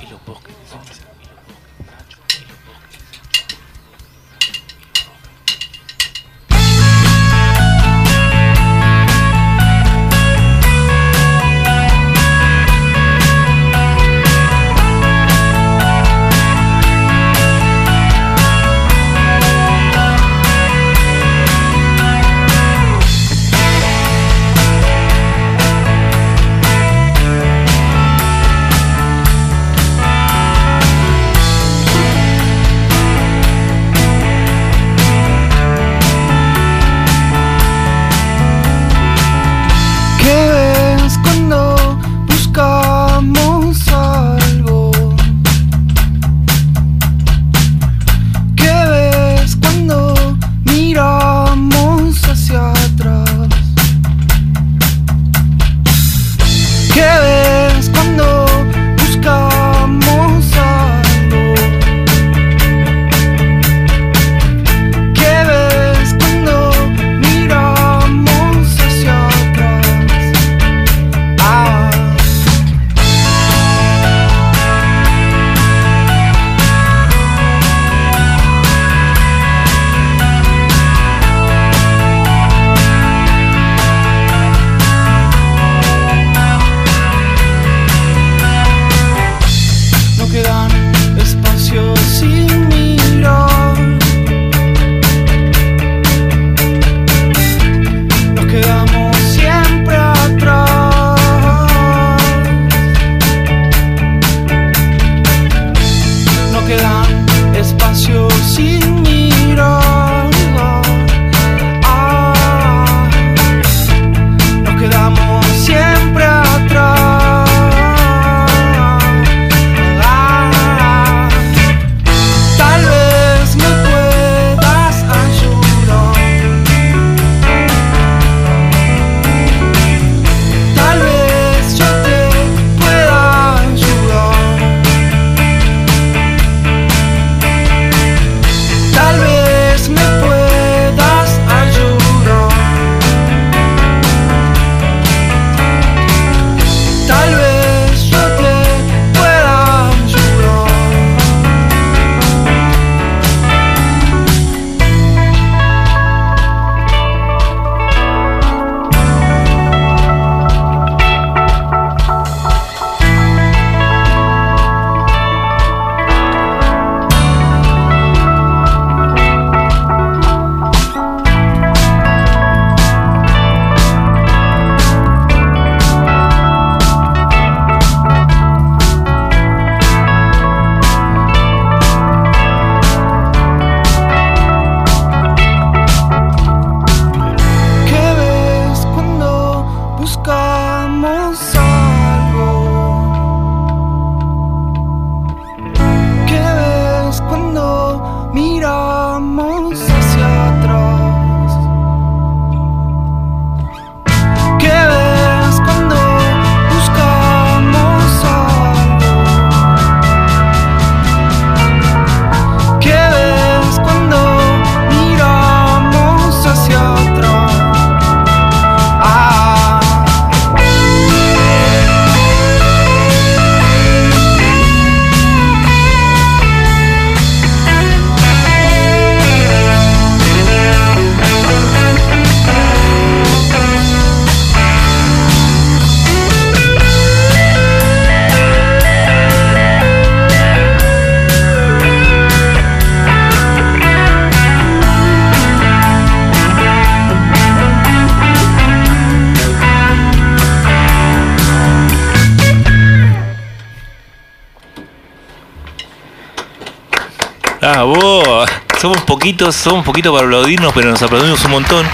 Poquitos, 259.27 259.57
somos 259.57 259.85
poquitos 259.85 260.13
para 260.13 260.25
aplaudirnos, 260.25 260.73
pero 260.73 260.89
nos 260.89 261.03
aplaudimos 261.03 261.45
un 261.45 261.51
montón. 261.51 261.85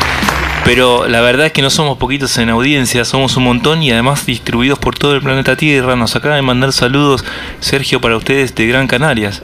Pero 0.66 1.08
la 1.08 1.22
verdad 1.22 1.46
es 1.46 1.52
que 1.52 1.62
no 1.62 1.70
somos 1.70 1.96
poquitos 1.96 2.36
en 2.36 2.50
audiencia, 2.50 3.06
somos 3.06 3.38
un 3.38 3.44
montón 3.44 3.82
y 3.82 3.90
además 3.90 4.26
distribuidos 4.26 4.78
por 4.78 4.98
todo 4.98 5.14
el 5.14 5.22
planeta 5.22 5.56
Tierra. 5.56 5.96
Nos 5.96 6.14
acaba 6.14 6.34
de 6.34 6.42
mandar 6.42 6.74
saludos 6.74 7.24
Sergio 7.60 8.02
para 8.02 8.18
ustedes 8.18 8.54
de 8.54 8.66
Gran 8.66 8.86
Canarias. 8.86 9.42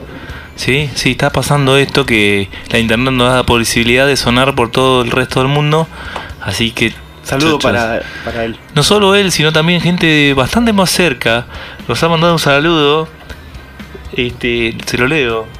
Sí, 0.55 0.87
sí, 0.93 1.11
está 1.11 1.31
pasando 1.31 1.77
esto 1.77 2.05
que 2.05 2.47
la 2.69 2.77
internet 2.77 3.11
nos 3.11 3.27
da 3.27 3.37
la 3.37 3.43
posibilidad 3.43 4.05
de 4.05 4.17
sonar 4.17 4.53
por 4.53 4.69
todo 4.69 5.01
el 5.01 5.09
resto 5.09 5.39
del 5.39 5.49
mundo. 5.49 5.87
Así 6.41 6.69
que 6.69 6.93
Saludo 7.23 7.57
para, 7.57 8.03
para 8.23 8.45
él. 8.45 8.55
No 8.75 8.83
solo 8.83 9.15
él, 9.15 9.31
sino 9.31 9.51
también 9.51 9.81
gente 9.81 10.35
bastante 10.35 10.73
más 10.73 10.91
cerca. 10.91 11.47
Nos 11.87 12.03
ha 12.03 12.07
mandado 12.07 12.33
un 12.33 12.39
saludo. 12.39 13.07
Este, 14.13 14.77
se 14.85 14.97
lo 14.99 15.07
leo. 15.07 15.58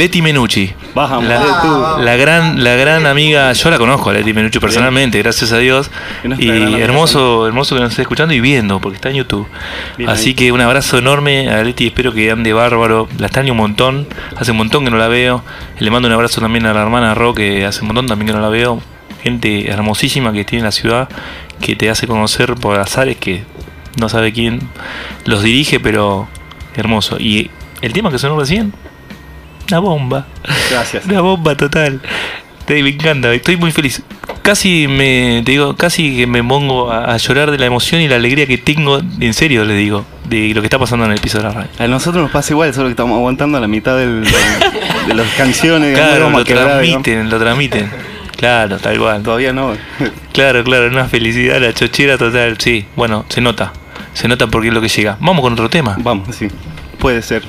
Leti 0.00 0.22
Menucci. 0.22 0.72
Vamos, 0.94 1.24
la, 1.24 1.38
Letu. 1.40 2.02
la 2.02 2.16
gran, 2.16 2.64
la 2.64 2.74
gran 2.74 3.04
amiga, 3.04 3.52
yo 3.52 3.68
la 3.68 3.76
conozco 3.76 4.08
a 4.08 4.14
Leti 4.14 4.32
Menucci 4.32 4.58
personalmente, 4.58 5.18
gracias 5.18 5.52
a 5.52 5.58
Dios. 5.58 5.90
Y 6.38 6.48
hermoso, 6.80 7.46
hermoso 7.46 7.74
que 7.74 7.82
nos 7.82 7.90
esté 7.90 8.00
escuchando 8.00 8.32
y 8.32 8.40
viendo, 8.40 8.80
porque 8.80 8.96
está 8.96 9.10
en 9.10 9.16
YouTube. 9.16 9.46
Bien 9.98 10.08
Así 10.08 10.30
ahí. 10.30 10.34
que 10.34 10.52
un 10.52 10.62
abrazo 10.62 10.96
enorme 10.96 11.50
a 11.50 11.62
Leti, 11.62 11.88
espero 11.88 12.14
que 12.14 12.30
ande 12.30 12.54
bárbaro. 12.54 13.10
La 13.18 13.26
extraño 13.26 13.52
un 13.52 13.58
montón, 13.58 14.06
hace 14.38 14.52
un 14.52 14.56
montón 14.56 14.86
que 14.86 14.90
no 14.90 14.96
la 14.96 15.08
veo. 15.08 15.44
Le 15.78 15.90
mando 15.90 16.08
un 16.08 16.14
abrazo 16.14 16.40
también 16.40 16.64
a 16.64 16.72
la 16.72 16.80
hermana 16.80 17.14
Ro, 17.14 17.34
que 17.34 17.66
hace 17.66 17.82
un 17.82 17.88
montón 17.88 18.06
también 18.06 18.28
que 18.28 18.32
no 18.32 18.40
la 18.40 18.48
veo. 18.48 18.80
Gente 19.22 19.70
hermosísima 19.70 20.32
que 20.32 20.46
tiene 20.46 20.60
en 20.60 20.64
la 20.64 20.72
ciudad, 20.72 21.10
que 21.60 21.76
te 21.76 21.90
hace 21.90 22.06
conocer 22.06 22.54
por 22.54 22.80
azares 22.80 23.18
que 23.18 23.44
no 23.98 24.08
sabe 24.08 24.32
quién 24.32 24.60
los 25.26 25.42
dirige, 25.42 25.78
pero 25.78 26.26
hermoso. 26.74 27.18
Y 27.20 27.50
el 27.82 27.92
tema 27.92 28.10
que 28.10 28.18
sonó 28.18 28.40
recién, 28.40 28.72
una 29.72 29.78
bomba. 29.80 30.26
Gracias. 30.70 31.04
Una 31.06 31.20
bomba 31.20 31.56
total. 31.56 32.00
Te- 32.66 32.82
Me 32.82 32.90
encanta, 32.90 33.32
estoy 33.32 33.56
muy 33.56 33.72
feliz. 33.72 34.02
Casi 34.42 34.86
me 34.88 35.42
te 35.44 35.52
digo, 35.52 35.76
casi 35.76 36.16
que 36.16 36.26
me 36.26 36.42
pongo 36.42 36.90
a, 36.90 37.12
a 37.12 37.16
llorar 37.16 37.50
de 37.50 37.58
la 37.58 37.66
emoción 37.66 38.00
y 38.00 38.08
la 38.08 38.16
alegría 38.16 38.46
que 38.46 38.58
tengo, 38.58 39.00
en 39.20 39.34
serio 39.34 39.64
le 39.64 39.74
digo, 39.74 40.04
de 40.28 40.52
lo 40.54 40.60
que 40.62 40.66
está 40.66 40.78
pasando 40.78 41.04
en 41.04 41.12
el 41.12 41.20
piso 41.20 41.38
de 41.38 41.44
la 41.44 41.50
radio. 41.50 41.68
A 41.78 41.86
nosotros 41.88 42.22
nos 42.22 42.30
pasa 42.30 42.52
igual, 42.52 42.72
solo 42.72 42.86
que 42.86 42.92
estamos 42.92 43.16
aguantando 43.16 43.58
la 43.60 43.68
mitad 43.68 43.96
del, 43.96 44.22
del- 44.24 44.32
de 45.08 45.14
las 45.14 45.26
canciones. 45.34 45.96
Claro, 45.96 46.30
lo 46.30 46.44
transmiten, 46.44 47.28
lo 47.30 47.38
transmiten. 47.38 47.90
Claro, 48.36 48.78
tal 48.78 48.98
cual. 48.98 49.22
Todavía 49.22 49.52
no. 49.52 49.72
Claro, 50.32 50.64
claro, 50.64 50.86
una 50.88 51.04
felicidad, 51.06 51.60
la 51.60 51.74
chochera 51.74 52.16
total, 52.16 52.56
sí. 52.58 52.86
Bueno, 52.96 53.26
se 53.28 53.40
nota. 53.42 53.72
Se 54.14 54.26
nota 54.28 54.46
porque 54.46 54.68
es 54.68 54.74
lo 54.74 54.80
que 54.80 54.88
llega. 54.88 55.16
Vamos 55.20 55.42
con 55.42 55.52
otro 55.52 55.68
tema. 55.68 55.96
Vamos, 56.00 56.34
sí. 56.34 56.48
Puede 56.98 57.20
ser. 57.20 57.42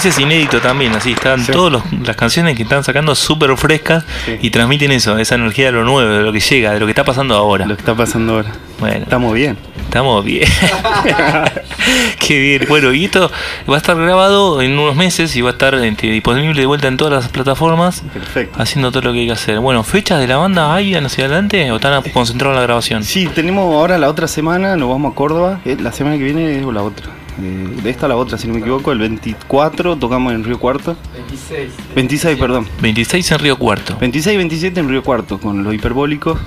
Ese 0.00 0.08
es 0.08 0.18
inédito 0.18 0.62
también, 0.62 0.94
así 0.94 1.12
están 1.12 1.44
todas 1.44 1.82
las 2.06 2.16
canciones 2.16 2.56
que 2.56 2.62
están 2.62 2.82
sacando 2.82 3.14
súper 3.14 3.54
frescas 3.58 4.02
y 4.40 4.48
transmiten 4.48 4.90
eso, 4.92 5.18
esa 5.18 5.34
energía 5.34 5.66
de 5.66 5.72
lo 5.72 5.84
nuevo, 5.84 6.10
de 6.10 6.22
lo 6.22 6.32
que 6.32 6.40
llega, 6.40 6.72
de 6.72 6.80
lo 6.80 6.86
que 6.86 6.92
está 6.92 7.04
pasando 7.04 7.34
ahora. 7.34 7.66
Lo 7.66 7.76
que 7.76 7.82
está 7.82 7.94
pasando 7.94 8.36
ahora. 8.36 8.50
Bueno. 8.78 9.02
Estamos 9.02 9.34
bien. 9.34 9.58
Estamos 9.84 10.24
bien. 10.24 10.48
Qué 12.18 12.38
bien. 12.40 12.64
Bueno, 12.66 12.94
y 12.94 13.04
esto 13.04 13.30
va 13.68 13.74
a 13.74 13.76
estar 13.76 13.94
grabado 13.94 14.62
en 14.62 14.78
unos 14.78 14.96
meses 14.96 15.36
y 15.36 15.42
va 15.42 15.50
a 15.50 15.52
estar 15.52 15.74
este, 15.74 16.06
disponible 16.06 16.58
de 16.58 16.66
vuelta 16.66 16.88
en 16.88 16.96
todas 16.96 17.12
las 17.12 17.28
plataformas. 17.28 18.02
Perfecto. 18.12 18.58
Haciendo 18.62 18.90
todo 18.92 19.02
lo 19.02 19.12
que 19.12 19.20
hay 19.20 19.26
que 19.26 19.32
hacer. 19.32 19.58
Bueno, 19.60 19.82
¿fechas 19.84 20.18
de 20.18 20.26
la 20.28 20.38
banda 20.38 20.74
hay 20.74 20.94
hacia 20.94 21.26
adelante 21.26 21.70
o 21.72 21.76
están 21.76 22.02
concentrados 22.14 22.54
en 22.54 22.60
la 22.60 22.66
grabación? 22.66 23.04
Sí, 23.04 23.28
tenemos 23.34 23.64
ahora 23.74 23.98
la 23.98 24.08
otra 24.08 24.28
semana, 24.28 24.76
nos 24.76 24.88
vamos 24.88 25.12
a 25.12 25.14
Córdoba. 25.14 25.60
eh, 25.66 25.76
La 25.78 25.92
semana 25.92 26.16
que 26.16 26.24
viene 26.24 26.58
es 26.58 26.64
la 26.64 26.82
otra. 26.82 27.09
Eh, 27.42 27.80
de 27.82 27.90
esta 27.90 28.06
a 28.06 28.08
la 28.10 28.16
otra, 28.16 28.36
si 28.38 28.46
no 28.46 28.54
me 28.54 28.60
equivoco. 28.60 28.92
El 28.92 28.98
24 28.98 29.96
tocamos 29.96 30.32
en 30.32 30.44
Río 30.44 30.58
Cuarto. 30.58 30.96
26. 31.14 31.70
26, 31.94 32.38
perdón. 32.38 32.66
26 32.82 33.30
en 33.32 33.38
Río 33.38 33.56
Cuarto. 33.58 33.96
26 33.98 34.34
y 34.34 34.36
27 34.36 34.80
en 34.80 34.88
Río 34.88 35.02
Cuarto, 35.02 35.38
con 35.38 35.62
los 35.64 35.74
hiperbólicos. 35.74 36.38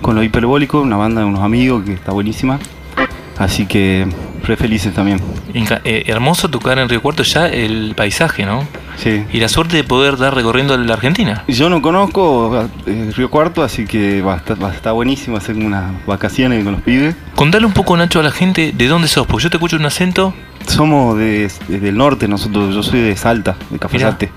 Con 0.00 0.14
los 0.16 0.24
hiperbólicos, 0.24 0.82
una 0.82 0.96
banda 0.96 1.20
de 1.20 1.26
unos 1.26 1.40
amigos 1.40 1.84
que 1.84 1.92
está 1.92 2.12
buenísima. 2.12 2.58
Así 3.38 3.66
que 3.66 4.06
re 4.44 4.56
felices 4.56 4.92
también. 4.94 5.20
Inca- 5.54 5.80
eh, 5.84 6.04
hermoso 6.06 6.48
tocar 6.48 6.78
en 6.78 6.88
Río 6.88 7.00
Cuarto 7.02 7.22
ya 7.22 7.46
el 7.48 7.94
paisaje, 7.96 8.44
¿no? 8.44 8.66
Sí. 9.02 9.24
y 9.32 9.40
la 9.40 9.48
suerte 9.48 9.76
de 9.76 9.84
poder 9.84 10.16
dar 10.16 10.34
recorriendo 10.34 10.76
la 10.76 10.94
Argentina. 10.94 11.42
Yo 11.48 11.68
no 11.68 11.82
conozco 11.82 12.68
eh, 12.86 13.10
Río 13.16 13.30
Cuarto, 13.30 13.62
así 13.62 13.84
que 13.86 14.22
va 14.22 14.34
a 14.34 14.36
estar, 14.36 14.62
va 14.62 14.70
a 14.70 14.74
estar 14.74 14.92
buenísimo 14.92 15.36
hacer 15.36 15.56
unas 15.56 15.92
vacaciones 16.06 16.62
con 16.62 16.74
los 16.74 16.82
pibes. 16.82 17.16
Contale 17.34 17.66
un 17.66 17.72
poco, 17.72 17.96
Nacho, 17.96 18.20
a 18.20 18.22
la 18.22 18.30
gente 18.30 18.72
de 18.76 18.86
dónde 18.86 19.08
sos, 19.08 19.26
porque 19.26 19.44
yo 19.44 19.50
te 19.50 19.56
escucho 19.56 19.76
un 19.76 19.86
acento. 19.86 20.34
Somos 20.66 21.18
de, 21.18 21.50
de- 21.68 21.80
del 21.80 21.96
norte, 21.96 22.28
nosotros, 22.28 22.74
yo 22.74 22.82
soy 22.82 23.00
de 23.00 23.16
Salta, 23.16 23.56
de 23.70 23.78
Cafayate. 23.78 24.30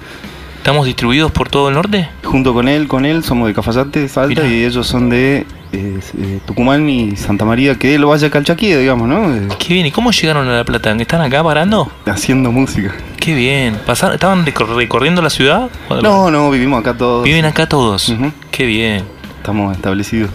¿Estamos 0.57 0.87
distribuidos 0.87 1.31
por 1.31 1.47
todo 1.47 1.69
el 1.69 1.75
norte? 1.75 2.09
Junto 2.23 2.51
con 2.55 2.67
él, 2.67 2.87
con 2.87 3.05
él, 3.05 3.23
somos 3.23 3.47
de 3.47 3.53
Cafayate, 3.53 4.07
Salta, 4.09 4.41
Mirá. 4.41 4.47
y 4.47 4.63
ellos 4.63 4.87
son 4.87 5.09
de 5.11 5.45
eh, 5.71 6.39
Tucumán 6.45 6.87
y 6.89 7.15
Santa 7.15 7.45
María, 7.45 7.75
que 7.75 7.97
lo 7.99 8.09
Valle 8.09 8.29
Calchaquí, 8.29 8.73
digamos, 8.73 9.07
¿no? 9.07 9.33
Eh, 9.35 9.47
Qué 9.59 9.73
bien, 9.73 9.85
¿y 9.85 9.91
cómo 9.91 10.11
llegaron 10.11 10.47
a 10.47 10.53
La 10.57 10.63
Plata? 10.63 10.91
¿Están 10.91 11.21
acá 11.21 11.43
parando? 11.43 11.91
haciendo 12.05 12.51
música. 12.51 12.93
Qué 13.19 13.33
bien. 13.33 13.77
¿Pasaron, 13.85 14.13
¿Estaban 14.15 14.45
recor- 14.45 14.75
recorriendo 14.75 15.21
la 15.21 15.29
ciudad? 15.29 15.69
No, 16.01 16.29
no, 16.31 16.49
vivimos 16.51 16.79
acá 16.79 16.95
todos. 16.95 17.23
Viven 17.23 17.45
acá 17.45 17.67
todos. 17.67 18.13
Qué 18.51 18.65
bien. 18.65 19.03
Estamos 19.37 19.75
establecidos. 19.75 20.29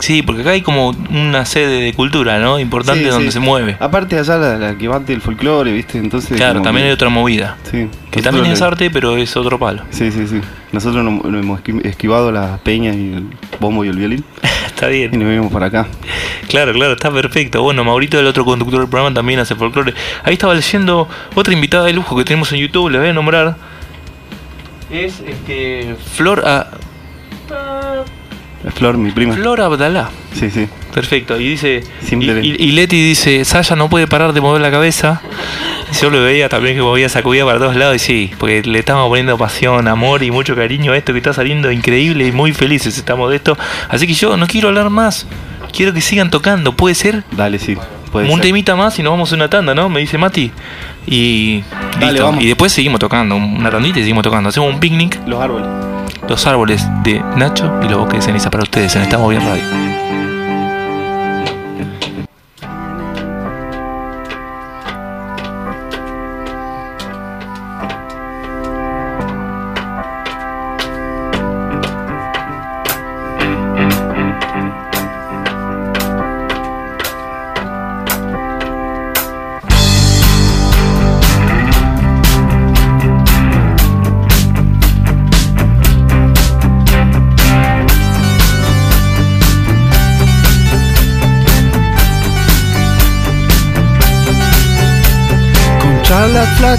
Sí, 0.00 0.22
porque 0.22 0.42
acá 0.42 0.50
hay 0.50 0.60
como 0.60 0.88
una 1.10 1.44
sede 1.46 1.80
de 1.80 1.94
cultura, 1.94 2.38
¿no? 2.40 2.58
Importante 2.58 3.04
Sí, 3.04 3.08
donde 3.08 3.26
sí. 3.28 3.32
se 3.34 3.40
mueve. 3.40 3.76
Aparte 3.78 4.18
allá 4.18 4.36
la, 4.36 4.58
la 4.58 4.76
que 4.76 4.88
bate 4.88 5.12
el 5.12 5.20
folclore, 5.22 5.72
¿viste? 5.72 5.98
Entonces. 5.98 6.36
Claro, 6.36 6.60
también 6.62 6.84
que- 6.84 6.88
hay 6.88 6.94
otra 6.94 7.08
movida. 7.08 7.56
Sí. 7.70 7.88
Que 8.10 8.20
también 8.20 8.46
es 8.46 8.60
arte, 8.60 8.90
pero 8.90 9.16
es 9.16 9.34
otro 9.36 9.58
palo. 9.58 9.84
Sí, 9.90 10.10
sí, 10.10 10.26
sí. 10.26 10.40
Nosotros 10.72 11.04
nos, 11.04 11.24
nos 11.24 11.40
hemos 11.42 11.60
esqui- 11.60 11.86
esquivado 11.86 12.32
la 12.32 12.58
peña 12.62 12.92
y 12.92 13.14
el 13.14 13.26
bombo 13.60 13.84
y 13.84 13.88
el 13.88 13.96
violín. 13.96 14.24
Está 14.74 14.88
bien. 14.88 15.14
Y 15.14 15.16
nos 15.16 15.28
venimos 15.28 15.52
para 15.52 15.66
acá. 15.66 15.86
Claro, 16.48 16.72
claro, 16.72 16.94
está 16.94 17.10
perfecto. 17.12 17.62
Bueno, 17.62 17.84
Maurito, 17.84 18.18
el 18.18 18.26
otro 18.26 18.44
conductor 18.44 18.80
del 18.80 18.88
programa, 18.88 19.14
también 19.14 19.38
hace 19.38 19.54
folclore. 19.54 19.94
Ahí 20.24 20.34
estaba 20.34 20.54
leyendo 20.54 21.08
otra 21.34 21.54
invitada 21.54 21.84
de 21.84 21.92
lujo 21.92 22.16
que 22.16 22.24
tenemos 22.24 22.52
en 22.52 22.58
YouTube, 22.58 22.90
le 22.90 22.98
voy 22.98 23.08
a 23.08 23.12
nombrar. 23.12 23.56
Es 24.90 25.20
este 25.20 25.96
Flor 26.14 26.46
a 26.46 26.70
Flor, 28.74 28.96
mi 28.96 29.10
prima. 29.10 29.34
Flor 29.34 29.60
Abdalá. 29.60 30.10
Sí, 30.32 30.50
sí. 30.50 30.66
Perfecto. 30.92 31.38
Y 31.40 31.48
dice. 31.50 31.82
Y, 32.10 32.14
y- 32.30 32.56
y 32.58 32.72
Leti 32.72 32.96
dice, 33.02 33.44
Saya 33.44 33.76
no 33.76 33.88
puede 33.90 34.06
parar 34.06 34.32
de 34.32 34.40
mover 34.40 34.60
la 34.62 34.70
cabeza. 34.70 35.20
Yo 36.00 36.10
lo 36.10 36.20
veía 36.22 36.48
también 36.48 36.74
que 36.76 36.82
movía 36.82 37.08
sacudida 37.08 37.44
para 37.44 37.58
todos 37.58 37.76
lados 37.76 37.96
y 37.96 37.98
sí, 38.00 38.30
porque 38.38 38.62
le 38.62 38.78
estamos 38.80 39.08
poniendo 39.08 39.36
pasión, 39.38 39.86
amor 39.86 40.22
y 40.22 40.30
mucho 40.30 40.56
cariño 40.56 40.92
a 40.92 40.96
esto 40.96 41.12
que 41.12 41.18
está 41.18 41.32
saliendo 41.32 41.70
increíble 41.70 42.26
y 42.26 42.32
muy 42.32 42.52
felices 42.52 42.96
estamos 42.96 43.30
de 43.30 43.36
esto. 43.36 43.56
Así 43.88 44.06
que 44.06 44.14
yo 44.14 44.36
no 44.36 44.46
quiero 44.46 44.68
hablar 44.68 44.90
más. 44.90 45.26
Quiero 45.72 45.92
que 45.92 46.00
sigan 46.00 46.30
tocando, 46.30 46.74
¿puede 46.74 46.94
ser? 46.94 47.22
Dale, 47.32 47.58
sí. 47.58 47.76
Puede 48.10 48.26
un 48.28 48.34
ser. 48.34 48.42
temita 48.42 48.74
más 48.76 48.98
y 48.98 49.02
nos 49.02 49.12
vamos 49.12 49.32
a 49.32 49.34
una 49.36 49.48
tanda, 49.50 49.74
¿no? 49.74 49.88
Me 49.88 50.00
dice 50.00 50.18
Mati. 50.18 50.50
Y 51.06 51.62
Dale, 52.00 52.12
listo. 52.12 52.24
vamos. 52.24 52.42
Y 52.42 52.46
después 52.46 52.72
seguimos 52.72 52.98
tocando, 52.98 53.36
una 53.36 53.70
tandita 53.70 53.98
y 53.98 54.02
seguimos 54.02 54.22
tocando. 54.24 54.48
Hacemos 54.48 54.72
un 54.72 54.80
picnic. 54.80 55.20
Los 55.26 55.40
árboles. 55.40 55.66
Los 56.28 56.46
árboles 56.46 56.86
de 57.02 57.20
Nacho 57.36 57.80
y 57.82 57.88
los 57.88 57.98
bosques 58.00 58.20
de 58.20 58.26
ceniza 58.26 58.50
para 58.50 58.64
ustedes 58.64 58.96
en 58.96 59.02
Estamos 59.02 59.30
Bien 59.30 59.42
Radio. 59.42 60.23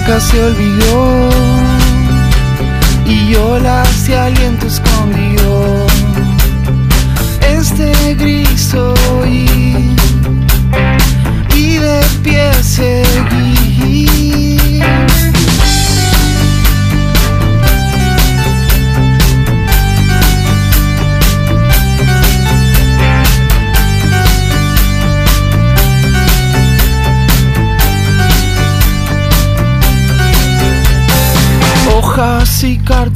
Flaca 0.06 0.20
se 0.20 0.42
olvidó 0.42 0.95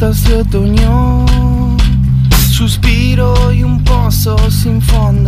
cartas 0.01 0.25
de 0.25 0.37
otoño, 0.37 1.27
suspiro 2.51 3.53
y 3.53 3.63
un 3.63 3.85
pozo 3.85 4.35
sin 4.51 4.81
fondo, 4.81 5.20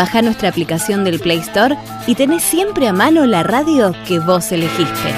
Baja 0.00 0.22
nuestra 0.22 0.48
aplicación 0.48 1.04
del 1.04 1.20
Play 1.20 1.40
Store 1.40 1.76
y 2.06 2.14
tenés 2.14 2.42
siempre 2.42 2.88
a 2.88 2.92
mano 2.94 3.26
la 3.26 3.42
radio 3.42 3.94
que 4.08 4.18
vos 4.18 4.50
elegiste. 4.50 5.10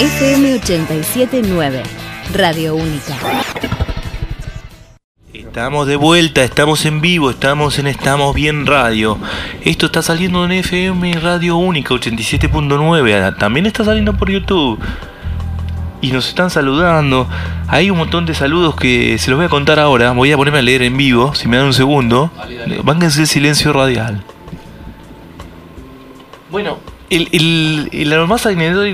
FM 0.00 0.54
879, 0.54 1.84
Radio 2.34 2.74
Única. 2.74 3.16
Estamos 5.32 5.86
de 5.86 5.94
vuelta, 5.94 6.42
estamos 6.42 6.84
en 6.86 7.00
vivo, 7.00 7.30
estamos 7.30 7.78
en 7.78 7.86
Estamos 7.86 8.34
Bien 8.34 8.66
Radio. 8.66 9.16
Esto 9.62 9.86
está 9.86 10.02
saliendo 10.02 10.44
en 10.44 10.50
FM 10.50 11.12
Radio 11.20 11.58
Única 11.58 11.94
87.9. 11.94 13.38
También 13.38 13.66
está 13.66 13.84
saliendo 13.84 14.16
por 14.16 14.28
YouTube. 14.28 14.80
Y 16.00 16.12
nos 16.12 16.28
están 16.28 16.50
saludando. 16.50 17.26
Hay 17.68 17.90
un 17.90 17.98
montón 17.98 18.26
de 18.26 18.34
saludos 18.34 18.76
que 18.76 19.16
se 19.18 19.30
los 19.30 19.38
voy 19.38 19.46
a 19.46 19.48
contar 19.48 19.78
ahora. 19.78 20.12
Voy 20.12 20.30
a 20.30 20.36
ponerme 20.36 20.58
a 20.58 20.62
leer 20.62 20.82
en 20.82 20.96
vivo, 20.96 21.34
si 21.34 21.48
me 21.48 21.56
dan 21.56 21.66
un 21.66 21.72
segundo. 21.74 22.30
Vánganse 22.84 23.22
el 23.22 23.26
silencio 23.26 23.72
radial. 23.72 24.22
Bueno, 26.50 26.78
el, 27.10 27.28
el- 27.32 27.88
el- 27.92 28.10
lo, 28.10 28.26
más 28.26 28.46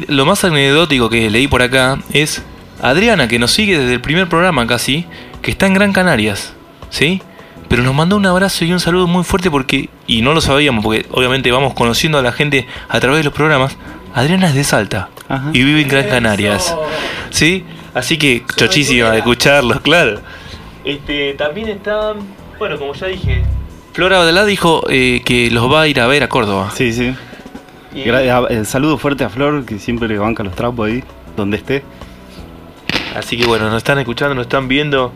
lo 0.09 0.25
más 0.27 0.45
anecdótico 0.45 1.09
que 1.11 1.31
leí 1.31 1.49
por 1.49 1.63
acá 1.63 1.99
es 2.13 2.43
Adriana, 2.81 3.29
que 3.29 3.39
nos 3.39 3.53
sigue 3.53 3.79
desde 3.79 3.95
el 3.95 4.01
primer 4.01 4.29
programa 4.29 4.67
casi, 4.67 5.07
que 5.43 5.51
está 5.51 5.67
en 5.67 5.75
Gran 5.75 5.93
Canarias, 5.93 6.55
¿sí? 6.91 7.23
Pero 7.69 7.83
nos 7.83 7.95
mandó 7.95 8.17
un 8.17 8.27
abrazo 8.27 8.65
y 8.65 8.73
un 8.73 8.81
saludo 8.81 9.07
muy 9.07 9.25
fuerte 9.25 9.51
porque, 9.51 9.89
y 10.07 10.23
no 10.23 10.35
lo 10.35 10.41
sabíamos, 10.41 10.83
porque 10.85 11.07
obviamente 11.11 11.51
vamos 11.53 11.75
conociendo 11.75 12.19
a 12.19 12.23
la 12.23 12.33
gente 12.33 12.67
a 12.89 13.01
través 13.01 13.19
de 13.19 13.25
los 13.25 13.33
programas, 13.33 13.77
Adriana 14.15 14.49
es 14.49 14.55
de 14.55 14.65
Salta 14.65 15.09
y 15.53 15.63
vive 15.63 15.83
en 15.83 15.89
Gran 15.89 16.09
Canarias, 16.09 16.77
¿sí? 17.31 17.65
Así 17.95 18.17
que 18.19 18.45
chochísima 18.57 19.11
de 19.11 19.19
escucharlos, 19.19 19.81
claro. 19.81 20.21
Este, 20.85 21.35
también 21.35 21.69
está, 21.69 22.15
bueno, 22.59 22.79
como 22.79 22.95
ya 22.95 23.07
dije, 23.07 23.43
Flora 23.93 24.19
Badalá 24.19 24.45
dijo 24.47 24.83
eh, 24.89 25.21
que 25.25 25.51
los 25.51 25.71
va 25.71 25.83
a 25.83 25.89
ir 25.89 26.01
a 26.01 26.07
ver 26.07 26.23
a 26.23 26.29
Córdoba. 26.29 26.73
Sí, 26.75 26.93
sí. 26.93 27.15
Gra- 27.95 28.47
eh, 28.51 28.65
saludo 28.65 28.97
fuerte 28.97 29.23
a 29.25 29.29
Flor, 29.29 29.67
que 29.67 29.79
siempre 29.79 30.09
le 30.09 30.17
banca 30.19 30.43
los 30.43 30.55
trapos 30.55 30.89
ahí, 30.89 31.05
donde 31.37 31.59
esté. 31.59 31.83
Así 33.15 33.37
que 33.37 33.45
bueno, 33.45 33.67
nos 33.69 33.77
están 33.79 33.99
escuchando, 33.99 34.35
nos 34.35 34.45
están 34.47 34.67
viendo. 34.69 35.13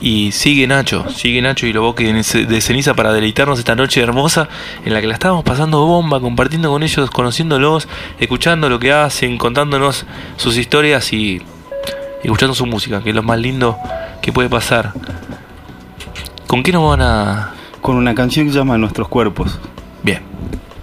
Y 0.00 0.30
sigue 0.32 0.66
Nacho, 0.66 1.10
sigue 1.10 1.42
Nacho 1.42 1.66
y 1.66 1.72
lo 1.72 1.82
boque 1.82 2.12
de 2.12 2.60
ceniza 2.60 2.94
para 2.94 3.12
deleitarnos 3.12 3.58
esta 3.58 3.74
noche 3.74 4.00
hermosa 4.00 4.48
en 4.84 4.94
la 4.94 5.00
que 5.00 5.08
la 5.08 5.14
estábamos 5.14 5.44
pasando 5.44 5.84
bomba, 5.84 6.20
compartiendo 6.20 6.70
con 6.70 6.82
ellos, 6.82 7.10
conociéndolos, 7.10 7.88
escuchando 8.20 8.68
lo 8.68 8.78
que 8.78 8.92
hacen, 8.92 9.38
contándonos 9.38 10.06
sus 10.36 10.56
historias 10.56 11.12
y, 11.12 11.42
y 12.22 12.24
escuchando 12.24 12.54
su 12.54 12.66
música, 12.66 13.02
que 13.02 13.10
es 13.10 13.16
lo 13.16 13.24
más 13.24 13.40
lindo 13.40 13.76
que 14.22 14.32
puede 14.32 14.48
pasar. 14.48 14.92
¿Con 16.46 16.62
qué 16.62 16.72
nos 16.72 16.88
van 16.88 17.02
a...? 17.02 17.54
Con 17.80 17.96
una 17.96 18.14
canción 18.14 18.46
que 18.46 18.52
se 18.52 18.58
llama 18.58 18.78
Nuestros 18.78 19.08
Cuerpos. 19.08 19.58
Bien, 20.02 20.22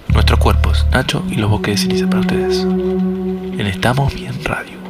nuestros 0.09 0.39
cuerpos, 0.39 0.85
Nacho 0.91 1.23
y 1.29 1.35
los 1.35 1.49
boques 1.49 1.75
de 1.75 1.87
ceniza 1.87 2.07
para 2.07 2.21
ustedes. 2.21 2.59
En 2.59 3.61
Estamos 3.61 4.13
Bien 4.13 4.33
Radio. 4.43 4.84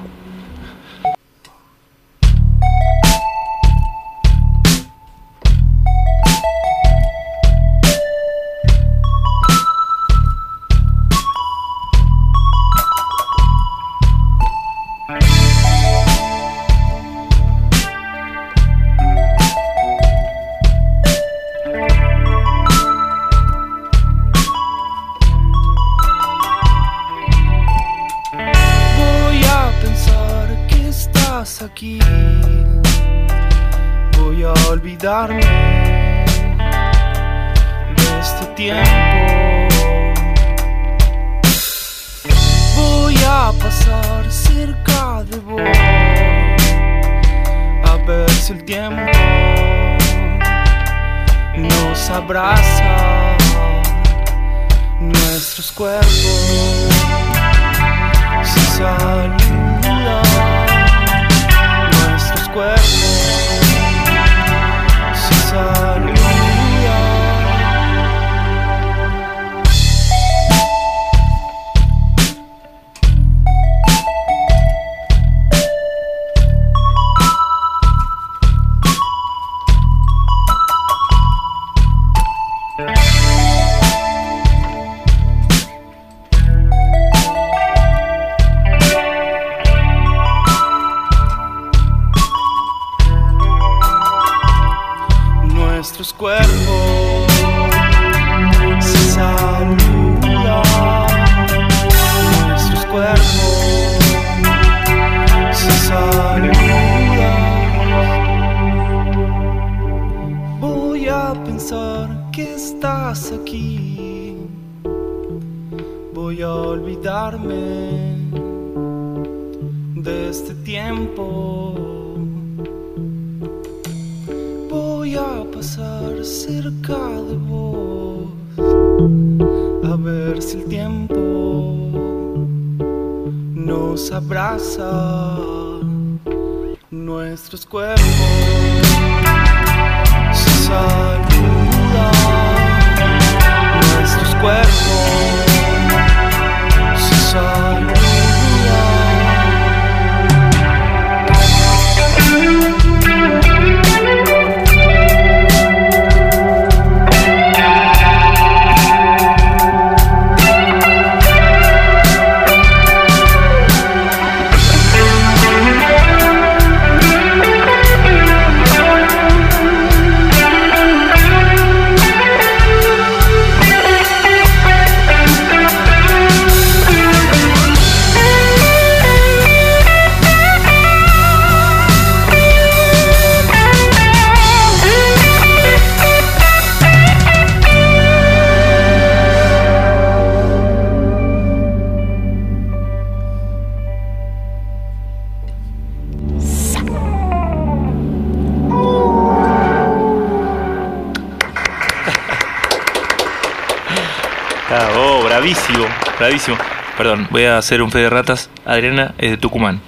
Perdón, 206.97 207.27
voy 207.29 207.43
a 207.43 207.57
hacer 207.57 207.81
un 207.81 207.91
fe 207.91 207.99
de 207.99 208.09
ratas. 208.09 208.49
Adriana 208.65 209.13
es 209.17 209.31
de 209.31 209.37
Tucumán. 209.37 209.81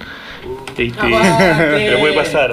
Este, 0.76 0.92
pero 1.02 1.98
puede 1.98 2.14
pasar. 2.14 2.52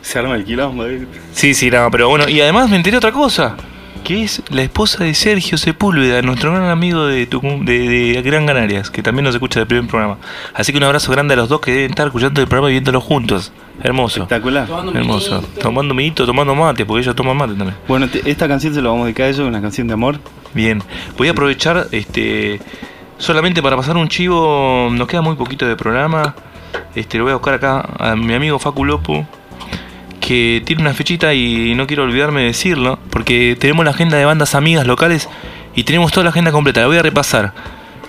Se 0.00 0.18
arma 0.18 0.36
el 0.36 0.44
quilombo. 0.44 0.86
¿eh? 0.86 1.06
Sí, 1.32 1.54
sí, 1.54 1.70
no, 1.70 1.90
pero 1.90 2.08
bueno, 2.08 2.28
y 2.28 2.40
además 2.40 2.70
me 2.70 2.76
enteré 2.76 2.96
otra 2.96 3.12
cosa, 3.12 3.56
que 4.04 4.22
es 4.24 4.42
la 4.50 4.62
esposa 4.62 5.04
de 5.04 5.14
Sergio 5.14 5.58
Sepúlveda, 5.58 6.22
nuestro 6.22 6.52
gran 6.52 6.64
amigo 6.70 7.06
de, 7.06 7.28
Tucum- 7.28 7.64
de, 7.64 8.12
de 8.14 8.22
Gran 8.22 8.46
Canarias, 8.46 8.90
que 8.90 9.02
también 9.02 9.24
nos 9.24 9.34
escucha 9.34 9.60
del 9.60 9.66
primer 9.66 9.86
programa. 9.86 10.16
Así 10.54 10.72
que 10.72 10.78
un 10.78 10.84
abrazo 10.84 11.12
grande 11.12 11.34
a 11.34 11.36
los 11.36 11.48
dos 11.48 11.60
que 11.60 11.72
deben 11.72 11.90
estar 11.90 12.06
escuchando 12.06 12.40
el 12.40 12.48
programa 12.48 12.70
y 12.70 12.72
viéndolo 12.74 13.00
juntos. 13.00 13.52
Hermoso. 13.82 14.22
Espectacular. 14.22 14.66
Hermoso. 14.94 15.42
Tomando 15.60 15.94
minito, 15.94 16.24
tomando 16.26 16.54
mate, 16.54 16.84
porque 16.86 17.02
ellos 17.02 17.14
toman 17.14 17.36
mate 17.36 17.54
también. 17.54 17.76
Bueno, 17.86 18.08
te- 18.08 18.28
esta 18.28 18.48
canción 18.48 18.74
se 18.74 18.80
la 18.82 18.88
vamos 18.88 19.02
a 19.02 19.06
dedicar 19.06 19.26
a 19.26 19.28
ellos, 19.28 19.40
una 19.46 19.60
canción 19.60 19.86
de 19.86 19.92
amor. 19.94 20.18
Bien, 20.54 20.82
voy 21.16 21.28
a 21.28 21.32
aprovechar 21.32 21.86
este 21.92 22.60
solamente 23.18 23.62
para 23.62 23.76
pasar 23.76 23.96
un 23.96 24.08
chivo, 24.08 24.88
nos 24.90 25.06
queda 25.06 25.20
muy 25.20 25.36
poquito 25.36 25.66
de 25.66 25.76
programa. 25.76 26.34
Este 26.94 27.18
lo 27.18 27.24
voy 27.24 27.32
a 27.32 27.36
buscar 27.36 27.54
acá 27.54 27.88
a 27.98 28.16
mi 28.16 28.34
amigo 28.34 28.58
Facu 28.58 28.84
Lopo 28.84 29.26
que 30.20 30.62
tiene 30.66 30.82
una 30.82 30.92
fechita 30.92 31.32
y 31.32 31.74
no 31.74 31.86
quiero 31.86 32.02
olvidarme 32.02 32.40
de 32.40 32.46
decirlo 32.48 32.98
porque 33.08 33.56
tenemos 33.58 33.84
la 33.84 33.92
agenda 33.92 34.18
de 34.18 34.26
bandas 34.26 34.54
amigas 34.54 34.86
locales 34.86 35.28
y 35.74 35.84
tenemos 35.84 36.12
toda 36.12 36.24
la 36.24 36.30
agenda 36.30 36.52
completa, 36.52 36.80
la 36.80 36.86
voy 36.86 36.98
a 36.98 37.02
repasar. 37.02 37.54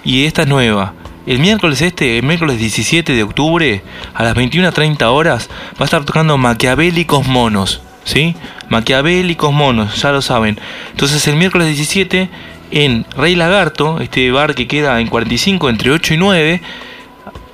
Y 0.03 0.25
esta 0.25 0.41
es 0.41 0.47
nueva. 0.47 0.93
El 1.25 1.39
miércoles 1.39 1.81
este, 1.81 2.17
el 2.17 2.25
miércoles 2.25 2.57
17 2.57 3.13
de 3.13 3.23
octubre, 3.23 3.83
a 4.13 4.23
las 4.23 4.35
21.30 4.35 5.03
horas, 5.05 5.49
va 5.75 5.81
a 5.81 5.83
estar 5.85 6.03
tocando 6.03 6.37
Maquiavélicos 6.37 7.27
Monos. 7.27 7.81
¿Sí? 8.03 8.35
Maquiavélicos 8.69 9.53
Monos, 9.53 10.01
ya 10.01 10.11
lo 10.11 10.21
saben. 10.21 10.59
Entonces 10.91 11.27
el 11.27 11.35
miércoles 11.35 11.67
17 11.67 12.29
en 12.71 13.05
Rey 13.15 13.35
Lagarto, 13.35 13.99
este 13.99 14.31
bar 14.31 14.55
que 14.55 14.67
queda 14.67 14.99
en 14.99 15.07
45 15.07 15.69
entre 15.69 15.91
8 15.91 16.13
y 16.13 16.17
9, 16.17 16.61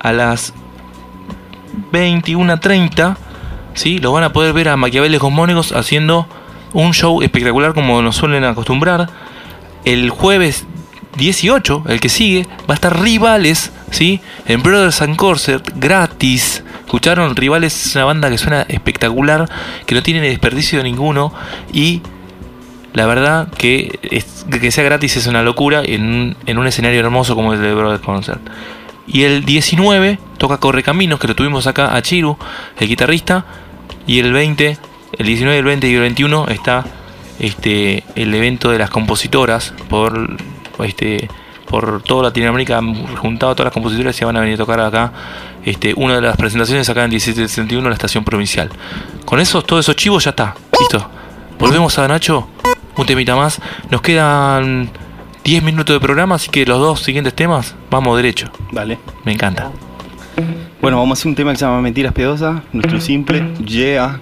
a 0.00 0.12
las 0.12 0.52
21.30, 1.92 3.16
¿sí? 3.74 3.98
Lo 3.98 4.12
van 4.12 4.24
a 4.24 4.32
poder 4.32 4.52
ver 4.52 4.68
a 4.68 4.76
Maquiavélicos 4.76 5.30
Monos 5.30 5.72
haciendo 5.72 6.26
un 6.72 6.92
show 6.92 7.22
espectacular 7.22 7.74
como 7.74 8.02
nos 8.02 8.16
suelen 8.16 8.44
acostumbrar. 8.44 9.08
El 9.84 10.10
jueves 10.10 10.66
18, 11.16 11.84
el 11.88 12.00
que 12.00 12.08
sigue, 12.08 12.46
va 12.68 12.72
a 12.72 12.74
estar 12.74 13.00
Rivales, 13.00 13.72
¿sí? 13.90 14.20
En 14.46 14.62
Brothers 14.62 15.02
and 15.02 15.16
Concert, 15.16 15.70
gratis. 15.76 16.62
¿Escucharon? 16.84 17.34
Rivales 17.34 17.86
es 17.86 17.96
una 17.96 18.04
banda 18.04 18.30
que 18.30 18.38
suena 18.38 18.62
espectacular, 18.62 19.48
que 19.86 19.94
no 19.94 20.02
tiene 20.02 20.20
desperdicio 20.20 20.82
ninguno 20.82 21.32
y 21.72 22.02
la 22.96 23.06
verdad 23.06 23.48
que, 23.56 23.98
es- 24.02 24.44
que 24.50 24.70
sea 24.72 24.82
gratis 24.82 25.16
es 25.16 25.26
una 25.28 25.42
locura 25.42 25.82
en, 25.84 26.02
un- 26.02 26.36
en 26.46 26.58
un 26.58 26.66
escenario 26.66 26.98
hermoso 26.98 27.34
como 27.36 27.52
el 27.52 27.60
de 27.60 27.72
Brothers 27.74 28.02
Concert. 28.02 28.40
Y 29.06 29.22
el 29.22 29.44
19 29.44 30.18
toca 30.38 30.56
Correcaminos, 30.58 31.20
que 31.20 31.28
lo 31.28 31.36
tuvimos 31.36 31.66
acá 31.68 31.94
a 31.94 32.02
Chiru, 32.02 32.36
el 32.80 32.88
guitarrista. 32.88 33.44
Y 34.06 34.18
el 34.18 34.32
20, 34.32 34.78
el 35.18 35.26
19, 35.26 35.58
el 35.58 35.64
20 35.64 35.88
y 35.88 35.94
el 35.94 36.00
21 36.00 36.48
está 36.48 36.84
este 37.38 38.02
el 38.14 38.34
evento 38.34 38.70
de 38.70 38.78
las 38.78 38.88
compositoras 38.90 39.74
por 39.90 40.36
este 40.82 41.28
por 41.68 42.02
toda 42.02 42.22
Latinoamérica 42.24 42.78
han 42.78 42.94
juntado 43.16 43.52
a 43.52 43.54
todas 43.54 43.66
las 43.66 43.74
compositoras 43.74 44.14
y 44.14 44.18
se 44.18 44.24
van 44.24 44.36
a 44.36 44.40
venir 44.40 44.54
a 44.54 44.58
tocar 44.58 44.80
acá 44.80 45.12
este 45.64 45.92
una 45.96 46.14
de 46.14 46.22
las 46.22 46.36
presentaciones 46.36 46.88
acá 46.88 47.04
en 47.04 47.10
1761 47.10 47.84
en 47.86 47.90
la 47.90 47.94
estación 47.94 48.24
provincial. 48.24 48.70
Con 49.24 49.38
eso 49.40 49.62
todos 49.62 49.84
esos 49.84 49.96
chivos 49.96 50.24
ya 50.24 50.30
está. 50.30 50.54
Listo. 50.80 51.10
Volvemos 51.58 51.98
a 51.98 52.06
Nacho, 52.08 52.48
un 52.96 53.06
temita 53.06 53.36
más. 53.36 53.60
Nos 53.90 54.00
quedan 54.00 54.90
10 55.44 55.62
minutos 55.62 55.94
de 55.94 56.00
programa, 56.00 56.36
así 56.36 56.50
que 56.50 56.66
los 56.66 56.78
dos 56.78 57.00
siguientes 57.00 57.34
temas 57.34 57.74
vamos 57.90 58.16
derecho. 58.16 58.50
Dale. 58.72 58.98
Me 59.24 59.32
encanta. 59.32 59.70
Bueno, 60.80 60.98
vamos 60.98 61.18
a 61.18 61.20
hacer 61.20 61.28
un 61.30 61.34
tema 61.34 61.52
que 61.52 61.58
se 61.58 61.64
llama 61.64 61.80
Mentiras 61.80 62.12
Piadosas, 62.12 62.62
nuestro 62.72 63.00
simple, 63.00 63.52
Yeah. 63.64 64.20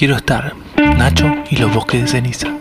Quiero 0.00 0.16
estar. 0.16 0.54
Nacho 0.96 1.30
y 1.50 1.56
los 1.56 1.74
bosques 1.74 2.00
de 2.00 2.08
ceniza. 2.08 2.59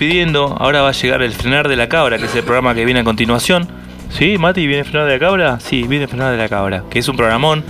Despidiendo. 0.00 0.56
Ahora 0.58 0.80
va 0.80 0.88
a 0.88 0.92
llegar 0.92 1.20
el 1.20 1.32
frenar 1.32 1.68
de 1.68 1.76
la 1.76 1.86
cabra, 1.86 2.16
que 2.16 2.24
es 2.24 2.34
el 2.34 2.42
programa 2.42 2.74
que 2.74 2.86
viene 2.86 3.00
a 3.00 3.04
continuación. 3.04 3.68
¿Sí, 4.08 4.38
Mati? 4.38 4.66
¿Viene 4.66 4.82
frenar 4.82 5.06
de 5.06 5.12
la 5.12 5.18
cabra? 5.18 5.60
Sí, 5.60 5.82
viene 5.82 6.08
frenar 6.08 6.32
de 6.32 6.38
la 6.38 6.48
cabra, 6.48 6.84
que 6.88 7.00
es 7.00 7.08
un 7.08 7.18
programón. 7.18 7.62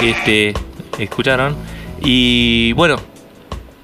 Este, 0.00 0.54
¿escucharon? 0.98 1.54
Y 2.00 2.72
bueno, 2.72 2.96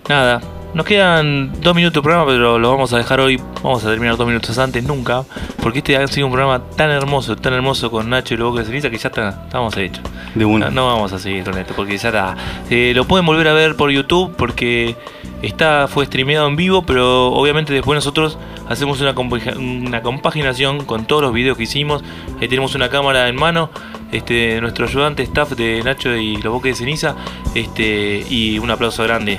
nada, 0.08 0.40
nos 0.72 0.86
quedan 0.86 1.60
dos 1.60 1.74
minutos 1.74 2.02
de 2.02 2.02
programa, 2.02 2.24
pero 2.26 2.58
lo 2.58 2.70
vamos 2.70 2.94
a 2.94 2.96
dejar 2.96 3.20
hoy. 3.20 3.38
Vamos 3.62 3.84
a 3.84 3.90
terminar 3.90 4.16
dos 4.16 4.26
minutos 4.26 4.56
antes, 4.56 4.82
nunca. 4.82 5.24
Porque 5.62 5.80
este 5.80 5.94
ha 5.98 6.06
sido 6.06 6.28
un 6.28 6.32
programa 6.32 6.64
tan 6.74 6.88
hermoso, 6.88 7.36
tan 7.36 7.52
hermoso 7.52 7.90
con 7.90 8.08
Nacho 8.08 8.32
y 8.32 8.38
Boca 8.38 8.60
de 8.60 8.64
Ceniza 8.64 8.88
que 8.88 8.96
ya 8.96 9.08
está, 9.08 9.42
estamos 9.44 9.76
hechos. 9.76 10.02
De 10.34 10.44
una. 10.44 10.70
No, 10.70 10.86
vamos 10.86 11.12
a 11.12 11.18
seguir 11.18 11.44
con 11.44 11.58
esto 11.58 11.74
porque 11.76 11.98
ya 11.98 12.08
está. 12.08 12.36
Eh, 12.70 12.92
lo 12.94 13.04
pueden 13.06 13.26
volver 13.26 13.48
a 13.48 13.52
ver 13.52 13.76
por 13.76 13.90
YouTube 13.90 14.34
porque 14.36 14.96
está 15.42 15.88
fue 15.88 16.06
streameado 16.06 16.46
en 16.48 16.56
vivo, 16.56 16.84
pero 16.86 17.26
obviamente 17.32 17.72
después 17.74 17.96
nosotros 17.96 18.38
hacemos 18.68 19.00
una, 19.02 19.12
una 19.58 20.00
compaginación 20.02 20.84
con 20.86 21.04
todos 21.04 21.20
los 21.22 21.32
videos 21.34 21.56
que 21.58 21.64
hicimos. 21.64 22.02
Ahí 22.40 22.48
tenemos 22.48 22.74
una 22.74 22.88
cámara 22.88 23.28
en 23.28 23.36
mano. 23.36 23.70
Este, 24.10 24.60
nuestro 24.60 24.86
ayudante 24.86 25.22
staff 25.22 25.50
de 25.52 25.82
Nacho 25.82 26.14
y 26.16 26.36
los 26.36 26.52
Boques 26.52 26.78
de 26.78 26.84
Ceniza. 26.84 27.14
Este, 27.54 28.24
y 28.28 28.58
un 28.58 28.70
aplauso 28.70 29.02
grande. 29.04 29.38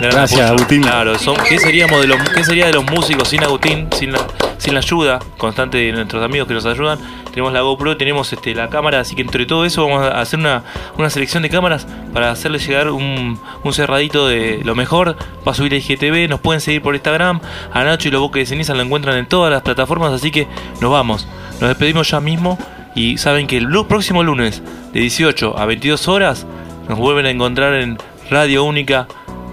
Gran 0.00 0.10
Gracias, 0.12 0.40
apoyo. 0.40 0.54
Agustín. 0.54 0.82
Claro, 0.82 1.18
son- 1.18 1.36
¿qué, 1.48 1.58
seríamos 1.58 2.00
de 2.00 2.08
los, 2.08 2.18
¿qué 2.30 2.42
sería 2.44 2.66
de 2.66 2.72
los 2.72 2.84
músicos 2.90 3.28
sin 3.28 3.42
Agustín, 3.44 3.88
sin 3.96 4.12
la, 4.12 4.18
sin 4.62 4.74
la 4.74 4.80
ayuda 4.80 5.18
constante 5.38 5.78
de 5.78 5.90
nuestros 5.90 6.22
amigos 6.22 6.46
que 6.46 6.54
nos 6.54 6.64
ayudan? 6.66 7.00
Tenemos 7.30 7.52
la 7.52 7.62
GoPro, 7.62 7.96
tenemos 7.96 8.32
este, 8.32 8.54
la 8.54 8.68
cámara, 8.68 9.00
así 9.00 9.16
que 9.16 9.22
entre 9.22 9.44
todo 9.44 9.64
eso 9.64 9.84
vamos 9.84 10.04
a 10.04 10.20
hacer 10.20 10.38
una, 10.38 10.62
una 10.96 11.10
selección 11.10 11.42
de 11.42 11.50
cámaras 11.50 11.88
para 12.12 12.30
hacerle 12.30 12.60
llegar 12.60 12.88
un, 12.90 13.40
un 13.64 13.72
cerradito 13.72 14.28
de 14.28 14.60
lo 14.62 14.76
mejor. 14.76 15.16
Va 15.46 15.50
a 15.50 15.54
subir 15.54 15.72
a 15.72 15.76
IGTV, 15.76 16.28
nos 16.28 16.38
pueden 16.38 16.60
seguir 16.60 16.80
por 16.80 16.94
Instagram. 16.94 17.40
A 17.72 17.82
Nacho 17.82 18.06
y 18.06 18.12
los 18.12 18.20
Boques 18.20 18.42
de 18.42 18.46
Ceniza 18.46 18.74
lo 18.74 18.82
encuentran 18.82 19.16
en 19.16 19.26
todas 19.26 19.50
las 19.50 19.62
plataformas, 19.62 20.12
así 20.12 20.30
que 20.30 20.46
nos 20.80 20.92
vamos. 20.92 21.26
Nos 21.60 21.68
despedimos 21.68 22.08
ya 22.08 22.20
mismo 22.20 22.56
y 22.94 23.18
saben 23.18 23.48
que 23.48 23.56
el 23.56 23.68
próximo 23.88 24.22
lunes 24.22 24.62
de 24.92 25.00
18 25.00 25.58
a 25.58 25.66
22 25.66 26.06
horas 26.06 26.46
nos 26.88 26.98
vuelven 26.98 27.26
a 27.26 27.30
encontrar 27.30 27.74
en 27.74 27.98
Radio 28.30 28.62
Única 28.62 29.08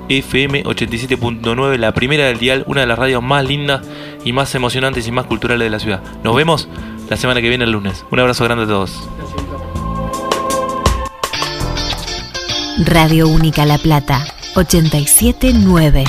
FM 0.09 0.63
87.9, 0.63 1.77
la 1.77 1.93
primera 1.93 2.25
del 2.25 2.39
dial, 2.39 2.63
una 2.67 2.81
de 2.81 2.87
las 2.87 2.99
radios 2.99 3.23
más 3.23 3.45
lindas 3.45 3.81
y 4.25 4.33
más 4.33 4.53
emocionantes 4.55 5.07
y 5.07 5.11
más 5.11 5.25
culturales 5.25 5.65
de 5.65 5.69
la 5.69 5.79
ciudad. 5.79 6.01
Nos 6.23 6.35
vemos 6.35 6.67
la 7.09 7.17
semana 7.17 7.41
que 7.41 7.49
viene 7.49 7.63
el 7.63 7.71
lunes. 7.71 8.05
Un 8.11 8.19
abrazo 8.19 8.43
grande 8.43 8.65
a 8.65 8.67
todos. 8.67 9.07
Radio 12.85 13.27
Única 13.27 13.65
La 13.65 13.77
Plata, 13.77 14.25
879. 14.55 16.03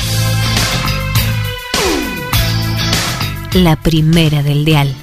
La 3.54 3.76
primera 3.76 4.42
del 4.42 4.64
dial. 4.64 4.94